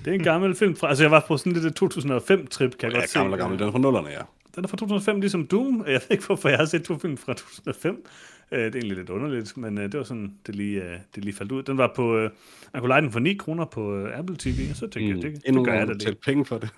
Det 0.04 0.10
er 0.10 0.14
en 0.14 0.22
gammel 0.22 0.54
film 0.56 0.76
fra... 0.76 0.88
Altså, 0.88 1.04
jeg 1.04 1.10
var 1.10 1.24
på 1.28 1.36
sådan 1.36 1.52
lidt 1.52 1.64
et 1.64 1.82
2005-trip, 1.82 2.78
kan 2.78 2.88
jeg 2.88 2.92
Ja, 2.94 2.98
godt 2.98 3.10
se. 3.10 3.18
gammel 3.18 3.32
og 3.32 3.38
gammel, 3.38 3.58
den 3.58 3.68
er 3.68 3.72
fra 3.72 3.78
nullerne, 3.78 4.08
ja. 4.08 4.20
Den 4.54 4.64
er 4.64 4.68
fra 4.68 4.76
2005, 4.76 5.20
ligesom 5.20 5.46
Doom. 5.46 5.84
Jeg 5.86 5.92
ved 5.94 6.00
ikke, 6.10 6.26
hvorfor 6.26 6.48
jeg 6.48 6.58
har 6.58 6.64
set 6.64 6.84
to 6.84 6.98
film 6.98 7.16
fra 7.16 7.34
2005. 7.34 8.06
Uh, 8.52 8.58
det 8.58 8.66
er 8.66 8.70
egentlig 8.78 8.96
lidt 8.96 9.10
underligt, 9.10 9.56
men 9.56 9.78
uh, 9.78 9.84
det 9.84 9.96
var 9.98 10.04
sådan, 10.04 10.34
det 10.46 10.54
lige, 10.56 10.80
uh, 10.82 10.86
det 11.14 11.24
lige 11.24 11.34
faldt 11.34 11.52
ud. 11.52 11.62
Den 11.62 11.78
var 11.78 11.92
på... 11.96 12.16
Uh, 12.16 12.30
man 12.72 12.80
kunne 12.82 12.88
lege 12.88 13.02
den 13.02 13.12
for 13.12 13.20
9 13.20 13.34
kroner 13.34 13.64
på 13.64 14.02
uh, 14.02 14.18
Apple 14.18 14.36
TV, 14.38 14.70
og 14.70 14.76
så 14.76 14.86
tænkte 14.86 15.14
jeg, 15.14 15.22
det, 15.32 15.42
Endnu 15.46 15.60
det 15.62 15.68
gør 15.70 15.78
jeg 15.78 15.86
da 15.88 15.92
det. 15.92 16.00
til 16.02 16.16
penge 16.24 16.44
for 16.44 16.58
det. 16.58 16.68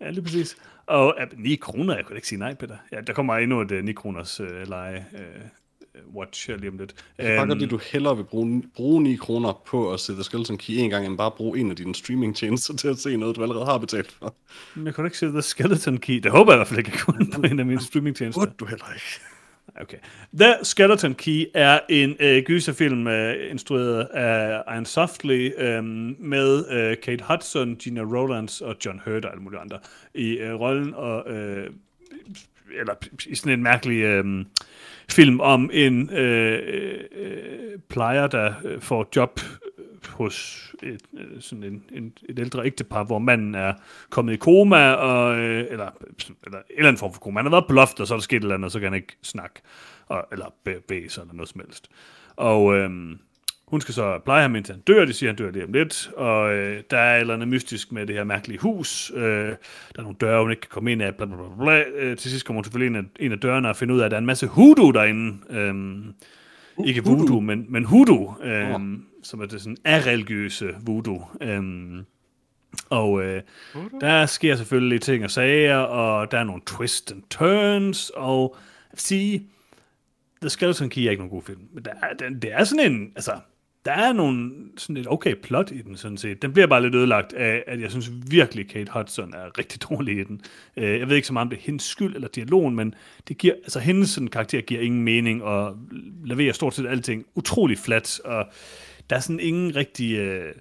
Ja, 0.00 0.10
lige 0.10 0.22
præcis. 0.22 0.56
Og 0.86 1.14
uh, 1.32 1.38
9 1.38 1.54
kroner, 1.54 1.96
jeg 1.96 2.04
kunne 2.04 2.16
ikke 2.16 2.28
sige 2.28 2.38
nej, 2.38 2.54
Peter. 2.54 2.76
Ja, 2.92 3.00
der 3.00 3.12
kommer 3.12 3.34
endnu 3.36 3.60
et 3.60 3.72
uh, 3.72 3.78
9 3.78 3.92
kroners 3.92 4.40
uh, 4.40 4.46
leje 4.68 5.06
uh, 5.12 5.20
watch 6.16 6.48
her 6.50 6.56
lige 6.56 6.70
om 6.70 6.78
lidt. 6.78 6.94
Jeg 7.18 7.36
bare 7.38 7.52
Øhm, 7.52 7.62
at 7.64 7.70
du 7.70 7.80
hellere 7.92 8.16
vil 8.16 8.24
bruge, 8.24 8.62
bruge 8.74 9.02
9 9.02 9.16
kroner 9.16 9.62
på 9.66 9.92
at 9.92 10.00
The 10.08 10.22
Skeleton 10.24 10.58
Key 10.58 10.74
en 10.78 10.90
gang, 10.90 11.06
end 11.06 11.18
bare 11.18 11.30
bruge 11.30 11.58
en 11.58 11.70
af 11.70 11.76
dine 11.76 11.94
streaming-tjenester 11.94 12.76
til 12.76 12.88
at 12.88 12.98
se 12.98 13.16
noget, 13.16 13.36
du 13.36 13.42
allerede 13.42 13.64
har 13.64 13.78
betalt 13.78 14.12
for. 14.12 14.34
Men 14.74 14.86
Jeg 14.86 14.94
kunne 14.94 15.06
ikke 15.06 15.18
se 15.18 15.26
The 15.26 15.42
Skeleton 15.42 15.98
Key. 15.98 16.14
Det 16.18 16.30
håber 16.30 16.52
jeg 16.52 16.56
i 16.56 16.58
hvert 16.58 16.68
fald 16.68 16.78
ikke, 16.78 16.90
jeg 16.90 17.00
kunne 17.00 17.30
på 17.34 17.42
en 17.42 17.58
af 17.60 17.66
mine 17.66 17.80
streamingtjenester. 17.88 18.40
Burde 18.40 18.54
du 18.60 18.64
heller 18.64 18.94
ikke. 18.94 19.33
Okay. 19.80 19.98
The 20.38 20.54
Skeleton 20.62 21.14
Key 21.14 21.46
er 21.54 21.80
en 21.88 22.16
øh, 22.20 22.42
gyserfilm 22.42 23.06
øh, 23.06 23.50
instrueret 23.50 24.04
af 24.04 24.62
Ian 24.74 24.84
Softly 24.84 25.50
øh, 25.58 25.84
med 26.18 26.70
øh, 26.70 26.96
Kate 27.02 27.24
Hudson, 27.28 27.76
Gina 27.76 28.00
Rowlands 28.00 28.60
og 28.60 28.76
John 28.84 29.00
Hurt 29.04 29.24
og 29.24 29.30
alle 29.30 29.42
mulige 29.42 29.60
andre 29.60 29.78
i 30.14 30.38
øh, 30.38 30.54
rollen. 30.54 30.94
Og, 30.94 31.30
øh, 31.30 31.70
eller 32.80 32.94
i 33.26 33.34
sådan 33.34 33.52
en 33.52 33.62
mærkelig 33.62 34.02
øh, 34.02 34.44
film 35.10 35.40
om 35.40 35.70
en 35.72 36.10
øh, 36.10 36.58
øh, 36.66 37.00
øh, 37.12 37.78
plejer, 37.88 38.26
der 38.26 38.52
øh, 38.64 38.80
får 38.80 39.08
job 39.16 39.40
hos 40.14 40.68
et, 40.82 41.02
øh, 41.18 41.40
sådan 41.40 41.64
en, 41.64 41.84
en, 41.92 42.12
et 42.28 42.38
ældre 42.38 42.66
ægtepar, 42.66 43.04
hvor 43.04 43.18
manden 43.18 43.54
er 43.54 43.72
kommet 44.10 44.32
i 44.32 44.36
koma, 44.36 44.92
og, 44.92 45.38
øh, 45.38 45.66
eller, 45.70 45.90
eller 46.46 46.58
en 46.58 46.64
eller 46.76 46.88
anden 46.88 46.98
form 46.98 47.12
for 47.12 47.20
koma. 47.20 47.40
Han 47.40 47.46
har 47.46 47.50
været 47.50 47.66
på 47.68 47.74
loftet, 47.74 48.00
og 48.00 48.06
så 48.06 48.14
er 48.14 48.18
der 48.18 48.22
sket 48.22 48.36
et 48.36 48.42
eller 48.42 48.54
andet, 48.54 48.64
og 48.64 48.70
så 48.70 48.80
kan 48.80 48.86
han 48.86 48.94
ikke 48.94 49.16
snakke, 49.22 49.60
og, 50.06 50.26
eller 50.32 50.54
bevæge 50.64 51.10
sig, 51.10 51.20
eller 51.20 51.34
noget 51.34 51.48
som 51.48 51.60
helst. 51.60 51.88
Og 52.36 52.76
øh, 52.76 52.90
hun 53.66 53.80
skal 53.80 53.94
så 53.94 54.18
pleje 54.24 54.42
ham, 54.42 54.56
indtil 54.56 54.74
han 54.74 54.82
dør. 54.82 55.04
De 55.04 55.12
siger, 55.12 55.30
han 55.30 55.36
dør 55.36 55.50
lige 55.50 55.64
om 55.64 55.72
lidt. 55.72 56.10
Og 56.16 56.54
øh, 56.54 56.82
der 56.90 56.98
er 56.98 57.16
et 57.16 57.20
eller 57.20 57.34
andet 57.34 57.48
mystisk 57.48 57.92
med 57.92 58.06
det 58.06 58.16
her 58.16 58.24
mærkelige 58.24 58.58
hus. 58.58 59.12
Øh, 59.14 59.22
der 59.22 59.54
er 59.98 60.02
nogle 60.02 60.16
døre, 60.20 60.42
hun 60.42 60.50
ikke 60.50 60.60
kan 60.60 60.70
komme 60.70 60.92
ind 60.92 61.02
af. 61.02 61.14
Bla, 61.14 61.26
bla, 61.26 61.36
bla, 61.36 61.64
bla. 61.64 61.82
Øh, 61.96 62.16
til 62.16 62.30
sidst 62.30 62.46
kommer 62.46 62.58
hun 62.58 62.64
selvfølgelig 62.64 62.86
ind 62.86 63.06
af, 63.06 63.24
en 63.24 63.32
af 63.32 63.38
dørene 63.38 63.68
og 63.68 63.76
finder 63.76 63.94
ud 63.94 64.00
af, 64.00 64.04
at 64.04 64.10
der 64.10 64.16
er 64.16 64.20
en 64.20 64.26
masse 64.26 64.46
hoodoo 64.46 64.90
derinde. 64.90 65.38
Øh, 65.50 65.74
ikke 66.86 67.04
voodoo, 67.04 67.40
men, 67.40 67.66
men 67.68 67.84
hoodoo, 67.84 68.34
øh, 68.42 68.80
som 69.24 69.40
er 69.40 69.46
det 69.46 69.60
sådan 69.60 69.76
areligiøse 69.84 70.74
voodoo. 70.86 71.22
Øh, 71.40 71.62
Og 72.90 73.22
øh, 73.24 73.42
der 74.00 74.26
sker 74.26 74.56
selvfølgelig 74.56 75.00
ting 75.00 75.24
og 75.24 75.30
sager, 75.30 75.76
og 75.76 76.30
der 76.30 76.38
er 76.38 76.44
nogle 76.44 76.62
twists 76.66 77.12
and 77.12 77.22
turns, 77.30 78.10
og 78.14 78.56
jeg 78.58 78.92
vil 78.92 79.00
sige, 79.00 79.46
The 80.42 80.50
Skeleton 80.50 80.88
Key 80.88 81.02
er 81.02 81.10
ikke 81.10 81.20
nogen 81.22 81.30
god 81.30 81.42
film, 81.42 81.60
men 81.72 81.84
der 81.84 81.90
er, 82.02 82.14
den, 82.14 82.42
det 82.42 82.52
er 82.52 82.64
sådan 82.64 82.92
en, 82.92 83.12
altså, 83.16 83.32
der 83.84 83.92
er 83.92 84.12
nogle, 84.12 84.52
sådan 84.76 84.96
et 84.96 85.06
okay 85.08 85.34
plot 85.42 85.70
i 85.70 85.82
den, 85.82 85.96
sådan 85.96 86.16
set. 86.16 86.42
Den 86.42 86.52
bliver 86.52 86.66
bare 86.66 86.82
lidt 86.82 86.94
ødelagt 86.94 87.32
af, 87.32 87.64
at 87.66 87.80
jeg 87.80 87.90
synes 87.90 88.10
virkelig, 88.30 88.68
Kate 88.68 88.92
Hudson 88.92 89.34
er 89.34 89.58
rigtig 89.58 89.82
dårlig 89.90 90.18
i 90.18 90.24
den. 90.24 90.40
Øh, 90.76 90.98
Jeg 90.98 91.08
ved 91.08 91.16
ikke 91.16 91.26
så 91.26 91.32
meget 91.32 91.46
om 91.46 91.50
det 91.50 91.56
er 91.58 91.62
hendes 91.62 91.82
skyld 91.82 92.14
eller 92.14 92.28
dialogen, 92.28 92.74
men 92.76 92.94
det 93.28 93.38
giver, 93.38 93.54
altså 93.54 93.80
hendes 93.80 94.10
sådan, 94.10 94.28
karakter 94.28 94.60
giver 94.60 94.80
ingen 94.80 95.02
mening, 95.02 95.42
og 95.42 95.76
leverer 96.24 96.52
stort 96.52 96.74
set 96.74 96.86
alting 96.86 97.24
utrolig 97.34 97.78
flat, 97.78 98.20
og 98.24 98.46
der 99.10 99.16
er 99.16 99.20
sådan 99.20 99.40
ingen 99.40 99.76
rigtig 99.76 100.16
øh, 100.16 100.54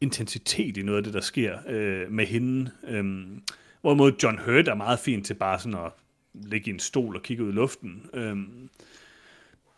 intensitet 0.00 0.76
i 0.76 0.82
noget 0.82 0.98
af 0.98 1.04
det, 1.04 1.14
der 1.14 1.20
sker 1.20 1.58
øh, 1.68 2.10
med 2.10 2.26
hende. 2.26 2.70
Øhm, 2.88 3.42
hvorimod 3.80 4.12
John 4.22 4.38
Hurt 4.38 4.68
er 4.68 4.74
meget 4.74 4.98
fint 4.98 5.26
til 5.26 5.34
bare 5.34 5.58
sådan 5.58 5.78
at 5.78 5.92
ligge 6.34 6.70
i 6.70 6.74
en 6.74 6.80
stol 6.80 7.16
og 7.16 7.22
kigge 7.22 7.44
ud 7.44 7.48
i 7.48 7.52
luften. 7.52 8.02
Øhm, 8.14 8.68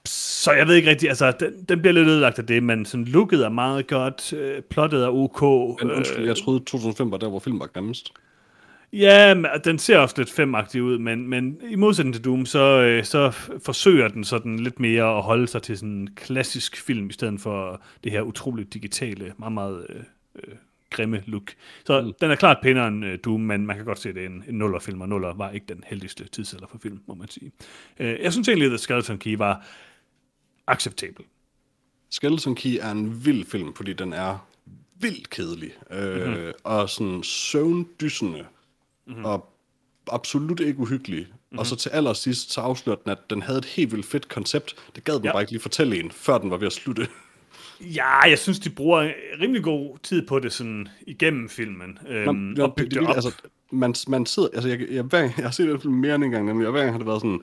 så 0.06 0.52
jeg 0.52 0.68
ved 0.68 0.74
ikke 0.74 0.90
rigtigt, 0.90 1.10
altså, 1.10 1.32
den, 1.40 1.64
den 1.68 1.80
bliver 1.80 1.92
lidt 1.92 2.08
ødelagt 2.08 2.38
af 2.38 2.46
det, 2.46 2.62
men 2.62 2.84
sådan 2.84 3.04
looket 3.04 3.44
er 3.44 3.48
meget 3.48 3.86
godt, 3.86 4.32
øh, 4.32 4.62
plottet 4.62 5.02
er 5.02 5.08
ok. 5.08 5.42
Men 5.82 5.90
undskyld, 5.90 6.26
jeg 6.26 6.36
troede 6.36 6.60
2005 6.60 7.10
var 7.10 7.16
der, 7.16 7.28
hvor 7.28 7.38
film 7.38 7.60
var 7.60 7.66
grimmest. 7.66 8.12
Ja, 8.94 9.34
den 9.64 9.78
ser 9.78 9.98
også 9.98 10.14
lidt 10.18 10.30
femagtig 10.30 10.82
ud, 10.82 10.98
men, 10.98 11.28
men 11.28 11.60
i 11.70 11.76
modsætning 11.76 12.14
til 12.14 12.24
Doom, 12.24 12.46
så, 12.46 12.82
øh, 12.82 13.04
så 13.04 13.30
forsøger 13.64 14.08
den 14.08 14.24
sådan 14.24 14.58
lidt 14.58 14.80
mere 14.80 15.16
at 15.16 15.22
holde 15.22 15.46
sig 15.46 15.62
til 15.62 15.78
sådan 15.78 15.90
en 15.90 16.14
klassisk 16.14 16.76
film, 16.76 17.10
i 17.10 17.12
stedet 17.12 17.40
for 17.40 17.82
det 18.04 18.12
her 18.12 18.22
utroligt 18.22 18.74
digitale, 18.74 19.32
meget, 19.38 19.52
meget 19.52 19.86
øh, 19.88 20.02
øh, 20.36 20.54
grimme 20.90 21.22
look. 21.26 21.52
Så 21.84 22.00
mm. 22.00 22.12
den 22.20 22.30
er 22.30 22.34
klart 22.34 22.56
pænere 22.62 22.88
end 22.88 23.04
øh, 23.04 23.18
Doom, 23.24 23.40
men 23.40 23.66
man 23.66 23.76
kan 23.76 23.84
godt 23.84 23.98
se, 23.98 24.08
at 24.08 24.14
det 24.14 24.22
er 24.22 24.28
en, 24.28 24.44
en 24.48 24.54
nuller-film, 24.54 25.00
og 25.00 25.08
nuller 25.08 25.34
var 25.34 25.50
ikke 25.50 25.66
den 25.68 25.84
heldigste 25.86 26.28
tidsalder 26.28 26.66
for 26.66 26.78
film, 26.78 27.00
må 27.06 27.14
man 27.14 27.28
sige. 27.28 27.52
Øh, 28.00 28.18
jeg 28.22 28.32
synes 28.32 28.48
egentlig, 28.48 28.66
at 28.66 28.70
The 28.70 28.78
Skeleton 28.78 29.18
Key 29.18 29.36
var 29.36 29.66
acceptabel. 30.66 31.24
Skeleton 32.10 32.54
Key 32.54 32.78
er 32.80 32.90
en 32.90 33.26
vild 33.26 33.46
film, 33.46 33.74
fordi 33.74 33.92
den 33.92 34.12
er 34.12 34.46
vildt 35.00 35.30
kedelig. 35.30 35.70
Øh, 35.90 36.26
mm-hmm. 36.26 36.52
Og 36.64 36.90
sådan 36.90 37.22
søvndyssende. 37.22 38.44
Mm-hmm. 39.06 39.24
Og 39.24 39.50
absolut 40.10 40.60
ikke 40.60 40.78
uhyggelig. 40.78 41.26
Mm-hmm. 41.30 41.58
Og 41.58 41.66
så 41.66 41.76
til 41.76 41.88
allersidst, 41.90 42.52
så 42.52 42.60
afslørte 42.60 43.00
den, 43.04 43.10
at 43.12 43.18
den 43.30 43.42
havde 43.42 43.58
et 43.58 43.64
helt 43.64 43.92
vildt 43.92 44.06
fedt 44.06 44.28
koncept. 44.28 44.74
Det 44.96 45.04
gad 45.04 45.14
man 45.14 45.24
Ja. 45.24 45.32
bare 45.32 45.42
ikke 45.42 45.52
lige 45.52 45.62
fortælle 45.62 46.00
en, 46.00 46.10
før 46.10 46.38
den 46.38 46.50
var 46.50 46.56
ved 46.56 46.66
at 46.66 46.72
slutte. 46.72 47.08
Ja, 47.80 48.18
jeg 48.20 48.38
synes, 48.38 48.58
de 48.58 48.70
bruger 48.70 49.10
rimelig 49.40 49.62
god 49.62 49.98
tid 50.02 50.26
på 50.26 50.38
det 50.38 50.52
sådan 50.52 50.88
igennem 51.06 51.48
filmen. 51.48 51.98
Øhm, 52.08 52.34
Man, 52.34 52.54
ja, 52.56 52.62
og 52.62 52.74
det, 52.78 52.90
det, 52.90 53.00
det, 53.00 53.08
altså, 53.08 53.32
man, 53.70 53.94
man 54.08 54.26
sidder, 54.26 54.48
altså 54.54 54.68
jeg, 54.68 54.80
jeg, 54.90 55.02
hver, 55.02 55.20
jeg 55.20 55.32
har 55.36 55.50
set 55.50 55.68
den 55.68 55.80
film 55.80 55.94
mere 55.94 56.14
end 56.14 56.24
en 56.24 56.30
gang, 56.30 56.46
nemlig, 56.46 56.66
og 56.66 56.72
hver 56.72 56.80
gang 56.80 56.92
har 56.92 56.98
det 56.98 57.06
været 57.06 57.20
sådan, 57.20 57.40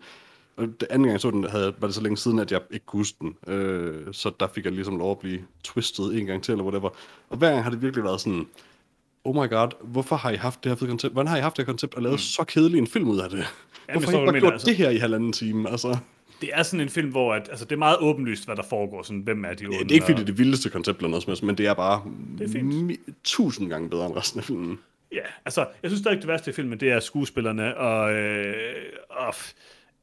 og 0.57 0.68
det 0.68 0.88
anden 0.89 1.03
gang 1.03 1.12
jeg 1.12 1.22
så 1.22 1.32
den, 1.32 1.43
havde, 1.43 1.74
var 1.80 1.88
det 1.88 1.95
så 1.95 2.01
længe 2.01 2.18
siden, 2.18 2.39
at 2.39 2.51
jeg 2.51 2.62
ikke 2.72 2.86
kunne 2.86 2.99
huske 2.99 3.18
den. 3.22 3.53
Øh, 3.53 4.07
så 4.12 4.32
der 4.39 4.47
fik 4.55 4.66
jeg 4.66 4.74
ligesom 4.74 4.97
lov 4.97 5.12
at 5.12 5.20
blive 5.20 5.39
twistet 5.64 6.20
en 6.20 6.26
gang 6.26 6.43
til, 6.43 6.51
eller 6.51 6.64
whatever. 6.66 6.89
Og 7.30 7.38
hver 7.38 7.51
gang 7.51 7.64
har 7.64 7.70
det 7.72 7.82
virkelig 7.82 8.03
været 8.03 8.22
sådan, 8.22 8.47
oh 9.24 9.36
my 9.36 9.49
god, 9.49 9.67
hvorfor 9.84 10.15
har 10.15 10.30
I 10.30 10.36
haft 10.36 10.63
det 10.63 10.69
her 10.69 10.76
fede 10.76 10.89
koncept? 10.89 11.13
Hvordan 11.13 11.28
har 11.28 11.38
I 11.38 11.41
haft 11.41 11.57
det 11.57 11.65
her 11.65 11.72
koncept 11.72 11.95
og 11.95 12.01
lavet 12.01 12.13
mm. 12.13 12.17
så 12.17 12.43
kedelig 12.43 12.78
en 12.78 12.88
film 12.88 13.07
ud 13.07 13.19
af 13.19 13.30
det? 13.30 13.38
jeg 13.38 13.45
hvorfor 13.93 14.11
har 14.11 14.17
I 14.17 14.22
hvad 14.22 14.34
bare 14.34 14.39
gjort 14.39 14.53
altså. 14.53 14.67
det 14.67 14.76
her 14.76 14.89
i 14.89 14.97
halvanden 14.97 15.34
time? 15.34 15.69
Altså, 15.69 15.97
det 16.41 16.49
er 16.53 16.63
sådan 16.63 16.80
en 16.80 16.89
film, 16.89 17.09
hvor 17.09 17.34
at, 17.34 17.49
altså, 17.49 17.65
det 17.65 17.72
er 17.72 17.80
meget 17.80 17.97
åbenlyst, 17.99 18.45
hvad 18.45 18.55
der 18.55 18.63
foregår. 18.63 19.03
Sådan, 19.03 19.19
hvem 19.19 19.45
er 19.45 19.53
de 19.53 19.65
onde? 19.65 19.80
det 19.80 19.91
er 19.91 19.93
ikke 19.93 20.05
fordi, 20.05 20.15
det 20.15 20.22
er 20.22 20.26
det 20.26 20.38
vildeste 20.38 20.69
koncept 20.69 20.97
eller 20.97 21.09
noget 21.09 21.43
men 21.43 21.57
det 21.57 21.67
er 21.67 21.74
bare 21.74 22.03
Det 22.38 22.47
er 22.47 22.51
fint. 22.51 22.99
tusind 23.24 23.69
gange 23.69 23.89
bedre 23.89 24.05
end 24.05 24.15
resten 24.15 24.39
af 24.39 24.43
filmen. 24.43 24.80
Ja, 25.11 25.22
altså, 25.45 25.67
jeg 25.84 25.91
synes 25.91 25.99
stadig, 25.99 26.17
det 26.17 26.28
værste 26.28 26.51
i 26.51 26.53
filmen, 26.53 26.80
det 26.80 26.91
er 26.91 26.99
skuespillerne, 26.99 27.78
og, 27.78 28.13
øh, 28.13 28.55
og 29.09 29.34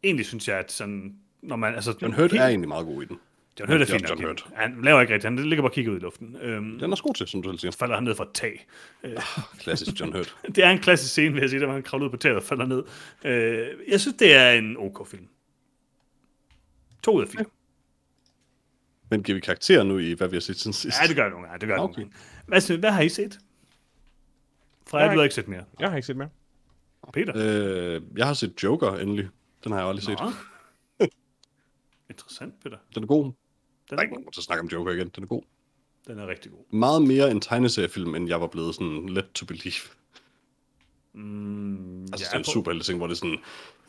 egentlig 0.05 0.27
synes 0.27 0.49
jeg, 0.49 0.59
at 0.59 0.73
sådan, 0.73 1.15
når 1.43 1.57
man, 1.57 1.75
altså... 1.75 1.95
John 2.03 2.15
Hurt 2.15 2.33
er 2.33 2.47
egentlig 2.47 2.69
meget 2.69 2.87
god 2.87 3.03
i 3.03 3.07
den. 3.07 3.19
John 3.61 3.71
Hurt 3.73 3.81
er 3.81 3.87
Ja, 3.89 3.95
fint. 3.95 4.11
John. 4.11 4.25
Hurt. 4.25 4.47
Han 4.55 4.83
laver 4.83 5.01
ikke 5.01 5.15
rigtigt, 5.15 5.37
han 5.37 5.49
ligger 5.49 5.63
bare 5.63 5.71
og 5.71 5.75
kigger 5.75 5.93
ud 5.93 5.97
i 5.97 6.01
luften. 6.01 6.37
Øhm, 6.37 6.79
Den 6.79 6.93
er 6.93 7.03
god 7.03 7.15
til, 7.15 7.27
som 7.27 7.43
du 7.43 7.49
selv 7.51 7.59
siger. 7.59 7.71
falder 7.73 7.95
han 7.95 8.05
ned 8.05 8.15
fra 8.15 8.25
et 8.25 8.31
tag. 8.35 8.67
Klassisk 9.59 10.01
John 10.01 10.13
Hurt. 10.13 10.37
Det 10.55 10.65
er 10.65 10.71
en 10.71 10.79
klassisk 10.79 11.11
scene, 11.13 11.33
vil 11.35 11.41
jeg 11.41 11.51
sige, 11.51 11.61
der 11.61 11.67
hvor 11.67 11.75
han 11.75 11.83
kravler 11.83 12.07
ud 12.07 12.11
på 12.11 12.17
taget 12.17 12.37
og 12.37 12.43
falder 12.43 12.67
ned. 12.67 12.83
Øh, 13.25 13.69
jeg 13.89 14.01
synes, 14.01 14.17
det 14.19 14.35
er 14.35 14.51
en 14.53 14.77
ok 14.77 15.07
film. 15.09 15.29
To 17.03 17.17
ud 17.17 17.23
af 17.23 17.29
fire. 17.29 17.45
Men 19.11 19.23
giver 19.23 19.35
vi 19.37 19.41
karakterer 19.41 19.83
nu 19.83 19.99
i, 19.99 20.13
hvad 20.13 20.29
vi 20.29 20.37
har 20.37 20.41
set 20.41 20.57
siden 20.61 20.73
sidst? 20.73 20.97
Ja, 21.03 21.07
det 21.07 21.17
gør 21.17 21.23
jeg 21.23 21.31
nogle 21.31 21.47
gange. 21.47 21.61
Det 21.61 21.69
gør 21.69 21.75
jeg 21.75 21.83
Okay. 21.83 21.99
nogle 22.01 22.13
gange. 22.47 22.67
Hvad, 22.69 22.79
hvad 22.79 22.91
har 22.91 23.03
I 23.03 23.09
set? 23.09 23.39
Freja, 24.87 25.03
Jeg 25.03 25.11
har 25.11 25.15
du 25.15 25.21
har 25.21 25.25
ikke 25.25 25.35
set 25.35 25.49
mere. 25.49 25.65
Jeg 25.81 25.89
har 25.91 25.97
ikke 25.97 26.07
set 26.07 26.17
mere. 26.17 26.29
Peter? 27.13 27.33
Øh, 27.37 28.03
jeg 28.17 28.27
har 28.27 28.35
set 28.35 28.63
Joker 28.63 28.93
endelig. 28.97 29.29
Den 29.65 29.73
har 29.73 29.79
jeg 29.79 29.89
aldrig 29.89 30.03
set. 30.05 30.19
Nå. 30.21 31.07
Interessant, 32.11 32.55
Peter. 32.63 32.77
Den 32.95 33.03
er 33.03 33.07
god. 33.07 33.33
Den 33.91 33.97
Der 33.97 33.97
er, 33.97 33.99
er 33.99 34.03
ikke 34.03 34.15
nogen 34.15 34.33
til 34.33 34.41
at 34.41 34.45
snakke 34.45 34.63
om 34.63 34.69
Joker 34.69 34.93
igen. 34.93 35.09
Den 35.17 35.23
er 35.23 35.27
god. 35.27 35.43
den 36.07 36.19
er 36.19 36.27
rigtig 36.27 36.51
god. 36.53 36.79
Meget 36.79 37.03
mere 37.03 37.31
en 37.31 37.41
tegneseriefilm, 37.41 38.15
end 38.15 38.29
jeg 38.29 38.41
var 38.41 38.47
blevet 38.47 38.75
sådan 38.75 39.09
let 39.09 39.27
to 39.35 39.47
believe. 39.47 39.75
Mm, 41.15 42.03
Altså, 42.03 42.25
ja, 42.25 42.25
det 42.29 42.33
er 42.35 42.39
en 42.39 42.45
på- 42.45 42.51
superhelte 42.51 42.87
ting, 42.87 42.99
hvor 42.99 43.07
det 43.07 43.15
er 43.15 43.19
sådan, 43.19 43.39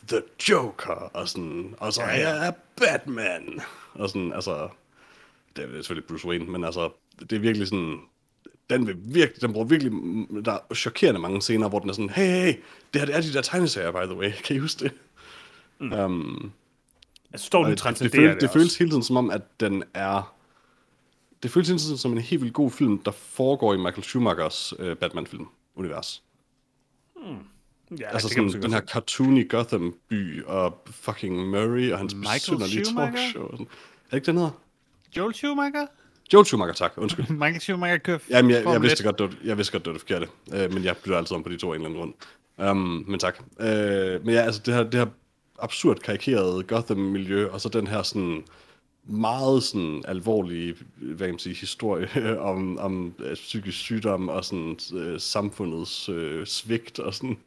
The 0.08 0.22
Joker, 0.50 0.92
og 0.94 1.28
sådan, 1.28 1.74
og 1.78 1.92
så 1.92 2.02
er 2.02 2.14
jeg 2.18 2.54
Batman. 2.76 3.60
Og 3.94 4.08
sådan, 4.08 4.32
altså, 4.32 4.68
det 5.56 5.64
er 5.64 5.68
selvfølgelig 5.72 6.06
Bruce 6.08 6.26
Wayne, 6.28 6.44
men 6.44 6.64
altså, 6.64 6.90
det 7.20 7.32
er 7.32 7.38
virkelig 7.40 7.68
sådan, 7.68 7.98
den, 8.70 8.86
vil 8.86 8.96
virkelig, 8.98 9.42
den 9.42 9.52
bruger 9.52 9.66
virkelig, 9.66 9.92
der 10.44 10.52
er 10.70 10.74
chokerende 10.74 11.20
mange 11.20 11.42
scener, 11.42 11.68
hvor 11.68 11.78
den 11.78 11.88
er 11.88 11.92
sådan, 11.92 12.10
hey, 12.10 12.26
hey, 12.26 12.54
det 12.92 13.00
her 13.00 13.06
det 13.06 13.16
er 13.16 13.20
de 13.20 13.32
der 13.32 13.42
tegneserier, 13.42 13.90
by 13.92 14.04
the 14.06 14.14
way, 14.14 14.30
kan 14.44 14.56
I 14.56 14.58
huske 14.58 14.84
det? 14.84 14.92
Mm. 15.78 15.92
Um, 15.92 16.52
Jeg 17.32 17.40
står, 17.40 17.64
den 17.64 17.76
det, 17.76 17.84
det, 17.84 18.10
føles, 18.10 18.34
det, 18.34 18.40
det 18.40 18.50
føles 18.50 18.78
hele 18.78 18.90
tiden 18.90 19.02
som 19.02 19.16
om, 19.16 19.30
at 19.30 19.42
den 19.60 19.82
er... 19.94 20.34
Det 21.42 21.50
føles 21.50 21.68
hele 21.68 21.78
tiden 21.78 21.98
som 21.98 22.12
en 22.12 22.18
helt 22.18 22.42
vildt 22.42 22.54
god 22.54 22.70
film, 22.70 22.98
der 22.98 23.10
foregår 23.10 23.74
i 23.74 23.76
Michael 23.76 24.02
Schumachers 24.02 24.74
øh, 24.78 24.96
Batman-film-univers. 24.96 26.22
Ja, 27.98 28.08
altså 28.08 28.28
sådan, 28.28 28.50
så 28.50 28.58
den 28.58 28.62
godt 28.62 28.72
her 28.72 28.80
cartoony 28.80 29.54
Gotham-by, 29.54 30.44
og 30.46 30.82
fucking 30.90 31.48
Murray 31.48 31.92
og 31.92 31.98
hans 31.98 32.14
Michael 32.14 32.40
besynderlige 32.40 32.84
Schumacher? 32.84 33.12
talkshow. 33.12 33.44
Er 33.44 33.56
det 33.56 34.16
ikke 34.16 34.26
den 34.26 34.36
hedder? 34.36 34.50
Joel 35.16 35.34
Schumacher? 35.34 35.86
Joel 36.32 36.46
Schumacher, 36.46 36.74
tak. 36.74 36.92
Undskyld. 36.96 37.28
Michael 37.44 37.60
Schumacher 37.60 37.98
kører 37.98 38.18
Jamen, 38.30 38.50
jeg, 38.50 38.56
jeg, 38.56 38.64
Formel 38.64 38.82
vidste 38.82 39.02
1. 39.02 39.04
godt, 39.04 39.18
det 39.18 39.26
var, 39.26 39.48
jeg 39.48 39.56
vidste 39.56 39.72
godt, 39.72 39.84
det 39.84 39.92
var 39.92 39.98
det 39.98 40.00
forkerte. 40.00 40.26
Øh, 40.64 40.72
men 40.72 40.84
jeg 40.84 40.96
bytter 40.96 41.18
altid 41.18 41.36
om 41.36 41.42
på 41.42 41.48
de 41.48 41.56
to 41.56 41.68
en 41.68 41.74
eller 41.74 41.86
anden 41.86 42.00
grund. 42.00 42.14
Um, 42.70 43.04
men 43.08 43.18
tak. 43.18 43.38
Øh, 43.60 44.24
men 44.24 44.34
ja, 44.34 44.40
altså 44.40 44.62
det 44.66 44.74
her, 44.74 44.82
det 44.82 44.94
her 44.94 45.06
absurd 45.62 45.98
karikerede 45.98 46.62
Gotham-miljø, 46.62 47.48
og 47.48 47.60
så 47.60 47.68
den 47.68 47.86
her 47.86 48.02
sådan 48.02 48.44
meget 49.04 49.62
sådan 49.62 50.02
alvorlige, 50.08 50.74
hvad 50.96 51.26
kan 51.26 51.34
man 51.34 51.38
sige, 51.38 51.54
historie 51.54 52.08
om, 52.50 52.78
om 52.78 53.14
øh, 53.18 53.34
psykisk 53.34 53.78
sygdom 53.78 54.28
og 54.28 54.44
sådan 54.44 54.78
øh, 54.94 55.20
samfundets 55.20 56.08
øh, 56.08 56.46
svigt 56.46 56.98
og 56.98 57.14
sådan. 57.14 57.38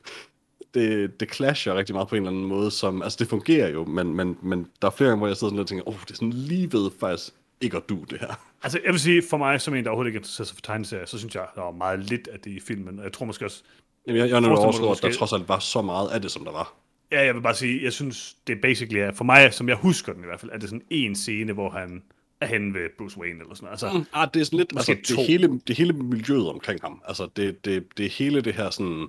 Det, 0.74 1.20
det 1.20 1.34
clasher 1.34 1.76
rigtig 1.76 1.96
meget 1.96 2.08
på 2.08 2.16
en 2.16 2.22
eller 2.22 2.32
anden 2.32 2.46
måde, 2.46 2.72
som, 2.72 3.02
altså 3.02 3.18
det 3.20 3.28
fungerer 3.28 3.70
jo, 3.70 3.86
men, 3.86 4.14
men, 4.14 4.38
men 4.42 4.68
der 4.82 4.88
er 4.88 4.92
flere 4.92 5.10
gange, 5.10 5.18
hvor 5.18 5.28
jeg 5.28 5.38
sidder 5.38 5.50
sådan 5.50 5.58
lidt 5.58 5.66
og 5.66 5.70
tænker, 5.70 5.88
åh, 5.88 5.94
oh, 5.94 6.02
det 6.02 6.12
er 6.12 6.16
sådan 6.16 6.34
lige 6.34 6.74
ved 6.74 6.92
faktisk 7.00 7.34
ikke 7.62 7.78
at 7.78 7.90
du 7.90 7.96
det 8.10 8.20
her. 8.20 8.34
Altså, 8.64 8.80
jeg 8.86 8.92
vil 8.92 9.00
sige, 9.00 9.24
for 9.30 9.38
mig, 9.38 9.62
som 9.62 9.76
en, 9.76 9.84
der 9.84 9.90
overhovedet 9.90 10.10
ikke 10.10 10.18
interesserer 10.18 10.46
sig 10.46 10.56
for 10.56 10.62
tegneserier, 10.62 11.06
så 11.06 11.18
synes 11.18 11.36
jeg, 11.36 11.46
der 11.56 11.62
var 11.62 11.72
meget 11.72 12.00
lidt 12.00 12.28
af 12.28 12.40
det 12.40 12.52
i 12.52 12.60
filmen. 12.60 13.00
Og 13.00 13.04
jeg 13.04 13.14
tror 13.14 13.26
måske 13.26 13.46
også... 13.46 13.64
Jamen, 14.08 14.22
jeg, 14.22 14.30
jeg 14.30 14.44
er 14.44 14.50
overrasket 14.50 14.86
over, 14.86 14.96
at 14.96 15.02
der 15.02 15.14
trods 15.14 15.34
alt 15.34 15.50
var 15.50 15.60
så 15.60 15.82
meget 15.82 16.10
af 16.10 16.22
det, 16.22 16.32
som 16.32 16.44
der 16.44 16.52
var. 16.52 16.74
Ja, 17.14 17.26
jeg 17.26 17.36
vil 17.36 17.42
bare 17.42 17.56
sige, 17.56 17.84
jeg 17.84 17.94
synes, 17.94 18.38
det 18.48 18.62
basically 18.62 19.00
er, 19.00 19.12
for 19.12 19.24
mig, 19.24 19.54
som 19.54 19.70
jeg 19.70 19.76
husker 19.78 20.14
den 20.14 20.24
i 20.24 20.26
hvert 20.26 20.40
fald, 20.40 20.52
er 20.52 20.58
det 20.58 20.70
sådan 20.70 20.86
en 20.90 21.16
scene, 21.16 21.54
hvor 21.54 21.70
han 21.70 22.04
er 22.42 22.46
henne 22.46 22.74
ved 22.74 22.90
Bruce 22.98 23.18
Wayne 23.18 23.40
eller 23.40 23.56
sådan 23.56 23.66
noget. 23.66 23.84
Altså, 23.84 23.98
mm. 23.98 24.06
Ah, 24.14 24.28
det 24.34 24.40
er 24.40 24.44
sådan 24.44 24.58
lidt, 24.58 24.74
altså, 24.76 24.96
to. 25.06 25.16
det 25.16 25.28
hele, 25.28 25.60
det 25.68 25.78
hele 25.78 25.94
miljøet 25.94 26.50
omkring 26.50 26.80
ham. 26.82 27.02
Altså, 27.08 27.30
det, 27.36 27.66
det, 27.66 27.98
det 27.98 28.06
er 28.06 28.10
hele 28.10 28.42
det 28.42 28.54
her 28.54 28.70
sådan 28.70 29.08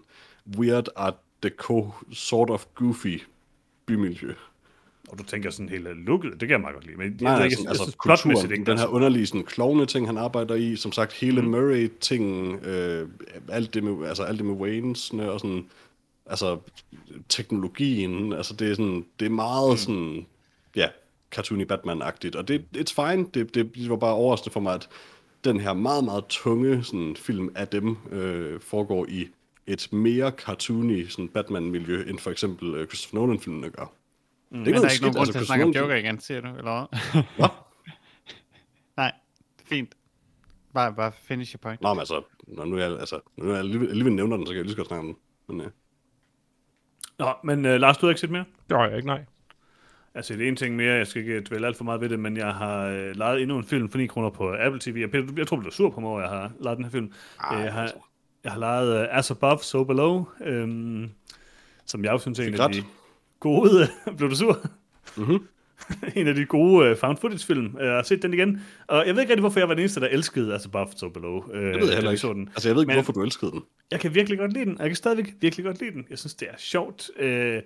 weird 0.58 0.88
art 0.96 1.14
deco, 1.42 1.90
sort 2.12 2.50
of 2.50 2.64
goofy 2.74 3.22
bymiljø. 3.86 4.34
og 5.08 5.18
du 5.18 5.24
tænker 5.24 5.50
sådan 5.50 5.68
helt 5.68 5.86
lukket, 6.06 6.32
det 6.32 6.40
kan 6.40 6.50
jeg 6.50 6.60
meget 6.60 6.74
godt 6.74 6.86
lide. 6.86 6.96
Men 6.96 7.16
Nej, 7.20 7.32
jeg, 7.32 7.40
nej, 7.40 7.48
jeg, 7.50 7.68
altså 7.68 7.82
synes 7.82 7.94
kulturen, 7.94 8.52
ikke, 8.52 8.64
den 8.64 8.66
her 8.66 8.72
altså, 8.72 8.86
underlige 8.86 9.26
sådan, 9.26 9.44
klovne 9.44 9.86
ting, 9.86 10.06
han 10.06 10.18
arbejder 10.18 10.54
i, 10.54 10.76
som 10.76 10.92
sagt, 10.92 11.12
hele 11.12 11.42
mm. 11.42 11.48
Murray-tingen, 11.48 12.64
øh, 12.64 13.08
alt, 13.48 13.74
det 13.74 13.84
med, 13.84 14.08
altså, 14.08 14.22
alt 14.22 14.38
det 14.38 14.46
med 14.46 14.54
Waynes'ne 14.54 15.22
og 15.22 15.40
sådan, 15.40 15.66
altså 16.26 16.58
teknologien, 17.28 18.32
altså 18.32 18.54
det 18.54 18.70
er 18.70 18.74
sådan, 18.74 19.06
det 19.20 19.26
er 19.26 19.30
meget 19.30 19.70
mm. 19.70 19.76
sådan, 19.76 20.26
ja, 20.76 20.88
cartoony 21.30 21.72
Batman-agtigt, 21.72 22.36
og 22.36 22.48
det, 22.48 22.64
it's 22.76 23.02
fine, 23.02 23.26
det, 23.34 23.54
det, 23.54 23.74
det 23.74 23.90
var 23.90 23.96
bare 23.96 24.14
overraskende 24.14 24.52
for 24.52 24.60
mig, 24.60 24.74
at 24.74 24.88
den 25.44 25.60
her 25.60 25.72
meget, 25.72 26.04
meget 26.04 26.24
tunge 26.28 26.84
sådan, 26.84 27.16
film 27.16 27.48
af 27.54 27.68
dem 27.68 27.96
øh, 28.10 28.60
foregår 28.60 29.06
i 29.08 29.28
et 29.66 29.92
mere 29.92 30.30
cartoony 30.30 31.06
sådan, 31.08 31.28
Batman-miljø, 31.28 32.04
end 32.08 32.18
for 32.18 32.30
eksempel 32.30 32.74
øh, 32.74 32.86
Christopher 32.86 33.20
Nolan-filmene 33.20 33.70
gør. 33.70 33.92
Mm. 34.50 34.64
Det 34.64 34.72
Men 34.72 34.82
der 34.82 34.88
er 34.88 34.92
ikke 34.92 35.02
nogen 35.02 35.16
grund 35.16 35.32
til 35.32 35.38
at 35.38 35.46
snakke 35.46 35.64
om 35.64 35.70
Joker 35.70 35.94
igen, 35.94 36.20
siger 36.20 36.40
du, 36.40 36.48
eller 36.48 36.86
hvad? 37.12 37.22
Nej, 38.96 39.12
fint. 39.64 39.94
Bare, 40.74 40.94
bare 40.94 41.12
finish 41.12 41.54
your 41.54 41.58
point. 41.58 41.80
Nå, 41.80 41.94
men 41.94 41.98
altså, 41.98 42.22
når 42.46 42.64
nu 42.64 42.78
jeg, 42.78 42.98
altså, 43.00 43.20
nu 43.36 43.50
jeg 43.50 43.58
alligevel, 43.58 43.88
alligevel 43.88 44.12
nævner 44.12 44.36
den, 44.36 44.46
så 44.46 44.52
kan 44.52 44.56
jeg 44.56 44.64
lige 44.64 44.72
så 44.72 44.76
godt 44.76 44.88
snakke 44.88 45.08
om 45.08 45.16
den. 45.46 45.56
Men, 45.56 45.66
øh, 45.66 45.72
Nå, 47.18 47.32
men 47.44 47.64
uh, 47.64 47.70
Lars, 47.70 47.98
du 47.98 48.06
har 48.06 48.10
ikke 48.10 48.20
set 48.20 48.30
mere? 48.30 48.44
Det 48.68 48.76
har 48.76 48.86
jeg 48.86 48.96
ikke, 48.96 49.06
nej. 49.06 49.24
Altså, 50.14 50.34
det 50.34 50.44
er 50.44 50.48
en 50.48 50.56
ting 50.56 50.76
mere, 50.76 50.94
jeg 50.94 51.06
skal 51.06 51.22
ikke 51.22 51.40
dvæle 51.40 51.66
alt 51.66 51.76
for 51.76 51.84
meget 51.84 52.00
ved 52.00 52.08
det, 52.08 52.20
men 52.20 52.36
jeg 52.36 52.54
har 52.54 52.86
øh, 52.86 53.16
lejet 53.16 53.42
endnu 53.42 53.56
en 53.56 53.64
film 53.64 53.88
for 53.88 53.98
9 53.98 54.06
kroner 54.06 54.30
på 54.30 54.54
Apple 54.58 54.80
TV. 54.80 54.96
Jeg, 55.00 55.10
Peter, 55.10 55.24
jeg 55.36 55.46
tror, 55.46 55.56
du 55.56 55.60
bliver 55.60 55.72
sur 55.72 55.90
på 55.90 56.00
mig, 56.00 56.10
over, 56.10 56.20
at 56.20 56.30
jeg 56.30 56.38
har 56.38 56.52
lejet 56.60 56.76
den 56.76 56.84
her 56.84 56.90
film. 56.92 57.12
Ej, 57.40 57.56
Øh, 57.56 57.64
jeg, 57.64 57.72
har, 57.72 57.90
jeg 58.44 58.52
har 58.52 58.58
lejet 58.58 59.08
uh, 59.08 59.18
As 59.18 59.30
Above, 59.30 59.58
So 59.58 59.84
Below, 59.84 60.26
øhm, 60.44 61.10
som 61.86 62.04
jeg 62.04 62.12
også 62.12 62.24
synes 62.24 62.38
er 62.38 62.44
en 62.44 62.60
af 62.60 62.72
de 62.72 62.82
gode... 63.40 63.88
blev 64.16 64.30
du 64.30 64.36
sur? 64.36 64.58
Mhm. 65.16 65.48
en 66.16 66.26
af 66.28 66.34
de 66.34 66.44
gode 66.44 66.90
uh, 66.90 66.96
found 66.96 67.16
footage-film. 67.18 67.76
Jeg 67.80 67.90
har 67.92 68.02
set 68.02 68.22
den 68.22 68.34
igen, 68.34 68.60
og 68.86 69.06
jeg 69.06 69.14
ved 69.14 69.22
ikke 69.22 69.32
rigtig, 69.32 69.40
hvorfor 69.40 69.60
jeg 69.60 69.68
var 69.68 69.74
den 69.74 69.80
eneste, 69.82 70.00
der 70.00 70.06
elskede 70.08 70.54
As 70.54 70.66
Above, 70.66 70.88
So 70.96 71.08
Below. 71.08 71.42
Øh, 71.52 71.72
det 71.72 71.80
ved 71.80 71.86
jeg 71.86 71.94
heller 71.94 72.10
ikke. 72.10 72.20
Så 72.20 72.32
den. 72.32 72.48
Altså, 72.48 72.68
jeg 72.68 72.76
ved 72.76 72.82
ikke, 72.82 72.88
Men- 72.88 72.96
hvorfor 72.96 73.12
du 73.12 73.22
elskede 73.22 73.50
den. 73.50 73.62
Jeg 73.90 74.00
kan 74.00 74.14
virkelig 74.14 74.38
godt 74.38 74.52
lide 74.52 74.64
den, 74.64 74.74
og 74.74 74.80
jeg 74.80 74.88
kan 74.90 74.96
stadigvæk 74.96 75.34
virkelig 75.40 75.64
godt 75.64 75.80
lide 75.80 75.90
den. 75.92 76.06
Jeg 76.10 76.18
synes, 76.18 76.34
det 76.34 76.48
er 76.50 76.54
sjovt 76.58 77.10
øh, 77.18 77.56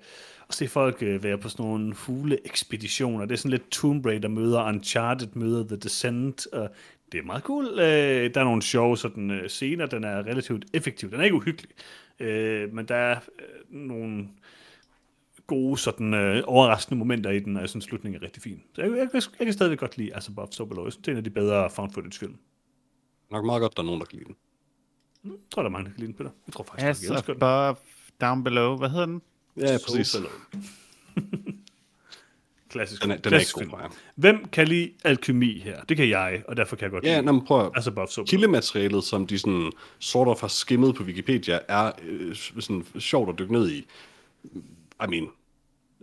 at 0.48 0.54
se 0.54 0.68
folk 0.68 0.96
øh, 1.00 1.22
være 1.22 1.38
på 1.38 1.48
sådan 1.48 1.64
nogle 1.66 1.94
fugle-ekspeditioner. 1.94 3.24
Det 3.24 3.32
er 3.32 3.36
sådan 3.36 3.50
lidt 3.50 3.70
Tomb 3.70 4.06
Raider 4.06 4.28
møder 4.28 4.68
Uncharted, 4.68 5.28
møder 5.34 5.66
The 5.66 5.76
Descent, 5.76 6.46
og 6.52 6.68
det 7.12 7.18
er 7.20 7.24
meget 7.24 7.42
cool. 7.42 7.64
Øh, 7.64 8.34
der 8.34 8.40
er 8.40 8.44
nogle 8.44 8.62
sjove 8.62 8.96
sådan, 8.96 9.30
øh, 9.30 9.48
scener, 9.48 9.86
den 9.86 10.04
er 10.04 10.18
relativt 10.18 10.64
effektiv. 10.74 11.10
Den 11.10 11.20
er 11.20 11.24
ikke 11.24 11.36
uhyggelig, 11.36 11.70
øh, 12.20 12.74
men 12.74 12.84
der 12.84 12.94
er 12.94 13.16
øh, 13.38 13.78
nogle 13.88 14.28
gode, 15.48 15.78
sådan 15.78 16.14
øh, 16.14 16.42
overraskende 16.46 16.98
momenter 16.98 17.30
i 17.30 17.40
den, 17.40 17.56
og 17.56 17.60
jeg 17.62 17.68
synes, 17.68 17.84
slutningen 17.84 18.20
er 18.22 18.24
rigtig 18.24 18.42
fin. 18.42 18.62
Så 18.74 18.82
jeg, 18.82 18.90
jeg, 18.90 18.98
jeg, 19.14 19.22
jeg 19.38 19.46
kan 19.46 19.52
stadigvæk 19.52 19.78
godt 19.78 19.96
lide 19.98 20.16
As 20.16 20.28
Above, 20.28 20.48
So 20.50 20.64
Below. 20.64 20.84
Jeg 20.84 20.92
synes, 20.92 21.02
det 21.04 21.08
er 21.08 21.12
en 21.12 21.18
af 21.18 21.24
de 21.24 21.30
bedre 21.30 21.70
found 21.70 21.92
footage-film. 21.92 22.34
Nok 23.30 23.44
meget 23.44 23.60
godt, 23.60 23.76
der 23.76 23.82
er 23.82 23.86
nogen, 23.86 24.00
der 24.00 24.06
kan 24.06 24.18
lide 24.18 24.26
den. 24.28 24.36
Jeg 25.24 25.32
tror, 25.54 25.62
der 25.62 25.68
er 25.68 25.72
mange, 25.72 25.84
der 25.84 25.90
kan 25.90 26.00
lide 26.00 26.06
den, 26.12 26.16
Peter. 26.16 26.30
Jeg 26.46 26.52
tror 26.54 26.64
faktisk, 26.64 26.86
As 26.86 27.02
jeg 27.04 27.12
elsker 27.14 27.32
den. 27.32 27.42
above, 27.42 27.76
down 28.20 28.44
below. 28.44 28.76
Hvad 28.76 28.90
hedder 28.90 29.06
den? 29.06 29.22
Ja, 29.56 29.78
So 29.78 29.84
præcis. 29.86 30.16
Below. 30.16 30.30
Klassisk. 32.68 33.02
Den 33.02 33.10
er, 33.10 33.16
den 33.16 33.32
er 33.32 33.38
ikke 33.38 33.50
klassisk 33.50 33.54
god 33.54 33.60
film. 33.62 33.70
for 33.70 33.78
jer. 33.78 33.88
Hvem 34.14 34.44
kan 34.48 34.68
lide 34.68 34.90
alkymi 35.04 35.58
her? 35.58 35.82
Det 35.82 35.96
kan 35.96 36.08
jeg, 36.08 36.42
og 36.48 36.56
derfor 36.56 36.76
kan 36.76 36.82
jeg 36.84 36.90
godt 36.90 37.04
Ja, 37.04 37.14
lide 37.14 37.26
nå, 37.26 37.32
men 37.32 37.44
prøv 37.46 37.60
at, 37.66 37.70
Altså 37.74 37.90
So 37.90 38.22
Below. 38.22 38.26
kildematerialet, 38.26 39.04
som 39.04 39.26
de 39.26 39.38
sådan 39.38 39.72
sort 39.98 40.28
of 40.28 40.40
har 40.40 40.48
skimmet 40.48 40.94
på 40.94 41.02
Wikipedia, 41.02 41.58
er 41.68 41.92
øh, 42.02 42.34
sådan 42.34 42.86
sjovt 42.98 43.28
at 43.28 43.38
dykke 43.38 43.52
ned 43.52 43.70
i. 43.70 43.78
I 45.04 45.06
mean, 45.08 45.28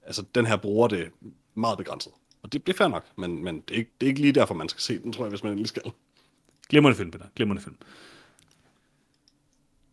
altså 0.06 0.24
den 0.36 0.46
her 0.46 0.56
bruger 0.56 0.88
det 0.88 1.10
meget 1.56 1.78
begrænset. 1.78 2.12
Og 2.44 2.54
det, 2.54 2.68
det 2.68 2.74
er 2.74 2.78
fair 2.78 2.88
nok, 2.88 3.06
men, 3.18 3.44
men 3.44 3.64
det, 3.68 3.74
er 3.74 3.78
ikke, 3.78 3.92
det 4.02 4.08
er 4.08 4.10
ikke 4.10 4.22
lige 4.22 4.34
derfor, 4.34 4.54
man 4.54 4.70
skal 4.70 4.82
se 4.82 5.00
den, 5.00 5.14
tror 5.14 5.26
jeg, 5.26 5.30
hvis 5.30 5.44
man 5.44 5.52
endelig 5.52 5.68
skal. 5.68 5.92
Glimrende 6.70 6.98
film, 6.98 7.12
Peter. 7.12 7.26
Glimrende 7.36 7.62
film. 7.64 7.76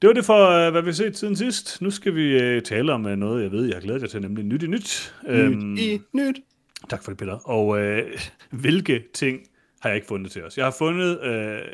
Det 0.03 0.09
var 0.09 0.15
det 0.15 0.25
for, 0.25 0.67
uh, 0.67 0.73
hvad 0.73 0.83
vi 0.83 0.89
har 0.89 0.95
set 0.95 1.19
siden 1.19 1.37
sidst. 1.37 1.83
Nu 1.83 1.91
skal 1.91 2.15
vi 2.15 2.57
uh, 2.57 2.63
tale 2.63 2.93
om 2.93 3.05
uh, 3.05 3.13
noget, 3.13 3.43
jeg 3.43 3.53
ved, 3.53 3.65
jeg 3.65 3.77
har 3.77 3.81
glædet 3.81 4.03
jer 4.03 4.09
til, 4.09 4.21
nemlig 4.21 4.45
nyt 4.45 4.63
i 4.63 4.67
nyt. 4.67 5.15
Øhm, 5.27 5.77
I 5.77 6.01
nyt. 6.13 6.37
Tak 6.91 7.05
for 7.05 7.11
det, 7.11 7.19
Peter. 7.19 7.49
Og 7.49 7.67
uh, 7.67 7.99
hvilke 8.51 9.05
ting 9.15 9.41
har 9.81 9.89
jeg 9.89 9.97
ikke 9.97 10.07
fundet 10.07 10.33
til 10.33 10.45
os? 10.45 10.59
Jeg 10.59 10.67
har 10.67 10.75
fundet... 10.79 11.19
Uh, 11.19 11.73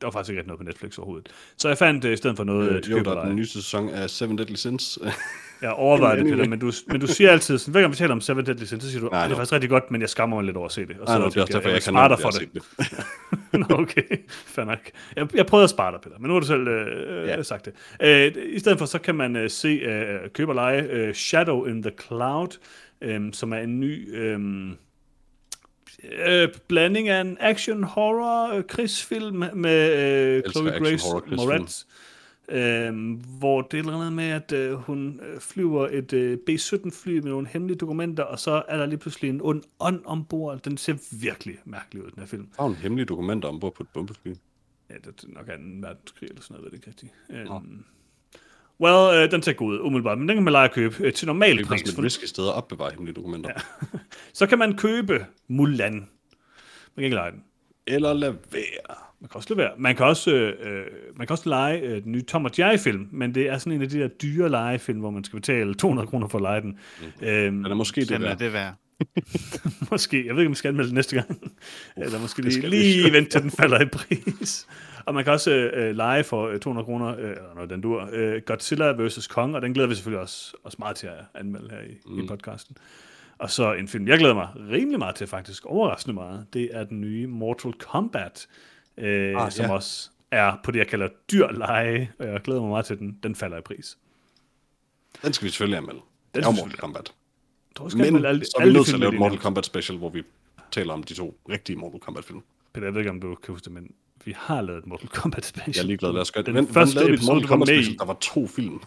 der 0.00 0.06
var 0.06 0.10
faktisk 0.10 0.30
ikke 0.30 0.42
noget 0.42 0.58
på 0.58 0.64
Netflix 0.64 0.98
overhovedet. 0.98 1.28
Så 1.56 1.68
jeg 1.68 1.78
fandt 1.78 2.04
i 2.04 2.16
stedet 2.16 2.36
for 2.36 2.44
noget 2.44 2.68
øh, 2.68 2.76
Øh, 2.76 2.90
jo, 2.90 2.98
der 2.98 3.16
er 3.16 3.24
den 3.24 3.36
nye 3.36 3.46
sæson 3.46 3.88
af 3.88 4.10
Seven 4.10 4.38
Deadly 4.38 4.54
Sins. 4.54 4.98
Jeg 5.62 5.70
overvejer 5.70 6.16
det. 6.16 6.24
Peter, 6.32 6.48
men 6.48 6.58
du, 6.58 6.72
men 6.86 7.00
du 7.00 7.06
siger 7.06 7.30
altid, 7.30 7.58
sådan, 7.58 7.72
hver 7.72 7.80
gang 7.80 7.90
vi 7.92 7.96
taler 7.96 8.12
om 8.14 8.20
Seven 8.20 8.46
Deadly 8.46 8.64
Sins, 8.64 8.84
så 8.84 8.90
siger 8.90 9.00
du, 9.00 9.08
Nej, 9.08 9.20
"Ej, 9.20 9.26
det 9.26 9.32
er 9.32 9.36
faktisk 9.36 9.52
rigtig 9.52 9.70
godt, 9.70 9.90
men 9.90 10.00
jeg 10.00 10.08
skammer 10.08 10.36
mig 10.36 10.44
lidt 10.44 10.56
over 10.56 10.66
at 10.66 10.72
se 10.72 10.86
det. 10.86 10.96
Og 11.00 11.06
Nej, 11.06 11.18
nå, 11.18 11.24
det 11.28 11.36
er 11.36 11.40
også 11.42 11.52
derfor, 11.52 11.68
jeg, 11.68 11.74
jeg 11.74 11.82
kan 11.82 11.94
nå, 11.94 12.16
for 12.16 12.30
det. 12.30 12.48
Nå, 13.70 13.76
okay, 13.78 14.02
fair 14.28 14.64
nok. 14.64 14.78
Jeg, 15.16 15.28
jeg 15.36 15.46
prøvede 15.46 15.64
at 15.64 15.70
spare 15.70 15.92
dig, 15.92 16.00
Peter, 16.00 16.18
men 16.18 16.26
nu 16.28 16.32
har 16.32 16.40
du 16.40 16.46
selv 16.46 16.68
øh, 16.68 17.26
Ja. 17.28 17.36
ja. 17.36 17.42
sagt 17.42 17.64
det. 17.64 17.72
Øh, 18.02 18.32
I 18.52 18.58
stedet 18.58 18.78
for, 18.78 18.86
så 18.86 18.98
kan 18.98 19.14
man 19.14 19.36
øh, 19.36 19.50
se, 19.50 19.68
øh, 19.68 20.30
købe 20.34 20.50
og 20.50 20.54
lege 20.54 20.82
øh, 20.82 21.14
Shadow 21.14 21.64
in 21.64 21.82
the 21.82 21.92
Cloud, 22.06 22.58
øh, 23.02 23.20
som 23.32 23.52
er 23.52 23.58
en 23.58 23.80
ny 23.80 24.16
øh, 24.16 24.40
øh, 26.28 26.48
blanding 26.68 27.08
af 27.08 27.20
en 27.20 27.36
action-horror 27.40 28.54
øh, 28.56 28.64
krigsfilm 28.68 29.44
med 29.54 29.92
øh, 30.36 30.42
Chloe 30.50 30.70
Grace. 30.70 31.06
Moretz. 31.36 31.84
Øh, 32.52 33.20
hvor 33.38 33.62
det 33.62 33.78
er 33.78 33.82
noget 33.82 34.12
med, 34.12 34.24
at 34.24 34.52
øh, 34.52 34.72
hun 34.74 35.20
øh, 35.22 35.40
flyver 35.40 35.88
et 35.88 36.12
øh, 36.12 36.38
B-17-fly 36.46 37.12
med 37.18 37.30
nogle 37.30 37.48
hemmelige 37.48 37.78
dokumenter, 37.78 38.22
og 38.22 38.38
så 38.38 38.62
er 38.68 38.76
der 38.76 38.86
lige 38.86 38.98
pludselig 38.98 39.28
en 39.30 39.40
ond 39.42 39.62
ånd 39.80 40.00
ombord. 40.04 40.60
Den 40.62 40.76
ser 40.76 40.94
virkelig 41.22 41.58
mærkelig 41.64 42.04
ud, 42.04 42.10
den 42.10 42.18
her 42.18 42.26
film. 42.26 42.46
Der 42.56 42.62
er 42.62 42.66
jo 42.66 42.70
en 42.70 42.76
hemmelig 42.76 43.08
dokumenter 43.08 43.48
ombord 43.48 43.74
på 43.74 43.82
et 43.82 43.88
bombefly. 43.94 44.34
Ja, 44.90 44.94
det 44.94 45.06
er 45.06 45.28
nok 45.28 45.48
anden 45.48 45.82
verdenskrig 45.82 46.28
eller 46.28 46.42
sådan 46.42 46.54
noget, 46.54 46.64
ved 46.64 46.70
det 46.70 46.76
ikke 46.76 46.88
rigtigt. 46.88 47.50
Um, 47.50 47.84
well, 48.80 49.24
uh, 49.24 49.30
den 49.30 49.42
ser 49.42 49.52
god 49.52 49.72
ud, 49.72 49.78
umiddelbart, 49.78 50.18
men 50.18 50.28
den 50.28 50.36
kan 50.36 50.44
man 50.44 50.52
lege 50.52 50.64
at 50.64 50.72
købe 50.74 51.06
uh, 51.06 51.12
til 51.12 51.26
normal 51.26 51.56
Det 51.56 51.64
er 51.64 51.68
pris. 51.68 51.80
faktisk 51.80 51.94
For, 51.94 52.02
et 52.02 52.04
risky 52.06 52.24
sted 52.24 52.48
at 52.48 52.54
opbevare 52.54 52.90
hemmelige 52.90 53.14
dokumenter. 53.14 53.50
Ja. 53.56 53.98
så 54.38 54.46
kan 54.46 54.58
man 54.58 54.76
købe 54.76 55.26
Mulan. 55.48 55.94
Man 55.94 56.06
kan 56.96 57.04
ikke 57.04 57.16
lege 57.16 57.30
den. 57.30 57.44
Eller 57.86 58.12
lad 58.12 58.34
være. 58.52 58.96
Man 59.22 59.28
kan 59.28 59.38
også 59.38 59.54
lade 59.54 59.58
være. 59.58 59.70
Man 59.78 59.96
kan 59.96 60.06
også, 60.06 60.30
øh, 60.30 60.54
øh, 60.60 60.84
man 61.16 61.26
kan 61.26 61.34
også 61.34 61.48
lege 61.48 61.80
øh, 61.80 62.04
den 62.04 62.12
nye 62.12 62.22
Tom 62.22 62.44
og 62.44 62.50
Jerry-film, 62.58 63.08
men 63.12 63.34
det 63.34 63.48
er 63.48 63.58
sådan 63.58 63.72
en 63.72 63.82
af 63.82 63.88
de 63.88 63.98
der 63.98 64.08
dyre 64.08 64.48
legefilm, 64.48 65.00
hvor 65.00 65.10
man 65.10 65.24
skal 65.24 65.36
betale 65.36 65.74
200 65.74 66.08
kroner 66.08 66.28
for 66.28 66.38
at 66.38 66.42
lege 66.42 66.60
den. 66.60 66.78
Mm. 67.20 67.26
Øhm, 67.26 67.62
Den 67.62 67.72
er 67.72 67.74
måske 67.74 68.00
det 68.00 68.08
Den 68.08 68.22
er 68.22 68.34
det 68.34 68.52
værd. 68.52 68.74
måske. 69.90 70.26
Jeg 70.26 70.34
ved 70.34 70.42
ikke, 70.42 70.48
om 70.48 70.52
vi 70.52 70.56
skal 70.56 70.68
anmelde 70.68 70.88
det 70.88 70.94
næste 70.94 71.16
gang. 71.16 71.52
Eller 71.96 72.20
måske 72.20 72.42
lige, 72.42 72.68
lige 72.68 73.12
vente 73.12 73.30
til 73.30 73.42
den 73.42 73.50
falder 73.50 73.80
i 73.80 73.86
pris. 73.86 74.66
Og 75.04 75.14
man 75.14 75.24
kan 75.24 75.32
også 75.32 75.50
øh, 75.50 75.96
lege 75.96 76.24
for 76.24 76.48
øh, 76.48 76.60
200 76.60 76.84
kroner, 76.84 77.08
øh, 77.08 77.30
eller 77.30 77.54
noget 77.54 77.70
den 77.70 77.80
dur, 77.80 78.08
øh, 78.12 78.42
Godzilla 78.46 78.90
vs. 78.98 79.26
Kong, 79.26 79.54
og 79.56 79.62
den 79.62 79.74
glæder 79.74 79.88
vi 79.88 79.94
selvfølgelig 79.94 80.20
også, 80.20 80.56
også 80.64 80.76
meget 80.78 80.96
til 80.96 81.06
at 81.06 81.24
anmelde 81.34 81.70
her 81.70 81.80
i, 81.80 81.94
mm. 82.06 82.24
i 82.24 82.26
podcasten. 82.26 82.76
Og 83.38 83.50
så 83.50 83.72
en 83.72 83.88
film, 83.88 84.08
jeg 84.08 84.18
glæder 84.18 84.34
mig 84.34 84.48
rimelig 84.70 84.98
meget 84.98 85.14
til 85.14 85.26
faktisk, 85.26 85.66
overraskende 85.66 86.14
meget, 86.14 86.46
det 86.52 86.68
er 86.72 86.84
den 86.84 87.00
nye 87.00 87.26
Mortal 87.26 87.72
Kombat, 87.72 88.46
øh, 88.50 88.71
Ah, 88.98 89.44
ah, 89.44 89.52
som 89.52 89.64
ja. 89.64 89.72
også 89.72 90.10
er 90.30 90.60
på 90.64 90.70
det, 90.70 90.78
jeg 90.78 90.86
kalder 90.86 91.08
dyr 91.32 91.48
lege, 91.50 92.10
og 92.18 92.26
jeg 92.26 92.40
glæder 92.40 92.60
mig 92.60 92.70
meget 92.70 92.86
til, 92.86 92.98
den, 92.98 93.18
den 93.22 93.34
falder 93.34 93.58
i 93.58 93.60
pris. 93.60 93.98
Den 95.22 95.32
skal 95.32 95.44
vi 95.46 95.50
selvfølgelig 95.50 95.78
anmelde. 95.78 96.00
Den 96.34 96.42
Det 96.42 96.48
er 96.48 96.52
Mortal 96.52 96.78
Kombat. 96.78 97.12
Skal 97.88 98.12
Men 98.12 98.24
alle, 98.24 98.44
så 98.44 98.56
er 98.60 98.66
vi 98.66 98.72
nødt 98.72 98.86
til 98.86 98.94
at 98.94 99.00
lave 99.00 99.12
et 99.12 99.18
Mortal. 99.18 99.38
Kombat 99.38 99.66
special, 99.66 99.98
hvor 99.98 100.08
vi 100.08 100.22
taler 100.70 100.92
om 100.92 101.02
de 101.02 101.14
to 101.14 101.38
rigtige 101.48 101.76
Mortal 101.76 102.00
Kombat-film. 102.00 102.42
Peter, 102.72 102.86
jeg 102.86 102.94
ved 102.94 103.00
ikke, 103.00 103.10
om 103.10 103.20
du 103.20 103.34
kan 103.34 103.52
huske 103.52 103.64
det, 103.64 103.72
men 103.72 103.92
vi 104.24 104.34
har 104.36 104.62
lavet 104.62 104.78
et 104.78 104.86
Mortal 104.86 105.08
Kombat 105.08 105.44
special. 105.44 105.74
Jeg 105.76 105.82
er 105.82 105.86
ligeglad, 105.86 106.12
lad 106.12 106.20
os 106.20 106.32
gøre 106.32 106.44
det. 106.44 106.54
Den 106.54 106.64
Men, 106.64 106.74
første 106.74 106.94
lavede 106.94 107.14
episode, 107.14 107.34
Mortal 107.34 107.48
var 107.48 107.48
Kombat 107.48 107.68
special, 107.68 107.98
der 107.98 108.04
var 108.04 108.16
to 108.20 108.46
film. 108.46 108.80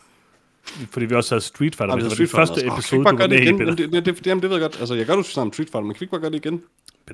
Fordi 0.91 1.05
vi 1.05 1.15
også 1.15 1.35
havde 1.35 1.43
Street 1.43 1.75
Fighter. 1.75 1.95
Var 1.95 2.01
det 2.01 2.11
Street 2.11 2.29
Fighter 2.29 2.45
første 2.45 2.65
episode, 2.65 2.99
vi 2.99 3.09
du 3.09 3.17
var 3.17 3.27
med 3.27 3.39
i? 3.39 3.51
Peter. 3.51 3.65
Jamen, 3.65 3.77
det, 3.77 4.05
det, 4.05 4.05
det, 4.05 4.25
det 4.25 4.41
ved 4.41 4.51
jeg 4.51 4.59
godt. 4.59 4.79
Altså, 4.79 4.95
jeg 4.95 5.05
gør 5.05 5.15
det 5.15 5.25
sammen 5.25 5.53
Street 5.53 5.67
Fighter, 5.67 5.81
men 5.81 5.93
kan 5.93 5.99
vi 5.99 6.03
ikke 6.03 6.11
bare 6.11 6.21
gøre 6.21 6.31
det 6.31 6.45
igen? 6.45 6.63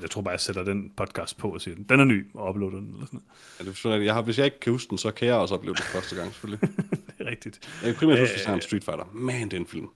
Jeg 0.02 0.10
tror 0.10 0.22
bare, 0.22 0.32
jeg 0.32 0.40
sætter 0.40 0.64
den 0.64 0.92
podcast 0.98 1.38
på 1.38 1.50
og 1.50 1.62
siger, 1.62 1.76
den 1.90 2.00
er 2.00 2.04
ny, 2.06 2.28
og 2.34 2.50
uploader 2.50 2.78
den. 2.78 2.94
Eller 2.94 3.06
sådan 3.06 3.20
noget. 3.60 3.86
Ja, 3.86 3.92
det 3.92 4.00
at 4.00 4.06
jeg 4.06 4.14
har, 4.14 4.22
hvis 4.22 4.38
jeg 4.38 4.46
ikke 4.46 4.60
kan 4.60 4.74
huske 4.74 4.90
den, 4.90 4.98
så 4.98 5.12
kan 5.12 5.28
jeg 5.28 5.36
også 5.36 5.56
opleve 5.56 5.76
det 5.76 5.84
første 5.84 6.16
gang, 6.16 6.34
selvfølgelig. 6.34 6.70
Det 7.18 7.28
er 7.28 7.32
rigtigt. 7.32 7.60
Jeg 7.84 7.90
kan 7.90 7.96
primært 8.00 8.20
huske, 8.20 8.36
at 8.36 8.54
om 8.54 8.62
Street 8.62 8.84
Fighter. 8.84 9.12
Man, 9.14 9.44
det 9.44 9.54
er 9.54 9.58
en 9.58 9.68
film. 9.68 9.88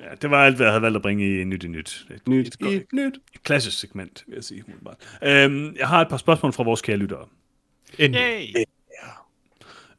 Ja, 0.00 0.14
det 0.22 0.30
var 0.30 0.44
alt, 0.44 0.56
hvad 0.56 0.66
jeg 0.66 0.72
havde 0.72 0.82
valgt 0.82 0.96
at 0.96 1.02
bringe 1.02 1.40
i 1.40 1.44
Nyt 1.44 1.64
i 1.64 1.68
Nyt. 1.68 2.06
Et, 2.10 2.28
Nyt 2.28 2.46
et, 2.46 2.58
godt, 2.58 2.74
i 2.74 2.82
nyt. 2.92 3.16
et 3.34 3.42
klassisk 3.42 3.78
segment, 3.78 4.24
vil 4.26 4.34
jeg 4.34 4.44
sige. 4.44 4.64
Øhm, 5.22 5.76
jeg 5.76 5.88
har 5.88 6.00
et 6.00 6.08
par 6.08 6.16
spørgsmål 6.16 6.52
fra 6.52 6.62
vores 6.62 6.82
kære 6.82 6.96
lyttere. 6.96 7.26
Endelig. 7.98 8.54
Yay! 8.56 8.64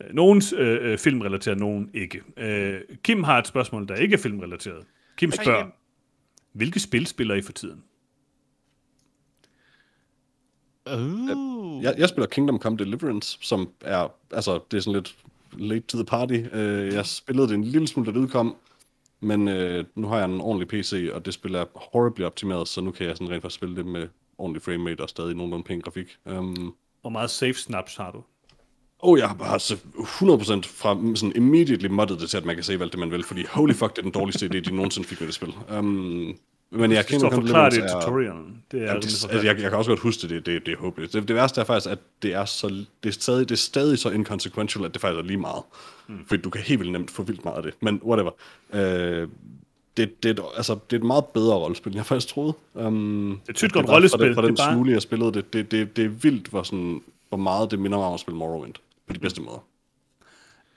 Øh, 0.02 0.14
Nogens 0.14 0.54
øh, 0.58 0.92
øh, 0.92 0.98
filmrelateret, 0.98 1.60
nogen 1.60 1.90
ikke. 1.94 2.22
Øh, 2.38 2.82
Kim 3.04 3.24
har 3.24 3.40
et 3.40 3.48
spørgsmål, 3.48 3.88
der 3.88 3.96
ikke 3.96 4.14
er 4.14 4.18
filmrelateret. 4.18 4.86
Kim 5.18 5.32
spørger, 5.32 5.68
hvilke 6.54 6.80
spil 6.80 7.08
spiller 7.08 7.36
I 7.36 7.42
for 7.42 7.52
tiden? 7.52 7.84
Uh. 10.94 11.84
Jeg, 11.84 11.96
jeg 11.98 12.10
spiller 12.10 12.28
Kingdom 12.28 12.60
Come 12.60 12.78
Deliverance, 12.78 13.38
som 13.42 13.70
er, 13.82 14.08
altså, 14.32 14.60
det 14.72 14.78
er 14.78 14.82
sådan 14.82 14.94
lidt 14.94 15.16
late 15.58 15.88
to 15.88 15.98
the 15.98 16.06
party. 16.06 16.40
Uh, 16.54 16.94
jeg 16.94 17.06
spillede 17.06 17.48
det 17.48 17.54
en 17.54 17.64
lille 17.64 17.88
smule, 17.88 18.08
da 18.08 18.12
det 18.12 18.24
udkom, 18.24 18.56
men 19.20 19.48
uh, 19.48 19.86
nu 19.96 20.08
har 20.08 20.18
jeg 20.18 20.26
en 20.26 20.42
ordentlig 20.42 20.68
PC, 20.68 21.10
og 21.14 21.26
det 21.26 21.34
spil 21.34 21.56
er 21.56 21.66
horribly 21.76 22.24
optimeret, 22.24 22.68
så 22.68 22.82
nu 22.82 22.92
kan 22.92 23.08
jeg 23.08 23.18
sådan 23.18 23.32
rent 23.32 23.42
faktisk 23.42 23.56
spille 23.56 23.76
det 23.76 23.86
med 23.86 24.08
ordentlig 24.38 24.62
framerate 24.62 25.02
og 25.02 25.10
stadig 25.10 25.36
nogenlunde 25.36 25.64
pæn 25.64 25.82
grafik. 25.82 26.18
Um, 26.26 26.76
Hvor 27.02 27.10
meget 27.10 27.30
safe 27.30 27.54
snaps 27.54 27.96
har 27.96 28.12
du? 28.12 28.24
oh, 29.06 29.20
jeg 29.20 29.28
har 29.28 29.36
bare 29.36 29.60
så 29.60 29.74
100% 29.74 29.78
fra 30.82 31.16
sådan 31.16 31.36
immediately 31.36 31.88
moddet 31.88 32.20
det 32.20 32.30
til, 32.30 32.38
at 32.38 32.46
man 32.46 32.56
kan 32.56 32.64
se 32.64 32.74
alt 32.74 32.92
det, 32.92 33.00
man 33.00 33.12
vil, 33.12 33.24
fordi 33.24 33.46
holy 33.50 33.74
fuck, 33.74 33.92
det 33.92 33.98
er 33.98 34.02
den 34.02 34.12
dårligste 34.12 34.46
idé, 34.46 34.60
de 34.60 34.76
nogensinde 34.76 35.08
fik 35.08 35.20
med 35.20 35.28
det 35.28 35.36
spil. 35.36 35.54
Um, 35.78 36.38
men 36.72 36.92
jeg 36.92 37.06
Det 37.10 37.20
står 37.20 37.30
forklaret 37.30 37.74
i 37.74 37.82
tutorialen. 37.82 38.64
Det 38.72 38.82
er 38.82 38.86
Jamen, 38.86 39.02
det, 39.02 39.06
altså, 39.08 39.28
jeg, 39.32 39.46
jeg 39.46 39.70
kan 39.70 39.74
også 39.74 39.92
godt 39.92 40.00
huske 40.00 40.22
det, 40.22 40.30
det, 40.30 40.46
det, 40.46 40.66
det 40.66 40.72
er 40.74 40.78
håbløst. 40.78 41.14
Det, 41.14 41.28
det 41.28 41.36
værste 41.36 41.62
er 41.62 41.66
faktisk, 41.66 41.92
at 41.92 42.00
det 42.22 42.34
er, 42.34 42.46
så, 42.46 42.68
det, 42.68 43.10
er 43.10 43.12
stadig, 43.12 43.50
det 43.50 43.56
er 43.56 43.60
stadig 43.60 44.00
så 44.00 44.10
inconsequential, 44.10 44.86
at 44.86 44.94
det 44.94 45.02
faktisk 45.02 45.20
er 45.20 45.24
lige 45.24 45.38
meget. 45.38 45.64
Mm. 46.08 46.26
Fordi 46.28 46.42
du 46.42 46.50
kan 46.50 46.62
helt 46.62 46.80
vildt 46.80 46.92
nemt 46.92 47.12
få 47.12 47.24
vildt 47.24 47.46
meget 47.46 47.58
af 47.58 47.64
det. 47.64 47.74
Men 47.82 48.02
whatever. 48.06 48.32
Øh, 48.74 49.28
det, 49.98 50.24
det, 50.24 50.40
er 50.40 50.44
et- 50.44 50.50
altså, 50.58 50.74
det 50.90 50.96
er 50.96 51.00
et 51.00 51.06
meget 51.06 51.26
bedre 51.26 51.56
rollespil, 51.56 51.90
end 51.92 51.96
jeg 51.98 52.06
faktisk 52.06 52.34
troede. 52.34 52.54
Um, 52.74 53.40
Det 53.44 53.50
er 53.50 53.54
tykt 53.54 53.74
godt 53.74 53.90
rollespil, 53.90 54.20
Fra 54.20 54.26
den, 54.28 54.36
fra 54.36 54.42
det 54.42 54.48
er 54.48 54.52
den 54.52 54.58
bare- 54.58 54.74
smule, 54.74 54.92
jeg 54.92 55.02
spillede 55.02 55.32
det, 55.34 55.54
det, 55.54 55.72
det, 55.72 55.98
det 55.98 56.06
er 56.06 56.10
vildt, 56.10 56.48
hvor, 56.48 56.64
sådan, 56.64 57.02
hvor 57.30 57.38
meget 57.38 57.72
det 57.72 57.80
minder 57.80 57.98
mig 57.98 58.08
om 58.08 58.14
at 58.14 58.20
spille 58.20 58.38
Morrowind. 58.38 58.74
På 59.08 59.14
de 59.14 59.20
bedste 59.20 59.42
måder. 59.42 59.64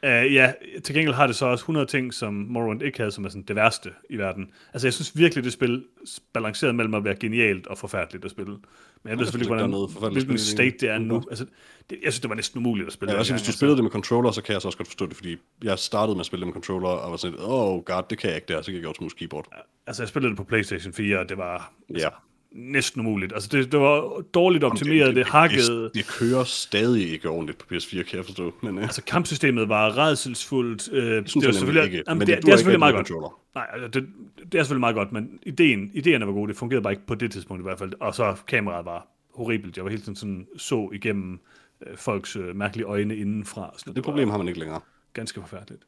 Uh, 0.03 0.35
ja, 0.35 0.53
til 0.85 0.95
gengæld 0.95 1.15
har 1.15 1.27
det 1.27 1.37
så 1.37 1.47
også 1.47 1.63
100 1.63 1.87
ting, 1.87 2.15
som 2.15 2.35
Morrowind 2.35 2.83
ikke 2.83 2.99
havde, 2.99 3.11
som 3.11 3.25
er 3.25 3.29
sådan 3.29 3.43
det 3.43 3.57
værste 3.57 3.91
i 4.11 4.17
verden. 4.17 4.51
Altså, 4.73 4.87
jeg 4.87 4.95
synes 4.95 5.19
virkelig, 5.19 5.45
det 5.45 5.53
spil 5.53 5.85
balanceret 6.33 6.75
mellem 6.75 6.95
at 6.95 7.05
være 7.05 7.15
genialt 7.15 7.67
og 7.67 7.79
forfærdeligt 7.79 8.25
at 8.25 8.31
spille. 8.31 8.51
Men 8.51 9.11
jeg 9.11 9.19
ved 9.19 9.27
selvfølgelig, 9.27 9.63
er 9.63 9.67
hvordan, 9.99 10.13
hvilken 10.13 10.39
state 10.39 10.77
det 10.81 10.89
er 10.89 10.99
nu. 10.99 11.23
Altså, 11.31 11.45
det, 11.91 11.99
jeg 12.05 12.13
synes, 12.13 12.21
det 12.21 12.29
var 12.31 12.37
næsten 12.37 12.59
umuligt 12.59 12.87
at 12.87 12.93
spille. 12.93 13.13
Ja, 13.13 13.19
også 13.19 13.29
dengang, 13.29 13.45
hvis 13.47 13.55
du 13.55 13.59
spillede 13.59 13.77
det 13.77 13.85
med 13.85 13.91
controller, 13.91 14.31
så 14.31 14.43
kan 14.43 14.53
jeg 14.53 14.63
så 14.63 14.69
også 14.69 14.79
godt 14.79 14.89
forstå 14.89 15.07
det, 15.07 15.17
fordi 15.17 15.37
jeg 15.65 15.79
startede 15.79 16.15
med 16.15 16.21
at 16.21 16.27
spille 16.27 16.41
det 16.41 16.47
med 16.47 16.55
controller, 16.55 16.89
og 16.89 17.11
var 17.11 17.17
sådan, 17.17 17.39
oh 17.41 17.83
god, 17.83 18.03
det 18.11 18.19
kan 18.19 18.29
jeg 18.29 18.37
ikke 18.37 18.55
der, 18.55 18.63
så 18.63 18.71
gik 18.71 18.81
jeg 18.81 18.87
over 18.87 18.95
til 18.95 19.03
mus 19.03 19.15
keyboard. 19.15 19.47
Altså, 19.87 20.03
jeg 20.03 20.09
spillede 20.09 20.31
det 20.31 20.37
på 20.37 20.45
PlayStation 20.45 20.93
4, 20.93 21.19
og 21.19 21.29
det 21.29 21.39
var 21.39 21.73
altså, 21.91 22.07
Ja. 22.07 22.11
Næsten 22.53 23.01
umuligt. 23.01 23.33
Altså, 23.33 23.49
det, 23.53 23.73
det 23.73 23.81
var 23.81 24.21
dårligt 24.35 24.65
optimeret, 24.65 25.17
det, 25.17 25.27
hakkede. 25.27 25.83
Det, 25.85 25.91
det, 25.95 26.07
kører 26.09 26.45
stadig 26.45 27.13
ikke 27.13 27.29
ordentligt 27.29 27.59
på 27.59 27.75
PS4, 27.75 28.03
kan 28.03 28.17
jeg 28.17 28.25
forstå. 28.25 28.55
Men, 28.63 28.77
uh, 28.79 28.83
Altså, 28.83 29.03
kampsystemet 29.05 29.69
var 29.69 29.99
redselsfuldt. 29.99 30.89
Øh, 30.93 31.23
det, 31.23 31.31
synes 31.31 31.47
var 31.47 31.53
selvfølgelig, 31.53 31.85
ikke, 31.85 32.03
Jamen, 32.09 32.19
men 32.19 32.27
det, 32.27 32.37
det 32.37 32.47
det, 32.47 32.53
er 32.53 32.57
selvfølgelig 32.57 32.79
meget 32.79 32.95
godt. 32.95 33.07
controller. 33.07 33.41
Nej, 33.55 33.67
altså, 33.73 33.89
det, 34.01 34.09
det 34.53 34.59
er 34.59 34.63
selvfølgelig 34.63 34.81
meget 34.81 34.95
godt, 34.95 35.13
men 35.13 35.39
ideen, 35.43 35.91
ideen 35.95 36.21
var 36.27 36.33
god. 36.33 36.49
Det 36.49 36.57
fungerede 36.57 36.83
bare 36.83 36.93
ikke 36.93 37.07
på 37.07 37.15
det 37.15 37.33
tidspunkt 37.33 37.61
i 37.61 37.63
hvert 37.63 37.79
fald. 37.79 37.93
Og 38.01 38.15
så 38.15 38.37
kameraet 38.47 38.85
var 38.87 39.07
horribelt. 39.35 39.77
Jeg 39.77 39.85
var 39.85 39.91
hele 39.91 40.03
tiden 40.03 40.17
sådan, 40.17 40.47
så 40.57 40.91
igennem 40.93 41.41
øh, 41.87 41.97
folks 41.97 42.37
øh, 42.37 42.57
mærkelige 42.57 42.87
øjne 42.87 43.17
indenfra. 43.17 43.75
Så 43.79 43.93
det 43.93 44.05
problem 44.05 44.31
har 44.31 44.39
man 44.39 44.49
ikke 44.49 44.61
længere. 44.61 44.81
ganske 45.15 45.41
forfærdeligt. 45.41 45.83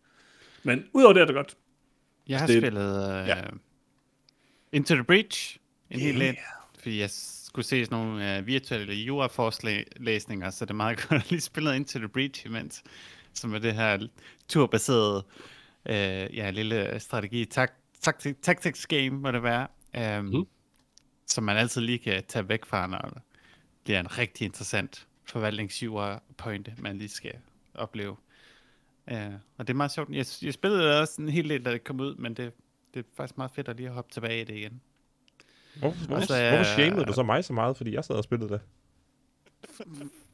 Men 0.62 0.84
udover 0.92 1.12
det 1.12 1.20
er 1.22 1.26
det 1.26 1.34
godt. 1.34 1.56
Jeg 2.28 2.38
har 2.38 2.46
Det- 2.46 2.54
det, 2.54 2.62
spillet 2.62 3.04
ja. 3.08 3.26
ja. 3.26 3.42
Into 4.72 4.94
the 4.94 5.04
Breach 5.04 5.56
en 5.90 6.00
hel 6.00 6.20
del, 6.20 6.36
fordi 6.78 7.00
jeg 7.00 7.10
skulle 7.10 7.66
se 7.66 7.84
sådan 7.84 7.98
nogle 7.98 8.38
uh, 8.38 8.46
virtuelle 8.46 8.94
jura-forelæsninger, 8.94 10.50
så 10.50 10.64
det 10.64 10.70
er 10.70 10.74
meget 10.74 10.98
godt 11.08 11.22
at 11.22 11.30
lige 11.30 11.40
spille 11.40 11.76
Into 11.76 11.98
the 11.98 12.08
Breach 12.08 12.46
imens, 12.46 12.82
som 13.34 13.54
er 13.54 13.58
det 13.58 13.74
her 13.74 14.08
turbaserede 14.48 15.24
uh, 15.84 16.36
ja, 16.36 16.50
lille 16.50 17.00
strategi 17.00 17.44
tak, 17.44 17.72
taktik, 18.00 18.42
tactics 18.42 18.86
game, 18.86 19.10
må 19.10 19.30
det 19.30 19.42
være, 19.42 19.66
um, 20.18 20.24
mm. 20.24 20.46
som 21.26 21.44
man 21.44 21.56
altid 21.56 21.80
lige 21.80 21.98
kan 21.98 22.24
tage 22.28 22.48
væk 22.48 22.64
fra, 22.64 22.86
når 22.86 22.98
det 22.98 23.22
bliver 23.84 24.00
en 24.00 24.18
rigtig 24.18 24.44
interessant 24.44 25.06
forvaltningsjura-pointe, 25.24 26.74
man 26.78 26.98
lige 26.98 27.08
skal 27.08 27.34
opleve. 27.74 28.16
Uh, 29.10 29.16
og 29.58 29.66
det 29.66 29.70
er 29.70 29.76
meget 29.76 29.92
sjovt. 29.92 30.10
Jeg, 30.10 30.26
jeg 30.42 30.54
spillede 30.54 31.00
også 31.00 31.22
en 31.22 31.28
hel 31.28 31.48
del, 31.48 31.64
da 31.64 31.72
det 31.72 31.84
kom 31.84 32.00
ud, 32.00 32.14
men 32.14 32.34
det, 32.34 32.52
det 32.94 33.00
er 33.00 33.08
faktisk 33.16 33.36
meget 33.36 33.50
fedt 33.54 33.68
at 33.68 33.76
lige 33.76 33.88
hoppe 33.88 34.12
tilbage 34.12 34.40
i 34.40 34.44
det 34.44 34.56
igen. 34.56 34.80
Hvorfor, 35.78 35.96
hvorfor, 36.06 36.14
Altså, 36.16 36.34
hvorfor 36.34 36.56
jeg- 36.56 36.66
shamede 36.66 37.04
du 37.04 37.12
så 37.12 37.22
mig 37.22 37.44
så 37.44 37.52
meget, 37.52 37.76
fordi 37.76 37.94
jeg 37.94 38.04
sad 38.04 38.14
og 38.14 38.24
spillede 38.24 38.48
det? 38.52 38.60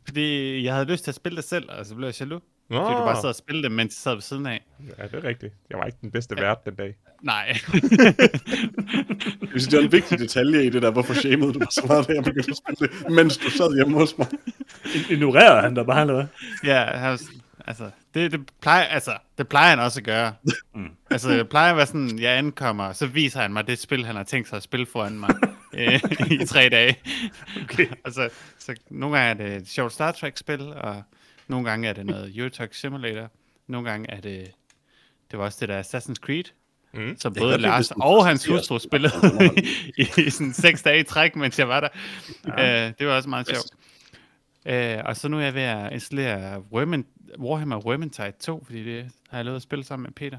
Fordi 0.06 0.64
jeg 0.64 0.74
havde 0.74 0.86
lyst 0.86 1.04
til 1.04 1.10
at 1.10 1.14
spille 1.14 1.36
det 1.36 1.44
selv, 1.44 1.64
og 1.70 1.86
så 1.86 1.94
blev 1.94 2.06
jeg 2.08 2.20
jaloux. 2.20 2.42
Nå, 2.70 2.76
Fordi 2.76 2.94
du 2.94 2.98
bare 3.04 3.20
sad 3.20 3.28
og 3.28 3.34
spillede 3.34 3.62
det, 3.62 3.72
mens 3.72 3.90
jeg 3.92 4.00
sad 4.02 4.12
ved 4.14 4.22
siden 4.22 4.46
af. 4.46 4.64
ja, 4.98 5.02
det 5.06 5.14
er 5.14 5.24
rigtigt. 5.24 5.54
Jeg 5.70 5.78
var 5.78 5.84
ikke 5.84 5.98
den 6.00 6.10
bedste 6.10 6.36
vært 6.36 6.64
den 6.64 6.74
dag. 6.74 6.96
Nej. 7.22 7.46
Jeg 9.42 9.48
synes, 9.62 9.66
det 9.68 9.74
er 9.78 9.82
en 9.84 9.92
vigtig 9.92 10.18
detalje 10.18 10.64
i 10.66 10.70
det 10.70 10.82
der, 10.82 10.90
hvorfor 10.90 11.14
shamede 11.14 11.52
du 11.52 11.58
mig 11.58 11.68
så 11.70 11.84
meget, 11.86 12.08
da 12.08 12.12
jeg 12.12 12.24
begyndte 12.24 12.50
at 12.50 12.56
spille 12.56 12.78
det, 13.04 13.10
mens 13.14 13.36
du 13.36 13.50
sad 13.50 13.74
hjemme 13.76 13.98
hos 13.98 14.18
mig. 14.18 14.26
Ignorerer 15.10 15.60
han 15.62 15.74
dig 15.74 15.86
bare, 15.86 16.00
eller 16.00 16.14
hvad? 16.14 16.26
ja, 16.64 16.84
har, 16.84 17.20
altså, 17.66 17.90
det, 18.14 18.32
det, 18.32 18.50
plejer, 18.60 18.84
altså, 18.84 19.18
det 19.38 19.48
plejer 19.48 19.70
han 19.70 19.78
også 19.78 20.00
at 20.00 20.04
gøre. 20.04 20.34
Mm. 20.74 20.88
Altså, 21.10 21.30
det 21.30 21.48
plejer 21.48 21.70
at 21.70 21.76
være 21.76 21.86
sådan, 21.86 22.18
jeg 22.18 22.38
ankommer, 22.38 22.92
så 22.92 23.06
viser 23.06 23.40
han 23.40 23.52
mig 23.52 23.66
det 23.66 23.78
spil, 23.78 24.06
han 24.06 24.16
har 24.16 24.22
tænkt 24.24 24.48
sig 24.48 24.56
at 24.56 24.62
spille 24.62 24.86
foran 24.86 25.18
mig 25.18 25.30
øh, 25.78 26.00
i 26.30 26.46
tre 26.46 26.68
dage. 26.68 26.96
Okay. 27.62 27.86
altså, 28.04 28.28
så 28.58 28.74
nogle 28.90 29.18
gange 29.18 29.44
er 29.44 29.48
det 29.48 29.56
et 29.62 29.68
sjovt 29.68 29.92
Star 29.92 30.12
Trek-spil, 30.12 30.60
og 30.60 31.02
nogle 31.48 31.70
gange 31.70 31.88
er 31.88 31.92
det 31.92 32.06
noget 32.06 32.36
Euro 32.36 32.48
Truck 32.48 32.74
Simulator. 32.74 33.30
Nogle 33.66 33.90
gange 33.90 34.10
er 34.10 34.20
det, 34.20 34.50
det 35.30 35.38
var 35.38 35.44
også 35.44 35.58
det 35.60 35.68
der 35.68 35.82
Assassin's 35.82 36.14
Creed, 36.14 36.44
Mm. 36.94 37.16
som 37.18 37.34
kan 37.34 37.40
både 37.40 37.58
Lars 37.58 37.90
og 37.90 38.26
hans 38.26 38.46
hustru 38.46 38.78
spillede 38.78 39.12
i, 39.96 40.08
i 40.16 40.30
sådan 40.30 40.52
seks 40.52 40.82
dage 40.82 41.00
i 41.00 41.02
træk, 41.02 41.36
mens 41.36 41.58
jeg 41.58 41.68
var 41.68 41.80
der. 41.80 41.88
Ja. 42.58 42.86
Uh, 42.88 42.92
det 42.98 43.06
var 43.06 43.16
også 43.16 43.28
meget 43.28 43.46
sjovt. 43.48 43.66
Uh, 44.68 45.04
og 45.04 45.16
så 45.16 45.28
nu 45.28 45.38
er 45.38 45.42
jeg 45.42 45.54
ved 45.54 45.62
at 45.62 45.92
installere 45.92 46.64
Vermin, 46.72 47.06
Warhammer 47.38 47.80
Vermintide 47.90 48.32
2, 48.40 48.64
fordi 48.64 48.84
det 48.84 49.10
har 49.28 49.38
jeg 49.38 49.44
lavet 49.44 49.56
at 49.56 49.62
spille 49.62 49.84
sammen 49.84 50.02
med 50.02 50.12
Peter. 50.12 50.38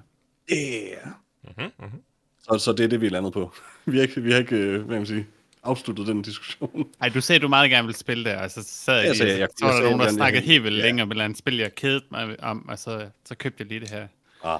Yeah. 0.53 1.07
Mm-hmm, 1.43 1.71
mm-hmm. 1.79 2.01
Så, 2.39 2.57
så 2.57 2.71
det 2.73 2.83
er 2.83 2.87
det, 2.87 3.01
vi 3.01 3.05
er 3.05 3.09
landet 3.09 3.33
på. 3.33 3.51
Vi 3.85 3.97
har 3.97 4.01
ikke, 4.01 4.21
vi 4.21 4.31
har 4.31 4.39
ikke 4.39 4.55
øh, 4.55 4.81
hvad 4.85 4.97
man 4.97 5.05
sige, 5.05 5.27
afsluttet 5.63 6.07
den 6.07 6.21
diskussion. 6.21 6.89
Ej, 7.01 7.09
du 7.09 7.21
sagde, 7.21 7.39
du 7.39 7.47
meget 7.47 7.69
gerne 7.71 7.85
ville 7.87 7.97
spille 7.97 8.23
det, 8.29 8.35
og 8.37 8.51
så 8.51 8.63
sad 8.63 8.95
jeg, 8.95 9.03
Jeg 9.03 9.09
jeg- 9.09 9.15
så 9.17 9.23
var 9.23 9.29
jeg 9.31 9.47
der 9.49 9.55
sagde 9.57 9.81
nogen, 9.83 9.83
der 9.83 9.89
gerne, 9.89 10.03
jeg 10.03 10.11
snakkede 10.13 10.41
ville- 10.41 10.51
helt 10.53 10.63
vildt 10.63 10.77
ja. 10.77 10.83
længe 10.83 11.03
om 11.03 11.09
et 11.09 11.13
eller 11.13 11.23
andet 11.25 11.37
spil, 11.39 11.57
jeg 11.57 11.75
kedede 11.75 12.03
mig 12.11 12.43
om, 12.43 12.69
og 12.69 12.79
så, 12.79 13.09
så 13.25 13.35
købte 13.35 13.61
jeg 13.61 13.67
lige 13.67 13.79
det 13.79 13.89
her. 13.89 14.07
Ah, 14.43 14.59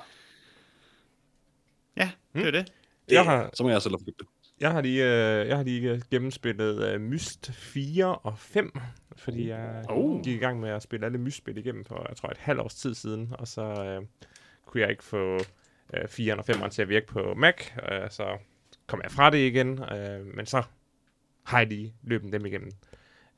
Ja, 1.98 2.10
det 2.34 2.48
er 2.48 2.52
det. 2.52 2.72
Jeg 3.10 3.26
har, 3.26 3.50
så 3.54 3.64
må 3.64 3.70
jeg 3.70 3.82
selv 3.82 3.94
have 3.94 4.04
flyttet 4.04 4.20
det. 4.20 4.28
Jeg 4.60 4.72
har 4.72 4.82
lige, 4.82 5.04
øh, 5.04 5.48
jeg 5.48 5.58
har 5.58 5.64
lige 5.64 5.92
øh, 5.92 6.02
gennemspillet 6.12 6.84
øh, 6.94 7.02
Myst 7.02 7.52
4 7.54 8.16
og 8.16 8.38
5, 8.40 8.72
fordi 9.18 9.48
jeg 9.50 9.86
Oh. 9.90 10.22
gik 10.24 10.36
i 10.36 10.38
gang 10.38 10.60
med 10.60 10.70
at 10.70 10.84
spille 10.84 11.06
alle 11.06 11.18
Myst-spil 11.18 11.58
igennem 11.58 11.86
for, 11.86 12.06
jeg 12.10 12.18
tror, 12.18 12.30
et 12.30 12.38
halvt 12.38 12.62
års 12.62 12.76
tid 12.76 12.94
siden, 12.94 13.30
og 13.40 13.48
så 13.48 13.62
øh, 13.62 14.02
kunne 14.66 14.82
jeg 14.82 14.90
ikke 14.90 15.04
få 15.04 15.34
øh, 15.94 16.04
4'eren 16.04 16.38
og 16.38 16.50
5'eren 16.50 16.70
til 16.70 16.82
at 16.82 16.90
virke 16.90 17.08
på 17.08 17.34
Mac, 17.38 17.56
øh, 17.92 18.10
så 18.10 18.38
kom 18.88 19.00
jeg 19.04 19.12
fra 19.12 19.30
det 19.30 19.38
igen, 19.38 19.80
øh, 19.84 20.26
men 20.36 20.46
så 20.46 20.64
har 21.44 21.60
jeg 21.60 21.68
lige 21.68 21.94
løbet 22.04 22.34
dem 22.34 22.46
igennem. 22.46 22.72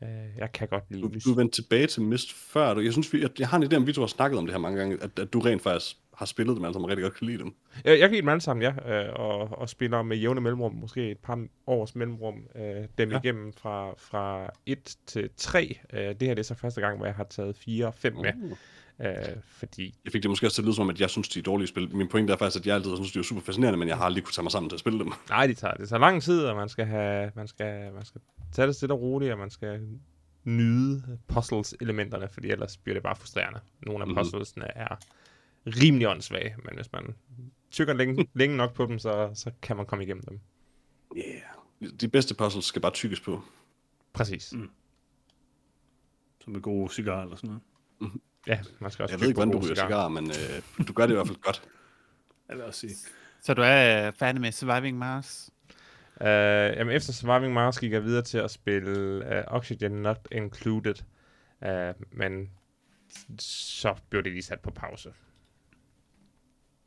Øh, 0.04 0.10
jeg 0.38 0.52
kan 0.52 0.68
godt 0.68 0.84
lide 0.90 1.02
Du, 1.04 1.10
Myst. 1.10 1.26
du 1.26 1.34
vendte 1.34 1.62
tilbage 1.62 1.88
til 1.88 2.02
Mist 2.02 2.34
før. 2.34 2.74
Du, 2.74 2.80
jeg 2.80 2.92
synes, 2.92 3.14
vi, 3.14 3.22
jeg, 3.22 3.30
jeg 3.40 3.48
har 3.48 3.58
en 3.58 3.64
idé 3.64 3.76
om, 3.76 3.88
vi 3.88 3.94
to 3.94 4.02
har 4.02 4.08
snakket 4.08 4.38
om 4.40 4.46
det 4.46 4.54
her 4.54 4.60
mange 4.60 4.80
gange, 4.80 4.98
at, 5.04 5.20
at 5.20 5.34
du 5.34 5.40
rent 5.40 5.62
faktisk 5.62 5.98
har 6.20 6.26
spillet 6.26 6.56
dem, 6.58 6.66
altså 6.66 6.80
man 6.80 6.90
rigtig 6.90 7.04
godt 7.04 7.14
kan 7.14 7.28
lide 7.28 7.38
dem. 7.38 7.56
Jeg, 7.86 7.92
jeg 8.00 8.00
kan 8.00 8.12
lide 8.12 8.22
dem 8.22 8.30
alle 8.30 8.42
sammen, 8.42 8.62
ja, 8.64 9.04
øh, 9.08 9.14
og, 9.14 9.40
og 9.40 9.70
spiller 9.70 10.02
med 10.02 10.18
jævne 10.18 10.42
mellemrum, 10.42 10.74
måske 10.74 11.12
et 11.12 11.18
par 11.18 11.46
års 11.68 11.96
mellemrum, 11.96 12.36
øh, 12.56 12.86
dem 12.98 13.12
Ja. 13.12 13.20
igennem 13.20 13.54
fra, 13.54 13.92
fra 13.98 14.50
1 14.66 14.96
til 15.08 15.30
3. 15.38 15.80
Øh, 15.94 16.00
det 16.00 16.22
her 16.22 16.34
det 16.34 16.40
er 16.40 16.44
så 16.44 16.56
første 16.56 16.82
gang, 16.82 16.98
hvor 16.98 17.06
jeg 17.06 17.16
har 17.16 17.24
taget 17.24 17.56
4 17.56 17.88
og 17.88 17.94
5 17.94 18.16
med, 18.16 18.34
Uh. 19.00 19.06
øh, 19.06 19.16
fordi 19.46 19.96
Jeg 20.06 20.12
fik 20.12 20.24
det 20.24 20.30
måske 20.32 20.48
også 20.48 20.56
til 20.56 20.62
at 20.62 20.66
lyde 20.66 20.76
som 20.76 20.82
om, 20.84 20.90
at 20.90 21.02
jeg 21.02 21.10
synes, 21.10 21.30
de 21.30 21.40
er 21.40 21.44
dårlige 21.44 21.68
spil. 21.68 21.96
Min 21.96 22.08
pointe 22.08 22.34
er 22.34 22.38
faktisk, 22.38 22.62
at 22.62 22.68
jeg 22.68 22.76
altid 22.76 22.96
synes, 22.96 23.12
de 23.12 23.20
er 23.20 23.24
super 23.24 23.42
fascinerende, 23.42 23.80
men 23.80 23.88
jeg 23.88 23.98
har 23.98 24.04
aldrig 24.06 24.24
kunne 24.24 24.34
tage 24.34 24.44
mig 24.44 24.52
sammen 24.52 24.70
til 24.70 24.76
at 24.76 24.80
spille 24.80 25.00
dem. 25.00 25.12
nej, 25.30 25.48
det 25.48 25.58
tager, 25.58 25.74
det 25.74 25.90
tager 25.90 26.00
lang 26.00 26.24
tid, 26.24 26.44
og 26.46 26.56
man 26.56 26.70
skal, 26.70 26.86
have, 26.86 27.32
man, 27.36 27.48
skal, 27.48 27.94
man 27.94 28.06
skal 28.06 28.22
tage 28.54 28.68
det 28.68 28.76
stille 28.76 28.94
og 28.94 29.02
roligt, 29.02 29.32
og 29.32 29.38
man 29.38 29.50
skal 29.50 29.82
nyde 30.44 31.18
puzzles-elementerne, 31.28 32.28
fordi 32.30 32.50
ellers 32.52 32.78
bliver 32.78 32.94
det 32.94 33.04
bare 33.04 33.16
frustrerende. 33.16 33.60
Nogle 33.86 34.02
af 34.02 34.08
Mhm. 34.08 34.16
puzzlesene 34.18 34.66
er 34.78 34.96
rimelig 35.68 36.08
åndssvage, 36.08 36.56
men 36.66 36.76
hvis 36.76 36.92
man 36.92 37.16
tykker 37.72 37.94
længe, 37.94 38.28
længe 38.34 38.58
nok 38.58 38.74
på 38.74 38.86
dem, 38.86 39.00
så, 39.00 39.32
så 39.34 39.52
kan 39.62 39.78
man 39.78 39.86
komme 39.86 40.04
igennem 40.04 40.24
dem. 40.24 40.40
Yeah. 41.18 41.92
De 42.02 42.08
bedste 42.08 42.36
puzzles 42.36 42.66
skal 42.66 42.82
bare 42.82 42.92
tykkes 42.92 43.20
på. 43.20 43.42
Præcis. 44.14 44.54
Mm. 44.54 44.70
Som 46.44 46.54
med 46.54 46.62
gode 46.62 46.94
cigarer 46.94 47.24
eller 47.24 47.36
sådan 47.36 47.48
noget. 47.48 47.62
Ja, 48.48 48.60
man 48.80 48.92
skal 48.92 49.04
også 49.04 49.14
Jeg 49.14 49.22
ved 49.22 49.28
ikke, 49.28 49.38
hvordan 49.38 49.52
du 49.52 49.58
ryger 49.58 49.76
cigarer. 49.76 49.88
cigar, 49.88 50.08
men 50.08 50.32
øh, 50.32 50.88
du 50.88 50.94
gør 50.94 51.06
det 51.06 51.14
i 51.14 51.16
hvert 51.16 51.28
fald 51.28 51.42
godt. 51.42 51.64
Jeg 52.50 52.58
vil 52.58 52.66
også 52.66 52.80
sige. 52.80 52.96
Så 53.42 53.54
du 53.54 53.62
er 53.62 54.08
øh, 54.08 54.14
færdig 54.14 54.42
med 54.42 54.52
Surviving 54.52 54.98
Mars? 54.98 55.50
Uh, 56.22 56.26
jamen, 56.26 56.96
efter 56.96 57.14
Surviving 57.14 57.54
Mars 57.54 57.80
gik 57.80 57.92
jeg 57.92 58.04
videre 58.04 58.22
til 58.22 58.38
at 58.38 58.52
spille 58.52 59.18
uh, 59.18 59.56
Oxygen 59.56 59.92
Not 59.92 60.28
Included, 60.32 60.96
uh, 61.62 61.70
men 62.12 62.50
så 63.40 63.96
blev 64.10 64.24
det 64.24 64.32
lige 64.32 64.44
sat 64.44 64.60
på 64.60 64.72
pause. 64.72 65.14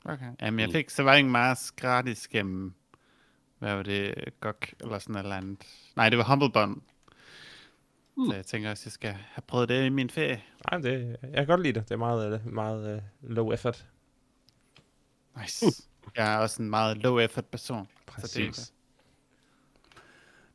Okay. 0.04 0.32
Jamen, 0.40 0.60
jeg 0.60 0.68
Mm. 0.68 0.72
fik 0.72 0.90
Surviving 0.90 1.30
Mars 1.30 1.72
gratis 1.72 2.28
gennem, 2.28 2.74
hvad 3.58 3.74
var 3.74 3.82
det, 3.82 4.14
GOG 4.40 4.56
eller 4.80 4.98
sådan 4.98 5.14
et 5.14 5.20
eller 5.20 5.36
andet. 5.36 5.58
Nej, 5.96 6.08
det 6.08 6.18
var 6.18 6.24
Humblebund. 6.24 6.80
Mm. 8.16 8.26
Så 8.26 8.34
jeg 8.34 8.46
tænker 8.46 8.70
også, 8.70 8.82
jeg 8.86 8.92
skal 8.92 9.12
have 9.12 9.42
prøvet 9.46 9.68
det 9.68 9.86
i 9.86 9.88
min 9.88 10.10
ferie. 10.10 10.42
Nej, 10.70 10.80
det, 10.80 11.16
jeg 11.22 11.34
kan 11.34 11.46
godt 11.46 11.62
lide 11.62 11.80
det. 11.80 11.88
Det 11.88 11.94
er 11.94 11.98
meget, 11.98 12.40
uh, 12.46 12.52
meget 12.52 13.02
uh, 13.22 13.30
low 13.30 13.52
effort. 13.52 13.86
Nice. 15.40 15.66
Jeg 16.16 16.34
er 16.34 16.38
også 16.38 16.62
en 16.62 16.70
meget 16.70 16.96
low 16.96 17.18
effort 17.18 17.46
person. 17.46 17.88
Så 17.88 18.02
det 18.06 18.20
Præcis. 18.20 18.72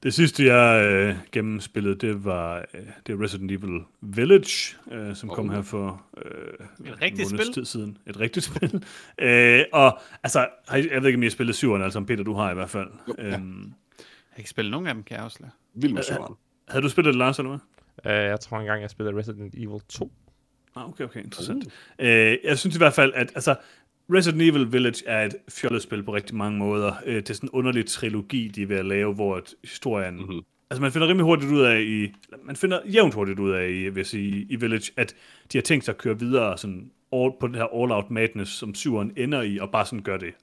Det 0.04 0.14
sidste, 0.14 0.46
jeg 0.46 0.86
øh, 0.86 1.16
gennemspillede, 1.32 1.96
det 1.96 2.26
var 2.26 2.58
øh, 2.74 2.82
det 3.08 3.14
er 3.14 3.24
Resident 3.24 3.52
Evil 3.52 3.82
Village, 4.02 4.78
øh, 4.92 5.16
som 5.16 5.30
kom 5.30 5.50
Oh. 5.50 5.56
her 5.56 5.62
for 5.62 6.06
øh, 6.26 6.32
Et 6.92 7.02
rigtigt 7.02 7.30
en 7.32 7.36
måneds 7.36 7.46
spil? 7.48 7.54
tid 7.54 7.66
siden. 7.66 7.98
Et 8.08 8.20
rigtigt 8.20 8.46
spil. 8.56 8.84
øh, 9.20 9.64
og 9.74 10.00
altså, 10.24 10.48
har 10.68 10.78
I- 10.78 10.90
jeg 10.92 11.02
ved 11.02 11.08
ikke, 11.08 11.18
om 11.18 11.24
I 11.24 11.26
har 11.26 11.32
spillet 11.32 11.56
syveren, 11.56 11.82
altså 11.82 12.02
Peter, 12.04 12.24
du 12.24 12.34
har 12.34 12.52
i 12.52 12.54
hvert 12.54 12.70
fald. 12.70 12.88
Jo, 13.08 13.16
ja. 13.18 13.36
øhm, 13.36 13.62
Jeg 13.64 14.34
kan 14.34 14.38
ikke 14.42 14.50
spille 14.50 14.72
nogen 14.72 14.88
af 14.88 14.94
dem, 14.94 15.04
kan 15.04 15.16
jeg 15.18 15.24
afsløre. 15.24 15.50
Vild 15.74 15.94
med 15.94 16.04
syveren. 16.04 16.34
havde 16.68 16.84
du 16.84 16.90
spillet 16.90 17.14
det, 17.14 17.18
Lars, 17.20 17.40
eller 17.40 17.50
hvad? 17.50 18.14
Uh, 18.16 18.30
jeg 18.30 18.40
tror 18.40 18.60
engang, 18.60 18.82
jeg 18.82 18.90
spillede 18.90 19.18
Resident 19.18 19.56
Evil 19.58 19.82
2. 19.90 20.12
Ah, 20.76 20.90
okay, 20.90 21.04
okay, 21.04 21.24
interessant. 21.24 21.66
Uh. 21.66 22.06
Øh, 22.06 22.38
jeg 22.44 22.58
synes 22.58 22.76
i 22.76 22.80
hvert 22.80 22.94
fald, 22.94 23.14
at 23.16 23.32
altså, 23.36 23.56
Resident 24.14 24.42
Evil 24.42 24.72
Village 24.72 25.04
er 25.08 25.26
et 25.26 25.36
fjollet 25.50 25.82
spil 25.82 26.04
på 26.04 26.14
rigtig 26.14 26.36
mange 26.36 26.60
måder. 26.60 26.94
Øh, 27.06 27.16
det 27.16 27.30
er 27.30 27.34
sådan 27.34 27.50
en 27.50 27.52
underlig 27.54 27.86
trilogi, 27.86 28.48
de 28.48 28.62
er 28.62 28.68
ved 28.68 28.78
at 28.78 28.86
lave, 28.86 29.14
hvor 29.14 29.42
historien... 29.64 30.14
Mhm. 30.14 30.24
Mm-hmm. 30.24 30.42
Altså, 30.70 30.82
man 30.82 30.92
finder 30.92 31.08
rimelig 31.08 31.24
hurtigt 31.24 31.52
ud 31.52 31.62
af 31.62 31.82
i... 31.82 32.14
Man 32.44 32.56
finder 32.56 32.80
jævnt 32.86 33.14
hurtigt 33.14 33.40
ud 33.40 33.52
af 33.52 33.70
i, 33.70 33.98
jeg 33.98 34.06
sige, 34.06 34.46
i 34.50 34.56
Village, 34.56 34.92
at 34.98 35.16
de 35.54 35.58
har 35.58 35.64
tænkt 35.64 35.86
sig 35.86 35.92
at 35.92 35.98
køre 35.98 36.20
videre 36.20 36.58
sådan 36.58 36.92
all, 37.14 37.32
på 37.40 37.48
den 37.48 37.56
her 37.56 37.64
all-out 37.64 38.12
madness, 38.12 38.52
som 38.52 38.76
syveren 38.76 39.12
ender 39.18 39.42
i, 39.42 39.58
og 39.58 39.72
bare 39.72 39.86
sådan 39.86 40.04
gør 40.04 40.18
det 40.18 40.34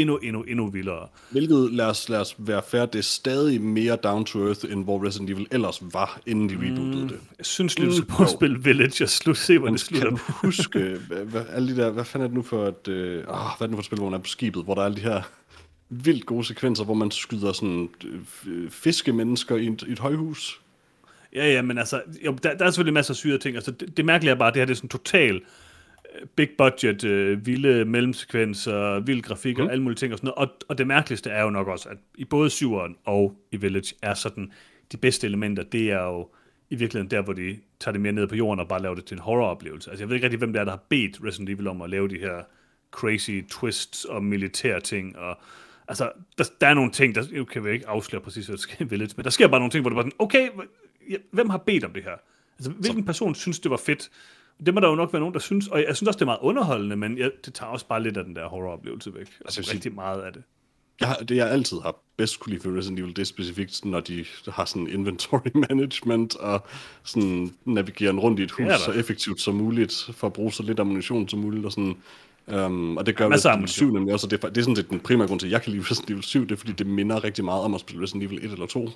endnu, 0.00 0.16
endnu, 0.16 0.42
endnu 0.42 0.70
vildere. 0.70 1.08
Hvilket, 1.30 1.72
lad 1.72 1.86
os, 1.86 2.08
lad 2.08 2.20
os 2.20 2.34
være 2.38 2.62
fair, 2.68 2.86
det 2.86 2.98
er 2.98 3.02
stadig 3.02 3.60
mere 3.60 3.96
down 3.96 4.24
to 4.24 4.46
earth, 4.46 4.72
end 4.72 4.84
hvor 4.84 5.06
Resident 5.06 5.30
Evil 5.30 5.46
ellers 5.50 5.82
var, 5.92 6.20
inden 6.26 6.48
de 6.48 6.54
rebootede 6.54 7.02
det. 7.02 7.20
Jeg 7.38 7.46
synes 7.46 7.72
skal 7.72 8.04
prøve 8.08 8.26
at 8.26 8.32
spille 8.32 8.62
Village 8.62 9.04
og 9.04 9.08
slut, 9.08 9.36
se, 9.36 9.58
hvor 9.58 9.68
det 9.68 9.80
slutter. 9.80 10.10
kan 10.10 10.18
huske, 10.28 10.78
hvad, 11.30 11.42
alle 11.52 11.76
de 11.76 11.82
der, 11.82 11.90
hvad 11.90 12.04
fanden 12.04 12.24
er 12.24 12.28
det 12.28 12.36
nu 12.36 12.42
for 12.42 12.66
et, 12.66 12.88
øh, 12.88 13.18
åh, 13.18 13.24
hvad 13.24 13.34
er 13.60 13.66
det 13.66 13.70
nu 13.70 13.76
for 13.76 13.80
et 13.80 13.84
spil, 13.84 13.98
hvor 13.98 14.10
man 14.10 14.18
er 14.18 14.22
på 14.22 14.28
skibet, 14.28 14.64
hvor 14.64 14.74
der 14.74 14.80
er 14.80 14.86
alle 14.86 14.96
de 14.96 15.02
her 15.02 15.22
vildt 15.88 16.26
gode 16.26 16.44
sekvenser, 16.44 16.84
hvor 16.84 16.94
man 16.94 17.10
skyder 17.10 17.52
sådan 17.52 17.88
øh, 18.46 18.70
fiskemennesker 18.70 19.56
i 19.56 19.66
et, 19.66 19.84
i 19.88 19.92
et 19.92 19.98
højhus. 19.98 20.60
Ja, 21.34 21.52
ja, 21.52 21.62
men 21.62 21.78
altså, 21.78 22.02
jo, 22.26 22.36
der, 22.42 22.54
der 22.54 22.64
er 22.64 22.70
selvfølgelig 22.70 22.94
masser 22.94 23.12
af 23.12 23.16
syre 23.16 23.38
ting. 23.38 23.56
Altså, 23.56 23.70
det, 23.70 23.96
det 23.96 24.04
mærkelige 24.04 24.30
er 24.30 24.34
bare, 24.34 24.48
at 24.48 24.54
det 24.54 24.60
her 24.60 24.66
det 24.66 24.72
er 24.72 24.76
sådan 24.76 24.88
total 24.88 25.40
big 26.36 26.48
budget, 26.58 27.04
øh, 27.04 27.46
vilde 27.46 27.84
mellemsekvenser, 27.84 29.00
vild 29.00 29.22
grafik 29.22 29.58
og 29.58 29.64
Mm. 29.64 29.70
alle 29.70 29.82
mulige 29.82 29.96
ting 29.96 30.12
og 30.12 30.18
sådan 30.18 30.32
noget. 30.36 30.50
Og, 30.50 30.56
og 30.68 30.78
det 30.78 30.86
mærkeligste 30.86 31.30
er 31.30 31.42
jo 31.42 31.50
nok 31.50 31.68
også, 31.68 31.88
at 31.88 31.96
i 32.14 32.24
både 32.24 32.50
syveren 32.50 32.96
og 33.04 33.40
i 33.52 33.56
Village 33.56 33.94
er 34.02 34.14
sådan, 34.14 34.52
de 34.92 34.96
bedste 34.96 35.26
elementer, 35.26 35.62
det 35.62 35.90
er 35.90 36.02
jo 36.02 36.28
i 36.70 36.74
virkeligheden 36.74 37.10
der, 37.10 37.22
hvor 37.22 37.32
de 37.32 37.58
tager 37.80 37.92
det 37.92 38.00
mere 38.00 38.12
ned 38.12 38.26
på 38.26 38.34
jorden 38.36 38.60
og 38.60 38.68
bare 38.68 38.82
laver 38.82 38.94
det 38.94 39.04
til 39.04 39.14
en 39.14 39.18
horroroplevelse. 39.20 39.90
Altså, 39.90 40.02
jeg 40.02 40.08
ved 40.08 40.16
ikke 40.16 40.24
rigtig, 40.24 40.38
hvem 40.38 40.52
det 40.52 40.60
er, 40.60 40.64
der 40.64 40.72
har 40.72 40.82
bedt 40.88 41.18
Resident 41.24 41.50
Evil 41.50 41.66
om 41.66 41.82
at 41.82 41.90
lave 41.90 42.08
de 42.08 42.18
her 42.18 42.42
crazy 42.90 43.40
twists 43.50 44.04
og 44.04 44.24
militære 44.24 44.80
ting, 44.80 45.18
og 45.18 45.38
altså, 45.88 46.10
der, 46.38 46.44
der 46.60 46.66
er 46.66 46.74
nogle 46.74 46.90
ting, 46.90 47.14
der, 47.14 47.24
nu 47.32 47.44
kan 47.44 47.64
vi 47.64 47.70
ikke 47.70 47.88
afsløre 47.88 48.22
præcis, 48.22 48.46
hvad 48.46 48.56
der 48.56 48.60
sker 48.60 48.84
i 48.84 48.88
Village, 48.88 49.12
men 49.16 49.24
der 49.24 49.30
sker 49.30 49.48
bare 49.48 49.60
nogle 49.60 49.70
ting, 49.70 49.82
hvor 49.82 49.90
det 49.90 49.94
bare 49.96 50.04
sådan, 50.04 50.16
okay, 50.18 50.48
hvem 51.30 51.50
har 51.50 51.58
bedt 51.58 51.84
om 51.84 51.92
det 51.92 52.02
her? 52.04 52.16
Altså, 52.58 52.70
hvilken 52.70 53.04
person 53.04 53.34
synes, 53.34 53.60
det 53.60 53.70
var 53.70 53.76
fedt? 53.76 54.10
Det 54.66 54.74
må 54.74 54.80
der 54.80 54.88
jo 54.88 54.94
nok 54.94 55.12
være 55.12 55.20
nogen, 55.20 55.34
der 55.34 55.40
synes, 55.40 55.68
og 55.68 55.84
jeg 55.88 55.96
synes 55.96 56.08
også, 56.08 56.16
det 56.18 56.22
er 56.22 56.26
meget 56.26 56.38
underholdende, 56.42 56.96
men 56.96 57.18
jeg, 57.18 57.30
det 57.44 57.54
tager 57.54 57.70
også 57.70 57.86
bare 57.86 58.02
lidt 58.02 58.16
af 58.16 58.24
den 58.24 58.36
der 58.36 58.48
horroroplevelse 58.48 59.14
væk. 59.14 59.26
Altså, 59.44 59.62
sige- 59.62 59.74
rigtig 59.74 59.94
meget 59.94 60.20
af 60.22 60.32
det. 60.32 60.42
Jeg, 61.00 61.16
det 61.28 61.36
jeg 61.36 61.50
altid 61.50 61.76
har 61.82 61.96
bedst 62.16 62.40
kunne 62.40 62.50
lide 62.52 62.62
for 62.62 62.76
Resident 62.78 63.00
Evil, 63.00 63.16
det 63.16 63.22
er 63.22 63.26
specifikt, 63.26 63.84
når 63.84 64.00
de 64.00 64.24
har 64.48 64.64
sådan 64.64 64.86
inventory 64.86 65.48
management 65.70 66.36
og 66.36 66.66
sådan 67.04 67.54
navigerer 67.64 68.12
rundt 68.12 68.40
i 68.40 68.42
et 68.42 68.50
hus 68.50 68.72
så 68.84 68.92
effektivt 68.92 69.40
som 69.40 69.54
muligt, 69.54 70.10
for 70.12 70.26
at 70.26 70.32
bruge 70.32 70.52
så 70.52 70.62
lidt 70.62 70.80
ammunition 70.80 71.28
som 71.28 71.38
muligt 71.38 71.64
og 71.66 71.72
sådan. 71.72 71.96
Um, 72.46 72.96
og 72.96 73.06
det 73.06 73.16
gør 73.16 73.24
Resident 73.28 73.44
Evil 73.44 73.52
ammunition. 73.52 73.88
7 73.88 73.94
nemlig 73.94 74.12
også, 74.14 74.26
og 74.26 74.30
det 74.30 74.44
er, 74.44 74.48
det 74.48 74.58
er 74.58 74.62
sådan 74.62 74.76
set 74.76 74.90
den 74.90 75.00
primære 75.00 75.28
grund 75.28 75.40
til, 75.40 75.46
at 75.46 75.52
jeg 75.52 75.62
kan 75.62 75.72
lide 75.72 75.82
Resident 75.90 76.10
Evil 76.10 76.22
7, 76.22 76.42
det 76.42 76.52
er 76.52 76.56
fordi, 76.56 76.72
det 76.72 76.86
minder 76.86 77.24
rigtig 77.24 77.44
meget 77.44 77.62
om 77.62 77.74
at 77.74 77.80
spille 77.80 78.02
Resident 78.02 78.24
Evil 78.24 78.44
1 78.44 78.52
eller 78.52 78.66
2. 78.66 78.90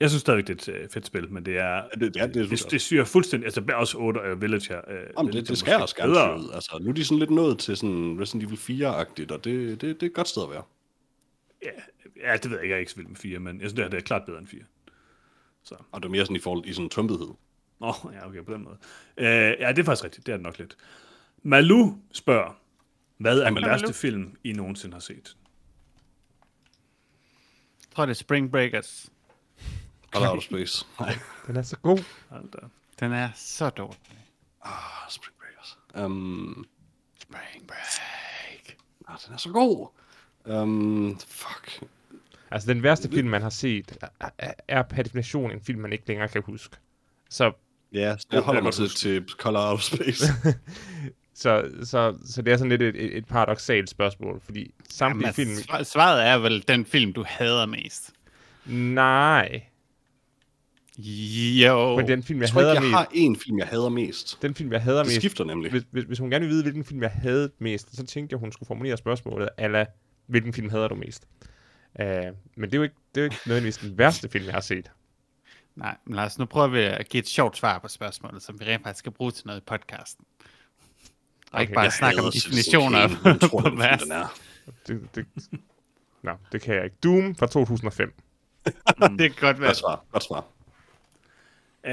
Jeg 0.00 0.10
synes 0.10 0.20
stadigvæk, 0.20 0.46
det 0.46 0.68
er 0.68 0.72
et 0.74 0.78
øh, 0.82 0.88
fedt 0.90 1.06
spil, 1.06 1.32
men 1.32 1.46
det 1.46 1.58
er... 1.58 1.88
det- 1.88 2.00
det 2.00 2.22
er- 2.22 2.26
det 2.26 2.34
det, 2.34 2.62
jeg 2.62 2.70
det 2.70 2.80
syrer 2.80 3.04
fuldstændig... 3.04 3.46
Altså, 3.46 3.64
også 3.74 3.98
8 3.98 4.32
uh, 4.32 4.42
Village 4.42 4.68
her. 4.68 4.80
Uh, 4.88 4.94
Jamen, 5.18 5.32
det, 5.32 5.48
det 5.48 5.58
skal 5.58 5.76
også 5.76 5.96
gerne 5.96 6.12
ud. 6.12 6.50
Altså, 6.54 6.78
nu 6.80 6.90
er 6.90 6.94
de 6.94 7.04
sådan 7.04 7.18
lidt 7.18 7.30
nået 7.30 7.58
til 7.58 7.76
sådan 7.76 8.20
Resident 8.20 8.44
Evil 8.44 8.58
4-agtigt, 8.58 9.32
og 9.34 9.44
det, 9.44 9.80
det, 9.80 9.80
det 9.80 10.02
er 10.02 10.06
et 10.06 10.14
godt 10.14 10.28
sted 10.28 10.42
at 10.42 10.50
være. 10.50 10.62
Ja, 11.62 11.70
ja, 12.32 12.36
det 12.36 12.50
ved 12.50 12.56
jeg 12.56 12.62
ikke. 12.64 12.70
Jeg 12.72 12.76
er 12.76 12.80
ikke 12.80 12.90
så 12.92 12.96
vild 12.96 13.08
med 13.08 13.16
4, 13.16 13.38
men 13.38 13.56
jeg 13.56 13.60
synes, 13.62 13.72
det 13.72 13.84
her 13.84 13.90
det 13.90 13.96
er 13.96 14.00
klart 14.02 14.22
bedre 14.26 14.38
end 14.38 14.46
4. 14.46 14.60
Og 15.92 16.02
det 16.02 16.08
er 16.08 16.10
mere 16.10 16.24
sådan 16.24 16.36
i 16.36 16.40
forhold 16.40 16.66
i 16.66 16.72
sådan 16.72 16.88
tumpethed. 16.88 17.28
Åh, 17.80 18.04
oh, 18.06 18.14
ja, 18.14 18.26
okay, 18.28 18.44
på 18.44 18.52
den 18.52 18.64
måde. 18.64 18.76
Uh, 19.16 19.24
ja, 19.62 19.68
det 19.72 19.78
er 19.78 19.82
faktisk 19.84 20.04
rigtigt. 20.04 20.26
Det 20.26 20.32
er 20.32 20.36
det 20.36 20.44
nok 20.44 20.58
lidt. 20.58 20.76
Malu 21.42 21.92
spørger, 22.12 22.60
hvad 23.18 23.38
er 23.40 23.44
den 23.50 23.54
værste 23.64 23.92
film, 23.92 24.36
I 24.44 24.52
nogensinde 24.52 24.94
har 24.94 25.00
set? 25.00 25.36
Jeg 27.80 27.94
tror, 27.94 28.06
det 28.06 28.10
er 28.10 28.14
Spring 28.14 28.50
Breakers. 28.50 29.10
Og 30.14 30.22
Outer 30.22 30.40
Space. 30.42 30.86
Nej. 31.00 31.18
Den 31.46 31.56
er 31.56 31.62
så 31.62 31.76
god. 31.76 32.04
Hold 32.28 32.50
da. 32.52 32.58
Den 33.00 33.12
er 33.12 33.28
så 33.34 33.70
dårlig. 33.70 33.98
Ah, 34.64 34.72
Spring 35.10 35.34
Breakers. 35.38 35.78
Um, 36.06 36.66
Spring 37.20 37.66
Break. 37.66 38.76
ah, 39.08 39.16
den 39.26 39.34
er 39.34 39.38
så 39.38 39.48
god. 39.50 39.88
Um, 40.44 41.18
fuck. 41.28 41.82
Altså, 42.50 42.72
den 42.72 42.82
værste 42.82 43.08
film, 43.08 43.28
man 43.28 43.42
har 43.42 43.50
set, 43.50 43.96
er, 44.20 44.28
er, 44.38 44.52
er 44.68 44.82
per 44.82 45.02
definition 45.02 45.50
en 45.50 45.60
film, 45.60 45.80
man 45.80 45.92
ikke 45.92 46.04
længere 46.08 46.28
kan 46.28 46.42
huske. 46.46 46.76
Så, 47.30 47.52
Ja, 47.92 48.16
jeg 48.32 48.40
holder 48.40 48.62
mig 48.62 48.72
til, 48.72 48.88
til 48.88 49.24
Color 49.38 49.70
Outer 49.70 49.82
Space. 49.82 50.24
så, 51.42 51.70
så, 51.84 52.18
så 52.24 52.42
det 52.42 52.52
er 52.52 52.56
sådan 52.56 52.68
lidt 52.68 52.82
et, 52.82 53.16
et, 53.16 53.26
paradoxalt 53.26 53.90
spørgsmål, 53.90 54.40
fordi 54.44 54.74
samtlige 54.90 55.26
Jamen, 55.26 55.34
film... 55.34 55.64
svar- 55.66 55.82
svaret 55.82 56.26
er 56.26 56.38
vel 56.38 56.64
den 56.68 56.84
film, 56.86 57.12
du 57.12 57.24
hader 57.28 57.66
mest. 57.66 58.10
Nej. 58.66 59.62
Jo. 60.98 61.96
Men 61.96 62.08
den 62.08 62.22
film, 62.22 62.38
jeg, 62.38 62.42
jeg 62.42 62.50
tror 62.50 62.60
ikke, 62.60 62.68
hader 62.68 62.80
jeg 62.80 62.82
mest... 62.82 62.94
har 62.94 63.06
én 63.06 63.44
film, 63.44 63.58
jeg 63.58 63.66
hader 63.66 63.88
mest. 63.88 64.42
Den 64.42 64.54
film, 64.54 64.72
jeg 64.72 64.82
hader 64.82 64.98
Det 64.98 65.06
mest... 65.06 65.16
skifter 65.16 65.44
nemlig. 65.44 65.70
Hvis, 65.70 65.82
hvis, 65.90 66.04
hvis 66.04 66.18
hun 66.18 66.30
gerne 66.30 66.44
vil 66.44 66.50
vide, 66.50 66.62
hvilken 66.62 66.84
film 66.84 67.02
jeg 67.02 67.10
havde 67.10 67.50
mest, 67.58 67.96
så 67.96 68.06
tænkte 68.06 68.34
jeg, 68.34 68.40
hun 68.40 68.52
skulle 68.52 68.66
formulere 68.66 68.96
spørgsmålet, 68.96 69.48
ala, 69.58 69.86
hvilken 70.26 70.52
film 70.52 70.70
hader 70.70 70.88
du 70.88 70.94
mest? 70.94 71.28
Uh, 72.00 72.06
men 72.56 72.70
det 72.70 72.74
er, 72.74 72.76
jo 72.76 72.82
ikke, 72.82 72.94
det 73.14 73.20
er 73.20 73.24
jo 73.24 73.24
ikke 73.24 73.36
nødvendigvis 73.46 73.76
den 73.76 73.98
værste 73.98 74.28
film, 74.28 74.44
jeg 74.44 74.54
har 74.54 74.60
set. 74.60 74.90
Nej, 75.76 75.96
men 76.04 76.16
lad 76.16 76.24
os 76.24 76.38
nu 76.38 76.44
prøve 76.44 76.80
at 76.80 77.08
give 77.08 77.18
et 77.18 77.28
sjovt 77.28 77.56
svar 77.56 77.78
på 77.78 77.88
spørgsmålet, 77.88 78.42
som 78.42 78.60
vi 78.60 78.64
rent 78.64 78.82
faktisk 78.82 78.98
skal 78.98 79.12
bruge 79.12 79.30
til 79.30 79.46
noget 79.46 79.60
i 79.60 79.64
podcasten. 79.66 80.24
Og 80.36 81.52
Okay, 81.52 81.60
ikke 81.60 81.72
bare 81.72 81.90
snakke 81.90 82.18
om 82.18 82.24
hader 82.24 82.30
definitioner 82.30 83.08
tror, 83.40 83.60
på 83.60 83.68
den 83.68 83.80
er. 83.80 84.38
Det, 84.86 85.08
det, 85.14 85.26
Nå, 86.22 86.32
det 86.52 86.60
kan 86.60 86.74
jeg 86.74 86.84
ikke. 86.84 86.96
Doom 87.02 87.34
fra 87.34 87.46
2005. 87.46 88.14
Det 89.18 89.18
kan 89.18 89.40
godt 89.40 89.60
være. 89.60 89.68
Godt 89.68 89.76
svar. 89.76 90.04
Godt 90.12 90.24
svar. 90.24 90.44
Uh, 91.86 91.92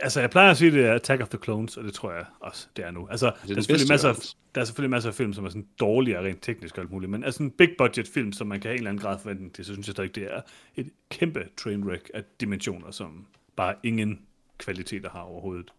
altså, 0.00 0.20
jeg 0.20 0.30
plejer 0.30 0.50
at 0.50 0.56
sige, 0.56 0.70
det 0.70 0.86
er 0.86 0.94
Attack 0.94 1.22
of 1.22 1.28
the 1.28 1.38
Clones, 1.44 1.76
og 1.76 1.84
det 1.84 1.94
tror 1.94 2.12
jeg 2.12 2.24
også, 2.40 2.66
det 2.76 2.84
er 2.84 2.90
nu. 2.90 3.08
Altså, 3.08 3.26
der, 3.26 3.32
er 3.32 3.36
den 3.36 3.62
selvfølgelig 3.62 3.88
bedste, 3.88 3.92
masser 3.92 4.08
af, 4.08 4.14
der 4.54 4.60
er 4.60 4.64
selvfølgelig 4.64 4.90
masser 4.90 5.10
af 5.10 5.14
film, 5.14 5.32
som 5.32 5.44
er 5.44 5.48
sådan 5.48 5.66
dårligere 5.80 6.24
rent 6.24 6.42
teknisk 6.42 6.78
og 6.78 6.82
alt 6.82 6.90
muligt, 6.90 7.10
men 7.10 7.24
altså 7.24 7.42
en 7.42 7.50
big 7.50 7.68
budget 7.78 8.08
film, 8.08 8.32
som 8.32 8.46
man 8.46 8.60
kan 8.60 8.68
have 8.68 8.74
en 8.74 8.78
eller 8.78 8.90
anden 8.90 9.02
grad 9.02 9.18
forventning 9.18 9.54
til, 9.54 9.64
så 9.64 9.72
synes 9.72 9.86
jeg 9.86 9.92
stadig, 9.92 10.14
det 10.14 10.32
er 10.34 10.40
et 10.76 10.90
kæmpe 11.10 11.48
trainwreck 11.56 12.10
af 12.14 12.24
dimensioner, 12.40 12.90
som 12.90 13.26
bare 13.56 13.74
ingen 13.82 14.20
kvaliteter 14.58 15.10
har 15.10 15.20
overhovedet. 15.20 15.72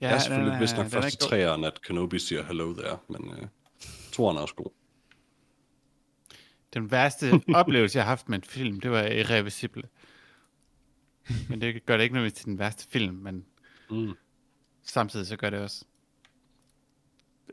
Ja, 0.00 0.08
jeg 0.08 0.14
er 0.14 0.18
selvfølgelig 0.18 0.52
den 0.52 0.60
vist 0.60 0.76
nok 0.76 0.86
er 0.86 0.90
først 0.90 1.20
træerne, 1.20 1.66
at 1.66 1.82
Kenobi 1.82 2.18
siger 2.18 2.44
hello 2.44 2.74
there, 2.74 2.98
men 3.08 3.28
uh, 3.28 3.48
toeren 4.12 4.36
er 4.36 4.40
også 4.40 4.54
god. 4.54 4.70
Den 6.74 6.90
værste 6.90 7.32
oplevelse, 7.54 7.96
jeg 7.98 8.04
har 8.04 8.10
haft 8.10 8.28
med 8.28 8.38
en 8.38 8.44
film, 8.44 8.80
det 8.80 8.90
var 8.90 9.02
Irreversible. 9.02 9.82
Men 11.48 11.60
det 11.60 11.86
gør 11.86 11.96
det 11.96 12.04
ikke 12.04 12.14
nødvendigvis 12.14 12.38
til 12.38 12.46
den 12.46 12.58
værste 12.58 12.86
film, 12.90 13.14
men 13.14 13.44
Mm. 13.90 14.12
samtidig 14.82 15.26
så 15.26 15.36
gør 15.36 15.50
det 15.50 15.58
også. 15.58 15.84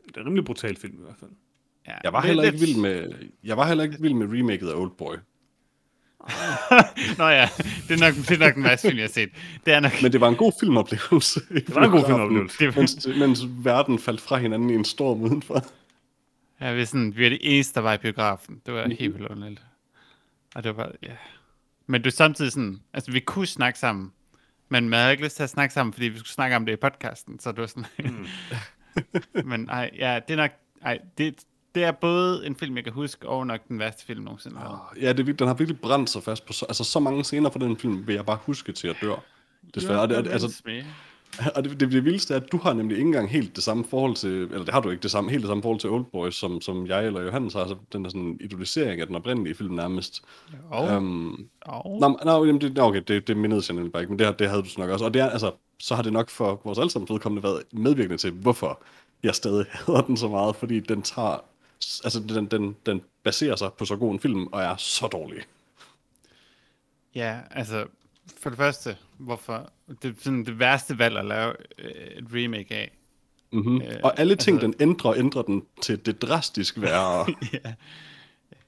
Det 0.06 0.16
er 0.16 0.20
en 0.20 0.26
rimelig 0.26 0.44
brutal 0.44 0.76
film 0.76 0.94
i 0.98 1.02
hvert 1.02 1.16
fald. 1.20 1.30
Ja, 1.86 1.92
Jeg 2.04 2.12
var 2.12 2.22
er 2.22 2.26
heller 2.26 2.42
ikke 2.42 2.58
lidt- 2.58 2.68
vild 2.68 2.80
med, 2.82 3.12
jeg 3.44 3.56
var 3.56 3.66
heller 3.66 3.84
ikke 3.84 3.96
vild 4.00 4.14
med 4.14 4.38
remaket 4.38 4.68
af 4.68 4.74
Oldboy. 4.74 5.14
Nå 7.18 7.24
ja, 7.28 7.48
det 7.88 7.94
er, 7.94 8.00
nok, 8.00 8.14
det 8.14 8.30
er 8.30 8.38
nok 8.38 8.54
den 8.54 8.64
værste 8.64 8.88
film, 8.88 8.98
jeg 8.98 9.04
har 9.04 9.08
set. 9.12 9.30
Det 9.66 9.72
er 9.74 9.80
nok... 9.80 9.92
Men 10.02 10.12
det 10.12 10.20
var 10.20 10.28
en 10.28 10.36
god 10.36 10.52
filmoplevelse. 10.60 11.40
Det 11.66 11.74
var 11.74 11.84
en 11.84 11.90
god 11.90 12.04
filmoplevelse. 12.06 12.64
Det- 12.66 12.76
mens, 12.76 13.06
mens 13.18 13.40
verden 13.64 13.98
faldt 13.98 14.20
fra 14.20 14.36
hinanden 14.36 14.70
i 14.70 14.74
en 14.74 14.84
storm 14.84 15.20
udenfor. 15.22 15.64
Ja, 16.60 16.72
vi, 16.74 16.80
er 16.80 16.84
sådan, 16.84 17.16
vi 17.16 17.24
er 17.26 17.28
det 17.30 17.38
eneste, 17.42 17.74
der 17.74 17.80
var 17.80 17.94
i 17.94 17.98
biografen. 17.98 18.62
Det 18.66 18.74
var 18.74 18.88
helt 18.88 19.14
vildt 19.14 19.28
underligt. 19.28 19.62
Og 20.54 20.64
det 20.64 20.76
var, 20.76 20.92
ja. 21.02 21.16
Men 21.86 22.02
du 22.02 22.08
er 22.08 22.12
samtidig 22.12 22.52
sådan, 22.52 22.80
altså 22.92 23.12
vi 23.12 23.20
kunne 23.20 23.46
snakke 23.46 23.78
sammen, 23.78 24.12
men 24.68 24.88
man 24.88 24.98
havde 24.98 25.12
ikke 25.12 25.24
lyst 25.24 25.36
til 25.36 25.42
at 25.42 25.50
snakke 25.50 25.74
sammen, 25.74 25.92
fordi 25.92 26.08
vi 26.08 26.18
skulle 26.18 26.32
snakke 26.32 26.56
om 26.56 26.66
det 26.66 26.72
i 26.72 26.76
podcasten, 26.76 27.38
så 27.38 27.52
det 27.52 27.60
var 27.60 27.66
sådan... 27.66 27.86
Mm. 27.98 28.26
men 29.50 29.68
ej, 29.68 29.90
ja, 29.98 30.20
det 30.28 30.34
er 30.34 30.36
nok, 30.36 30.50
ej, 30.82 30.98
det, 31.18 31.44
det 31.74 31.84
er 31.84 31.92
både 31.92 32.46
en 32.46 32.56
film, 32.56 32.76
jeg 32.76 32.84
kan 32.84 32.92
huske, 32.92 33.28
og 33.28 33.46
nok 33.46 33.68
den 33.68 33.78
værste 33.78 34.06
film 34.06 34.22
nogensinde. 34.22 34.56
Oh. 34.56 35.02
Ja, 35.02 35.12
det, 35.12 35.38
den 35.38 35.46
har 35.46 35.54
virkelig 35.54 35.80
brændt 35.80 36.10
sig 36.10 36.22
fast 36.22 36.46
på 36.46 36.52
så, 36.52 36.66
altså, 36.68 36.84
så 36.84 37.00
mange 37.00 37.24
scener 37.24 37.50
fra 37.50 37.58
den 37.58 37.76
film, 37.76 38.06
vil 38.06 38.14
jeg 38.14 38.26
bare 38.26 38.38
huske 38.46 38.72
til 38.72 38.88
at 38.88 38.96
dør. 39.00 39.24
Desværre. 39.74 40.00
Og 40.00 40.08
det, 40.08 40.28
altså, 40.28 40.62
og 41.54 41.64
det, 41.64 41.80
det, 41.80 41.92
det 41.92 42.04
vildeste 42.04 42.34
er, 42.34 42.40
at 42.40 42.52
du 42.52 42.56
har 42.56 42.72
nemlig 42.72 42.96
ikke 42.96 43.06
engang 43.06 43.30
helt 43.30 43.56
det 43.56 43.64
samme 43.64 43.84
forhold 43.84 44.16
til, 44.16 44.30
eller 44.30 44.64
det 44.64 44.74
har 44.74 44.80
du 44.80 44.90
ikke 44.90 45.02
det 45.02 45.10
samme, 45.10 45.30
helt 45.30 45.42
det 45.42 45.48
samme 45.48 45.62
forhold 45.62 45.80
til 45.80 45.90
Oldboy, 45.90 46.30
som, 46.30 46.60
som 46.60 46.86
jeg 46.86 47.06
eller 47.06 47.20
Johannes 47.22 47.54
har, 47.54 47.60
altså 47.60 47.76
den 47.92 48.04
der 48.04 48.10
sådan 48.10 48.38
idolisering 48.40 49.00
af 49.00 49.06
den 49.06 49.16
oprindelige 49.16 49.54
film 49.54 49.74
nærmest. 49.74 50.22
Og, 50.70 50.96
Um, 50.96 51.48
Nå, 52.00 52.18
nå 52.24 52.44
jamen, 52.44 52.60
det, 52.60 52.78
okay, 52.78 53.02
det, 53.08 53.28
det 53.28 53.36
mindede 53.36 53.62
jeg 53.68 53.74
nemlig 53.74 53.92
bare 53.92 54.02
ikke, 54.02 54.12
men 54.12 54.18
det, 54.18 54.38
det 54.38 54.48
havde 54.48 54.62
du 54.62 54.68
så 54.68 54.80
nok 54.80 54.90
også. 54.90 55.04
Og 55.04 55.14
det 55.14 55.22
er, 55.22 55.30
altså, 55.30 55.52
så 55.78 55.94
har 55.94 56.02
det 56.02 56.12
nok 56.12 56.30
for 56.30 56.60
vores 56.64 56.78
allesammens 56.78 57.10
vedkommende 57.10 57.42
været 57.42 57.62
medvirkende 57.72 58.16
til, 58.16 58.30
hvorfor 58.30 58.82
jeg 59.22 59.34
stadig 59.34 59.66
hader 59.86 60.00
den 60.00 60.16
så 60.16 60.28
meget, 60.28 60.56
fordi 60.56 60.80
den 60.80 61.02
tager, 61.02 61.44
altså 62.04 62.20
den, 62.28 62.46
den, 62.46 62.76
den 62.86 63.02
baserer 63.24 63.56
sig 63.56 63.72
på 63.72 63.84
så 63.84 63.96
god 63.96 64.12
en 64.12 64.20
film, 64.20 64.46
og 64.46 64.62
er 64.62 64.76
så 64.76 65.06
dårlig. 65.06 65.38
ja, 67.14 67.38
altså, 67.50 67.86
for 68.40 68.50
det 68.50 68.56
første, 68.56 68.96
hvorfor, 69.18 69.72
det 70.02 70.10
er 70.10 70.14
sådan 70.18 70.44
det 70.44 70.58
værste 70.58 70.98
valg 70.98 71.16
at 71.16 71.24
lave 71.24 71.54
øh, 71.78 71.90
et 71.90 72.26
remake 72.34 72.74
af. 72.74 72.90
Mm-hmm. 73.52 73.82
Øh, 73.82 74.00
og 74.04 74.20
alle 74.20 74.36
ting, 74.36 74.56
altså- 74.56 74.66
den 74.66 74.74
ændrer, 74.80 75.14
ændrer 75.14 75.42
den 75.42 75.62
til 75.82 76.06
det 76.06 76.22
drastisk 76.22 76.80
værre. 76.80 77.26
ja. 77.64 77.74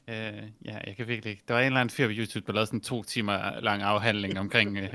Øh, 0.09 0.43
ja, 0.65 0.79
jeg 0.87 0.97
kan 0.97 1.09
virkelig 1.09 1.31
ikke. 1.31 1.43
Der 1.49 1.55
var 1.55 1.61
en 1.61 1.67
eller 1.67 1.81
anden 1.81 1.95
fyr 1.95 2.07
på 2.07 2.13
YouTube, 2.17 2.47
der 2.47 2.53
lavede 2.53 2.67
sådan 2.67 2.77
en 2.77 2.85
to 2.85 3.03
timer 3.03 3.61
lang 3.61 3.83
afhandling 3.83 4.39
omkring 4.39 4.79
øh, 4.79 4.89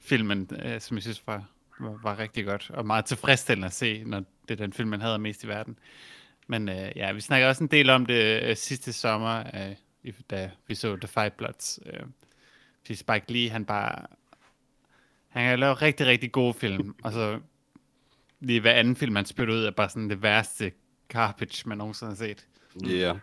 filmen, 0.00 0.50
øh, 0.64 0.80
som 0.80 0.96
jeg 0.96 1.02
synes 1.02 1.22
var 1.26 1.44
var, 1.82 1.98
var 2.02 2.18
rigtig 2.18 2.44
godt, 2.44 2.70
og 2.70 2.86
meget 2.86 3.04
tilfredsstillende 3.04 3.66
at 3.66 3.72
se, 3.72 4.04
når 4.06 4.18
det 4.48 4.60
er 4.60 4.64
den 4.64 4.72
film, 4.72 4.88
man 4.88 5.00
havde 5.00 5.18
mest 5.18 5.44
i 5.44 5.48
verden. 5.48 5.78
Men 6.46 6.68
øh, 6.68 6.92
ja, 6.96 7.12
vi 7.12 7.20
snakker 7.20 7.48
også 7.48 7.64
en 7.64 7.70
del 7.70 7.90
om 7.90 8.06
det 8.06 8.42
øh, 8.42 8.56
sidste 8.56 8.92
sommer, 8.92 9.44
øh, 9.54 10.12
da 10.30 10.50
vi 10.66 10.74
så 10.74 10.96
The 10.96 11.08
Five 11.08 11.30
Bloods. 11.30 11.78
Øh, 11.86 12.00
fordi 12.82 12.94
Spike 12.94 13.32
Lee, 13.32 13.50
han 13.50 13.64
bare... 13.64 14.06
Han 15.28 15.48
kan 15.48 15.58
lave 15.58 15.74
rigtig, 15.74 16.06
rigtig 16.06 16.32
gode 16.32 16.54
film, 16.54 16.94
og 17.04 17.12
så 17.12 17.38
lige 18.40 18.60
hver 18.60 18.72
anden 18.72 18.96
film, 18.96 19.16
han 19.16 19.26
spytter 19.26 19.54
ud, 19.54 19.64
er 19.64 19.70
bare 19.70 19.88
sådan 19.88 20.10
det 20.10 20.22
værste 20.22 20.72
garbage, 21.08 21.68
man 21.68 21.78
nogensinde 21.78 22.10
har 22.10 22.16
set. 22.16 22.46
Ja. 22.86 22.88
Yeah. 22.90 23.18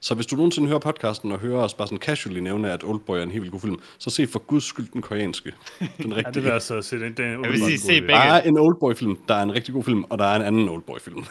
Så 0.00 0.14
hvis 0.14 0.26
du 0.26 0.36
nogensinde 0.36 0.68
hører 0.68 0.78
podcasten 0.78 1.32
og 1.32 1.38
hører 1.38 1.62
os 1.62 1.74
bare 1.74 1.88
sådan 1.88 1.98
casually 1.98 2.40
nævne, 2.40 2.72
at 2.72 2.84
Oldboy 2.84 3.16
er 3.18 3.22
en 3.22 3.30
helt 3.30 3.42
vildt 3.42 3.52
god 3.52 3.60
film, 3.60 3.80
så 3.98 4.10
se 4.10 4.26
for 4.26 4.38
guds 4.38 4.64
skyld 4.64 4.88
den 4.92 5.02
koreanske. 5.02 5.52
Den 5.78 5.88
Ja, 5.90 5.96
det 6.16 6.16
rigtige. 6.26 6.42
vil 6.42 6.50
jeg 6.52 6.62
så 6.62 6.82
se. 6.82 7.00
Den, 7.00 7.16
den 7.16 7.44
Jeg 7.44 7.50
vil 7.52 7.58
sige, 7.64 7.78
se 7.78 7.94
der 7.94 8.00
begge. 8.00 8.14
er 8.14 8.40
en 8.42 8.58
Oldboy-film, 8.58 9.16
der 9.28 9.34
er 9.34 9.42
en 9.42 9.54
rigtig 9.54 9.74
god 9.74 9.84
film, 9.84 10.04
og 10.04 10.18
der 10.18 10.24
er 10.24 10.36
en 10.36 10.42
anden 10.42 10.68
Oldboy-film. 10.68 11.24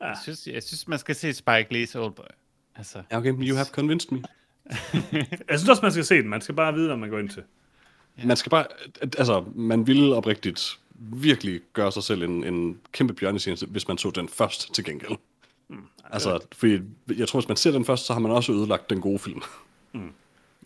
Jeg 0.00 0.16
synes, 0.22 0.46
jeg 0.46 0.62
synes, 0.62 0.88
man 0.88 0.98
skal 0.98 1.14
se 1.14 1.32
Spike 1.32 1.66
Lee's 1.72 1.98
Oldboy. 1.98 2.24
Altså, 2.76 3.02
Ja, 3.12 3.18
okay, 3.18 3.32
you 3.32 3.56
have 3.56 3.66
convinced 3.66 4.12
me. 4.12 4.22
Jeg 5.48 5.58
synes 5.58 5.68
også, 5.68 5.82
man 5.82 5.92
skal 5.92 6.04
se 6.04 6.14
den. 6.16 6.28
Man 6.28 6.40
skal 6.40 6.54
bare 6.54 6.74
vide, 6.74 6.88
når 6.88 6.96
man 6.96 7.10
går 7.10 7.18
ind 7.18 7.28
til. 7.28 7.42
Man 8.24 8.36
skal 8.36 8.50
bare, 8.50 8.66
altså, 9.02 9.44
man 9.54 9.86
ville 9.86 10.14
oprigtigt 10.14 10.78
virkelig 10.98 11.60
gøre 11.72 11.92
sig 11.92 12.02
selv 12.02 12.22
en, 12.22 12.44
en 12.44 12.78
kæmpe 12.92 13.14
bjørnetjeneste, 13.14 13.66
hvis 13.66 13.88
man 13.88 13.98
så 13.98 14.10
den 14.10 14.28
først 14.28 14.74
til 14.74 14.84
gengæld. 14.84 15.12
Mm, 15.68 15.76
altså, 16.10 16.40
fordi 16.52 16.80
jeg 17.16 17.28
tror, 17.28 17.40
hvis 17.40 17.48
man 17.48 17.56
ser 17.56 17.70
den 17.70 17.84
først, 17.84 18.06
så 18.06 18.12
har 18.12 18.20
man 18.20 18.32
også 18.32 18.52
ødelagt 18.52 18.90
den 18.90 19.00
gode 19.00 19.18
film. 19.18 19.42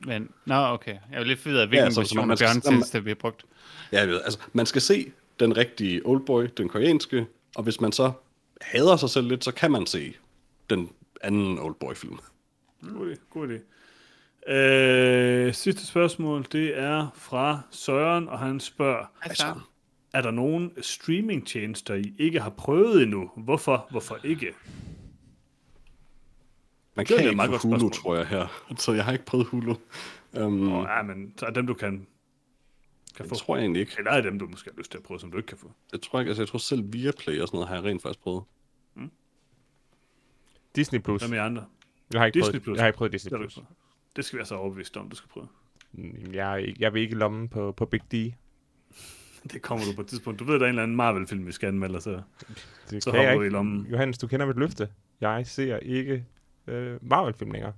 men, 0.06 0.28
nå, 0.44 0.54
okay. 0.54 0.96
Jeg 1.12 1.18
vil 1.18 1.26
lidt 1.26 1.46
af, 1.46 1.68
hvilken 1.68 1.74
Ja, 1.76 1.84
ja, 1.84 1.90
så- 1.90 1.94
så 1.94 2.00
version 2.00 2.16
man 2.26 2.30
af 2.30 2.38
bjørnetjeneste 2.38 3.04
vi 3.04 3.10
har 3.10 3.14
brugt. 3.14 3.44
Ja, 3.92 3.98
jeg 4.00 4.08
ved, 4.08 4.20
altså, 4.24 4.38
man 4.52 4.66
skal 4.66 4.80
se 4.82 5.12
den 5.40 5.56
rigtige 5.56 6.00
Oldboy, 6.06 6.46
den 6.56 6.68
koreanske, 6.68 7.26
og 7.56 7.62
hvis 7.62 7.80
man 7.80 7.92
så 7.92 8.12
hader 8.60 8.96
sig 8.96 9.10
selv 9.10 9.28
lidt, 9.28 9.44
så 9.44 9.52
kan 9.52 9.70
man 9.70 9.86
se 9.86 10.14
den 10.70 10.90
anden 11.22 11.58
Oldboy-film. 11.58 12.18
God 12.94 13.12
idé. 13.12 13.16
God 13.30 13.48
idé. 13.48 13.58
Øh, 14.50 15.54
sidste 15.54 15.86
spørgsmål, 15.86 16.46
det 16.52 16.78
er 16.78 17.08
fra 17.14 17.60
Søren, 17.70 18.28
og 18.28 18.38
han 18.38 18.60
spørger, 18.60 19.06
Altså, 19.22 19.60
er 20.12 20.20
der 20.22 20.30
nogen 20.30 20.72
streamingtjenester, 20.82 21.94
I 21.94 22.14
ikke 22.18 22.40
har 22.40 22.50
prøvet 22.50 23.02
endnu? 23.02 23.30
Hvorfor? 23.36 23.86
Hvorfor 23.90 24.18
ikke? 24.24 24.52
Man 26.94 27.06
Det 27.06 27.12
er 27.12 27.16
kan 27.18 27.24
ikke 27.26 27.36
meget 27.36 27.50
Hulu, 27.50 27.58
spørgsmål. 27.60 27.92
tror 27.92 28.16
jeg 28.16 28.26
her. 28.26 28.74
Så 28.76 28.92
jeg 28.92 29.04
har 29.04 29.12
ikke 29.12 29.24
prøvet 29.24 29.46
Hulu. 29.46 29.74
Um, 30.40 30.72
Oh, 30.72 30.86
ja, 30.88 31.02
men 31.02 31.32
så 31.36 31.46
er 31.46 31.50
dem, 31.50 31.66
du 31.66 31.74
kan, 31.74 32.06
kan 33.16 33.24
få. 33.28 33.34
det 33.34 33.38
tror 33.38 33.56
jeg 33.56 33.62
egentlig 33.62 33.80
ikke. 33.80 33.92
Eller 33.98 34.10
er 34.10 34.20
dem, 34.20 34.38
du 34.38 34.46
måske 34.46 34.70
har 34.74 34.78
lyst 34.78 34.90
til 34.90 34.98
at 34.98 35.04
prøve, 35.04 35.20
som 35.20 35.30
du 35.30 35.36
ikke 35.36 35.46
kan 35.46 35.58
få. 35.58 35.72
Jeg 35.92 36.02
tror, 36.02 36.20
ikke, 36.20 36.28
altså, 36.30 36.42
jeg 36.42 36.48
tror 36.48 36.58
selv 36.58 36.92
Viaplay 36.92 37.40
og 37.40 37.48
sådan 37.48 37.56
noget 37.56 37.68
har 37.68 37.74
jeg 37.76 37.84
rent 37.84 38.02
faktisk 38.02 38.20
prøvet. 38.22 38.42
Disney 40.76 40.98
Plus. 41.00 41.20
Hvad 41.22 41.28
med 41.28 41.38
jer 41.38 41.44
andre? 41.44 41.64
Jeg 42.12 42.20
har 42.20 42.26
ikke 42.26 42.38
Disney 42.38 42.50
prøvet, 42.50 42.62
Plus. 42.62 42.76
jeg 42.76 42.82
har 42.82 42.86
ikke 42.88 42.96
prøvet 42.96 43.12
Disney 43.12 43.38
Plus. 43.38 43.58
Det 44.16 44.24
skal 44.24 44.36
vi 44.36 44.40
altså 44.40 44.54
overbevist 44.54 44.96
om, 44.96 45.08
du 45.08 45.16
skal 45.16 45.28
prøve. 45.28 45.48
Mm, 45.92 46.30
Jeg, 46.32 46.74
jeg 46.78 46.94
vil 46.94 47.02
ikke 47.02 47.12
i 47.12 47.18
lommen 47.18 47.48
på, 47.48 47.72
på 47.72 47.84
Big 47.86 48.00
D. 48.12 48.14
Det 49.52 49.62
kommer 49.62 49.84
du 49.84 49.94
på 49.94 50.00
et 50.00 50.06
tidspunkt. 50.06 50.38
Du 50.40 50.44
ved, 50.44 50.54
der 50.54 50.60
er 50.60 50.64
en 50.64 50.68
eller 50.68 50.82
anden 50.82 50.96
Marvel-film, 50.96 51.46
vi 51.46 51.52
skal 51.52 51.66
anmelde, 51.66 52.00
så, 52.00 52.22
Det 52.90 53.02
så 53.02 53.10
hopper 53.10 53.34
du 53.34 53.40
i 53.40 53.44
ikke. 53.44 53.52
lommen. 53.52 53.86
Johannes, 53.90 54.18
du 54.18 54.26
kender 54.26 54.46
mit 54.46 54.56
løfte. 54.56 54.88
Jeg 55.20 55.46
ser 55.46 55.76
ikke 55.76 56.24
øh, 56.66 56.98
Marvel-film 57.02 57.50
længere. 57.50 57.72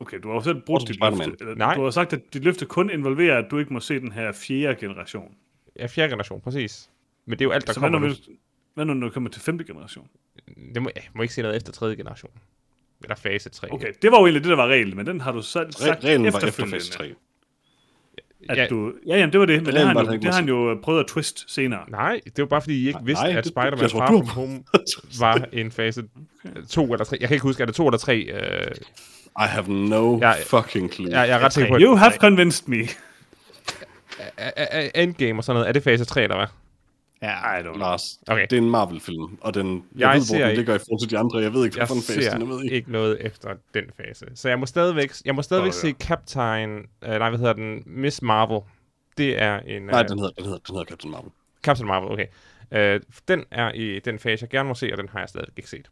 Okay, 0.00 0.18
du 0.22 0.28
har 0.28 0.34
jo 0.34 0.40
selv 0.40 0.60
brugt 0.66 0.82
Også 0.82 0.92
dit 0.92 1.00
løfte. 1.28 1.36
Eller, 1.44 1.54
Nej. 1.54 1.74
Du 1.74 1.82
har 1.82 1.90
sagt, 1.90 2.12
at 2.12 2.34
dit 2.34 2.44
løfte 2.44 2.66
kun 2.66 2.90
involverer, 2.90 3.38
at 3.38 3.50
du 3.50 3.58
ikke 3.58 3.72
må 3.72 3.80
se 3.80 4.00
den 4.00 4.12
her 4.12 4.32
fjerde 4.32 4.80
generation. 4.80 5.34
Er 5.74 5.86
fjerde 5.86 6.08
generation, 6.10 6.40
præcis. 6.40 6.90
Men 7.26 7.38
det 7.38 7.44
er 7.44 7.46
jo 7.46 7.50
alt, 7.52 7.66
der 7.66 7.72
så 7.72 7.80
hvad 7.80 7.90
kommer 7.90 7.98
når, 8.08 8.08
nu. 8.08 8.14
vi, 8.28 8.38
hvad 8.74 8.84
når 8.84 8.94
du 8.94 9.10
kommer 9.10 9.30
til 9.30 9.42
femte 9.42 9.64
generation? 9.64 10.08
Det 10.74 10.82
må, 10.82 10.90
jeg 10.96 11.04
må 11.14 11.22
ikke 11.22 11.34
se 11.34 11.42
noget 11.42 11.56
efter 11.56 11.72
tredje 11.72 11.96
generation. 11.96 12.30
Eller 13.02 13.16
fase 13.16 13.48
3. 13.50 13.68
Okay, 13.72 13.92
det 14.02 14.10
var 14.12 14.18
jo 14.18 14.24
egentlig 14.26 14.42
det, 14.44 14.50
der 14.50 14.56
var 14.56 14.66
reglen, 14.68 14.96
men 14.96 15.06
den 15.06 15.20
har 15.20 15.32
du 15.32 15.42
selv 15.42 15.72
sagt 15.72 16.04
Re- 16.04 16.06
reglen 16.06 16.32
var 16.32 16.40
efter 16.46 16.66
fase 16.66 16.90
3. 16.92 17.14
At 18.48 18.56
Ja. 18.58 18.66
du, 18.66 18.92
ja, 19.06 19.16
jamen, 19.18 19.32
det 19.32 19.40
var 19.40 19.46
det, 19.46 19.62
men 19.62 19.74
det 19.74 19.80
har, 19.80 19.86
han 19.94 20.06
jo, 20.06 20.12
det 20.12 20.24
har 20.24 20.32
han 20.32 20.48
jo 20.48 20.70
øh, 20.70 20.76
prøvet 20.82 21.00
at 21.00 21.06
twist 21.06 21.54
senere. 21.54 21.80
Nej, 21.88 22.20
det 22.24 22.38
var 22.38 22.46
bare 22.46 22.60
fordi, 22.60 22.82
I 22.84 22.86
ikke 22.86 22.98
vidste, 23.04 23.24
Nej, 23.24 23.36
at 23.38 23.46
Spider-Man 23.46 23.90
Far 23.90 24.06
From 24.06 24.26
Home 24.26 24.62
var 25.20 25.44
en 25.52 25.70
fase 25.72 26.02
2 26.70 26.92
eller 26.92 27.04
3. 27.04 27.16
Jeg 27.20 27.28
kan 27.28 27.34
ikke 27.34 27.42
huske, 27.42 27.62
er 27.62 27.66
det 27.66 27.74
2 27.74 27.86
eller 27.88 27.98
3? 27.98 28.16
Øh, 28.18 28.70
I 29.40 29.46
have 29.46 29.68
no 29.88 30.18
Jeg- 30.20 30.36
fucking 30.46 30.92
clue. 30.92 31.10
jeg, 31.10 31.28
jeg 31.28 31.36
er 31.40 31.44
ret 31.44 31.52
sikker 31.52 31.72
på, 31.72 31.78
You 31.80 31.94
have 31.96 32.12
convinced 32.12 32.68
me. 32.68 32.84
Endgame 34.94 35.38
og 35.40 35.44
sådan 35.44 35.56
noget. 35.56 35.68
Er 35.68 35.72
det 35.72 35.82
fase 35.82 36.04
3, 36.04 36.22
eller 36.22 36.36
hvad? 36.36 36.46
Ja, 37.22 37.58
I 37.58 37.62
don't. 37.62 37.78
Lars, 37.78 38.02
Okay. 38.28 38.46
det 38.50 38.52
er 38.52 38.62
en 38.62 38.70
Marvel-film, 38.70 39.38
og 39.40 39.54
den, 39.54 39.84
jeg, 39.94 40.00
Jeg 40.00 40.14
ved, 40.14 40.26
hvor 40.28 40.38
den 40.38 40.48
ikke- 40.50 40.56
ligger 40.60 40.74
i 40.74 40.78
forhold 40.78 41.00
til 41.00 41.10
de 41.10 41.18
andre. 41.18 41.38
Jeg 41.38 41.52
ved 41.52 41.64
ikke, 41.64 41.76
hvilken 41.76 42.02
fase 42.02 42.30
den 42.30 42.42
er 42.42 42.46
med 42.46 42.64
i. 42.64 42.68
ikke 42.70 42.92
noget 42.92 43.26
efter 43.26 43.54
den 43.74 43.84
fase. 43.96 44.26
Så 44.34 44.48
jeg 44.48 44.58
må 44.58 44.66
stadigvæk, 44.66 45.12
jeg 45.24 45.34
må 45.34 45.42
stadigvæk 45.42 45.72
Sådan 45.72 45.94
se 46.00 46.06
Captain... 46.06 46.70
Øh, 47.04 47.10
nej, 47.18 47.28
hvad 47.28 47.38
hedder 47.38 47.52
den? 47.52 47.82
Miss 47.86 48.22
Marvel. 48.22 48.60
Det 49.18 49.42
er 49.42 49.60
en... 49.60 49.82
Nej, 49.82 50.02
øh, 50.02 50.08
den 50.08 50.18
hedder, 50.18 50.32
den 50.32 50.44
hedder, 50.44 50.58
den 50.66 50.74
hedder 50.74 50.84
Captain 50.84 51.10
Marvel. 51.12 51.30
Captain 51.62 51.86
Marvel, 51.88 52.10
okay. 52.12 52.26
Øh, 52.72 53.00
den 53.28 53.44
er 53.50 53.72
i 53.72 53.98
den 53.98 54.18
fase, 54.18 54.42
jeg 54.42 54.50
gerne 54.50 54.68
må 54.68 54.74
se, 54.74 54.88
og 54.92 54.98
den 54.98 55.08
har 55.08 55.18
jeg 55.20 55.28
stadig 55.28 55.48
ikke 55.56 55.70
set. 55.70 55.90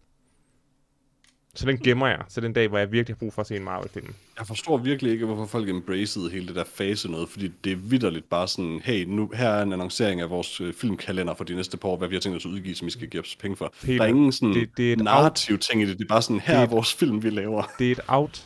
Så 1.56 1.66
den 1.66 1.78
gemmer 1.78 2.06
jeg 2.06 2.18
til 2.28 2.42
den 2.42 2.52
dag, 2.52 2.68
hvor 2.68 2.78
jeg 2.78 2.92
virkelig 2.92 3.14
har 3.14 3.18
brug 3.18 3.32
for 3.32 3.40
at 3.42 3.46
se 3.48 3.56
en 3.56 3.64
Marvel-film. 3.64 4.14
Jeg 4.38 4.46
forstår 4.46 4.76
virkelig 4.78 5.12
ikke, 5.12 5.26
hvorfor 5.26 5.46
folk 5.46 5.68
embracede 5.68 6.30
hele 6.30 6.46
det 6.46 6.56
der 6.56 6.64
fase 6.74 7.10
noget, 7.10 7.28
fordi 7.28 7.52
det 7.64 7.72
er 7.72 7.76
vidderligt 7.76 8.30
bare 8.30 8.48
sådan, 8.48 8.80
hey, 8.84 9.04
nu, 9.04 9.30
her 9.34 9.48
er 9.48 9.62
en 9.62 9.72
annoncering 9.72 10.20
af 10.20 10.30
vores 10.30 10.60
øh, 10.60 10.74
filmkalender 10.74 11.34
for 11.34 11.44
de 11.44 11.54
næste 11.54 11.76
par 11.76 11.88
år, 11.88 11.96
hvad 11.96 12.08
vi 12.08 12.14
har 12.14 12.20
tænkt 12.20 12.36
os 12.36 12.44
at 12.46 12.50
udgive, 12.50 12.74
som 12.74 12.88
I 12.88 12.90
skal 12.90 13.08
give 13.08 13.22
os 13.22 13.36
penge 13.36 13.56
for. 13.56 13.74
Peter, 13.82 13.96
der 13.96 14.04
er 14.04 14.08
ingen 14.08 14.32
sådan 14.32 14.54
det- 14.54 14.70
det 14.76 14.92
er 14.92 14.96
narrativ 14.96 15.58
ting 15.58 15.82
i 15.82 15.86
det, 15.86 15.98
det 15.98 16.04
er 16.04 16.08
bare 16.08 16.22
sådan, 16.22 16.40
her 16.40 16.54
Det- 16.54 16.62
er 16.62 16.66
vores 16.70 16.94
film, 16.94 17.22
vi 17.22 17.30
laver. 17.30 17.62
Det 17.78 17.86
er 17.86 17.92
et 17.92 18.00
out. 18.08 18.44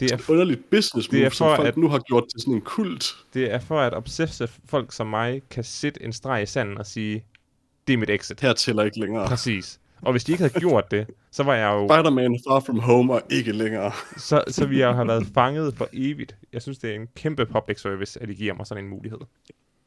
Det 0.00 0.10
er, 0.12 0.16
Et 0.16 0.28
underligt 0.28 0.70
business 0.70 1.08
Det 1.08 1.18
er 1.18 1.22
move, 1.22 1.30
for, 1.30 1.36
som 1.36 1.56
folk 1.56 1.68
at- 1.68 1.76
nu 1.76 1.88
har 1.88 1.98
gjort 1.98 2.24
til 2.32 2.40
sådan 2.40 2.54
en 2.54 2.60
kult. 2.60 3.04
det 3.34 3.52
er 3.52 3.58
for, 3.60 3.80
at 3.80 3.94
obsessive 3.94 4.48
folk 4.68 4.92
som 4.92 5.06
mig 5.06 5.42
kan 5.50 5.64
sætte 5.64 6.02
en 6.02 6.12
streg 6.12 6.42
i 6.42 6.46
sanden 6.46 6.78
og 6.78 6.86
sige, 6.86 7.24
det 7.86 7.92
er 7.92 7.96
mit 7.96 8.10
exit. 8.10 8.40
Her 8.40 8.52
tæller 8.52 8.82
ikke 8.82 9.00
længere. 9.00 9.26
Præcis. 9.28 9.78
Og 10.02 10.12
hvis 10.12 10.24
de 10.24 10.32
ikke 10.32 10.44
havde 10.44 10.60
gjort 10.60 10.90
det, 10.90 11.06
så 11.30 11.42
var 11.42 11.54
jeg 11.54 11.72
jo 11.72 11.88
Spider-Man 11.88 12.38
Far 12.48 12.60
From 12.60 12.78
Home 12.78 13.12
og 13.12 13.22
ikke 13.30 13.52
længere. 13.52 13.92
så, 14.16 14.44
så 14.48 14.66
ville 14.66 14.80
jeg 14.80 14.86
jo 14.88 14.92
have 14.92 15.08
været 15.08 15.26
fanget 15.34 15.74
for 15.76 15.88
evigt. 15.92 16.36
Jeg 16.52 16.62
synes, 16.62 16.78
det 16.78 16.90
er 16.90 16.94
en 16.94 17.06
kæmpe 17.16 17.46
public 17.46 17.80
service, 17.80 18.22
at 18.22 18.28
de 18.28 18.34
giver 18.34 18.54
mig 18.54 18.66
sådan 18.66 18.84
en 18.84 18.90
mulighed. 18.90 19.18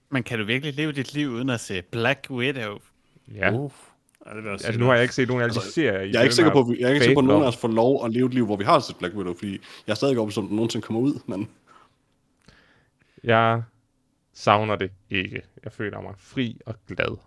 men 0.09 0.23
kan 0.23 0.39
du 0.39 0.45
virkelig 0.45 0.75
leve 0.75 0.91
dit 0.91 1.13
liv 1.13 1.29
uden 1.29 1.49
at 1.49 1.59
se 1.59 1.81
Black 1.81 2.27
Widow? 2.29 2.77
Ja. 3.35 3.53
Uh. 3.53 3.71
Altså, 4.25 4.79
nu 4.79 4.85
har 4.85 4.93
jeg 4.93 5.01
ikke 5.01 5.15
set 5.15 5.27
nogen 5.27 5.43
af 5.43 5.49
de 5.49 5.55
Altså, 5.55 5.71
serier. 5.71 5.99
Jeg 6.01 6.15
er 6.15 6.21
ikke 6.23 6.35
sikker 6.35 6.51
på, 6.51 6.59
at 6.59 6.65
vi, 6.69 6.77
jeg 6.79 6.85
er 6.89 6.93
ikke 6.93 7.05
sikker 7.05 7.15
på, 7.15 7.19
at 7.19 7.25
nogen 7.25 7.43
af 7.43 7.47
os 7.47 7.57
får 7.57 7.67
lov 7.67 8.05
at 8.05 8.11
leve 8.11 8.25
et 8.25 8.33
liv, 8.33 8.45
hvor 8.45 8.55
vi 8.55 8.63
har 8.63 8.79
set 8.79 8.95
Black 8.95 9.15
Widow, 9.15 9.33
fordi 9.37 9.51
jeg 9.87 9.93
er 9.93 9.95
stadig 9.95 10.17
overbevist 10.17 10.37
om, 10.37 10.43
at 10.43 10.47
den 10.49 10.55
nogensinde 10.55 10.85
kommer 10.85 11.01
ud, 11.01 11.19
men 11.27 11.49
Jeg 13.23 13.63
savner 14.33 14.75
det 14.75 14.91
ikke. 15.09 15.41
Jeg 15.63 15.71
føler 15.71 16.01
mig 16.01 16.13
fri 16.17 16.59
og 16.65 16.75
glad. 16.87 17.17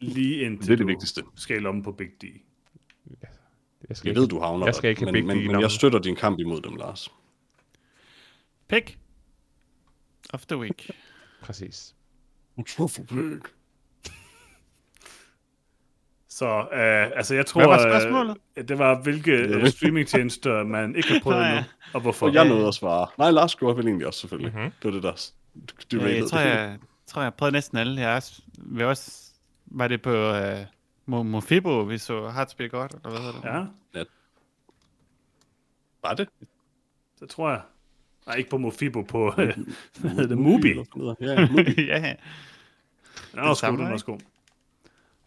Lige 0.00 0.40
indtil 0.40 0.66
det 0.66 0.72
er 0.72 0.76
det 0.76 0.82
du 0.82 0.86
vigtigste. 0.86 1.22
skal 1.36 1.66
om 1.66 1.82
på 1.82 1.92
Big 1.92 2.08
D. 2.22 2.24
Jeg, 3.88 3.96
skal 3.96 4.08
Jeg 4.08 4.10
ikke, 4.10 4.20
ved, 4.20 4.28
du 4.28 4.40
havner 4.40 4.66
jeg 4.66 4.74
skal 4.74 4.90
ikke 4.90 5.04
men, 5.04 5.14
Big 5.14 5.26
men, 5.26 5.38
D 5.38 5.46
men 5.46 5.60
jeg 5.60 5.70
støtter 5.70 5.98
din 5.98 6.16
kamp 6.16 6.38
imod 6.38 6.60
dem, 6.60 6.76
Lars. 6.76 7.08
Pick 8.68 8.98
of 10.32 10.46
the 10.46 10.58
week. 10.58 10.90
Præcis. 11.42 11.94
Så 16.28 16.46
øh, 16.72 17.16
altså, 17.16 17.34
jeg 17.34 17.46
tror, 17.46 17.60
Hvad 17.60 17.68
var 17.68 17.78
spørgsmålet? 17.78 18.36
Øh, 18.56 18.68
det 18.68 18.78
var, 18.78 19.02
hvilke 19.02 19.32
øh, 19.32 19.68
streamingtjenester 19.68 20.64
man 20.64 20.96
ikke 20.96 21.08
har 21.08 21.20
prøvet 21.22 21.40
ja. 21.40 21.48
endnu, 21.48 21.64
og 21.94 22.00
hvorfor. 22.00 22.26
Og 22.26 22.34
jeg 22.34 22.48
nåede 22.48 22.68
at 22.68 22.74
svare. 22.74 23.06
Nej, 23.18 23.30
Lars 23.30 23.56
gjorde 23.56 23.76
vel 23.76 23.86
egentlig 23.86 24.06
også, 24.06 24.20
selvfølgelig. 24.20 24.52
Mhm. 24.54 24.62
Det 24.62 24.84
var 24.84 24.90
det, 24.90 25.02
der 25.02 25.30
du 25.92 25.96
Ja, 26.00 26.14
jeg 26.14 26.26
tror, 26.26 26.38
jeg, 26.38 26.78
tror, 27.06 27.20
jeg 27.20 27.26
har 27.26 27.30
prøvet 27.30 27.52
næsten 27.52 27.78
alle. 27.78 28.00
Jeg 28.00 28.16
også, 28.16 28.42
vi 28.58 28.82
også, 28.84 29.31
var 29.74 29.88
det 29.88 30.02
på 30.02 30.30
uh, 30.30 30.36
Mo- 31.08 31.22
Mofibo, 31.22 31.80
vi 31.80 31.98
så 31.98 32.28
Hardspil 32.28 32.70
godt, 32.70 32.92
eller 32.92 33.10
hvad 33.10 33.20
hedder 33.20 33.40
det? 33.40 33.98
Ja, 33.98 34.04
Var 36.02 36.14
det? 36.14 36.28
det 37.20 37.28
tror 37.30 37.50
jeg. 37.50 37.60
Nej, 38.26 38.36
ikke 38.36 38.50
på 38.50 38.58
Mofibo, 38.58 39.02
på 39.02 39.26
øh, 39.28 39.34
hvad 40.00 40.10
hedder 40.10 40.26
det, 40.26 40.38
Mubi. 40.38 40.68
Ja, 41.20 41.48
Mubi. 41.50 41.86
ja, 41.86 41.98
ja. 42.06 42.14
Den 43.32 43.38
er 43.38 43.42
også 43.42 43.48
god, 43.48 43.56
samme, 43.56 43.78
den 43.80 43.86
er 43.88 43.92
også 43.92 44.04
god. 44.06 44.18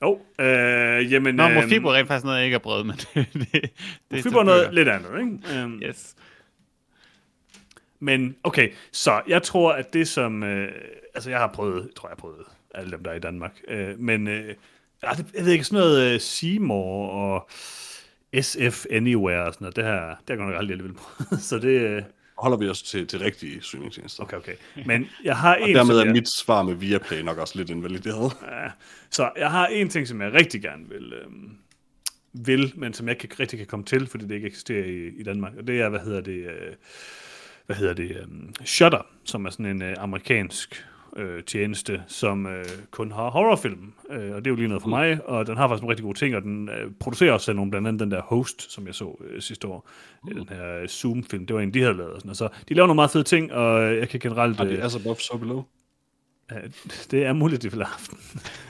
Jo, 0.01 0.19
øh, 0.45 1.11
jamen... 1.11 1.35
Nå, 1.35 1.49
øh, 1.49 1.55
Mofibo 1.55 1.87
er 1.87 1.93
rent 1.93 2.07
faktisk 2.07 2.25
noget, 2.25 2.37
jeg 2.37 2.45
ikke 2.45 2.53
har 2.55 2.59
prøvet, 2.59 2.85
men 2.85 2.95
det, 3.15 3.27
det, 3.53 3.71
Mofibo 4.11 4.37
er 4.39 4.43
noget 4.43 4.73
lidt 4.73 4.87
andet, 4.89 5.19
ikke? 5.19 5.63
Um, 5.63 5.81
Yes. 5.83 6.15
Men 7.99 8.35
okay, 8.43 8.73
så 8.91 9.21
jeg 9.27 9.43
tror, 9.43 9.71
at 9.73 9.93
det 9.93 10.07
som... 10.07 10.43
Øh, 10.43 10.71
altså, 11.13 11.29
jeg 11.29 11.39
har 11.39 11.47
prøvet, 11.53 11.81
jeg 11.83 11.95
tror, 11.95 12.07
jeg 12.09 12.11
har 12.11 12.15
prøvet 12.19 12.45
alle 12.75 12.91
dem, 12.91 13.03
der 13.03 13.11
er 13.11 13.15
i 13.15 13.19
Danmark. 13.19 13.61
Øh, 13.67 13.99
men 13.99 14.27
øh, 14.27 14.55
ja, 15.03 15.09
det, 15.17 15.25
jeg 15.33 15.45
ved 15.45 15.51
ikke, 15.51 15.63
sådan 15.63 15.79
noget 15.79 16.13
øh, 16.13 16.19
Seymour 16.19 17.09
og 17.09 17.49
SF 18.41 18.85
Anywhere 18.91 19.45
og 19.45 19.53
sådan 19.53 19.65
noget, 19.65 19.75
det 19.75 19.83
har, 19.83 20.21
det 20.27 20.29
har 20.29 20.35
jeg 20.35 20.37
nok 20.45 20.55
aldrig 20.59 20.71
alligevel 20.71 20.93
prøvet. 21.01 21.43
så 21.43 21.59
det, 21.59 21.81
øh, 21.81 22.03
holder 22.37 22.57
vi 22.57 22.69
os 22.69 22.81
til, 22.83 23.07
til 23.07 23.19
rigtige 23.19 23.61
streamingtjenester. 23.61 24.23
Okay, 24.23 24.37
okay. 24.37 24.55
Men 24.85 25.07
jeg 25.23 25.37
har 25.37 25.55
Og 25.55 25.69
en, 25.69 25.75
dermed 25.75 25.93
som 25.95 25.99
er 25.99 26.05
jeg, 26.05 26.13
mit 26.13 26.29
svar 26.29 26.63
med 26.63 26.73
Viaplay 26.73 27.21
nok 27.21 27.37
også 27.37 27.57
lidt 27.57 27.69
invalideret. 27.69 28.33
ja, 28.51 28.69
så 29.09 29.31
jeg 29.37 29.51
har 29.51 29.67
en 29.67 29.89
ting, 29.89 30.07
som 30.07 30.21
jeg 30.21 30.33
rigtig 30.33 30.61
gerne 30.61 30.89
vil, 30.89 31.13
øhm, 31.13 31.57
vil, 32.33 32.73
men 32.75 32.93
som 32.93 33.07
jeg 33.07 33.23
ikke 33.23 33.35
rigtig 33.39 33.59
kan 33.59 33.67
komme 33.67 33.85
til, 33.85 34.07
fordi 34.07 34.25
det 34.25 34.35
ikke 34.35 34.47
eksisterer 34.47 34.85
i, 34.85 35.07
i 35.07 35.23
Danmark. 35.23 35.53
Og 35.57 35.67
det 35.67 35.81
er, 35.81 35.89
hvad 35.89 35.99
hedder 35.99 36.21
det, 36.21 36.37
øh, 36.47 36.73
hvad 37.65 37.75
hedder 37.75 37.93
det, 37.93 38.17
øhm, 38.21 38.53
Shutter, 38.65 39.07
som 39.23 39.45
er 39.45 39.49
sådan 39.49 39.65
en 39.65 39.81
øh, 39.81 39.95
amerikansk 39.99 40.85
øh, 41.17 41.43
tjeneste, 41.43 42.03
som 42.07 42.47
øh, 42.47 42.65
kun 42.91 43.11
har 43.11 43.29
horrorfilm. 43.29 43.93
Øh, 44.09 44.35
og 44.35 44.45
det 44.45 44.47
er 44.47 44.51
jo 44.51 44.55
lige 44.55 44.67
noget 44.67 44.81
for 44.81 44.89
mig, 44.89 45.19
og 45.25 45.47
den 45.47 45.57
har 45.57 45.67
faktisk 45.67 45.81
nogle 45.81 45.91
rigtig 45.91 46.03
gode 46.03 46.17
ting, 46.17 46.35
og 46.35 46.41
den 46.41 46.69
øh, 46.69 46.91
producerer 46.99 47.31
også 47.31 47.45
selv 47.45 47.55
nogle, 47.55 47.71
blandt 47.71 47.87
andet 47.87 47.99
den 47.99 48.11
der 48.11 48.21
Host, 48.21 48.71
som 48.71 48.87
jeg 48.87 48.95
så 48.95 49.21
øh, 49.29 49.41
sidste 49.41 49.67
år. 49.67 49.89
Mm. 50.23 50.35
Den 50.35 50.49
her 50.49 50.81
øh, 50.81 50.87
Zoom-film, 50.87 51.45
det 51.45 51.55
var 51.55 51.61
en, 51.61 51.73
de 51.73 51.81
havde 51.81 51.93
lavet. 51.93 52.11
Og 52.11 52.19
sådan, 52.19 52.29
og 52.29 52.35
så 52.35 52.49
de 52.69 52.73
laver 52.73 52.87
nogle 52.87 52.97
meget 52.97 53.11
fede 53.11 53.23
ting, 53.23 53.53
og 53.53 53.83
øh, 53.83 53.97
jeg 53.97 54.09
kan 54.09 54.19
generelt... 54.19 54.57
Har 54.57 54.65
de 54.65 54.71
øh, 54.71 54.85
As 54.85 54.95
Above, 54.95 55.15
So 55.15 55.37
Below? 55.37 55.63
Ja, 56.51 56.55
det 57.11 57.25
er 57.25 57.33
muligt, 57.33 57.61
de 57.61 57.71
vil 57.71 57.83
have 57.83 57.91
haft 57.91 58.11
den. 58.11 58.19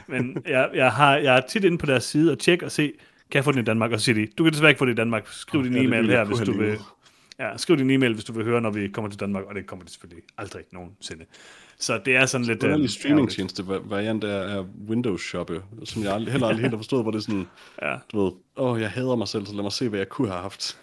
Men 0.13 0.43
jeg, 0.47 0.69
jeg, 0.73 0.91
har, 0.91 1.15
jeg 1.15 1.37
er 1.37 1.41
tit 1.41 1.63
inde 1.63 1.77
på 1.77 1.85
deres 1.85 2.03
side 2.03 2.31
og 2.31 2.39
tjekke 2.39 2.65
og 2.65 2.71
se, 2.71 2.93
kan 3.31 3.37
jeg 3.37 3.43
få 3.43 3.51
den 3.51 3.59
i 3.59 3.63
Danmark? 3.63 3.91
Og 3.91 3.99
så 3.99 4.05
siger 4.05 4.15
de, 4.15 4.27
du 4.37 4.43
kan 4.43 4.53
desværre 4.53 4.69
ikke 4.71 4.79
få 4.79 4.85
det 4.85 4.91
i 4.91 4.95
Danmark. 4.95 5.27
Skriv 5.27 5.63
din 5.63 5.73
Ja, 5.73 5.79
det 5.79 5.85
e-mail 5.85 6.09
her, 6.09 6.23
hvis 6.23 6.39
du 6.39 6.57
vil. 6.57 6.77
Ja, 7.39 7.57
skriv 7.57 7.77
din 7.77 7.89
e-mail, 7.89 8.13
hvis 8.13 8.23
du 8.25 8.33
vil 8.33 8.43
høre, 8.45 8.61
når 8.61 8.69
vi 8.69 8.87
kommer 8.87 9.09
til 9.09 9.19
Danmark, 9.19 9.43
og 9.45 9.55
det 9.55 9.65
kommer 9.67 9.85
de 9.85 9.91
selvfølgelig 9.91 10.23
aldrig 10.37 10.63
nogensinde. 10.71 11.25
Så 11.79 12.01
det 12.05 12.15
er 12.15 12.25
sådan 12.25 12.47
lidt... 12.47 12.63
Øhm, 12.63 12.83
er 12.83 12.87
streamingtjeneste 12.87 13.63
va- 13.63 13.89
variant 13.89 14.23
er 14.23 14.65
Windows 14.89 15.21
Shoppe, 15.21 15.61
som 15.83 16.03
jeg 16.03 16.13
aldrig, 16.13 16.31
heller 16.31 16.47
aldrig 16.47 16.61
helt 16.61 16.71
har 16.73 16.77
forstået, 16.77 17.03
hvor 17.03 17.11
det 17.11 17.17
er 17.17 17.21
sådan, 17.23 17.47
Ja. 17.81 17.95
du 18.11 18.23
ved, 18.23 18.31
åh, 18.57 18.71
oh, 18.71 18.81
jeg 18.81 18.91
hader 18.91 19.15
mig 19.15 19.27
selv, 19.27 19.45
så 19.45 19.53
lad 19.55 19.63
mig 19.63 19.71
se, 19.71 19.89
hvad 19.89 19.99
jeg 19.99 20.09
kunne 20.09 20.27
have 20.29 20.41
haft. 20.41 20.79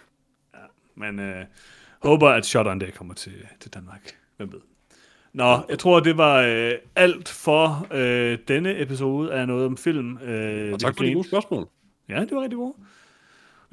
Men 0.95 1.19
øh, 1.19 1.45
håber, 2.03 2.29
at 2.29 2.55
en 2.55 2.79
dag 2.79 2.93
kommer 2.93 3.13
til, 3.13 3.33
til 3.59 3.73
Danmark. 3.73 4.15
Hvem 4.37 4.51
ved. 4.53 4.59
Nå, 5.33 5.59
jeg 5.69 5.79
tror, 5.79 5.99
det 5.99 6.17
var 6.17 6.41
øh, 6.41 6.71
alt 6.95 7.29
for 7.29 7.87
øh, 7.91 8.37
denne 8.47 8.81
episode 8.81 9.33
af 9.33 9.47
Noget 9.47 9.65
om 9.65 9.77
Film. 9.77 10.17
Øh, 10.17 10.73
Og 10.73 10.79
tak 10.79 10.97
for 10.97 11.03
de 11.03 11.13
gode 11.13 11.27
spørgsmål. 11.27 11.67
Ja, 12.09 12.21
det 12.21 12.31
var 12.31 12.41
rigtig 12.41 12.57
godt. 12.57 12.75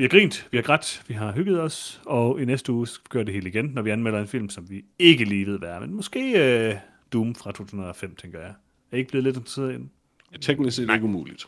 Vi 0.01 0.05
har 0.05 0.09
grint, 0.09 0.49
vi 0.51 0.59
har 0.59 0.63
grædt, 0.63 1.03
vi 1.09 1.15
har 1.15 1.33
hygget 1.33 1.61
os, 1.61 2.01
og 2.07 2.41
i 2.41 2.45
næste 2.45 2.73
uge 2.73 2.87
gøre 3.09 3.25
det 3.25 3.35
hele 3.35 3.49
igen, 3.49 3.65
når 3.65 3.83
vi 3.83 3.91
anmelder 3.91 4.21
en 4.21 4.27
film, 4.27 4.49
som 4.49 4.71
vi 4.71 4.85
ikke 4.99 5.25
lige 5.25 5.47
ved, 5.47 5.59
hvad 5.59 5.69
er. 5.69 5.81
Men 5.81 5.95
måske 5.95 6.33
øh, 6.69 6.75
Doom 7.13 7.35
fra 7.35 7.53
2005, 7.53 8.15
tænker 8.15 8.41
jeg. 8.41 8.53
Er 8.93 8.97
I 8.97 8.99
ikke 8.99 9.11
blevet 9.11 9.25
lidt 9.25 9.37
interesseret 9.37 9.71
i 9.71 9.75
den? 9.75 9.91
Det 10.31 10.37
er 10.37 10.41
teknisk 10.41 10.77
set 10.77 10.91
ikke 10.93 11.05
umuligt. 11.05 11.47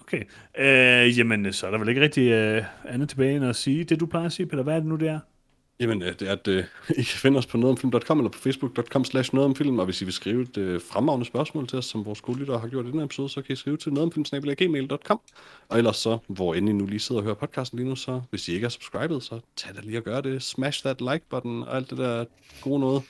Okay. 0.00 0.22
Øh, 0.58 1.18
jamen, 1.18 1.52
så 1.52 1.66
er 1.66 1.70
der 1.70 1.78
vel 1.78 1.88
ikke 1.88 2.00
rigtig 2.00 2.30
øh, 2.30 2.64
andet 2.84 3.08
tilbage 3.08 3.36
end 3.36 3.44
at 3.44 3.56
sige 3.56 3.84
det, 3.84 4.00
du 4.00 4.06
plejer 4.06 4.26
at 4.26 4.32
sige, 4.32 4.46
Peter. 4.46 4.62
Hvad 4.62 4.74
er 4.74 4.78
det 4.78 4.88
nu, 4.88 4.96
det 4.96 5.08
er? 5.08 5.20
Jamen, 5.80 6.02
at, 6.02 6.20
det 6.20 6.28
er, 6.28 6.32
at 6.32 6.48
uh, 6.48 6.64
I 7.00 7.02
kan 7.02 7.18
finde 7.18 7.38
os 7.38 7.46
på 7.46 7.56
nogetomfilm.com 7.56 8.18
eller 8.18 8.30
på 8.30 8.38
facebook.com 8.38 9.04
slash 9.04 9.34
nogetomfilm, 9.34 9.78
og 9.78 9.84
hvis 9.84 10.02
I 10.02 10.04
vil 10.04 10.12
skrive 10.12 10.42
et 10.42 10.56
uh, 10.56 10.80
fremragende 10.80 11.26
spørgsmål 11.26 11.66
til 11.68 11.78
os, 11.78 11.84
som 11.84 12.04
vores 12.04 12.18
skolelyttere 12.18 12.58
har 12.58 12.68
gjort 12.68 12.86
i 12.86 12.88
den 12.88 12.98
her 12.98 13.04
episode, 13.04 13.28
så 13.28 13.42
kan 13.42 13.52
I 13.52 13.56
skrive 13.56 13.76
til 13.76 13.92
nogetomfilm.gmail.com. 13.92 15.20
Og 15.68 15.78
ellers 15.78 15.96
så, 15.96 16.18
hvor 16.26 16.54
end 16.54 16.68
I 16.68 16.72
nu 16.72 16.86
lige 16.86 17.00
sidder 17.00 17.20
og 17.20 17.24
hører 17.24 17.34
podcasten 17.34 17.78
lige 17.78 17.88
nu, 17.88 17.96
så 17.96 18.20
hvis 18.30 18.48
I 18.48 18.52
ikke 18.52 18.64
er 18.64 18.68
subscribet, 18.68 19.22
så 19.22 19.40
tag 19.56 19.74
da 19.74 19.80
lige 19.80 19.98
og 19.98 20.04
gør 20.04 20.20
det. 20.20 20.42
Smash 20.42 20.84
that 20.84 21.00
like-button 21.00 21.62
og 21.62 21.76
alt 21.76 21.90
det 21.90 21.98
der 21.98 22.24
gode 22.62 22.80
noget. 22.80 23.02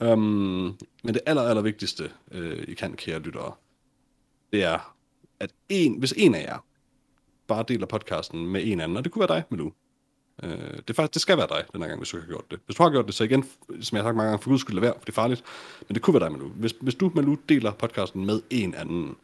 Um, 0.00 0.78
men 1.04 1.14
det 1.14 1.20
aller, 1.26 1.42
aller 1.42 1.62
vigtigste, 1.62 2.10
uh, 2.34 2.62
I 2.68 2.74
kan, 2.74 2.92
kære 2.92 3.18
lyttere, 3.18 3.52
det 4.52 4.64
er, 4.64 4.94
at 5.40 5.50
en, 5.68 5.98
hvis 5.98 6.14
en 6.16 6.34
af 6.34 6.42
jer 6.42 6.64
bare 7.46 7.64
deler 7.68 7.86
podcasten 7.86 8.46
med 8.46 8.66
en 8.66 8.80
anden, 8.80 8.96
og 8.96 9.04
det 9.04 9.12
kunne 9.12 9.28
være 9.28 9.36
dig, 9.36 9.44
Milou, 9.50 9.72
Øh, 10.42 10.50
det, 10.50 10.90
er 10.90 10.94
faktisk, 10.94 11.14
det 11.14 11.22
skal 11.22 11.36
være 11.38 11.46
dig 11.48 11.64
den 11.72 11.80
her 11.80 11.88
gang, 11.88 12.00
hvis 12.00 12.08
du 12.08 12.18
har 12.20 12.26
gjort 12.26 12.50
det. 12.50 12.60
Hvis 12.66 12.76
du 12.76 12.82
har 12.82 12.90
gjort 12.90 13.06
det, 13.06 13.14
så 13.14 13.24
igen, 13.24 13.44
som 13.80 13.96
jeg 13.96 14.04
har 14.04 14.08
sagt 14.08 14.16
mange 14.16 14.28
gange, 14.30 14.42
for 14.42 14.50
guds 14.50 14.60
skyld 14.60 14.74
lad 14.74 14.80
være, 14.80 14.94
for 14.98 15.04
det 15.04 15.08
er 15.08 15.12
farligt. 15.14 15.44
Men 15.88 15.94
det 15.94 16.02
kunne 16.02 16.20
være 16.20 16.24
dig, 16.24 16.32
Malu. 16.32 16.48
Hvis, 16.48 16.74
hvis 16.80 16.94
du, 16.94 17.12
Malu, 17.14 17.36
deler 17.48 17.72
podcasten 17.72 18.26
med 18.26 18.42
en 18.50 18.74
anden, 18.74 19.16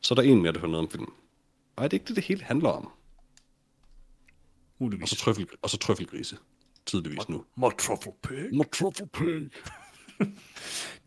så 0.00 0.14
er 0.14 0.16
der 0.16 0.22
en 0.22 0.42
mere, 0.42 0.52
der 0.52 0.58
hører 0.58 0.70
noget 0.70 0.86
om 0.86 0.90
filmen. 0.90 1.12
Og 1.76 1.84
er 1.84 1.88
det 1.88 1.92
ikke 1.96 2.06
det, 2.08 2.16
det 2.16 2.24
hele 2.24 2.42
handler 2.42 2.68
om? 2.68 2.84
Og 2.86 2.92
Muligvis. 4.78 5.10
så, 5.10 5.16
trøffel, 5.16 5.48
og 5.62 5.70
så 5.70 5.76
trøffelgrise. 5.76 6.36
Tydeligvis 6.86 7.28
nu. 7.28 7.44
More 7.56 7.72
truffle 7.78 8.12
pig. 8.22 8.48
More 8.52 8.68
truffle 8.72 9.06
pig. 9.06 9.50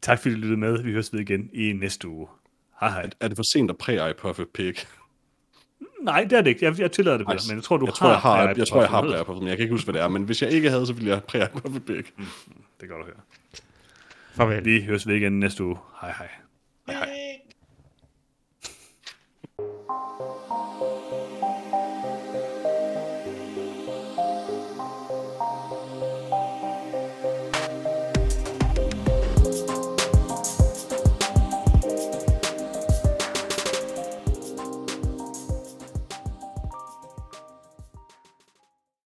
Tak 0.02 0.20
fordi 0.22 0.36
du 0.36 0.40
lyttede 0.40 0.60
med. 0.60 0.84
Vi 0.84 0.92
høres 0.92 1.14
ved 1.14 1.20
igen 1.20 1.50
i 1.54 1.74
næste 1.74 2.08
uge. 2.08 2.28
Hej 2.80 2.90
hej. 2.90 3.10
Er 3.20 3.28
det 3.28 3.38
for 3.38 3.44
sent 3.44 3.70
at 3.72 3.78
præge 3.78 4.14
Puffy 4.14 4.42
Pig? 4.54 4.76
Nej, 6.02 6.24
det 6.24 6.38
er 6.38 6.42
det 6.42 6.50
ikke. 6.50 6.66
Jeg, 6.66 6.80
jeg 6.80 6.92
tillader 6.92 7.18
det, 7.18 7.28
Peter, 7.28 7.40
men 7.50 7.56
jeg 7.56 7.64
tror, 7.64 7.78
du 7.78 7.86
jeg 7.86 7.94
tror, 7.94 8.08
jeg 8.10 8.18
har, 8.18 8.36
præget 8.36 8.58
jeg, 8.58 8.68
tror, 8.68 8.82
jeg 8.82 8.90
har 8.90 9.02
præge 9.02 9.24
Puffy, 9.26 9.40
men 9.40 9.48
jeg 9.48 9.58
kan 9.58 9.64
ikke 9.64 9.74
huske, 9.74 9.86
hvad 9.86 9.94
det 9.94 10.02
er. 10.02 10.08
Men 10.08 10.24
hvis 10.24 10.42
jeg 10.42 10.52
ikke 10.52 10.70
havde, 10.70 10.86
så 10.86 10.94
ville 10.94 11.10
jeg 11.10 11.24
præge 11.24 11.48
Puffy 11.54 11.80
Pig. 11.80 11.96
Det 11.96 12.04
kan 12.80 12.90
du 12.90 13.04
høre. 13.06 13.16
Farvel. 14.34 14.66
Vi 14.66 14.82
høres 14.82 15.08
ved 15.08 15.16
igen 15.16 15.40
næste 15.40 15.64
uge. 15.64 15.78
Hej 16.02 16.14
hej. 16.18 16.28
Hej, 16.88 16.96
hej. 16.96 17.31